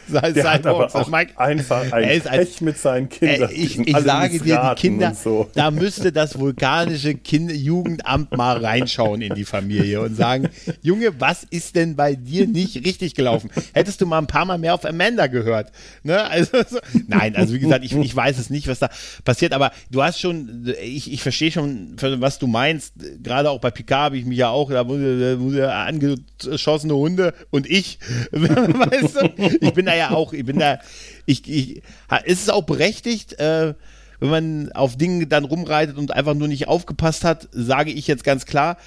Sei 0.07 0.31
der 0.31 0.53
hat 0.53 0.65
aber 0.65 0.93
auch 0.93 1.07
Mike, 1.07 1.39
einfach 1.39 1.91
ein 1.91 2.09
ist 2.09 2.29
Pech 2.29 2.61
mit 2.61 2.77
seinen 2.77 3.09
Kindern. 3.09 3.49
Ey, 3.49 3.55
ich, 3.55 3.79
ich 3.79 3.97
sage 3.97 4.39
dir, 4.39 4.75
die 4.75 4.81
Kinder, 4.81 5.13
so. 5.13 5.49
da 5.53 5.71
müsste 5.71 6.11
das 6.11 6.37
vulkanische 6.37 7.15
kind 7.15 7.51
Jugendamt 7.51 8.35
mal 8.37 8.57
reinschauen 8.57 9.21
in 9.21 9.33
die 9.35 9.45
Familie 9.45 10.01
und 10.01 10.15
sagen, 10.15 10.49
Junge, 10.81 11.19
was 11.19 11.43
ist 11.43 11.75
denn 11.75 11.95
bei 11.95 12.15
dir 12.15 12.47
nicht 12.47 12.85
richtig 12.85 13.15
gelaufen? 13.15 13.49
Hättest 13.73 14.01
du 14.01 14.05
mal 14.05 14.19
ein 14.19 14.27
paar 14.27 14.45
Mal 14.45 14.57
mehr 14.57 14.73
auf 14.73 14.85
Amanda 14.85 15.27
gehört? 15.27 15.71
Ne? 16.03 16.23
Also, 16.23 16.57
so, 16.67 16.79
nein, 17.07 17.35
also 17.35 17.53
wie 17.53 17.59
gesagt, 17.59 17.83
ich, 17.83 17.95
ich 17.95 18.15
weiß 18.15 18.37
es 18.37 18.49
nicht, 18.49 18.67
was 18.67 18.79
da 18.79 18.89
passiert, 19.23 19.53
aber 19.53 19.71
du 19.91 20.03
hast 20.03 20.19
schon, 20.19 20.73
ich, 20.81 21.11
ich 21.11 21.21
verstehe 21.21 21.51
schon, 21.51 21.95
was 21.99 22.39
du 22.39 22.47
meinst. 22.47 22.93
Gerade 23.23 23.49
auch 23.49 23.59
bei 23.59 23.71
Picard 23.71 24.05
habe 24.05 24.17
ich 24.17 24.25
mich 24.25 24.37
ja 24.37 24.49
auch, 24.49 24.69
da 24.69 24.87
wurde, 24.87 25.39
wurde 25.39 25.73
angeschossene 25.73 26.95
Hunde 26.95 27.33
und 27.49 27.69
ich, 27.69 27.99
weißt 28.31 29.15
du, 29.15 29.57
ich 29.61 29.73
bin 29.73 29.87
ja 29.95 30.11
auch, 30.11 30.33
ich 30.33 30.45
bin 30.45 30.59
da, 30.59 30.79
ich, 31.25 31.47
ich, 31.47 31.81
ist 32.25 32.43
es 32.43 32.49
auch 32.49 32.63
berechtigt, 32.63 33.39
äh, 33.39 33.73
wenn 34.19 34.29
man 34.29 34.71
auf 34.71 34.97
Dingen 34.97 35.27
dann 35.29 35.45
rumreitet 35.45 35.97
und 35.97 36.11
einfach 36.11 36.33
nur 36.33 36.47
nicht 36.47 36.67
aufgepasst 36.67 37.23
hat, 37.23 37.47
sage 37.51 37.91
ich 37.91 38.07
jetzt 38.07 38.23
ganz 38.23 38.45
klar, 38.45 38.77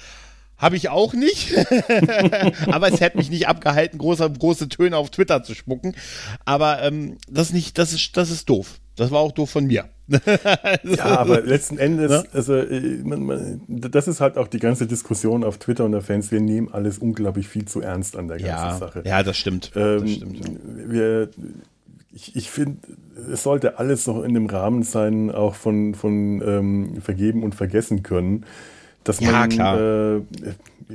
habe 0.57 0.75
ich 0.75 0.89
auch 0.89 1.13
nicht. 1.13 1.53
Aber 2.71 2.91
es 2.91 2.99
hätte 2.99 3.17
mich 3.17 3.29
nicht 3.29 3.47
abgehalten, 3.47 3.97
große, 3.97 4.29
große 4.29 4.69
Töne 4.69 4.97
auf 4.97 5.09
Twitter 5.09 5.43
zu 5.43 5.55
spucken. 5.55 5.95
Aber 6.45 6.83
ähm, 6.83 7.17
das, 7.29 7.53
nicht, 7.53 7.77
das, 7.77 7.93
ist, 7.93 8.15
das 8.17 8.29
ist 8.29 8.49
doof. 8.49 8.79
Das 8.95 9.11
war 9.11 9.19
auch 9.19 9.31
doof 9.31 9.49
von 9.49 9.65
mir. 9.65 9.89
ja, 10.83 11.05
aber 11.05 11.41
letzten 11.41 11.77
Endes, 11.77 12.09
ne? 12.09 12.23
also 12.33 12.55
äh, 12.55 13.01
man, 13.03 13.23
man, 13.23 13.61
das 13.67 14.07
ist 14.07 14.21
halt 14.21 14.37
auch 14.37 14.47
die 14.47 14.59
ganze 14.59 14.87
Diskussion 14.87 15.43
auf 15.43 15.57
Twitter 15.57 15.85
und 15.85 15.91
der 15.91 16.01
Fans. 16.01 16.31
Wir 16.31 16.41
nehmen 16.41 16.69
alles 16.71 16.97
unglaublich 16.97 17.47
viel 17.47 17.65
zu 17.65 17.81
ernst 17.81 18.17
an 18.17 18.27
der 18.27 18.37
ganzen 18.37 18.55
ja, 18.55 18.77
Sache. 18.77 19.03
Ja, 19.05 19.23
das 19.23 19.37
stimmt. 19.37 19.71
Ähm, 19.75 20.01
das 20.01 20.11
stimmt. 20.11 20.59
Wir, 20.87 21.29
ich, 22.11 22.35
ich 22.35 22.49
finde, 22.49 22.77
es 23.31 23.43
sollte 23.43 23.77
alles 23.79 24.07
noch 24.07 24.23
in 24.23 24.33
dem 24.33 24.47
Rahmen 24.47 24.83
sein, 24.83 25.31
auch 25.31 25.55
von, 25.55 25.93
von 25.93 26.41
ähm, 26.41 27.01
Vergeben 27.01 27.43
und 27.43 27.55
Vergessen 27.55 28.03
können. 28.03 28.45
Dass 29.09 29.19
ja, 29.21 29.31
man, 29.31 29.49
klar. 29.49 29.79
Äh, 29.79 30.21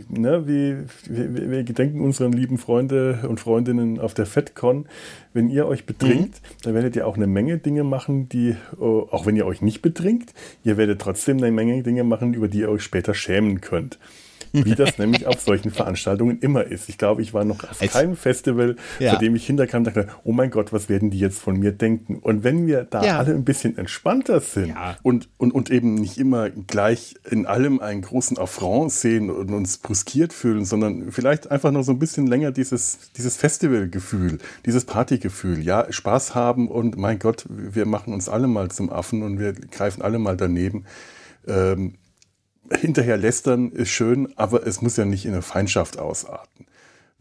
ne, 0.08 0.46
wie, 0.46 0.76
wir, 1.08 1.50
wir 1.50 1.64
gedenken 1.64 2.00
unseren 2.00 2.30
lieben 2.30 2.58
Freunde 2.58 3.24
und 3.28 3.40
Freundinnen 3.40 3.98
auf 3.98 4.14
der 4.14 4.24
FedCon. 4.24 4.86
Wenn 5.32 5.50
ihr 5.50 5.66
euch 5.66 5.84
betrinkt, 5.84 6.40
mhm. 6.40 6.62
dann 6.62 6.74
werdet 6.74 6.94
ihr 6.94 7.08
auch 7.08 7.16
eine 7.16 7.26
Menge 7.26 7.58
Dinge 7.58 7.82
machen, 7.82 8.28
die, 8.28 8.54
oh, 8.78 9.08
auch 9.10 9.26
wenn 9.26 9.34
ihr 9.34 9.46
euch 9.46 9.62
nicht 9.62 9.82
betrinkt, 9.82 10.32
ihr 10.62 10.76
werdet 10.76 11.00
trotzdem 11.00 11.38
eine 11.38 11.50
Menge 11.50 11.82
Dinge 11.82 12.04
machen, 12.04 12.34
über 12.34 12.46
die 12.46 12.60
ihr 12.60 12.70
euch 12.70 12.84
später 12.84 13.14
schämen 13.14 13.60
könnt 13.60 13.98
wie 14.54 14.74
das 14.74 14.98
nämlich 14.98 15.26
auf 15.26 15.40
solchen 15.40 15.70
Veranstaltungen 15.70 16.38
immer 16.38 16.64
ist. 16.64 16.88
Ich 16.88 16.96
glaube, 16.96 17.22
ich 17.22 17.34
war 17.34 17.44
noch 17.44 17.68
auf 17.68 17.78
keinem 17.80 18.16
Festival, 18.16 18.76
ja. 18.98 19.12
bei 19.12 19.18
dem 19.18 19.34
ich 19.34 19.46
hinterkam 19.46 19.78
und 19.78 19.84
dachte, 19.84 20.08
oh 20.22 20.32
mein 20.32 20.50
Gott, 20.50 20.72
was 20.72 20.88
werden 20.88 21.10
die 21.10 21.18
jetzt 21.18 21.40
von 21.40 21.58
mir 21.58 21.72
denken? 21.72 22.18
Und 22.18 22.44
wenn 22.44 22.66
wir 22.66 22.84
da 22.84 23.04
ja. 23.04 23.18
alle 23.18 23.34
ein 23.34 23.44
bisschen 23.44 23.76
entspannter 23.76 24.40
sind 24.40 24.68
ja. 24.68 24.96
und, 25.02 25.28
und, 25.38 25.52
und 25.52 25.70
eben 25.70 25.94
nicht 25.94 26.18
immer 26.18 26.50
gleich 26.50 27.16
in 27.28 27.46
allem 27.46 27.80
einen 27.80 28.02
großen 28.02 28.38
Affront 28.38 28.92
sehen 28.92 29.30
und 29.30 29.52
uns 29.52 29.78
bruskiert 29.78 30.32
fühlen, 30.32 30.64
sondern 30.64 31.10
vielleicht 31.10 31.50
einfach 31.50 31.72
noch 31.72 31.82
so 31.82 31.92
ein 31.92 31.98
bisschen 31.98 32.26
länger 32.26 32.52
dieses, 32.52 33.10
dieses 33.16 33.36
Festivalgefühl, 33.36 34.38
dieses 34.64 34.84
Partygefühl, 34.84 35.60
ja, 35.62 35.90
Spaß 35.90 36.34
haben 36.34 36.68
und 36.68 36.96
mein 36.96 37.18
Gott, 37.18 37.46
wir 37.48 37.86
machen 37.86 38.12
uns 38.14 38.28
alle 38.28 38.46
mal 38.46 38.70
zum 38.70 38.90
Affen 38.90 39.22
und 39.22 39.38
wir 39.38 39.52
greifen 39.52 40.02
alle 40.02 40.18
mal 40.18 40.36
daneben. 40.36 40.84
Ähm, 41.46 41.94
hinterher 42.70 43.16
lästern 43.16 43.70
ist 43.70 43.90
schön, 43.90 44.32
aber 44.36 44.66
es 44.66 44.82
muss 44.82 44.96
ja 44.96 45.04
nicht 45.04 45.26
in 45.26 45.32
eine 45.32 45.42
Feindschaft 45.42 45.98
ausarten. 45.98 46.66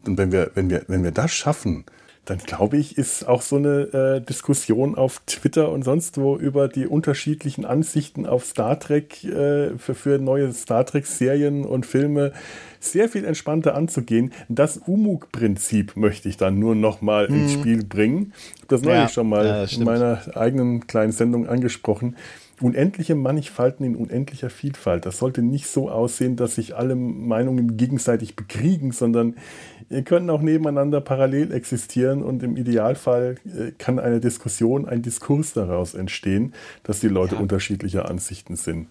Und 0.06 0.18
wenn 0.18 0.32
wir, 0.32 0.50
wenn 0.54 0.70
wir, 0.70 0.84
wenn 0.88 1.02
wir 1.02 1.12
das 1.12 1.32
schaffen, 1.32 1.84
dann 2.24 2.38
glaube 2.38 2.78
ich, 2.78 2.96
ist 2.96 3.28
auch 3.28 3.42
so 3.42 3.56
eine 3.56 3.82
äh, 3.92 4.20
Diskussion 4.20 4.94
auf 4.94 5.20
Twitter 5.26 5.70
und 5.70 5.82
sonst 5.82 6.16
wo 6.16 6.36
über 6.36 6.68
die 6.68 6.86
unterschiedlichen 6.86 7.66
Ansichten 7.66 8.24
auf 8.24 8.46
Star 8.46 8.80
Trek 8.80 9.24
äh, 9.24 9.76
für, 9.76 9.94
für 9.94 10.18
neue 10.18 10.50
Star 10.52 10.86
Trek-Serien 10.86 11.64
und 11.64 11.84
Filme 11.84 12.32
sehr 12.80 13.10
viel 13.10 13.24
entspannter 13.24 13.74
anzugehen. 13.74 14.32
Das 14.48 14.78
Umug-Prinzip 14.78 15.96
möchte 15.96 16.28
ich 16.30 16.38
dann 16.38 16.58
nur 16.58 16.74
noch 16.74 17.02
mal 17.02 17.28
mhm. 17.28 17.42
ins 17.42 17.52
Spiel 17.52 17.84
bringen. 17.84 18.32
Ich 18.56 18.62
habe 18.62 18.68
das 18.68 18.82
neulich 18.82 19.00
ja, 19.00 19.08
schon 19.08 19.28
mal 19.28 19.46
ja, 19.46 19.64
in 19.64 19.84
meiner 19.84 20.22
eigenen 20.34 20.86
kleinen 20.86 21.12
Sendung 21.12 21.46
angesprochen 21.46 22.16
unendliche 22.60 23.14
Mannigfalten 23.14 23.84
in 23.84 23.96
unendlicher 23.96 24.50
Vielfalt. 24.50 25.06
Das 25.06 25.18
sollte 25.18 25.42
nicht 25.42 25.66
so 25.66 25.90
aussehen, 25.90 26.36
dass 26.36 26.54
sich 26.54 26.76
alle 26.76 26.94
Meinungen 26.94 27.76
gegenseitig 27.76 28.36
bekriegen, 28.36 28.92
sondern 28.92 29.36
ihr 29.90 30.02
können 30.02 30.30
auch 30.30 30.40
nebeneinander 30.40 31.00
parallel 31.00 31.52
existieren 31.52 32.22
und 32.22 32.42
im 32.42 32.56
Idealfall 32.56 33.36
äh, 33.46 33.72
kann 33.72 33.98
eine 33.98 34.20
Diskussion, 34.20 34.86
ein 34.86 35.02
Diskurs 35.02 35.52
daraus 35.52 35.94
entstehen, 35.94 36.54
dass 36.82 37.00
die 37.00 37.08
Leute 37.08 37.34
ja. 37.34 37.40
unterschiedlicher 37.40 38.08
Ansichten 38.08 38.56
sind. 38.56 38.88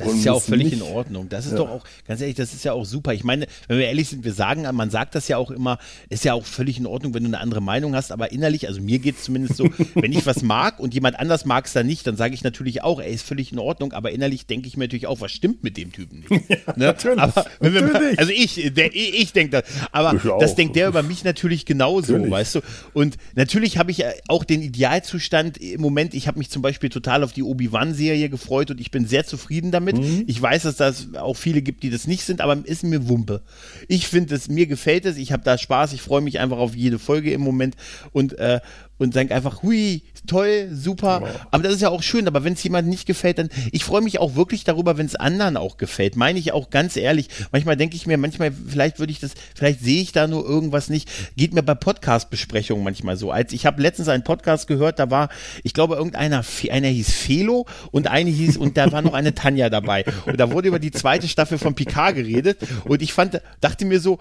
Das 0.00 0.08
und 0.08 0.18
ist 0.18 0.24
ja 0.24 0.32
auch 0.32 0.42
völlig 0.42 0.70
nicht, 0.70 0.74
in 0.74 0.82
Ordnung. 0.82 1.28
Das 1.28 1.44
ist 1.44 1.52
ja. 1.52 1.58
doch 1.58 1.68
auch, 1.68 1.84
ganz 2.06 2.20
ehrlich, 2.20 2.36
das 2.36 2.54
ist 2.54 2.64
ja 2.64 2.72
auch 2.72 2.84
super. 2.84 3.12
Ich 3.12 3.22
meine, 3.22 3.46
wenn 3.68 3.78
wir 3.78 3.86
ehrlich 3.86 4.08
sind, 4.08 4.24
wir 4.24 4.32
sagen, 4.32 4.66
man 4.74 4.90
sagt 4.90 5.14
das 5.14 5.28
ja 5.28 5.36
auch 5.36 5.50
immer, 5.50 5.78
ist 6.08 6.24
ja 6.24 6.32
auch 6.34 6.44
völlig 6.44 6.78
in 6.78 6.86
Ordnung, 6.86 7.12
wenn 7.14 7.22
du 7.22 7.28
eine 7.28 7.40
andere 7.40 7.60
Meinung 7.60 7.94
hast, 7.94 8.10
aber 8.10 8.32
innerlich, 8.32 8.66
also 8.66 8.80
mir 8.80 8.98
geht 8.98 9.16
es 9.16 9.24
zumindest 9.24 9.56
so, 9.56 9.68
wenn 9.94 10.12
ich 10.12 10.24
was 10.24 10.42
mag 10.42 10.80
und 10.80 10.94
jemand 10.94 11.18
anders 11.18 11.44
mag 11.44 11.66
es 11.66 11.72
dann 11.72 11.86
nicht, 11.86 12.06
dann 12.06 12.16
sage 12.16 12.34
ich 12.34 12.42
natürlich 12.42 12.82
auch, 12.82 13.00
ey, 13.00 13.12
ist 13.12 13.26
völlig 13.26 13.52
in 13.52 13.58
Ordnung, 13.58 13.92
aber 13.92 14.10
innerlich 14.10 14.46
denke 14.46 14.68
ich 14.68 14.76
mir 14.76 14.84
natürlich 14.84 15.06
auch, 15.06 15.20
was 15.20 15.32
stimmt 15.32 15.62
mit 15.62 15.76
dem 15.76 15.92
Typen 15.92 16.20
nicht. 16.20 16.30
Ja, 16.50 16.56
ne? 16.76 16.84
natürlich, 16.86 17.20
aber 17.20 17.46
natürlich. 17.60 18.18
also 18.18 18.32
ich, 18.32 18.72
der, 18.74 18.92
ich 18.92 19.32
denke 19.32 19.62
das, 19.62 19.64
aber 19.92 20.14
ich 20.14 20.22
das 20.40 20.54
denkt 20.56 20.74
der 20.74 20.88
über 20.88 21.02
mich 21.02 21.22
natürlich 21.22 21.64
genauso, 21.64 22.12
natürlich. 22.12 22.30
weißt 22.30 22.54
du. 22.56 22.60
Und 22.92 23.16
natürlich 23.34 23.78
habe 23.78 23.90
ich 23.90 24.04
auch 24.28 24.44
den 24.44 24.62
Idealzustand 24.62 25.58
im 25.58 25.80
Moment, 25.80 26.14
ich 26.14 26.26
habe 26.26 26.38
mich 26.38 26.50
zum 26.50 26.62
Beispiel 26.62 26.88
total 26.88 27.22
auf 27.22 27.32
die 27.32 27.42
Obi-Wan-Serie 27.42 28.28
gefreut 28.30 28.70
und 28.70 28.80
ich 28.80 28.90
bin 28.90 29.06
sehr 29.06 29.26
zufrieden 29.26 29.70
damit 29.70 29.89
damit. 29.92 30.08
Mhm. 30.08 30.24
Ich 30.26 30.40
weiß, 30.40 30.62
dass 30.62 30.76
das 30.76 31.14
auch 31.14 31.36
viele 31.36 31.62
gibt, 31.62 31.82
die 31.82 31.90
das 31.90 32.06
nicht 32.06 32.24
sind, 32.24 32.40
aber 32.40 32.56
ist 32.64 32.84
mir 32.84 33.08
Wumpe. 33.08 33.42
Ich 33.88 34.08
finde 34.08 34.34
es, 34.34 34.48
mir 34.48 34.66
gefällt 34.66 35.06
es, 35.06 35.16
ich 35.16 35.32
habe 35.32 35.42
da 35.42 35.58
Spaß, 35.58 35.92
ich 35.92 36.02
freue 36.02 36.20
mich 36.20 36.38
einfach 36.38 36.58
auf 36.58 36.74
jede 36.74 36.98
Folge 36.98 37.32
im 37.32 37.40
Moment 37.40 37.76
und, 38.12 38.38
äh, 38.38 38.60
und 39.00 39.14
denke 39.14 39.34
einfach, 39.34 39.62
hui, 39.62 40.02
toll, 40.26 40.68
super. 40.72 41.22
Wow. 41.22 41.28
Aber 41.50 41.62
das 41.62 41.72
ist 41.72 41.80
ja 41.80 41.88
auch 41.88 42.02
schön. 42.02 42.26
Aber 42.26 42.44
wenn 42.44 42.52
es 42.52 42.62
jemandem 42.62 42.90
nicht 42.90 43.06
gefällt, 43.06 43.38
dann 43.38 43.48
ich 43.72 43.82
freue 43.82 44.02
mich 44.02 44.20
auch 44.20 44.34
wirklich 44.34 44.62
darüber, 44.64 44.98
wenn 44.98 45.06
es 45.06 45.16
anderen 45.16 45.56
auch 45.56 45.78
gefällt. 45.78 46.16
Meine 46.16 46.38
ich 46.38 46.52
auch 46.52 46.68
ganz 46.68 46.96
ehrlich. 46.96 47.28
Manchmal 47.50 47.78
denke 47.78 47.96
ich 47.96 48.06
mir, 48.06 48.18
manchmal, 48.18 48.52
vielleicht 48.52 48.98
würde 48.98 49.10
ich 49.10 49.18
das, 49.18 49.32
vielleicht 49.54 49.80
sehe 49.80 50.02
ich 50.02 50.12
da 50.12 50.26
nur 50.26 50.44
irgendwas 50.44 50.90
nicht. 50.90 51.10
Geht 51.34 51.54
mir 51.54 51.62
bei 51.62 51.74
Podcast-Besprechungen 51.74 52.84
manchmal 52.84 53.16
so. 53.16 53.30
Als 53.30 53.54
ich 53.54 53.64
habe 53.64 53.80
letztens 53.80 54.08
einen 54.08 54.22
Podcast 54.22 54.66
gehört, 54.66 54.98
da 54.98 55.10
war, 55.10 55.30
ich 55.62 55.72
glaube, 55.72 55.94
irgendeiner, 55.94 56.44
einer 56.70 56.88
hieß 56.88 57.10
Felo 57.10 57.66
und 57.90 58.06
eine 58.06 58.28
hieß, 58.28 58.58
und 58.58 58.76
da 58.76 58.92
war 58.92 59.00
noch 59.00 59.14
eine 59.14 59.34
Tanja 59.34 59.70
dabei. 59.70 60.04
Und 60.26 60.38
da 60.38 60.52
wurde 60.52 60.68
über 60.68 60.78
die 60.78 60.90
zweite 60.90 61.26
Staffel 61.26 61.56
von 61.56 61.74
Picard 61.74 62.16
geredet. 62.16 62.58
Und 62.84 63.00
ich 63.00 63.14
fand, 63.14 63.40
dachte 63.62 63.86
mir 63.86 63.98
so, 63.98 64.18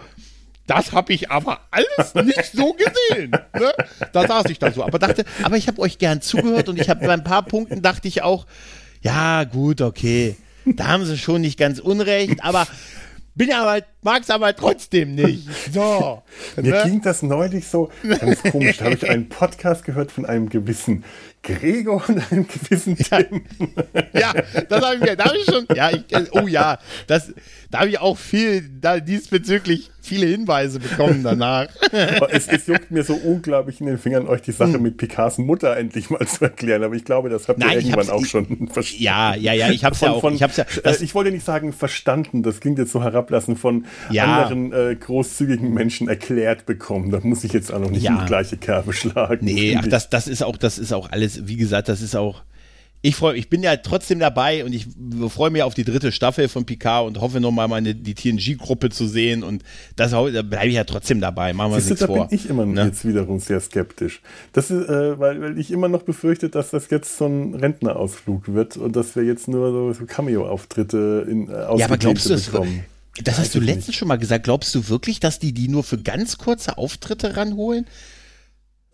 das 0.69 0.91
habe 0.91 1.13
ich 1.13 1.31
aber 1.31 1.61
alles 1.71 2.13
nicht 2.13 2.51
so 2.53 2.73
gesehen. 2.73 3.31
Ne? 3.31 3.73
Da 4.13 4.27
saß 4.27 4.45
ich 4.49 4.59
da 4.59 4.71
so, 4.71 4.83
aber 4.83 4.99
dachte, 4.99 5.25
aber 5.41 5.57
ich 5.57 5.67
habe 5.67 5.81
euch 5.81 5.97
gern 5.97 6.21
zugehört 6.21 6.69
und 6.69 6.79
ich 6.79 6.89
habe 6.89 7.05
bei 7.05 7.13
ein 7.13 7.23
paar 7.23 7.43
Punkten 7.43 7.81
dachte 7.81 8.07
ich 8.07 8.21
auch, 8.21 8.45
ja 9.01 9.45
gut, 9.45 9.81
okay, 9.81 10.35
da 10.65 10.87
haben 10.87 11.05
sie 11.05 11.17
schon 11.17 11.41
nicht 11.41 11.57
ganz 11.57 11.79
unrecht, 11.79 12.43
aber 12.43 12.67
bin 13.39 13.53
aber, 13.53 13.81
mag's 14.01 14.29
aber 14.29 14.55
trotzdem 14.55 15.15
nicht. 15.15 15.47
So. 15.71 16.21
Mir 16.57 16.71
ne? 16.71 16.81
ging 16.83 17.01
das 17.01 17.21
neulich 17.21 17.67
so 17.67 17.89
ganz 18.03 18.43
komisch. 18.43 18.77
Da 18.77 18.85
habe 18.85 18.95
ich 18.95 19.09
einen 19.09 19.29
Podcast 19.29 19.85
gehört 19.85 20.11
von 20.11 20.25
einem 20.25 20.49
gewissen 20.49 21.05
Gregor 21.41 22.03
und 22.07 22.31
einem 22.31 22.47
gewissen 22.47 22.97
Tim. 22.97 23.45
Ja, 24.13 24.33
das 24.67 24.83
habe 24.83 24.95
ich 24.95 25.01
mir, 25.01 25.15
da 25.15 25.25
habe 25.25 25.37
ich 25.37 25.45
schon, 25.45 25.65
ja, 25.73 25.89
ich, 25.91 26.03
oh 26.33 26.47
ja, 26.47 26.79
das, 27.07 27.33
da 27.71 27.79
habe 27.79 27.89
ich 27.89 27.99
auch 27.99 28.17
viel, 28.17 28.69
da 28.81 28.99
diesbezüglich 28.99 29.89
viele 30.09 30.25
Hinweise 30.25 30.79
bekommen 30.79 31.23
danach. 31.23 31.67
es, 32.31 32.47
es, 32.47 32.65
juckt 32.67 32.89
mir 32.89 33.03
so 33.03 33.13
unglaublich 33.13 33.79
in 33.79 33.85
den 33.85 33.99
Fingern, 33.99 34.27
euch 34.27 34.41
die 34.41 34.51
Sache 34.51 34.73
hm. 34.73 34.81
mit 34.81 34.97
Picards 34.97 35.37
Mutter 35.37 35.77
endlich 35.77 36.09
mal 36.09 36.25
zu 36.27 36.45
erklären. 36.45 36.83
Aber 36.83 36.95
ich 36.95 37.05
glaube, 37.05 37.29
das 37.29 37.47
habt 37.47 37.59
ihr 37.59 37.67
Nein, 37.67 37.79
irgendwann 37.79 38.09
auch 38.09 38.25
schon 38.25 38.67
verstanden. 38.67 39.03
Ja, 39.03 39.35
ja, 39.35 39.53
ja, 39.53 39.69
ich 39.69 39.85
habe 39.85 39.93
es 39.93 40.01
ja 40.01 40.11
auch. 40.11 40.21
Von, 40.21 40.33
ich, 40.33 40.43
hab's 40.43 40.57
ja, 40.57 40.65
äh, 40.83 40.95
ich 40.99 41.13
wollte 41.13 41.31
nicht 41.31 41.45
sagen 41.45 41.71
verstanden, 41.71 42.41
das 42.41 42.59
klingt 42.59 42.79
jetzt 42.79 42.91
so 42.91 43.03
herablassen, 43.03 43.55
von 43.55 43.85
ja. 44.09 44.43
anderen 44.43 44.73
äh, 44.73 44.95
großzügigen 44.95 45.71
Menschen 45.73 46.09
erklärt 46.09 46.65
bekommen. 46.65 47.11
Da 47.11 47.19
muss 47.21 47.43
ich 47.43 47.53
jetzt 47.53 47.71
auch 47.71 47.79
noch 47.79 47.91
nicht 47.91 48.03
ja. 48.03 48.15
in 48.15 48.19
die 48.21 48.25
gleiche 48.25 48.57
Kerbe 48.57 48.91
schlagen. 48.93 49.45
Nee, 49.45 49.77
ach, 49.79 49.87
das, 49.87 50.09
das 50.09 50.27
ist 50.27 50.43
auch, 50.43 50.57
das 50.57 50.79
ist 50.79 50.91
auch 50.91 51.11
alles, 51.11 51.47
wie 51.47 51.55
gesagt, 51.55 51.87
das 51.87 52.01
ist 52.01 52.15
auch 52.15 52.41
ich 53.01 53.15
freue 53.15 53.37
ich 53.37 53.49
bin 53.49 53.63
ja 53.63 53.77
trotzdem 53.77 54.19
dabei 54.19 54.65
und 54.65 54.73
ich 54.73 54.87
freue 55.29 55.51
mich 55.51 55.63
auf 55.63 55.73
die 55.73 55.85
dritte 55.85 56.11
Staffel 56.11 56.49
von 56.49 56.65
Picard 56.65 57.07
und 57.07 57.21
hoffe 57.21 57.39
nochmal 57.39 57.69
meine 57.69 57.95
die 57.95 58.13
TNG-Gruppe 58.13 58.89
zu 58.89 59.07
sehen 59.07 59.43
und 59.43 59.63
das 59.95 60.11
da 60.11 60.21
bleibe 60.41 60.67
ich 60.67 60.75
ja 60.75 60.83
trotzdem 60.83 61.21
dabei. 61.21 61.53
Machen 61.53 61.71
wir 61.71 61.75
uns 61.77 61.85
nichts 61.85 62.01
da 62.01 62.07
vor. 62.07 62.27
bin 62.27 62.37
ich 62.37 62.49
immer 62.49 62.65
ne? 62.65 62.85
jetzt 62.85 63.07
wiederum 63.07 63.39
sehr 63.39 63.61
skeptisch. 63.61 64.21
Das 64.51 64.69
ist, 64.69 64.89
äh, 64.89 65.17
weil, 65.17 65.41
weil 65.41 65.57
ich 65.57 65.71
immer 65.71 65.87
noch 65.87 66.03
befürchte, 66.03 66.49
dass 66.49 66.71
das 66.71 66.89
jetzt 66.89 67.17
so 67.17 67.25
ein 67.25 67.55
Rentnerausflug 67.55 68.53
wird 68.53 68.75
und 68.75 68.95
dass 68.95 69.15
wir 69.15 69.23
jetzt 69.23 69.47
nur 69.47 69.71
so, 69.71 69.93
so 69.93 70.05
Cameo-Auftritte 70.05 71.25
in 71.29 71.47
äh, 71.47 71.53
Ja, 71.77 71.85
aber 71.85 71.97
glaubst 71.97 72.25
du. 72.25 72.33
Das, 72.33 72.51
das 73.23 73.39
hast 73.39 73.55
du 73.55 73.59
letztens 73.59 73.87
nicht. 73.87 73.97
schon 73.97 74.09
mal 74.09 74.17
gesagt. 74.17 74.43
Glaubst 74.43 74.75
du 74.75 74.89
wirklich, 74.89 75.21
dass 75.21 75.39
die 75.39 75.53
die 75.53 75.69
nur 75.69 75.83
für 75.83 75.97
ganz 75.97 76.37
kurze 76.37 76.77
Auftritte 76.77 77.37
ranholen? 77.37 77.85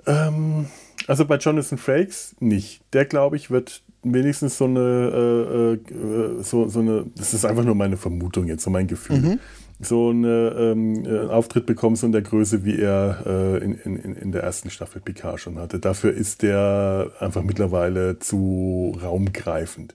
Ähm, 0.05 0.67
also 1.07 1.25
bei 1.25 1.37
Jonathan 1.37 1.77
Frakes 1.77 2.35
nicht. 2.39 2.81
Der, 2.93 3.05
glaube 3.05 3.35
ich, 3.35 3.49
wird 3.49 3.81
wenigstens 4.13 4.57
so 4.57 4.65
eine, 4.65 4.79
äh, 4.79 5.93
äh, 5.93 6.43
so, 6.43 6.67
so 6.67 6.79
eine, 6.79 7.05
das 7.15 7.33
ist 7.33 7.45
einfach 7.45 7.63
nur 7.63 7.75
meine 7.75 7.97
Vermutung 7.97 8.47
jetzt, 8.47 8.63
so 8.63 8.69
mein 8.69 8.87
Gefühl. 8.87 9.19
Mhm. 9.19 9.39
So 9.81 10.11
eine, 10.11 10.55
ähm, 10.57 11.03
einen 11.05 11.29
Auftritt 11.29 11.65
bekommen, 11.65 11.97
so 11.97 12.05
in 12.05 12.13
der 12.13 12.21
Größe, 12.21 12.63
wie 12.63 12.79
er 12.79 13.23
äh, 13.25 13.57
in, 13.57 13.73
in, 13.73 14.15
in 14.15 14.31
der 14.31 14.43
ersten 14.43 14.69
Staffel 14.69 15.01
Picard 15.01 15.41
schon 15.41 15.59
hatte. 15.59 15.79
Dafür 15.79 16.13
ist 16.13 16.43
der 16.43 17.11
einfach 17.19 17.43
mittlerweile 17.43 18.17
zu 18.19 18.97
raumgreifend. 19.03 19.93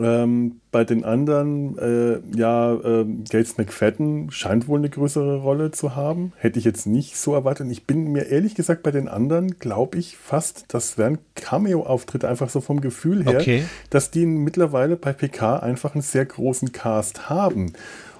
Ähm, 0.00 0.60
bei 0.70 0.84
den 0.84 1.04
anderen, 1.04 1.78
äh, 1.78 2.20
ja, 2.36 2.74
äh, 2.74 3.04
Gates 3.28 3.56
McFadden 3.56 4.30
scheint 4.30 4.68
wohl 4.68 4.78
eine 4.78 4.90
größere 4.90 5.38
Rolle 5.38 5.70
zu 5.70 5.96
haben. 5.96 6.32
Hätte 6.36 6.58
ich 6.58 6.64
jetzt 6.64 6.86
nicht 6.86 7.16
so 7.16 7.34
erwartet. 7.34 7.68
Ich 7.70 7.86
bin 7.86 8.12
mir 8.12 8.26
ehrlich 8.26 8.54
gesagt 8.54 8.82
bei 8.82 8.90
den 8.90 9.08
anderen, 9.08 9.58
glaube 9.58 9.98
ich 9.98 10.16
fast, 10.16 10.64
das 10.68 10.98
wären 10.98 11.18
Cameo-Auftritte, 11.34 12.28
einfach 12.28 12.50
so 12.50 12.60
vom 12.60 12.80
Gefühl 12.80 13.24
her, 13.24 13.40
okay. 13.40 13.64
dass 13.90 14.10
die 14.10 14.26
mittlerweile 14.26 14.96
bei 14.96 15.12
PK 15.12 15.58
einfach 15.58 15.94
einen 15.94 16.02
sehr 16.02 16.26
großen 16.26 16.72
Cast 16.72 17.28
haben. 17.30 17.72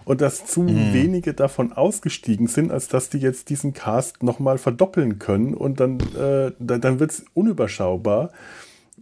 Und 0.04 0.20
dass 0.20 0.46
zu 0.46 0.62
mhm. 0.62 0.92
wenige 0.92 1.34
davon 1.34 1.72
ausgestiegen 1.72 2.46
sind, 2.46 2.70
als 2.70 2.86
dass 2.86 3.10
die 3.10 3.18
jetzt 3.18 3.50
diesen 3.50 3.74
Cast 3.74 4.22
nochmal 4.22 4.56
verdoppeln 4.56 5.18
können. 5.18 5.52
Und 5.52 5.80
dann, 5.80 5.98
äh, 6.16 6.52
dann 6.60 7.00
wird 7.00 7.10
es 7.10 7.24
unüberschaubar. 7.34 8.30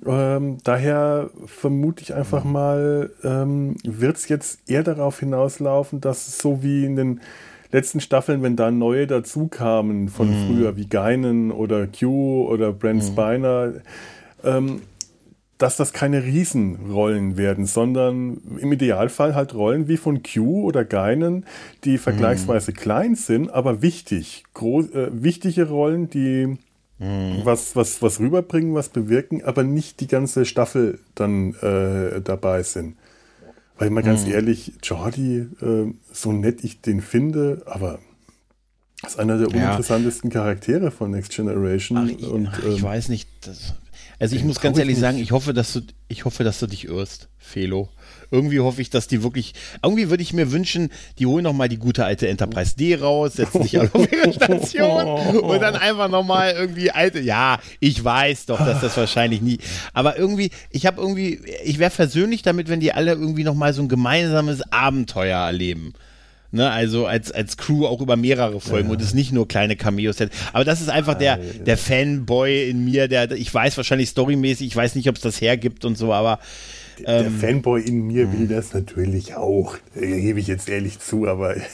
Ähm, 0.07 0.59
daher 0.65 1.31
vermute 1.47 2.03
ich 2.03 2.15
einfach 2.15 2.45
mal, 2.45 3.11
ähm, 3.23 3.77
wird 3.85 4.17
es 4.17 4.29
jetzt 4.29 4.69
eher 4.69 4.83
darauf 4.83 5.21
hinauslaufen, 5.21 6.01
dass 6.01 6.29
es 6.29 6.39
so 6.39 6.63
wie 6.63 6.85
in 6.85 6.97
den 6.97 7.21
letzten 7.71 8.01
Staffeln, 8.01 8.43
wenn 8.43 8.57
da 8.57 8.71
neue 8.71 9.07
dazu 9.07 9.49
kamen 9.49 10.09
von 10.09 10.29
mhm. 10.29 10.47
früher, 10.47 10.77
wie 10.77 10.87
Geinen 10.87 11.51
oder 11.51 11.87
Q 11.87 12.47
oder 12.49 12.73
Brent 12.73 13.03
mhm. 13.03 13.07
Spiner, 13.07 13.73
ähm, 14.45 14.83
dass 15.59 15.77
das 15.77 15.93
keine 15.93 16.25
Riesenrollen 16.25 17.37
werden, 17.37 17.65
sondern 17.66 18.39
im 18.59 18.73
Idealfall 18.73 19.35
halt 19.35 19.55
Rollen 19.55 19.89
wie 19.89 19.97
von 19.97 20.23
Q 20.23 20.65
oder 20.65 20.85
Geinen, 20.85 21.47
die 21.85 21.99
vergleichsweise 21.99 22.73
mhm. 22.73 22.77
klein 22.77 23.15
sind, 23.15 23.51
aber 23.51 23.81
wichtig. 23.81 24.45
Groß, 24.55 24.91
äh, 24.91 25.09
wichtige 25.12 25.69
Rollen, 25.69 26.11
die 26.11 26.59
mhm. 27.05 27.44
was, 27.44 27.76
was, 27.76 28.02
was 28.02 28.18
rüberbringen, 28.20 28.74
was 28.74 28.89
bewirken, 28.89 29.43
aber 29.44 29.62
nicht 29.62 30.01
die 30.01 30.06
ganze 30.06 30.44
Staffel 30.44 30.98
dann 31.14 31.55
äh, 31.55 32.20
dabei 32.20 32.62
sind. 32.62 32.97
Weil 33.78 33.90
mal 33.90 34.02
ganz 34.02 34.24
mhm. 34.24 34.32
ehrlich, 34.32 34.72
Jordi, 34.82 35.47
äh, 35.60 35.93
so 36.12 36.32
nett 36.32 36.62
ich 36.62 36.81
den 36.81 37.01
finde, 37.01 37.62
aber 37.66 37.98
ist 39.05 39.18
einer 39.18 39.36
der 39.36 39.48
uninteressantesten 39.48 40.31
ja. 40.31 40.40
Charaktere 40.40 40.90
von 40.90 41.10
Next 41.10 41.35
Generation. 41.35 41.98
Ach, 41.98 42.09
ich, 42.09 42.26
und, 42.26 42.47
ähm, 42.64 42.72
ich 42.74 42.82
weiß 42.82 43.09
nicht, 43.09 43.28
das, 43.43 43.74
also 44.18 44.36
ich 44.36 44.44
muss 44.44 44.60
ganz 44.60 44.78
ehrlich 44.78 44.98
sagen, 44.98 45.18
ich 45.18 45.32
hoffe, 45.32 45.52
dass 45.52 45.72
du, 45.72 45.81
ich 46.09 46.24
hoffe, 46.24 46.44
dass 46.44 46.60
du 46.60 46.66
dich 46.66 46.86
irrst, 46.86 47.28
Felo. 47.39 47.89
Irgendwie 48.31 48.61
hoffe 48.61 48.83
ich, 48.83 48.91
dass 48.91 49.07
die 49.07 49.23
wirklich, 49.23 49.55
irgendwie 49.83 50.11
würde 50.11 50.23
ich 50.23 50.33
mir 50.33 50.53
wünschen, 50.53 50.91
die 51.19 51.27
holen 51.27 51.45
nochmal 51.45 51.69
die 51.69 51.79
gute 51.79 52.05
alte 52.05 52.29
Enterprise 52.29 52.77
D 52.77 52.97
raus, 52.97 53.35
setzen 53.35 53.63
sich 53.63 53.79
alle 53.79 53.91
auf 53.93 54.11
ihre 54.11 54.33
Station 54.35 55.05
und 55.39 55.61
dann 55.61 55.77
einfach 55.77 56.09
nochmal 56.09 56.53
irgendwie 56.53 56.91
alte, 56.91 57.21
ja, 57.21 57.59
ich 57.81 58.03
weiß 58.03 58.47
doch, 58.47 58.59
dass 58.59 58.81
das 58.81 58.97
wahrscheinlich 58.97 59.41
nie, 59.41 59.59
aber 59.93 60.19
irgendwie, 60.19 60.51
ich 60.71 60.87
habe 60.87 61.01
irgendwie, 61.01 61.41
ich 61.65 61.79
wäre 61.79 61.91
versöhnlich 61.91 62.43
damit, 62.43 62.69
wenn 62.69 62.81
die 62.81 62.93
alle 62.93 63.13
irgendwie 63.13 63.45
nochmal 63.45 63.73
so 63.73 63.83
ein 63.83 63.89
gemeinsames 63.89 64.63
Abenteuer 64.73 65.39
erleben. 65.39 65.95
Ne, 66.55 66.71
also 66.71 67.07
als, 67.07 67.33
als 67.33 67.57
Crew 67.57 67.85
auch 67.85 68.01
über 68.01 68.15
mehrere 68.15 68.61
Folgen 68.61 68.87
ja. 68.87 68.95
und 68.95 69.03
es 69.03 69.13
nicht 69.13 69.33
nur 69.33 69.49
kleine 69.49 69.75
Cameos. 69.75 70.19
Aber 70.53 70.65
das 70.65 70.81
ist 70.81 70.89
einfach 70.89 71.15
der, 71.15 71.39
der 71.39 71.77
Fanboy 71.77 72.71
in 72.71 72.85
mir, 72.85 73.09
der, 73.09 73.33
ich 73.33 73.53
weiß 73.53 73.77
wahrscheinlich 73.77 74.11
storymäßig, 74.11 74.69
ich 74.69 74.77
weiß 74.77 74.95
nicht, 74.95 75.09
ob 75.09 75.17
es 75.17 75.23
das 75.23 75.41
hergibt 75.41 75.85
und 75.85 75.99
so, 75.99 76.13
aber 76.13 76.39
der, 76.99 77.27
ähm, 77.27 77.39
Fanboy 77.39 77.83
in 77.83 78.07
mir 78.07 78.33
will 78.33 78.49
das 78.49 78.73
natürlich 78.73 79.35
auch. 79.35 79.77
Gebe 79.95 80.41
ich 80.41 80.47
jetzt 80.47 80.69
ehrlich 80.69 80.99
zu, 80.99 81.27
aber 81.27 81.57
ich, 81.57 81.65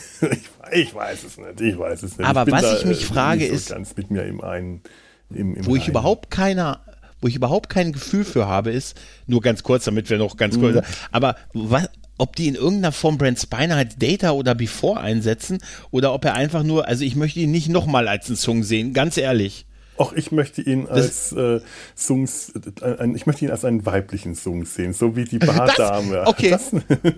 ich, 0.73 0.95
weiß 0.95 1.25
es 1.25 1.39
nicht. 1.39 1.61
Ich 1.61 1.79
weiß 1.79 2.03
es 2.03 2.19
nicht. 2.19 2.27
Aber 2.27 2.47
ich 2.47 2.53
was 2.53 2.81
ich 2.81 2.85
mich 2.87 3.07
frage 3.07 3.47
so 3.47 3.55
ist, 3.55 3.71
ganz 3.71 3.97
mit 3.97 4.11
mir 4.11 4.25
im 4.25 4.41
einen, 4.41 4.83
im, 5.31 5.55
im 5.57 5.67
wo 5.67 5.77
ich 5.77 5.89
überhaupt 5.89 6.31
keiner, 6.31 6.81
wo 7.21 7.29
ich 7.29 7.37
überhaupt 7.37 7.69
kein 7.69 7.93
Gefühl 7.93 8.25
für 8.25 8.47
habe, 8.47 8.71
ist 8.71 8.99
nur 9.27 9.41
ganz 9.41 9.63
kurz, 9.63 9.85
damit 9.85 10.11
wir 10.11 10.19
noch 10.19 10.37
ganz 10.37 10.59
kurz. 10.59 10.77
Mhm. 10.77 10.83
Aber 11.13 11.37
was, 11.53 11.89
ob 12.21 12.37
die 12.37 12.49
in 12.49 12.55
irgendeiner 12.55 12.93
Form 12.93 13.19
Brent 13.19 13.39
Spiner 13.39 13.77
als 13.77 13.97
Data 13.97 14.33
oder 14.33 14.55
Before 14.55 15.01
einsetzen 15.01 15.59
oder 15.91 16.13
ob 16.13 16.25
er 16.25 16.35
einfach 16.35 16.63
nur, 16.63 16.87
also 16.87 17.05
ich 17.05 17.17
möchte 17.17 17.41
ihn 17.41 17.51
nicht 17.51 17.69
nochmal 17.69 18.09
als 18.09 18.27
einen 18.27 18.37
Song 18.37 18.63
sehen, 18.63 18.93
ganz 18.93 19.17
ehrlich. 19.17 19.67
Auch 20.01 20.15
ich 20.15 20.33
möchte 20.33 20.63
ihn 20.63 20.87
als 20.87 21.33
äh, 21.33 21.61
Sungs, 21.95 22.55
äh, 22.81 23.07
ich 23.15 23.27
möchte 23.27 23.45
ihn 23.45 23.51
als 23.51 23.67
einen 23.67 23.85
weiblichen 23.85 24.35
Sung 24.35 24.65
sehen, 24.65 24.95
so 24.95 25.15
wie 25.15 25.27
die 25.27 25.39
Bardame. 25.39 26.27
Okay, 26.27 26.49
das, 26.49 26.71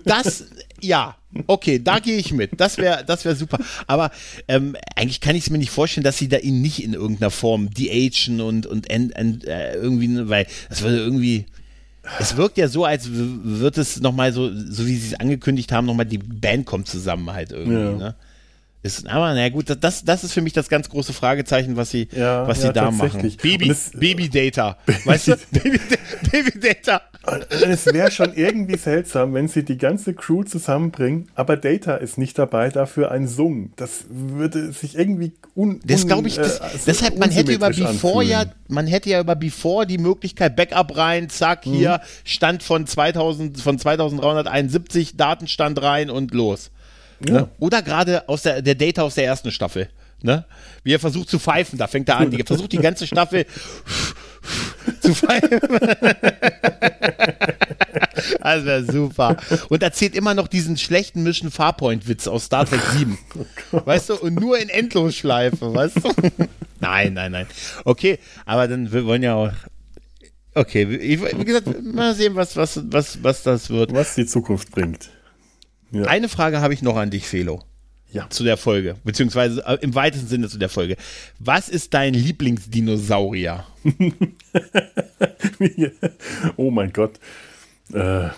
das, 0.03 0.47
ja, 0.81 1.15
okay, 1.47 1.79
da 1.81 1.99
gehe 1.99 2.17
ich 2.17 2.33
mit. 2.33 2.59
Das 2.59 2.77
wäre, 2.77 3.05
das 3.05 3.23
wäre 3.23 3.37
super. 3.37 3.57
Aber 3.87 4.11
ähm, 4.49 4.75
eigentlich 4.97 5.21
kann 5.21 5.33
ich 5.33 5.43
es 5.43 5.49
mir 5.49 5.59
nicht 5.59 5.71
vorstellen, 5.71 6.03
dass 6.03 6.17
sie 6.17 6.27
da 6.27 6.39
ihn 6.39 6.61
nicht 6.61 6.83
in 6.83 6.93
irgendeiner 6.93 7.31
Form 7.31 7.69
de-agen 7.69 8.41
und 8.41 8.65
und 8.65 8.89
end, 8.89 9.15
end, 9.15 9.45
äh, 9.45 9.75
irgendwie, 9.75 10.27
weil 10.27 10.45
das 10.67 10.81
würde 10.81 10.97
irgendwie 10.97 11.45
es 12.19 12.35
wirkt 12.35 12.57
ja 12.57 12.67
so, 12.67 12.83
als 12.83 13.07
wird 13.13 13.77
es 13.77 14.01
nochmal 14.01 14.33
so, 14.33 14.49
so 14.53 14.85
wie 14.85 14.97
sie 14.97 15.13
es 15.13 15.19
angekündigt 15.21 15.71
haben, 15.71 15.85
nochmal 15.85 16.05
die 16.05 16.17
Band 16.17 16.65
kommt 16.65 16.89
zusammen 16.89 17.31
halt 17.31 17.53
irgendwie, 17.53 17.75
ja. 17.75 17.91
ne? 17.93 18.15
Ist, 18.83 19.07
aber 19.07 19.33
na 19.33 19.47
gut, 19.47 19.77
das, 19.79 20.03
das 20.03 20.25
ist 20.25 20.33
für 20.33 20.41
mich 20.41 20.51
das 20.51 20.67
ganz 20.67 20.89
große 20.89 21.13
Fragezeichen, 21.13 21.77
was 21.77 21.89
sie, 21.89 22.09
ja, 22.11 22.45
was 22.45 22.59
sie 22.59 22.67
ja, 22.67 22.73
da 22.73 22.91
machen. 22.91 23.21
Baby, 23.41 23.69
es, 23.69 23.91
Baby 23.91 24.27
Data. 24.27 24.77
Weißt 25.05 25.29
du? 25.29 25.37
Baby, 25.51 25.79
Baby 26.29 26.59
Data. 26.59 27.01
Es 27.49 27.85
wäre 27.85 28.11
schon 28.11 28.33
irgendwie 28.33 28.75
seltsam, 28.75 29.33
wenn 29.33 29.47
sie 29.47 29.63
die 29.63 29.77
ganze 29.77 30.13
Crew 30.13 30.43
zusammenbringen, 30.43 31.29
aber 31.33 31.55
Data 31.55 31.95
ist 31.95 32.17
nicht 32.17 32.37
dabei, 32.37 32.67
dafür 32.67 33.11
ein 33.11 33.29
Sung. 33.29 33.71
Das 33.77 34.03
würde 34.09 34.73
sich 34.73 34.97
irgendwie 34.97 35.31
un, 35.55 35.79
Das 35.85 36.05
glaube 36.05 36.27
ich, 36.27 36.35
das, 36.35 36.59
äh, 36.59 36.63
deshalb, 36.85 37.17
man 37.17 37.31
hätte 37.31 37.53
über 37.53 37.69
Before 37.69 38.25
ja, 38.25 38.43
man 38.67 38.85
hätte 38.85 39.09
ja 39.09 39.21
über 39.21 39.37
Before 39.37 39.87
die 39.87 39.97
Möglichkeit, 39.97 40.57
Backup 40.57 40.97
rein, 40.97 41.29
zack, 41.29 41.63
hier, 41.63 42.01
mhm. 42.03 42.07
Stand 42.25 42.63
von 42.63 42.85
2000, 42.85 43.61
von 43.61 43.79
2371, 43.79 45.15
Datenstand 45.15 45.81
rein 45.81 46.09
und 46.09 46.33
los. 46.33 46.69
Ja. 47.25 47.33
Ne? 47.33 47.49
Oder 47.59 47.81
gerade 47.81 48.27
aus 48.27 48.43
der, 48.43 48.61
der 48.61 48.75
Data 48.75 49.03
aus 49.03 49.15
der 49.15 49.25
ersten 49.25 49.51
Staffel. 49.51 49.89
Ne? 50.23 50.45
Wie 50.83 50.93
er 50.93 50.99
versucht 50.99 51.29
zu 51.29 51.37
pfeifen, 51.37 51.77
da 51.77 51.87
fängt 51.87 52.07
er 52.07 52.17
an. 52.17 52.31
Er 52.31 52.45
versucht 52.45 52.71
die 52.71 52.77
ganze 52.77 53.05
Staffel 53.05 53.45
zu 55.01 55.13
pfeifen. 55.13 55.59
das 58.41 58.65
wäre 58.65 58.85
super. 58.85 59.35
Und 59.67 59.83
erzählt 59.83 60.15
immer 60.15 60.33
noch 60.33 60.47
diesen 60.47 60.77
schlechten 60.77 61.23
Mission 61.23 61.51
Farpoint-Witz 61.51 62.27
aus 62.27 62.45
Star 62.45 62.65
Trek 62.65 62.81
7. 62.97 63.17
Oh 63.75 63.81
weißt 63.85 64.09
du, 64.09 64.15
und 64.15 64.35
nur 64.35 64.59
in 64.59 64.69
Endlosschleife, 64.69 65.73
weißt 65.73 65.97
du? 65.97 66.11
nein, 66.79 67.13
nein, 67.15 67.31
nein. 67.31 67.47
Okay, 67.85 68.19
aber 68.45 68.67
dann, 68.67 68.91
wir 68.91 69.03
wollen 69.05 69.23
ja 69.23 69.33
auch. 69.33 69.51
Okay, 70.53 70.87
wie 70.87 71.17
gesagt, 71.43 71.67
mal 71.81 72.13
sehen, 72.13 72.35
was, 72.35 72.55
was, 72.55 72.79
was, 72.85 73.23
was 73.23 73.41
das 73.41 73.71
wird. 73.71 73.91
Was 73.91 74.13
die 74.13 74.27
Zukunft 74.27 74.69
bringt. 74.69 75.09
Ja. 75.93 76.05
Eine 76.05 76.27
Frage 76.27 76.59
habe 76.59 76.73
ich 76.73 76.81
noch 76.81 76.97
an 76.97 77.11
dich, 77.11 77.27
Felo. 77.27 77.61
Ja. 78.11 78.29
Zu 78.29 78.43
der 78.43 78.57
Folge, 78.57 78.95
beziehungsweise 79.03 79.63
äh, 79.65 79.77
im 79.81 79.95
weitesten 79.95 80.27
Sinne 80.27 80.47
zu 80.47 80.59
der 80.59 80.69
Folge. 80.69 80.97
Was 81.39 81.69
ist 81.69 81.93
dein 81.93 82.13
Lieblingsdinosaurier? 82.13 83.65
oh 86.57 86.69
mein 86.69 86.93
Gott. 86.93 87.19
Äh, 87.91 88.29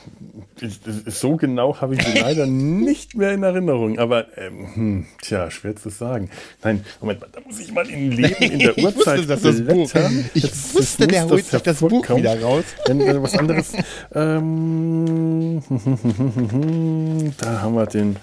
so 1.05 1.35
genau 1.35 1.79
habe 1.79 1.95
ich 1.95 2.03
sie 2.03 2.19
leider 2.19 2.45
nicht 2.45 3.15
mehr 3.15 3.31
in 3.33 3.43
Erinnerung. 3.43 3.99
Aber, 3.99 4.25
ähm, 4.37 4.75
hm, 4.75 5.05
tja, 5.21 5.51
schwer 5.51 5.75
zu 5.75 5.89
sagen. 5.89 6.29
Nein, 6.63 6.83
Moment 6.99 7.21
mal, 7.21 7.29
da 7.31 7.41
muss 7.41 7.59
ich 7.59 7.71
mal 7.71 7.87
in 7.87 8.11
Leben 8.11 8.35
in 8.41 8.59
der 8.59 8.77
ich 8.77 8.83
Uhrzeit 8.83 9.19
wusste, 9.19 9.27
dass 9.27 9.41
das 9.43 9.61
Buch, 9.61 9.91
Ich 10.33 10.41
das, 10.41 10.73
wusste, 10.73 11.07
der 11.07 11.29
holt 11.29 11.45
sich 11.45 11.61
das 11.61 11.79
Buch 11.79 12.09
wieder 12.09 12.41
raus. 12.41 12.63
Wenn, 12.87 12.99
wenn 12.99 13.21
was 13.21 13.37
anderes. 13.37 13.73
ähm, 14.13 15.61
da 17.37 17.61
haben 17.61 17.75
wir 17.75 17.85
den. 17.85 18.15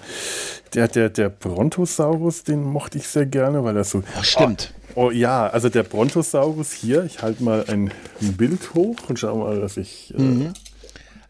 Der, 0.73 0.87
der, 0.87 1.09
der 1.09 1.29
Brontosaurus, 1.29 2.43
den 2.43 2.63
mochte 2.63 2.97
ich 2.97 3.07
sehr 3.07 3.27
gerne, 3.27 3.63
weil 3.63 3.77
er 3.77 3.83
so. 3.83 4.03
Ach, 4.17 4.23
stimmt. 4.23 4.73
Oh, 4.95 5.05
oh, 5.05 5.11
ja, 5.11 5.47
also 5.47 5.69
der 5.69 5.83
Brontosaurus 5.83 6.73
hier, 6.73 7.03
ich 7.05 7.21
halte 7.21 7.43
mal 7.43 7.63
ein 7.67 7.91
Bild 8.19 8.73
hoch 8.73 8.97
und 9.07 9.19
schau 9.19 9.37
mal, 9.37 9.61
dass 9.61 9.77
ich. 9.77 10.13
Äh, 10.17 10.21
mhm. 10.21 10.53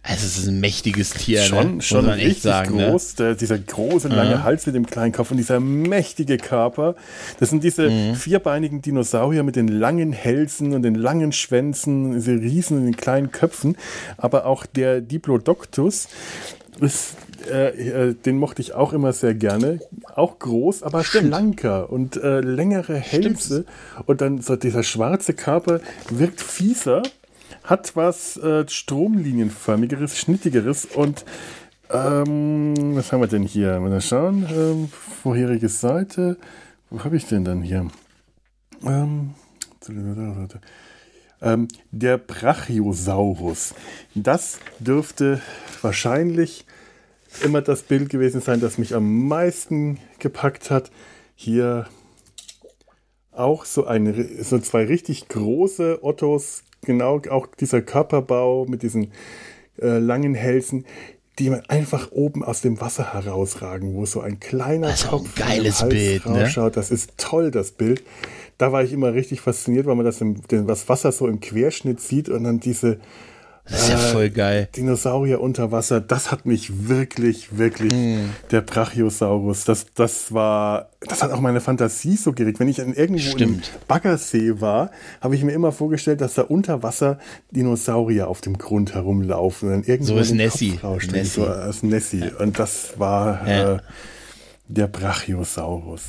Also 0.06 0.26
es 0.26 0.38
ist 0.38 0.48
ein 0.50 0.60
mächtiges 0.60 1.12
Tier, 1.12 1.42
schon, 1.42 1.78
ne? 1.78 1.82
schon 1.82 2.06
man 2.06 2.16
richtig 2.16 2.44
sagen, 2.44 2.76
ne? 2.76 2.90
groß. 2.90 3.18
Ne? 3.20 3.26
Der, 3.26 3.36
dieser 3.36 3.58
große, 3.58 4.10
lange 4.10 4.32
ja. 4.32 4.44
Hals 4.44 4.66
mit 4.66 4.76
dem 4.76 4.86
kleinen 4.86 5.14
Kopf 5.14 5.32
und 5.32 5.38
dieser 5.38 5.62
mächtige 5.62 6.38
Körper. 6.38 6.96
Das 7.40 7.50
sind 7.50 7.64
diese 7.64 7.90
mhm. 7.90 8.16
vierbeinigen 8.16 8.82
Dinosaurier 8.82 9.44
mit 9.44 9.56
den 9.56 9.70
langen 9.70 10.12
Hälsen 10.12 10.74
und 10.74 10.82
den 10.82 10.96
langen 10.96 11.32
Schwänzen, 11.32 12.16
diese 12.16 12.34
Riesen 12.34 12.80
und 12.80 12.86
den 12.86 12.98
kleinen 12.98 13.32
Köpfen. 13.32 13.78
Aber 14.18 14.46
auch 14.46 14.66
der 14.66 15.00
Diplodocus 15.00 16.10
ist 16.82 17.16
äh, 17.50 18.10
äh, 18.10 18.14
den 18.14 18.38
mochte 18.38 18.62
ich 18.62 18.74
auch 18.74 18.94
immer 18.94 19.14
sehr 19.14 19.34
gerne. 19.34 19.80
Auch 20.16 20.40
groß, 20.40 20.84
aber 20.84 21.04
Stimmt. 21.04 21.28
schlanker 21.28 21.92
und 21.92 22.18
äh, 22.18 22.42
längere 22.42 22.96
Hälse. 22.96 23.64
Stimmt. 23.64 24.08
Und 24.08 24.22
dann 24.22 24.42
so 24.42 24.56
dieser 24.56 24.84
schwarze 24.84 25.34
Körper 25.34 25.80
wirkt 26.10 26.42
fieser 26.42 27.04
hat 27.64 27.96
was 27.96 28.38
äh, 28.38 28.68
stromlinienförmigeres, 28.68 30.18
schnittigeres 30.18 30.86
und 30.86 31.26
ähm, 31.90 32.96
was 32.96 33.12
haben 33.12 33.22
wir 33.22 33.28
denn 33.28 33.44
hier? 33.44 33.80
Mal 33.80 34.02
schauen. 34.02 34.48
Ähm, 34.52 34.90
vorherige 34.90 35.70
Seite. 35.70 36.38
Wo 36.90 37.04
habe 37.04 37.18
ich 37.18 37.26
denn 37.28 37.46
dann 37.46 37.62
hier? 37.62 37.88
Ähm, 38.84 39.36
ähm, 41.42 41.68
der 41.92 42.18
Brachiosaurus. 42.18 43.76
Das 44.16 44.60
dürfte 44.80 45.42
wahrscheinlich 45.82 46.66
immer 47.44 47.62
das 47.62 47.84
Bild 47.84 48.10
gewesen 48.10 48.42
sein, 48.42 48.60
das 48.60 48.78
mich 48.78 48.96
am 48.96 49.28
meisten 49.28 50.00
gepackt 50.20 50.72
hat. 50.72 50.92
Hier 51.36 51.88
auch 53.32 53.66
so, 53.66 53.86
ein, 53.86 54.44
so 54.44 54.60
zwei 54.60 54.86
richtig 54.86 55.28
große 55.28 56.04
Ottos 56.04 56.64
genau 56.86 57.22
auch 57.30 57.48
dieser 57.48 57.82
Körperbau 57.82 58.66
mit 58.66 58.84
diesen 58.84 59.12
äh, 59.82 59.98
langen 59.98 60.36
Hälsen, 60.36 60.86
die 61.40 61.52
einfach 61.68 62.12
oben 62.12 62.44
aus 62.44 62.62
dem 62.62 62.80
Wasser 62.80 63.14
herausragen, 63.14 63.96
wo 63.96 64.06
so 64.06 64.22
ein 64.22 64.40
kleiner 64.40 64.88
also 64.88 65.10
Kopf 65.10 65.30
ein 65.36 65.48
geiles 65.48 65.82
Hals 65.82 65.90
Bild, 65.90 66.26
rausschaut. 66.26 66.66
Ne? 66.66 66.72
Das 66.72 66.92
ist 66.92 67.14
toll, 67.18 67.50
das 67.50 67.72
Bild. 67.72 68.04
Da 68.60 68.72
war 68.72 68.84
ich 68.84 68.94
immer 68.94 69.14
richtig 69.14 69.42
fasziniert, 69.42 69.88
weil 69.88 69.96
man 69.96 70.06
das, 70.06 70.22
im, 70.22 70.42
das 70.48 70.88
Wasser 70.90 71.12
so 71.12 71.28
im 71.28 71.40
Querschnitt 71.40 72.00
sieht 72.00 72.30
und 72.30 72.44
dann 72.44 72.60
diese 72.60 73.00
Das 73.66 73.84
ist 73.84 73.90
ja 73.90 73.96
äh, 73.96 74.12
voll 74.12 74.30
geil. 74.30 74.68
Dinosaurier 74.76 75.40
unter 75.40 75.72
Wasser, 75.72 76.02
das 76.02 76.32
hat 76.32 76.46
mich 76.46 76.90
wirklich, 76.90 77.58
wirklich, 77.58 77.94
mm. 77.94 78.30
der 78.52 78.62
Brachiosaurus, 78.62 79.64
das, 79.64 79.86
das 79.96 80.34
war, 80.34 80.90
das 81.00 81.24
hat 81.24 81.32
auch 81.32 81.40
meine 81.40 81.62
Fantasie 81.62 82.18
so 82.18 82.34
geregt. 82.34 82.60
Wenn 82.60 82.68
ich 82.68 82.80
in 82.80 82.94
irgendwo 82.94 83.22
Stimmt. 83.22 83.72
im 83.74 83.88
Baggersee 83.88 84.60
war, 84.60 84.92
habe 85.22 85.36
ich 85.36 85.44
mir 85.44 85.54
immer 85.54 85.72
vorgestellt, 85.72 86.20
dass 86.20 86.34
da 86.34 86.42
unter 86.42 86.84
Wasser 86.84 87.20
Dinosaurier 87.52 88.28
auf 88.28 88.42
dem 88.42 88.58
Grund 88.58 88.96
herumlaufen. 88.96 89.70
Und 89.70 89.76
dann 89.76 89.84
irgendwo 89.84 90.16
so 90.16 90.20
ist 90.20 90.34
Nessie. 90.34 90.80
Nessie. 91.12 91.24
So 91.24 91.48
als 91.48 91.84
Nessie. 91.84 92.32
Und 92.38 92.60
das 92.60 93.00
war 93.00 93.48
ja. 93.48 93.76
äh, 93.76 93.80
der 94.68 94.88
Brachiosaurus. 94.88 96.02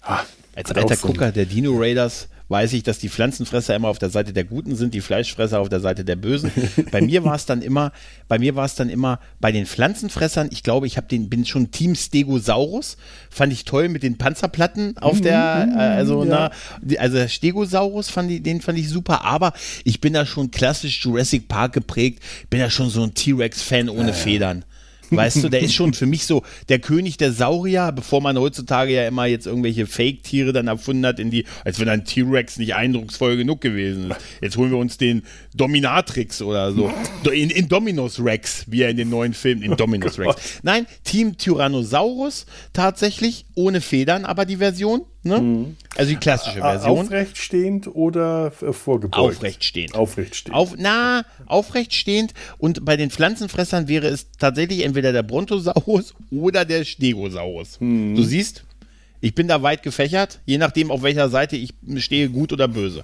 Ah, 0.00 0.20
Als 0.54 0.70
alter 0.70 0.96
Gucker 0.96 1.32
der 1.32 1.46
Dino 1.46 1.72
Raiders 1.76 2.28
weiß 2.48 2.72
ich, 2.72 2.82
dass 2.82 2.98
die 2.98 3.08
Pflanzenfresser 3.08 3.76
immer 3.76 3.88
auf 3.88 3.98
der 3.98 4.10
Seite 4.10 4.32
der 4.32 4.44
Guten 4.44 4.74
sind, 4.74 4.94
die 4.94 5.00
Fleischfresser 5.00 5.60
auf 5.60 5.68
der 5.68 5.80
Seite 5.80 6.04
der 6.04 6.16
Bösen. 6.16 6.50
bei 6.90 7.00
mir 7.00 7.24
war 7.24 7.34
es 7.34 7.46
dann 7.46 7.62
immer, 7.62 7.92
bei 8.26 8.38
mir 8.38 8.56
war 8.56 8.64
es 8.64 8.74
dann 8.74 8.88
immer 8.88 9.20
bei 9.40 9.52
den 9.52 9.66
Pflanzenfressern. 9.66 10.48
Ich 10.50 10.62
glaube, 10.62 10.86
ich 10.86 10.96
habe 10.96 11.06
den, 11.08 11.28
bin 11.28 11.44
schon 11.44 11.70
Team 11.70 11.94
Stegosaurus. 11.94 12.96
Fand 13.30 13.52
ich 13.52 13.64
toll 13.64 13.88
mit 13.88 14.02
den 14.02 14.16
Panzerplatten 14.16 14.96
auf 14.98 15.20
der, 15.20 15.66
mhm, 15.66 15.78
äh, 15.78 15.82
also 15.82 16.24
ja. 16.24 16.50
na, 16.82 16.98
also 16.98 17.28
Stegosaurus 17.28 18.08
fand 18.08 18.30
ich, 18.30 18.42
den 18.42 18.60
fand 18.60 18.78
ich 18.78 18.88
super. 18.88 19.24
Aber 19.24 19.52
ich 19.84 20.00
bin 20.00 20.14
da 20.14 20.24
schon 20.24 20.50
klassisch 20.50 21.04
Jurassic 21.04 21.48
Park 21.48 21.74
geprägt. 21.74 22.22
Bin 22.48 22.60
da 22.60 22.70
schon 22.70 22.88
so 22.88 23.02
ein 23.02 23.14
T-Rex-Fan 23.14 23.88
ohne 23.88 24.08
ja, 24.08 24.14
Federn. 24.14 24.64
Weißt 25.10 25.42
du, 25.42 25.48
der 25.48 25.60
ist 25.60 25.74
schon 25.74 25.94
für 25.94 26.06
mich 26.06 26.26
so 26.26 26.42
der 26.68 26.78
König 26.78 27.16
der 27.16 27.32
Saurier, 27.32 27.92
bevor 27.92 28.20
man 28.20 28.38
heutzutage 28.38 28.92
ja 28.92 29.06
immer 29.06 29.26
jetzt 29.26 29.46
irgendwelche 29.46 29.86
Fake-Tiere 29.86 30.52
dann 30.52 30.68
erfunden 30.68 31.06
hat, 31.06 31.18
in 31.18 31.30
die, 31.30 31.44
als 31.64 31.80
wenn 31.80 31.88
ein 31.88 32.04
T-Rex 32.04 32.58
nicht 32.58 32.74
eindrucksvoll 32.74 33.36
genug 33.36 33.60
gewesen 33.60 34.10
ist. 34.10 34.20
Jetzt 34.40 34.56
holen 34.56 34.70
wir 34.70 34.78
uns 34.78 34.98
den 34.98 35.22
Dominatrix 35.54 36.42
oder 36.42 36.72
so. 36.72 36.92
In, 37.32 37.50
in 37.50 37.68
Dominus 37.68 38.22
Rex, 38.22 38.64
wie 38.68 38.82
er 38.82 38.90
in 38.90 38.96
den 38.96 39.10
neuen 39.10 39.34
Filmen, 39.34 39.62
in 39.62 39.76
Dominus 39.76 40.18
oh 40.18 40.22
Rex. 40.22 40.60
Nein, 40.62 40.86
Team 41.04 41.36
Tyrannosaurus 41.36 42.46
tatsächlich, 42.72 43.46
ohne 43.54 43.80
Federn, 43.80 44.24
aber 44.24 44.44
die 44.44 44.56
Version. 44.56 45.02
Ne? 45.22 45.40
Mhm. 45.40 45.76
Also 45.96 46.10
die 46.10 46.16
klassische 46.16 46.60
Version. 46.60 46.98
Aufrechtstehend 46.98 47.88
oder 47.88 48.50
vorgebeugt? 48.50 49.16
Aufrechtstehend. 49.16 49.94
Aufrechtstehend. 49.94 50.56
Auf, 50.56 50.74
na, 50.78 51.24
aufrechtstehend. 51.46 52.34
Und 52.58 52.84
bei 52.84 52.96
den 52.96 53.10
Pflanzenfressern 53.10 53.88
wäre 53.88 54.06
es 54.06 54.30
tatsächlich 54.38 54.84
entweder 54.84 55.12
der 55.12 55.24
Brontosaurus 55.24 56.14
oder 56.30 56.64
der 56.64 56.84
Stegosaurus. 56.84 57.80
Mhm. 57.80 58.14
Du 58.14 58.22
siehst, 58.22 58.64
ich 59.20 59.34
bin 59.34 59.48
da 59.48 59.62
weit 59.62 59.82
gefächert, 59.82 60.40
je 60.46 60.58
nachdem, 60.58 60.90
auf 60.90 61.02
welcher 61.02 61.28
Seite 61.28 61.56
ich 61.56 61.74
stehe, 61.96 62.28
gut 62.28 62.52
oder 62.52 62.68
böse. 62.68 63.02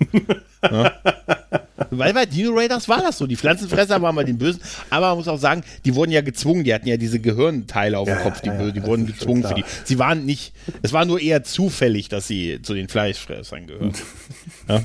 ja? 0.62 0.92
Weil 1.90 2.14
bei 2.14 2.26
Dino 2.26 2.52
Raiders 2.52 2.88
war 2.88 3.02
das 3.02 3.18
so. 3.18 3.26
Die 3.26 3.36
Pflanzenfresser 3.36 4.00
waren 4.00 4.14
bei 4.14 4.24
den 4.24 4.38
Bösen. 4.38 4.60
Aber 4.90 5.08
man 5.08 5.18
muss 5.18 5.28
auch 5.28 5.38
sagen, 5.38 5.62
die 5.84 5.94
wurden 5.94 6.12
ja 6.12 6.20
gezwungen. 6.20 6.64
Die 6.64 6.72
hatten 6.72 6.88
ja 6.88 6.96
diese 6.96 7.20
Gehirnteile 7.20 7.98
auf 7.98 8.08
dem 8.08 8.16
ja, 8.16 8.22
Kopf, 8.22 8.40
die, 8.40 8.48
ja, 8.48 8.70
die 8.70 8.82
wurden 8.84 9.06
gezwungen 9.06 9.42
für 9.42 9.54
die. 9.54 9.64
Sie 9.84 9.98
waren 9.98 10.24
nicht, 10.24 10.52
es 10.82 10.92
war 10.92 11.04
nur 11.04 11.20
eher 11.20 11.42
zufällig, 11.42 12.08
dass 12.08 12.26
sie 12.28 12.60
zu 12.62 12.74
den 12.74 12.88
Fleischfressern 12.88 13.66
gehören. 13.66 13.92
ja? 14.68 14.82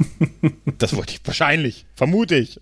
Das 0.78 0.96
wollte 0.96 1.14
ich 1.14 1.22
wahrscheinlich, 1.24 1.86
vermute 1.96 2.36
ich. 2.36 2.60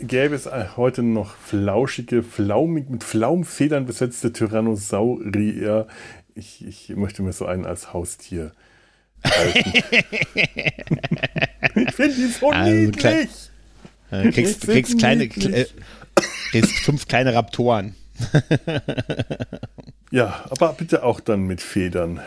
Gäbe 0.00 0.34
es 0.34 0.48
heute 0.76 1.02
noch 1.02 1.36
flauschige, 1.36 2.22
flaumig, 2.22 2.88
mit 2.88 3.04
Flaumfedern 3.04 3.84
besetzte 3.84 4.32
Tyrannosaurier, 4.32 5.86
ich, 6.34 6.64
ich 6.66 6.96
möchte 6.96 7.22
mir 7.22 7.32
so 7.32 7.46
einen 7.46 7.64
als 7.64 7.92
Haustier. 7.92 8.52
Ich 11.74 11.94
finde 11.94 12.14
die 12.14 12.26
so 12.26 12.50
also 12.50 12.72
niedlich. 12.72 12.96
Klein, 13.00 13.28
äh, 14.10 14.30
kriegst, 14.30 14.60
kriegst 14.62 14.98
kleine, 14.98 15.24
äh, 15.24 15.66
kriegst 16.50 16.72
fünf 16.84 17.08
kleine 17.08 17.34
Raptoren. 17.34 17.94
ja, 20.10 20.44
aber 20.50 20.72
bitte 20.74 21.02
auch 21.02 21.20
dann 21.20 21.46
mit 21.46 21.60
Federn. 21.60 22.20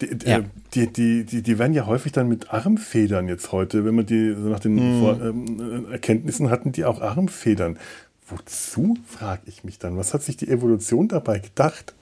Die, 0.00 0.28
ja. 0.28 0.44
die, 0.74 0.92
die, 0.92 1.24
die, 1.24 1.42
die, 1.42 1.58
werden 1.58 1.74
ja 1.74 1.86
häufig 1.86 2.12
dann 2.12 2.28
mit 2.28 2.52
Armfedern 2.52 3.26
jetzt 3.26 3.50
heute, 3.50 3.84
wenn 3.84 3.96
man 3.96 4.06
die 4.06 4.32
so 4.32 4.48
nach 4.48 4.60
den 4.60 4.74
mm. 4.74 5.00
Vor, 5.00 5.20
ähm, 5.20 5.90
Erkenntnissen 5.90 6.50
hatten, 6.50 6.70
die 6.70 6.84
auch 6.84 7.00
Armfedern. 7.00 7.78
Wozu, 8.28 8.96
frage 9.06 9.42
ich 9.46 9.64
mich 9.64 9.78
dann. 9.78 9.96
Was 9.96 10.14
hat 10.14 10.22
sich 10.22 10.36
die 10.36 10.48
Evolution 10.48 11.08
dabei 11.08 11.40
gedacht? 11.40 11.94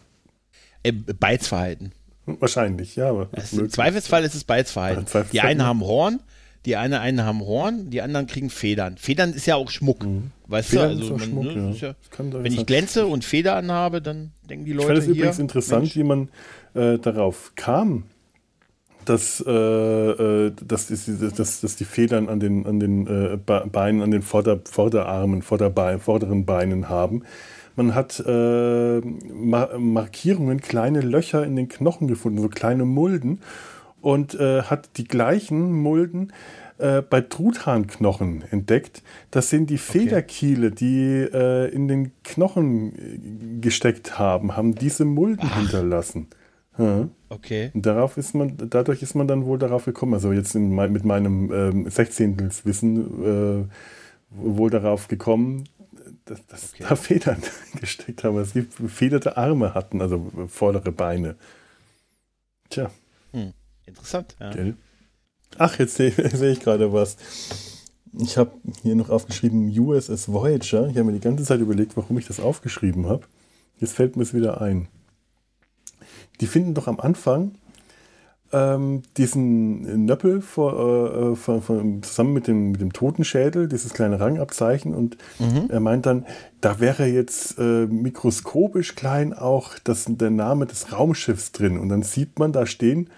Äh, 0.83 0.93
Beizverhalten. 0.93 1.93
Wahrscheinlich, 2.27 2.97
ja. 2.97 3.11
Aber 3.11 3.29
Im 3.53 3.71
Zweifelsfall 3.71 4.25
ist 4.25 4.35
es 4.35 4.45
Beizverhalten. 4.45 5.07
Die 5.33 5.41
einen 5.41 5.65
haben 5.65 5.81
Horn, 5.81 6.21
die 6.67 6.77
eine, 6.77 7.01
einen 7.01 7.23
haben 7.23 7.41
Horn, 7.41 7.91
die 7.91 8.03
anderen 8.03 8.27
kriegen 8.27 8.51
Federn. 8.51 8.97
Federn 8.97 9.33
ist 9.33 9.47
ja 9.47 9.55
auch 9.55 9.71
Schmuck. 9.71 10.05
Mhm. 10.05 10.33
Weißt 10.49 10.71
Federn 10.71 10.99
du, 10.99 11.03
also 11.03 11.17
man, 11.17 11.21
Schmuck, 11.21 11.45
ne, 11.45 11.77
ja. 11.81 11.89
Ja, 11.89 11.95
wenn 12.43 12.53
ich 12.53 12.67
glänze 12.67 13.07
und 13.07 13.25
Federn 13.25 13.71
habe, 13.71 14.03
dann 14.03 14.33
denken 14.51 14.65
die 14.65 14.73
Leute. 14.73 14.93
Ich 14.93 14.99
fand 14.99 14.99
es 14.99 15.17
übrigens 15.17 15.39
interessant, 15.39 15.83
Mensch. 15.83 15.97
wie 15.97 16.03
man 16.03 16.29
äh, 16.75 16.99
darauf 16.99 17.53
kam, 17.55 18.05
dass, 19.05 19.43
äh, 19.47 19.51
äh 19.51 20.53
dass, 20.67 20.89
dass, 20.89 21.61
dass, 21.61 21.77
die 21.77 21.85
Federn 21.85 22.29
an 22.29 22.41
den, 22.41 22.67
an 22.67 22.81
den 22.81 23.07
äh, 23.07 23.37
Beinen, 23.37 24.03
an 24.03 24.11
den 24.11 24.23
Vorder-, 24.23 24.61
Vorderarmen, 24.65 25.43
Vorderbein, 25.43 26.01
vorderen 26.01 26.45
Beinen 26.45 26.89
haben. 26.89 27.23
Man 27.77 27.95
hat 27.95 28.23
äh, 28.27 29.01
Markierungen, 29.01 30.61
kleine 30.61 31.01
Löcher 31.01 31.45
in 31.45 31.57
den 31.57 31.69
Knochen 31.69 32.09
gefunden, 32.09 32.41
so 32.41 32.49
kleine 32.49 32.85
Mulden. 32.85 33.41
Und 34.01 34.35
äh, 34.35 34.63
hat 34.63 34.91
die 34.99 35.05
gleichen 35.05 35.73
Mulden 35.73 36.33
äh, 36.79 37.03
bei 37.03 37.23
Truthahnknochen 37.23 38.45
entdeckt. 38.51 39.03
Das 39.31 39.51
sind 39.51 39.71
die 39.71 39.79
Federkiele, 39.79 40.71
die 40.71 41.27
äh, 41.33 41.73
in 41.73 41.89
den 41.89 42.13
Knochen 42.23 42.93
äh, 42.95 43.61
gesteckt 43.61 44.19
haben, 44.19 44.57
haben 44.57 44.75
diese 44.75 45.05
Mulden 45.05 45.49
Ach. 45.51 45.59
hinterlassen. 45.59 46.29
Ja. 46.79 47.09
Okay. 47.31 47.71
Darauf 47.75 48.17
ist 48.19 48.35
man, 48.35 48.57
dadurch 48.69 49.03
ist 49.03 49.15
man 49.15 49.27
dann 49.27 49.47
wohl 49.47 49.59
darauf 49.59 49.87
gekommen, 49.87 50.15
also 50.15 50.33
jetzt 50.33 50.55
in, 50.55 50.75
mit 50.75 51.05
meinem 51.05 51.51
ähm, 51.53 51.91
Sechzehntelwissen 51.91 53.25
äh, 53.25 53.65
wohl 54.31 54.71
darauf 54.71 55.09
gekommen, 55.09 55.65
dass, 56.27 56.47
dass 56.47 56.75
okay. 56.75 56.85
da 56.89 56.97
Federn 56.97 57.43
gesteckt 57.81 58.25
haben, 58.25 58.37
dass 58.37 58.53
sie 58.53 58.63
federte 58.63 59.37
Arme 59.37 59.75
hatten, 59.75 60.01
also 60.03 60.31
vordere 60.49 60.93
Beine. 60.93 61.37
Tja. 62.69 62.91
Hm. 63.33 63.53
Interessant, 63.87 64.37
ja. 64.41 64.51
Gell? 64.51 64.77
Ach, 65.57 65.79
jetzt 65.79 65.95
sehe 65.97 66.13
seh 66.13 66.51
ich 66.51 66.61
gerade 66.61 66.93
was. 66.93 67.17
Ich 68.19 68.37
habe 68.37 68.53
hier 68.83 68.95
noch 68.95 69.11
aufgeschrieben 69.11 69.69
USS 69.69 70.33
Voyager. 70.33 70.89
Ich 70.89 70.97
habe 70.97 71.05
mir 71.05 71.13
die 71.13 71.21
ganze 71.21 71.45
Zeit 71.45 71.61
überlegt, 71.61 71.97
warum 71.97 72.19
ich 72.19 72.27
das 72.27 72.41
aufgeschrieben 72.41 73.07
habe. 73.07 73.27
Jetzt 73.79 73.93
fällt 73.93 74.17
mir 74.17 74.23
es 74.23 74.35
wieder 74.35 74.61
ein. 74.61 74.89
Die 76.41 76.47
finden 76.47 76.75
doch 76.75 76.89
am 76.89 76.99
Anfang 76.99 77.55
ähm, 78.53 79.03
diesen 79.17 80.07
Nöppel 80.07 80.41
vor, 80.41 81.33
äh, 81.33 81.37
vor, 81.37 81.63
vor, 81.63 81.83
zusammen 82.03 82.33
mit 82.33 82.47
dem, 82.47 82.73
mit 82.73 82.81
dem 82.81 82.93
Totenschädel, 82.93 83.69
dieses 83.69 83.93
kleine 83.93 84.21
Rangabzeichen. 84.21 84.95
Und 84.95 85.17
mhm. 85.39 85.67
er 85.69 85.81
meint 85.81 86.07
dann, 86.07 86.27
da 86.61 86.81
wäre 86.81 87.07
jetzt 87.07 87.59
äh, 87.59 87.87
mikroskopisch 87.87 88.95
klein 88.95 89.33
auch 89.33 89.79
das, 89.83 90.07
der 90.09 90.31
Name 90.31 90.67
des 90.67 90.93
Raumschiffs 90.93 91.53
drin. 91.53 91.79
Und 91.79 91.89
dann 91.89 92.03
sieht 92.03 92.39
man 92.39 92.53
da 92.53 92.67
stehen 92.67 93.11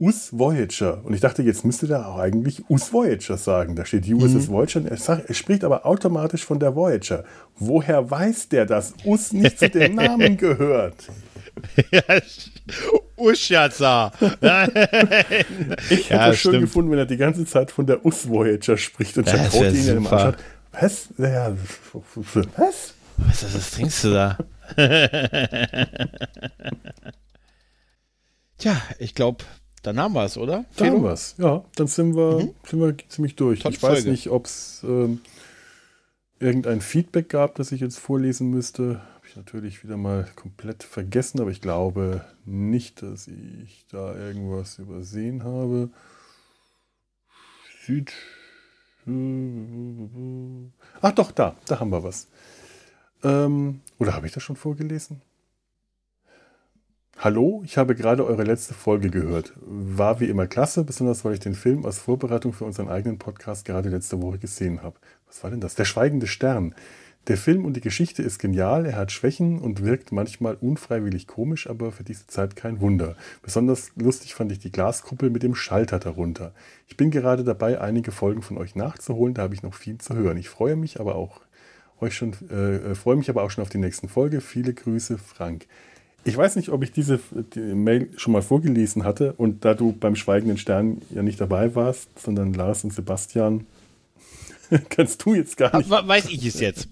US 0.00 0.30
Voyager. 0.32 1.04
Und 1.04 1.12
ich 1.12 1.20
dachte, 1.20 1.42
jetzt 1.42 1.64
müsste 1.64 1.88
der 1.88 2.06
auch 2.06 2.18
eigentlich 2.18 2.70
US 2.70 2.92
Voyager 2.92 3.36
sagen. 3.36 3.74
Da 3.74 3.84
steht 3.84 4.08
USS 4.08 4.46
mhm. 4.46 4.48
Voyager. 4.48 4.88
Er, 4.88 4.96
sagt, 4.96 5.28
er, 5.28 5.34
spricht 5.34 5.64
aber 5.64 5.84
automatisch 5.84 6.44
von 6.44 6.60
der 6.60 6.76
Voyager. 6.76 7.24
Woher 7.56 8.08
weiß 8.08 8.48
der, 8.48 8.64
dass 8.66 8.94
US 9.04 9.32
nicht 9.32 9.58
zu 9.58 9.68
den 9.68 9.96
Namen 9.96 10.36
gehört? 10.38 11.08
ja, 11.90 12.02
Uschatza. 13.16 14.12
ich 14.20 14.30
hätte 16.10 16.14
ja, 16.14 16.30
es 16.30 16.38
schön 16.38 16.60
gefunden, 16.60 16.92
wenn 16.92 17.00
er 17.00 17.06
die 17.06 17.16
ganze 17.16 17.44
Zeit 17.44 17.72
von 17.72 17.84
der 17.86 18.06
US 18.06 18.28
Voyager 18.28 18.76
spricht 18.76 19.18
und 19.18 19.26
Jack 19.26 19.52
Roti 19.52 19.78
ihn 19.78 19.96
im 19.96 20.06
Arsch 20.06 20.22
hat. 20.22 20.36
Was? 20.72 21.08
Ja, 21.18 21.56
was? 22.56 22.94
Was, 23.16 23.54
was 23.54 23.70
trinkst 23.72 24.04
du 24.04 24.10
da? 24.12 24.38
Tja, 28.58 28.80
ich 29.00 29.14
glaube, 29.14 29.44
dann 29.82 29.98
haben 29.98 30.14
wir 30.14 30.24
es, 30.24 30.36
oder? 30.36 30.64
Dann 30.76 30.90
haben 30.90 31.02
wir 31.02 31.12
es, 31.12 31.34
ja. 31.38 31.64
Dann 31.76 31.86
sind 31.86 32.14
wir, 32.14 32.44
mhm. 32.44 32.54
sind 32.64 32.80
wir 32.80 32.94
ziemlich 33.08 33.36
durch. 33.36 33.60
Top 33.60 33.72
ich 33.72 33.82
weiß 33.82 33.94
Folge. 33.94 34.10
nicht, 34.10 34.28
ob 34.28 34.46
es 34.46 34.82
ähm, 34.84 35.20
irgendein 36.40 36.80
Feedback 36.80 37.28
gab, 37.28 37.54
das 37.56 37.72
ich 37.72 37.80
jetzt 37.80 37.98
vorlesen 37.98 38.50
müsste 38.50 39.00
ich 39.28 39.36
natürlich 39.36 39.84
wieder 39.84 39.96
mal 39.96 40.26
komplett 40.36 40.82
vergessen, 40.82 41.40
aber 41.40 41.50
ich 41.50 41.60
glaube 41.60 42.24
nicht, 42.44 43.02
dass 43.02 43.28
ich 43.28 43.84
da 43.90 44.14
irgendwas 44.14 44.78
übersehen 44.78 45.44
habe. 45.44 45.90
Süd. 47.84 48.12
Ach 51.00 51.12
doch, 51.12 51.32
da, 51.32 51.56
da 51.66 51.80
haben 51.80 51.90
wir 51.90 52.02
was. 52.02 52.28
Ähm, 53.22 53.80
oder 53.98 54.14
habe 54.14 54.26
ich 54.26 54.32
das 54.32 54.42
schon 54.42 54.56
vorgelesen? 54.56 55.22
Hallo, 57.20 57.62
ich 57.64 57.76
habe 57.76 57.96
gerade 57.96 58.24
eure 58.24 58.44
letzte 58.44 58.74
Folge 58.74 59.10
gehört. 59.10 59.52
War 59.66 60.20
wie 60.20 60.26
immer 60.26 60.46
klasse, 60.46 60.84
besonders 60.84 61.24
weil 61.24 61.32
ich 61.34 61.40
den 61.40 61.56
Film 61.56 61.84
als 61.84 61.98
Vorbereitung 61.98 62.52
für 62.52 62.64
unseren 62.64 62.88
eigenen 62.88 63.18
Podcast 63.18 63.64
gerade 63.64 63.88
letzte 63.88 64.22
Woche 64.22 64.38
gesehen 64.38 64.84
habe. 64.84 64.94
Was 65.26 65.42
war 65.42 65.50
denn 65.50 65.60
das? 65.60 65.74
Der 65.74 65.84
schweigende 65.84 66.28
Stern. 66.28 66.76
Der 67.26 67.36
Film 67.36 67.64
und 67.64 67.74
die 67.74 67.80
Geschichte 67.80 68.22
ist 68.22 68.38
genial, 68.38 68.86
er 68.86 68.94
hat 68.94 69.10
Schwächen 69.10 69.58
und 69.58 69.82
wirkt 69.82 70.12
manchmal 70.12 70.54
unfreiwillig 70.60 71.26
komisch, 71.26 71.68
aber 71.68 71.90
für 71.90 72.04
diese 72.04 72.28
Zeit 72.28 72.54
kein 72.54 72.80
Wunder. 72.80 73.16
Besonders 73.42 73.90
lustig 73.96 74.36
fand 74.36 74.52
ich 74.52 74.60
die 74.60 74.70
Glaskuppel 74.70 75.28
mit 75.28 75.42
dem 75.42 75.56
Schalter 75.56 75.98
darunter. 75.98 76.52
Ich 76.86 76.96
bin 76.96 77.10
gerade 77.10 77.42
dabei, 77.42 77.80
einige 77.80 78.12
Folgen 78.12 78.42
von 78.42 78.58
euch 78.58 78.76
nachzuholen, 78.76 79.34
da 79.34 79.42
habe 79.42 79.54
ich 79.54 79.64
noch 79.64 79.74
viel 79.74 79.98
zu 79.98 80.14
hören. 80.14 80.36
Ich 80.36 80.48
freue 80.48 80.76
mich 80.76 81.00
aber 81.00 81.16
auch 81.16 81.40
euch 82.00 82.14
schon, 82.14 82.32
äh, 82.48 82.94
freue 82.94 83.16
mich 83.16 83.28
aber 83.28 83.42
auch 83.42 83.50
schon 83.50 83.62
auf 83.62 83.70
die 83.70 83.78
nächsten 83.78 84.08
Folge. 84.08 84.40
Viele 84.40 84.72
Grüße, 84.72 85.18
Frank. 85.18 85.66
Ich 86.24 86.36
weiß 86.36 86.56
nicht, 86.56 86.68
ob 86.70 86.82
ich 86.82 86.92
diese 86.92 87.20
die 87.54 87.60
Mail 87.60 88.10
schon 88.16 88.32
mal 88.32 88.42
vorgelesen 88.42 89.04
hatte 89.04 89.32
und 89.34 89.64
da 89.64 89.74
du 89.74 89.92
beim 89.92 90.16
Schweigenden 90.16 90.58
Stern 90.58 91.00
ja 91.10 91.22
nicht 91.22 91.40
dabei 91.40 91.74
warst, 91.74 92.08
sondern 92.18 92.52
Lars 92.52 92.84
und 92.84 92.92
Sebastian, 92.92 93.66
kannst 94.90 95.24
du 95.24 95.34
jetzt 95.34 95.56
gar 95.56 95.76
nicht. 95.76 95.88
Weiß 95.88 96.28
ich 96.28 96.44
es 96.44 96.60
jetzt. 96.60 96.88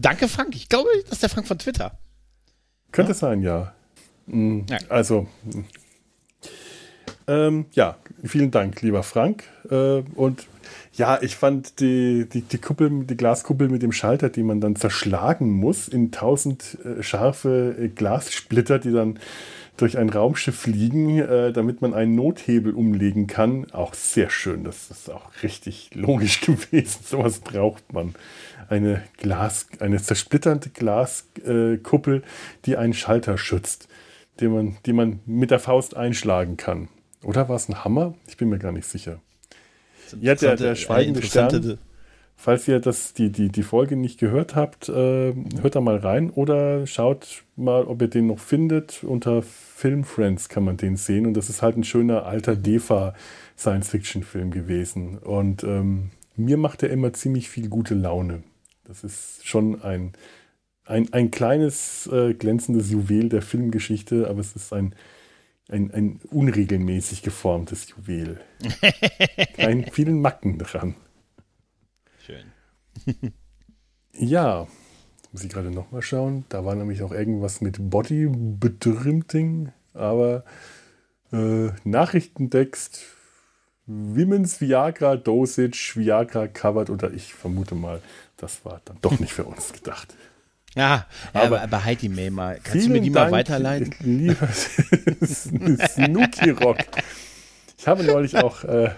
Danke, 0.00 0.28
Frank. 0.28 0.54
Ich 0.56 0.68
glaube, 0.68 0.88
das 1.04 1.12
ist 1.12 1.22
der 1.22 1.30
Frank 1.30 1.46
von 1.46 1.58
Twitter. 1.58 1.98
Könnte 2.90 3.12
ja? 3.12 3.18
sein, 3.18 3.42
ja. 3.42 3.74
Mhm. 4.26 4.66
Also, 4.88 5.28
ähm, 7.26 7.66
ja, 7.72 7.96
vielen 8.24 8.50
Dank, 8.50 8.80
lieber 8.82 9.02
Frank. 9.02 9.44
Äh, 9.70 10.02
und 10.14 10.46
ja, 10.94 11.18
ich 11.22 11.36
fand 11.36 11.80
die, 11.80 12.28
die, 12.28 12.42
die 12.42 12.58
Kuppel, 12.58 13.04
die 13.04 13.16
Glaskuppel 13.16 13.68
mit 13.68 13.82
dem 13.82 13.92
Schalter, 13.92 14.28
die 14.28 14.42
man 14.42 14.60
dann 14.60 14.76
zerschlagen 14.76 15.50
muss 15.50 15.88
in 15.88 16.12
tausend 16.12 16.78
äh, 16.84 17.02
scharfe 17.02 17.76
äh, 17.78 17.88
Glassplitter, 17.88 18.78
die 18.78 18.92
dann 18.92 19.18
durch 19.78 19.96
ein 19.96 20.10
Raumschiff 20.10 20.54
fliegen, 20.54 21.18
äh, 21.18 21.50
damit 21.52 21.80
man 21.80 21.94
einen 21.94 22.14
Nothebel 22.14 22.74
umlegen 22.74 23.26
kann. 23.26 23.70
Auch 23.72 23.94
sehr 23.94 24.28
schön. 24.28 24.64
Das 24.64 24.90
ist 24.90 25.10
auch 25.10 25.30
richtig 25.42 25.90
logisch 25.94 26.40
gewesen. 26.42 27.00
Sowas 27.04 27.40
braucht 27.40 27.92
man. 27.92 28.14
Eine 28.68 29.02
Glas, 29.16 29.68
eine 29.80 30.00
zersplitternde 30.00 30.70
Glaskuppel, 30.70 32.16
äh, 32.16 32.22
die 32.66 32.76
einen 32.76 32.92
Schalter 32.92 33.38
schützt, 33.38 33.88
den 34.40 34.52
man, 34.52 34.76
die 34.84 34.92
man 34.92 35.20
mit 35.24 35.50
der 35.50 35.58
Faust 35.58 35.96
einschlagen 35.96 36.58
kann. 36.58 36.88
Oder 37.24 37.48
war 37.48 37.56
es 37.56 37.68
ein 37.68 37.82
Hammer? 37.82 38.14
Ich 38.26 38.36
bin 38.36 38.50
mir 38.50 38.58
gar 38.58 38.72
nicht 38.72 38.86
sicher. 38.86 39.20
Ja, 40.20 40.34
der, 40.34 40.56
der 40.56 40.74
schweigende 40.74 41.22
Stern. 41.22 41.78
Falls 42.36 42.66
ihr 42.66 42.80
das, 42.80 43.12
die, 43.12 43.30
die, 43.30 43.50
die 43.50 43.62
Folge 43.62 43.94
nicht 43.94 44.18
gehört 44.18 44.56
habt, 44.56 44.88
äh, 44.88 45.32
hört 45.32 45.76
da 45.76 45.80
mal 45.80 45.98
rein 45.98 46.30
oder 46.30 46.86
schaut 46.88 47.44
mal, 47.54 47.84
ob 47.84 48.02
ihr 48.02 48.08
den 48.08 48.26
noch 48.26 48.40
findet. 48.40 49.04
Unter 49.04 49.42
Film 49.42 50.02
Friends 50.02 50.48
kann 50.48 50.64
man 50.64 50.76
den 50.76 50.96
sehen. 50.96 51.26
Und 51.26 51.34
das 51.34 51.48
ist 51.48 51.62
halt 51.62 51.76
ein 51.76 51.84
schöner 51.84 52.26
alter 52.26 52.56
DEFA 52.56 53.14
Science-Fiction-Film 53.56 54.50
gewesen. 54.50 55.18
Und 55.18 55.62
ähm, 55.62 56.10
mir 56.34 56.56
macht 56.56 56.82
er 56.82 56.90
immer 56.90 57.12
ziemlich 57.12 57.48
viel 57.48 57.68
gute 57.68 57.94
Laune. 57.94 58.42
Das 58.84 59.04
ist 59.04 59.46
schon 59.46 59.80
ein, 59.82 60.12
ein, 60.84 61.12
ein 61.12 61.30
kleines 61.30 62.08
äh, 62.08 62.34
glänzendes 62.34 62.90
Juwel 62.90 63.28
der 63.28 63.42
Filmgeschichte, 63.42 64.28
aber 64.28 64.40
es 64.40 64.56
ist 64.56 64.72
ein, 64.72 64.94
ein, 65.68 65.90
ein 65.92 66.20
unregelmäßig 66.30 67.22
geformtes 67.22 67.88
Juwel. 67.88 68.40
Kein 69.56 69.84
vielen 69.90 70.20
Macken 70.20 70.58
dran. 70.58 70.94
Schön. 72.24 72.44
ja, 74.12 74.66
muss 75.32 75.44
ich 75.44 75.50
gerade 75.50 75.70
nochmal 75.70 76.02
schauen. 76.02 76.44
Da 76.48 76.64
war 76.64 76.74
nämlich 76.74 77.02
auch 77.02 77.12
irgendwas 77.12 77.60
mit 77.60 77.90
Body 77.90 78.28
Bedrimmting, 78.30 79.72
aber 79.94 80.44
äh, 81.32 81.70
Nachrichtentext, 81.84 83.02
Women's 83.86 84.60
Viagra 84.60 85.16
Dosage, 85.16 85.94
Viagra 85.96 86.46
covered 86.48 86.90
oder 86.90 87.12
ich 87.12 87.34
vermute 87.34 87.74
mal, 87.74 88.00
das 88.36 88.64
war 88.64 88.80
dann 88.84 88.98
doch 89.00 89.18
nicht 89.18 89.32
für 89.32 89.44
uns 89.44 89.72
gedacht. 89.72 90.14
Ja, 90.74 91.06
aber, 91.32 91.60
aber 91.60 91.84
halt 91.84 92.02
die 92.02 92.08
Mail 92.08 92.30
mal. 92.30 92.58
Kannst 92.62 92.86
du 92.86 92.90
mir 92.90 93.00
die 93.00 93.10
Dank, 93.10 93.30
mal 93.30 93.38
weiterleiten? 93.38 93.94
Lieber 94.00 94.48
Snooki 95.24 96.50
Rock. 96.50 96.78
Ich 97.78 97.86
habe 97.86 98.04
neulich 98.04 98.36
auch, 98.38 98.64
äh, 98.64 98.90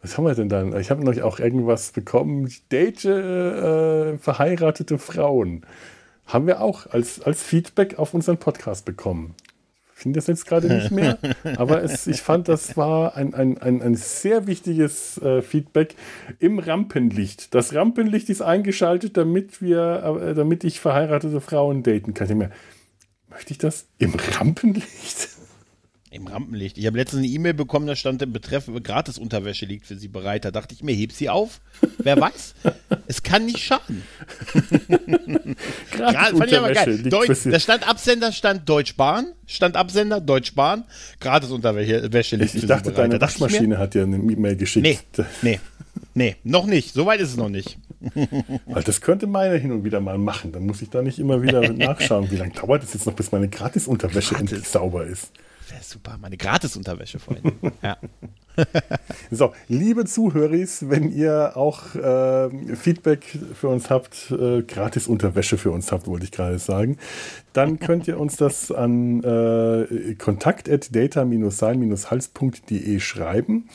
was 0.00 0.16
haben 0.16 0.24
wir 0.24 0.34
denn 0.34 0.48
dann? 0.48 0.78
Ich 0.80 0.90
habe 0.90 1.04
neulich 1.04 1.22
auch 1.22 1.40
irgendwas 1.40 1.90
bekommen. 1.92 2.46
Ich 2.46 2.66
date 2.68 3.04
äh, 3.04 4.16
verheiratete 4.18 4.98
Frauen. 4.98 5.66
Haben 6.26 6.46
wir 6.46 6.60
auch 6.60 6.86
als, 6.86 7.20
als 7.20 7.42
Feedback 7.42 7.98
auf 7.98 8.14
unseren 8.14 8.38
Podcast 8.38 8.84
bekommen 8.84 9.34
finde 9.98 10.18
das 10.18 10.28
jetzt 10.28 10.46
gerade 10.46 10.68
nicht 10.72 10.92
mehr, 10.92 11.18
aber 11.56 11.82
es, 11.82 12.06
ich 12.06 12.22
fand, 12.22 12.46
das 12.46 12.76
war 12.76 13.16
ein, 13.16 13.34
ein, 13.34 13.58
ein, 13.58 13.82
ein 13.82 13.96
sehr 13.96 14.46
wichtiges 14.46 15.18
äh, 15.18 15.42
Feedback 15.42 15.96
im 16.38 16.60
Rampenlicht. 16.60 17.52
Das 17.52 17.74
Rampenlicht 17.74 18.30
ist 18.30 18.40
eingeschaltet, 18.40 19.16
damit 19.16 19.60
wir, 19.60 20.20
äh, 20.22 20.34
damit 20.34 20.62
ich 20.62 20.78
verheiratete 20.78 21.40
Frauen 21.40 21.82
daten 21.82 22.14
kann. 22.14 22.28
Ich 22.30 22.36
mir, 22.36 22.50
möchte 23.28 23.50
ich 23.52 23.58
das 23.58 23.88
im 23.98 24.14
Rampenlicht? 24.14 25.37
Im 26.18 26.26
Rampenlicht. 26.26 26.78
Ich 26.78 26.86
habe 26.86 26.96
letztens 26.96 27.20
eine 27.20 27.28
E-Mail 27.28 27.54
bekommen, 27.54 27.86
da 27.86 27.94
stand 27.94 28.20
im 28.22 28.32
Betreff, 28.32 28.68
Gratis-Unterwäsche 28.82 29.66
liegt 29.66 29.86
für 29.86 29.96
Sie 29.96 30.08
bereit. 30.08 30.44
Da 30.44 30.50
dachte 30.50 30.74
ich 30.74 30.82
mir, 30.82 30.92
heb 30.92 31.12
sie 31.12 31.28
auf. 31.28 31.60
Wer 31.98 32.20
weiß? 32.20 32.54
es 33.06 33.22
kann 33.22 33.46
nicht 33.46 33.60
schaden. 33.60 34.02
Gratis-Unterwäsche 35.92 36.94
Sie. 37.34 37.50
Da 37.50 37.60
stand 37.60 37.88
Absender, 37.88 38.32
stand 38.32 38.68
Deutsch 38.68 38.96
Bahn. 38.96 39.26
Stand 39.46 39.76
Absender, 39.76 40.20
Deutsch 40.20 40.54
Bahn. 40.56 40.84
Gratis-Unterwäsche 41.20 42.36
liegt 42.36 42.54
ich, 42.54 42.60
für 42.62 42.66
dachte, 42.66 42.90
Sie 42.90 42.94
bereit. 42.94 43.12
Ich 43.12 43.18
dachte, 43.18 43.18
deine 43.18 43.20
Waschmaschine 43.20 43.78
hat 43.78 43.94
dir 43.94 44.02
eine 44.02 44.16
E-Mail 44.16 44.56
geschickt. 44.56 44.84
Nee, 44.84 45.26
nee, 45.42 45.60
nee, 46.14 46.36
noch 46.42 46.66
nicht. 46.66 46.94
So 46.94 47.06
weit 47.06 47.20
ist 47.20 47.30
es 47.30 47.36
noch 47.36 47.48
nicht. 47.48 47.78
Weil 48.66 48.82
das 48.82 49.00
könnte 49.00 49.28
meine 49.28 49.56
hin 49.56 49.70
und 49.70 49.84
wieder 49.84 50.00
mal 50.00 50.18
machen. 50.18 50.50
Dann 50.50 50.66
muss 50.66 50.82
ich 50.82 50.90
da 50.90 51.00
nicht 51.00 51.20
immer 51.20 51.42
wieder 51.42 51.72
nachschauen, 51.72 52.28
wie 52.32 52.36
lange 52.36 52.54
dauert 52.54 52.82
es 52.82 52.94
jetzt 52.94 53.06
noch, 53.06 53.14
bis 53.14 53.30
meine 53.30 53.48
Gratis-Unterwäsche 53.48 54.34
Gratis. 54.34 54.52
endlich 54.52 54.68
sauber 54.68 55.04
ist 55.06 55.30
wäre 55.70 55.82
super, 55.82 56.18
meine 56.20 56.36
Gratis-Unterwäsche 56.36 57.18
vorhin. 57.18 57.52
ja. 57.82 57.96
So, 59.30 59.52
liebe 59.68 60.04
Zuhörer, 60.04 60.50
wenn 60.50 61.12
ihr 61.12 61.56
auch 61.56 61.94
äh, 61.94 62.50
Feedback 62.74 63.38
für 63.54 63.68
uns 63.68 63.88
habt, 63.90 64.32
äh, 64.32 64.62
Gratis-Unterwäsche 64.62 65.58
für 65.58 65.70
uns 65.70 65.92
habt, 65.92 66.08
wollte 66.08 66.24
ich 66.24 66.32
gerade 66.32 66.58
sagen, 66.58 66.96
dann 67.52 67.78
könnt 67.80 68.08
ihr 68.08 68.18
uns 68.18 68.36
das 68.36 68.72
an 68.72 69.22
äh, 69.22 70.14
kontakt.data-sein-hals.de 70.14 73.00
schreiben 73.00 73.68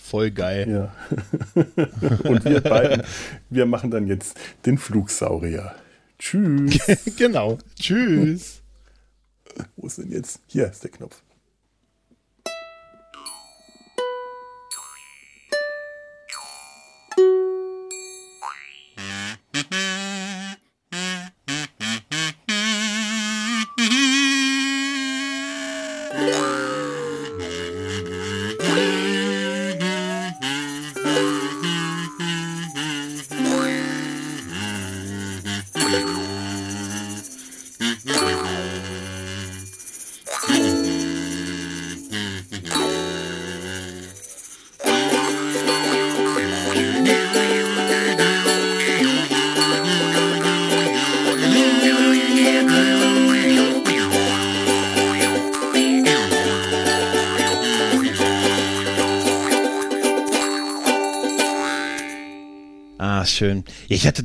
Voll 0.00 0.30
geil. 0.30 0.70
Ja. 0.70 1.64
und 2.28 2.44
wir 2.44 2.60
beiden, 2.60 3.02
wir 3.48 3.66
machen 3.66 3.90
dann 3.90 4.06
jetzt 4.06 4.38
den 4.66 4.78
Flugsaurier. 4.78 5.74
Tschüss. 6.20 6.78
genau. 7.16 7.58
Tschüss. 7.78 8.60
Wo 9.76 9.86
ist 9.86 9.98
denn 9.98 10.12
jetzt? 10.12 10.40
Hier 10.46 10.70
ist 10.70 10.84
der 10.84 10.90
Knopf. 10.90 11.22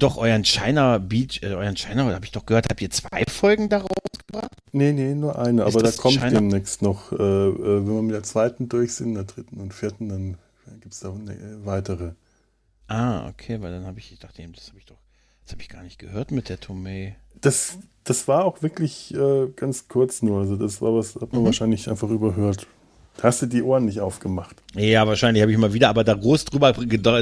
Doch 0.05 0.17
euren 0.17 0.45
China 0.45 0.99
Beach, 0.99 1.41
äh, 1.41 1.47
euren 1.47 1.75
China, 1.75 2.05
habe 2.13 2.25
ich 2.25 2.31
doch 2.31 2.45
gehört, 2.45 2.67
habt 2.69 2.81
ihr 2.81 2.91
zwei 2.91 3.23
Folgen 3.27 3.69
daraus 3.69 3.89
gebracht? 4.27 4.51
Nee, 4.71 4.93
nee, 4.93 5.15
nur 5.15 5.39
eine, 5.39 5.63
Ist 5.63 5.75
aber 5.75 5.83
da 5.83 5.91
kommt 5.91 6.19
China? 6.19 6.29
demnächst 6.29 6.83
noch, 6.83 7.11
äh, 7.11 7.15
äh, 7.15 7.55
wenn 7.57 7.95
wir 7.95 8.01
mit 8.03 8.13
der 8.13 8.23
zweiten 8.23 8.69
durch 8.69 8.93
sind, 8.93 9.15
der 9.15 9.23
dritten 9.23 9.59
und 9.59 9.73
vierten, 9.73 10.09
dann 10.09 10.37
gibt 10.79 10.93
es 10.93 10.99
da 10.99 11.11
eine, 11.11 11.33
äh, 11.33 11.65
weitere. 11.65 12.11
Ah, 12.87 13.27
okay, 13.29 13.59
weil 13.61 13.71
dann 13.71 13.85
habe 13.85 13.97
ich, 13.97 14.11
ich 14.11 14.19
dachte, 14.19 14.47
das 14.55 14.67
habe 14.67 14.77
ich 14.77 14.85
doch, 14.85 14.99
das 15.43 15.53
habe 15.53 15.63
ich 15.63 15.69
gar 15.69 15.81
nicht 15.81 15.97
gehört 15.97 16.29
mit 16.29 16.49
der 16.49 16.59
Tomei. 16.59 17.15
Das, 17.41 17.79
das 18.03 18.27
war 18.27 18.45
auch 18.45 18.61
wirklich 18.61 19.11
äh, 19.15 19.47
ganz 19.55 19.87
kurz 19.87 20.21
nur, 20.21 20.41
also 20.41 20.55
das 20.55 20.83
war 20.83 20.93
was, 20.93 21.15
hat 21.15 21.33
man 21.33 21.41
mhm. 21.41 21.45
wahrscheinlich 21.45 21.89
einfach 21.89 22.09
überhört. 22.09 22.67
Hast 23.21 23.41
du 23.41 23.45
die 23.45 23.63
Ohren 23.63 23.85
nicht 23.85 24.01
aufgemacht? 24.01 24.57
Ja, 24.75 25.07
wahrscheinlich 25.07 25.41
habe 25.41 25.51
ich 25.51 25.57
mal 25.57 25.73
wieder, 25.73 25.89
aber 25.89 26.03
da 26.03 26.13
groß 26.13 26.45
drüber, 26.45 26.73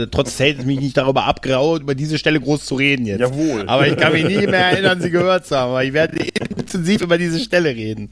trotz 0.09 0.39
hält 0.39 0.59
es 0.59 0.65
mich 0.65 0.79
nicht 0.79 0.97
darüber 0.97 1.25
abgeraucht, 1.25 1.83
über 1.83 1.93
diese 1.93 2.17
Stelle 2.17 2.41
groß 2.41 2.65
zu 2.65 2.73
reden 2.75 3.05
jetzt. 3.05 3.19
Jawohl. 3.19 3.65
Aber 3.67 3.87
ich 3.87 3.95
kann 3.95 4.11
mich 4.11 4.25
nie 4.25 4.47
mehr 4.47 4.71
erinnern, 4.71 4.99
sie 5.01 5.11
gehört 5.11 5.45
zu 5.45 5.55
haben. 5.55 5.69
Aber 5.69 5.83
ich 5.83 5.93
werde 5.93 6.17
intensiv 6.57 7.01
über 7.01 7.19
diese 7.19 7.39
Stelle 7.39 7.69
reden. 7.69 8.09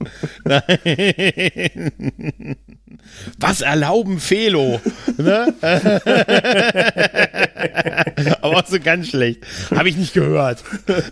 Was 3.39 3.61
erlauben 3.61 4.19
Felo? 4.19 4.79
Ne? 5.17 5.51
aber 8.41 8.57
auch 8.57 8.67
so 8.67 8.79
ganz 8.79 9.07
schlecht. 9.07 9.43
Habe 9.75 9.89
ich 9.89 9.97
nicht 9.97 10.13
gehört. 10.13 10.63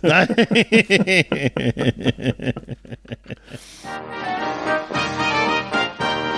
Nein. 0.02 0.28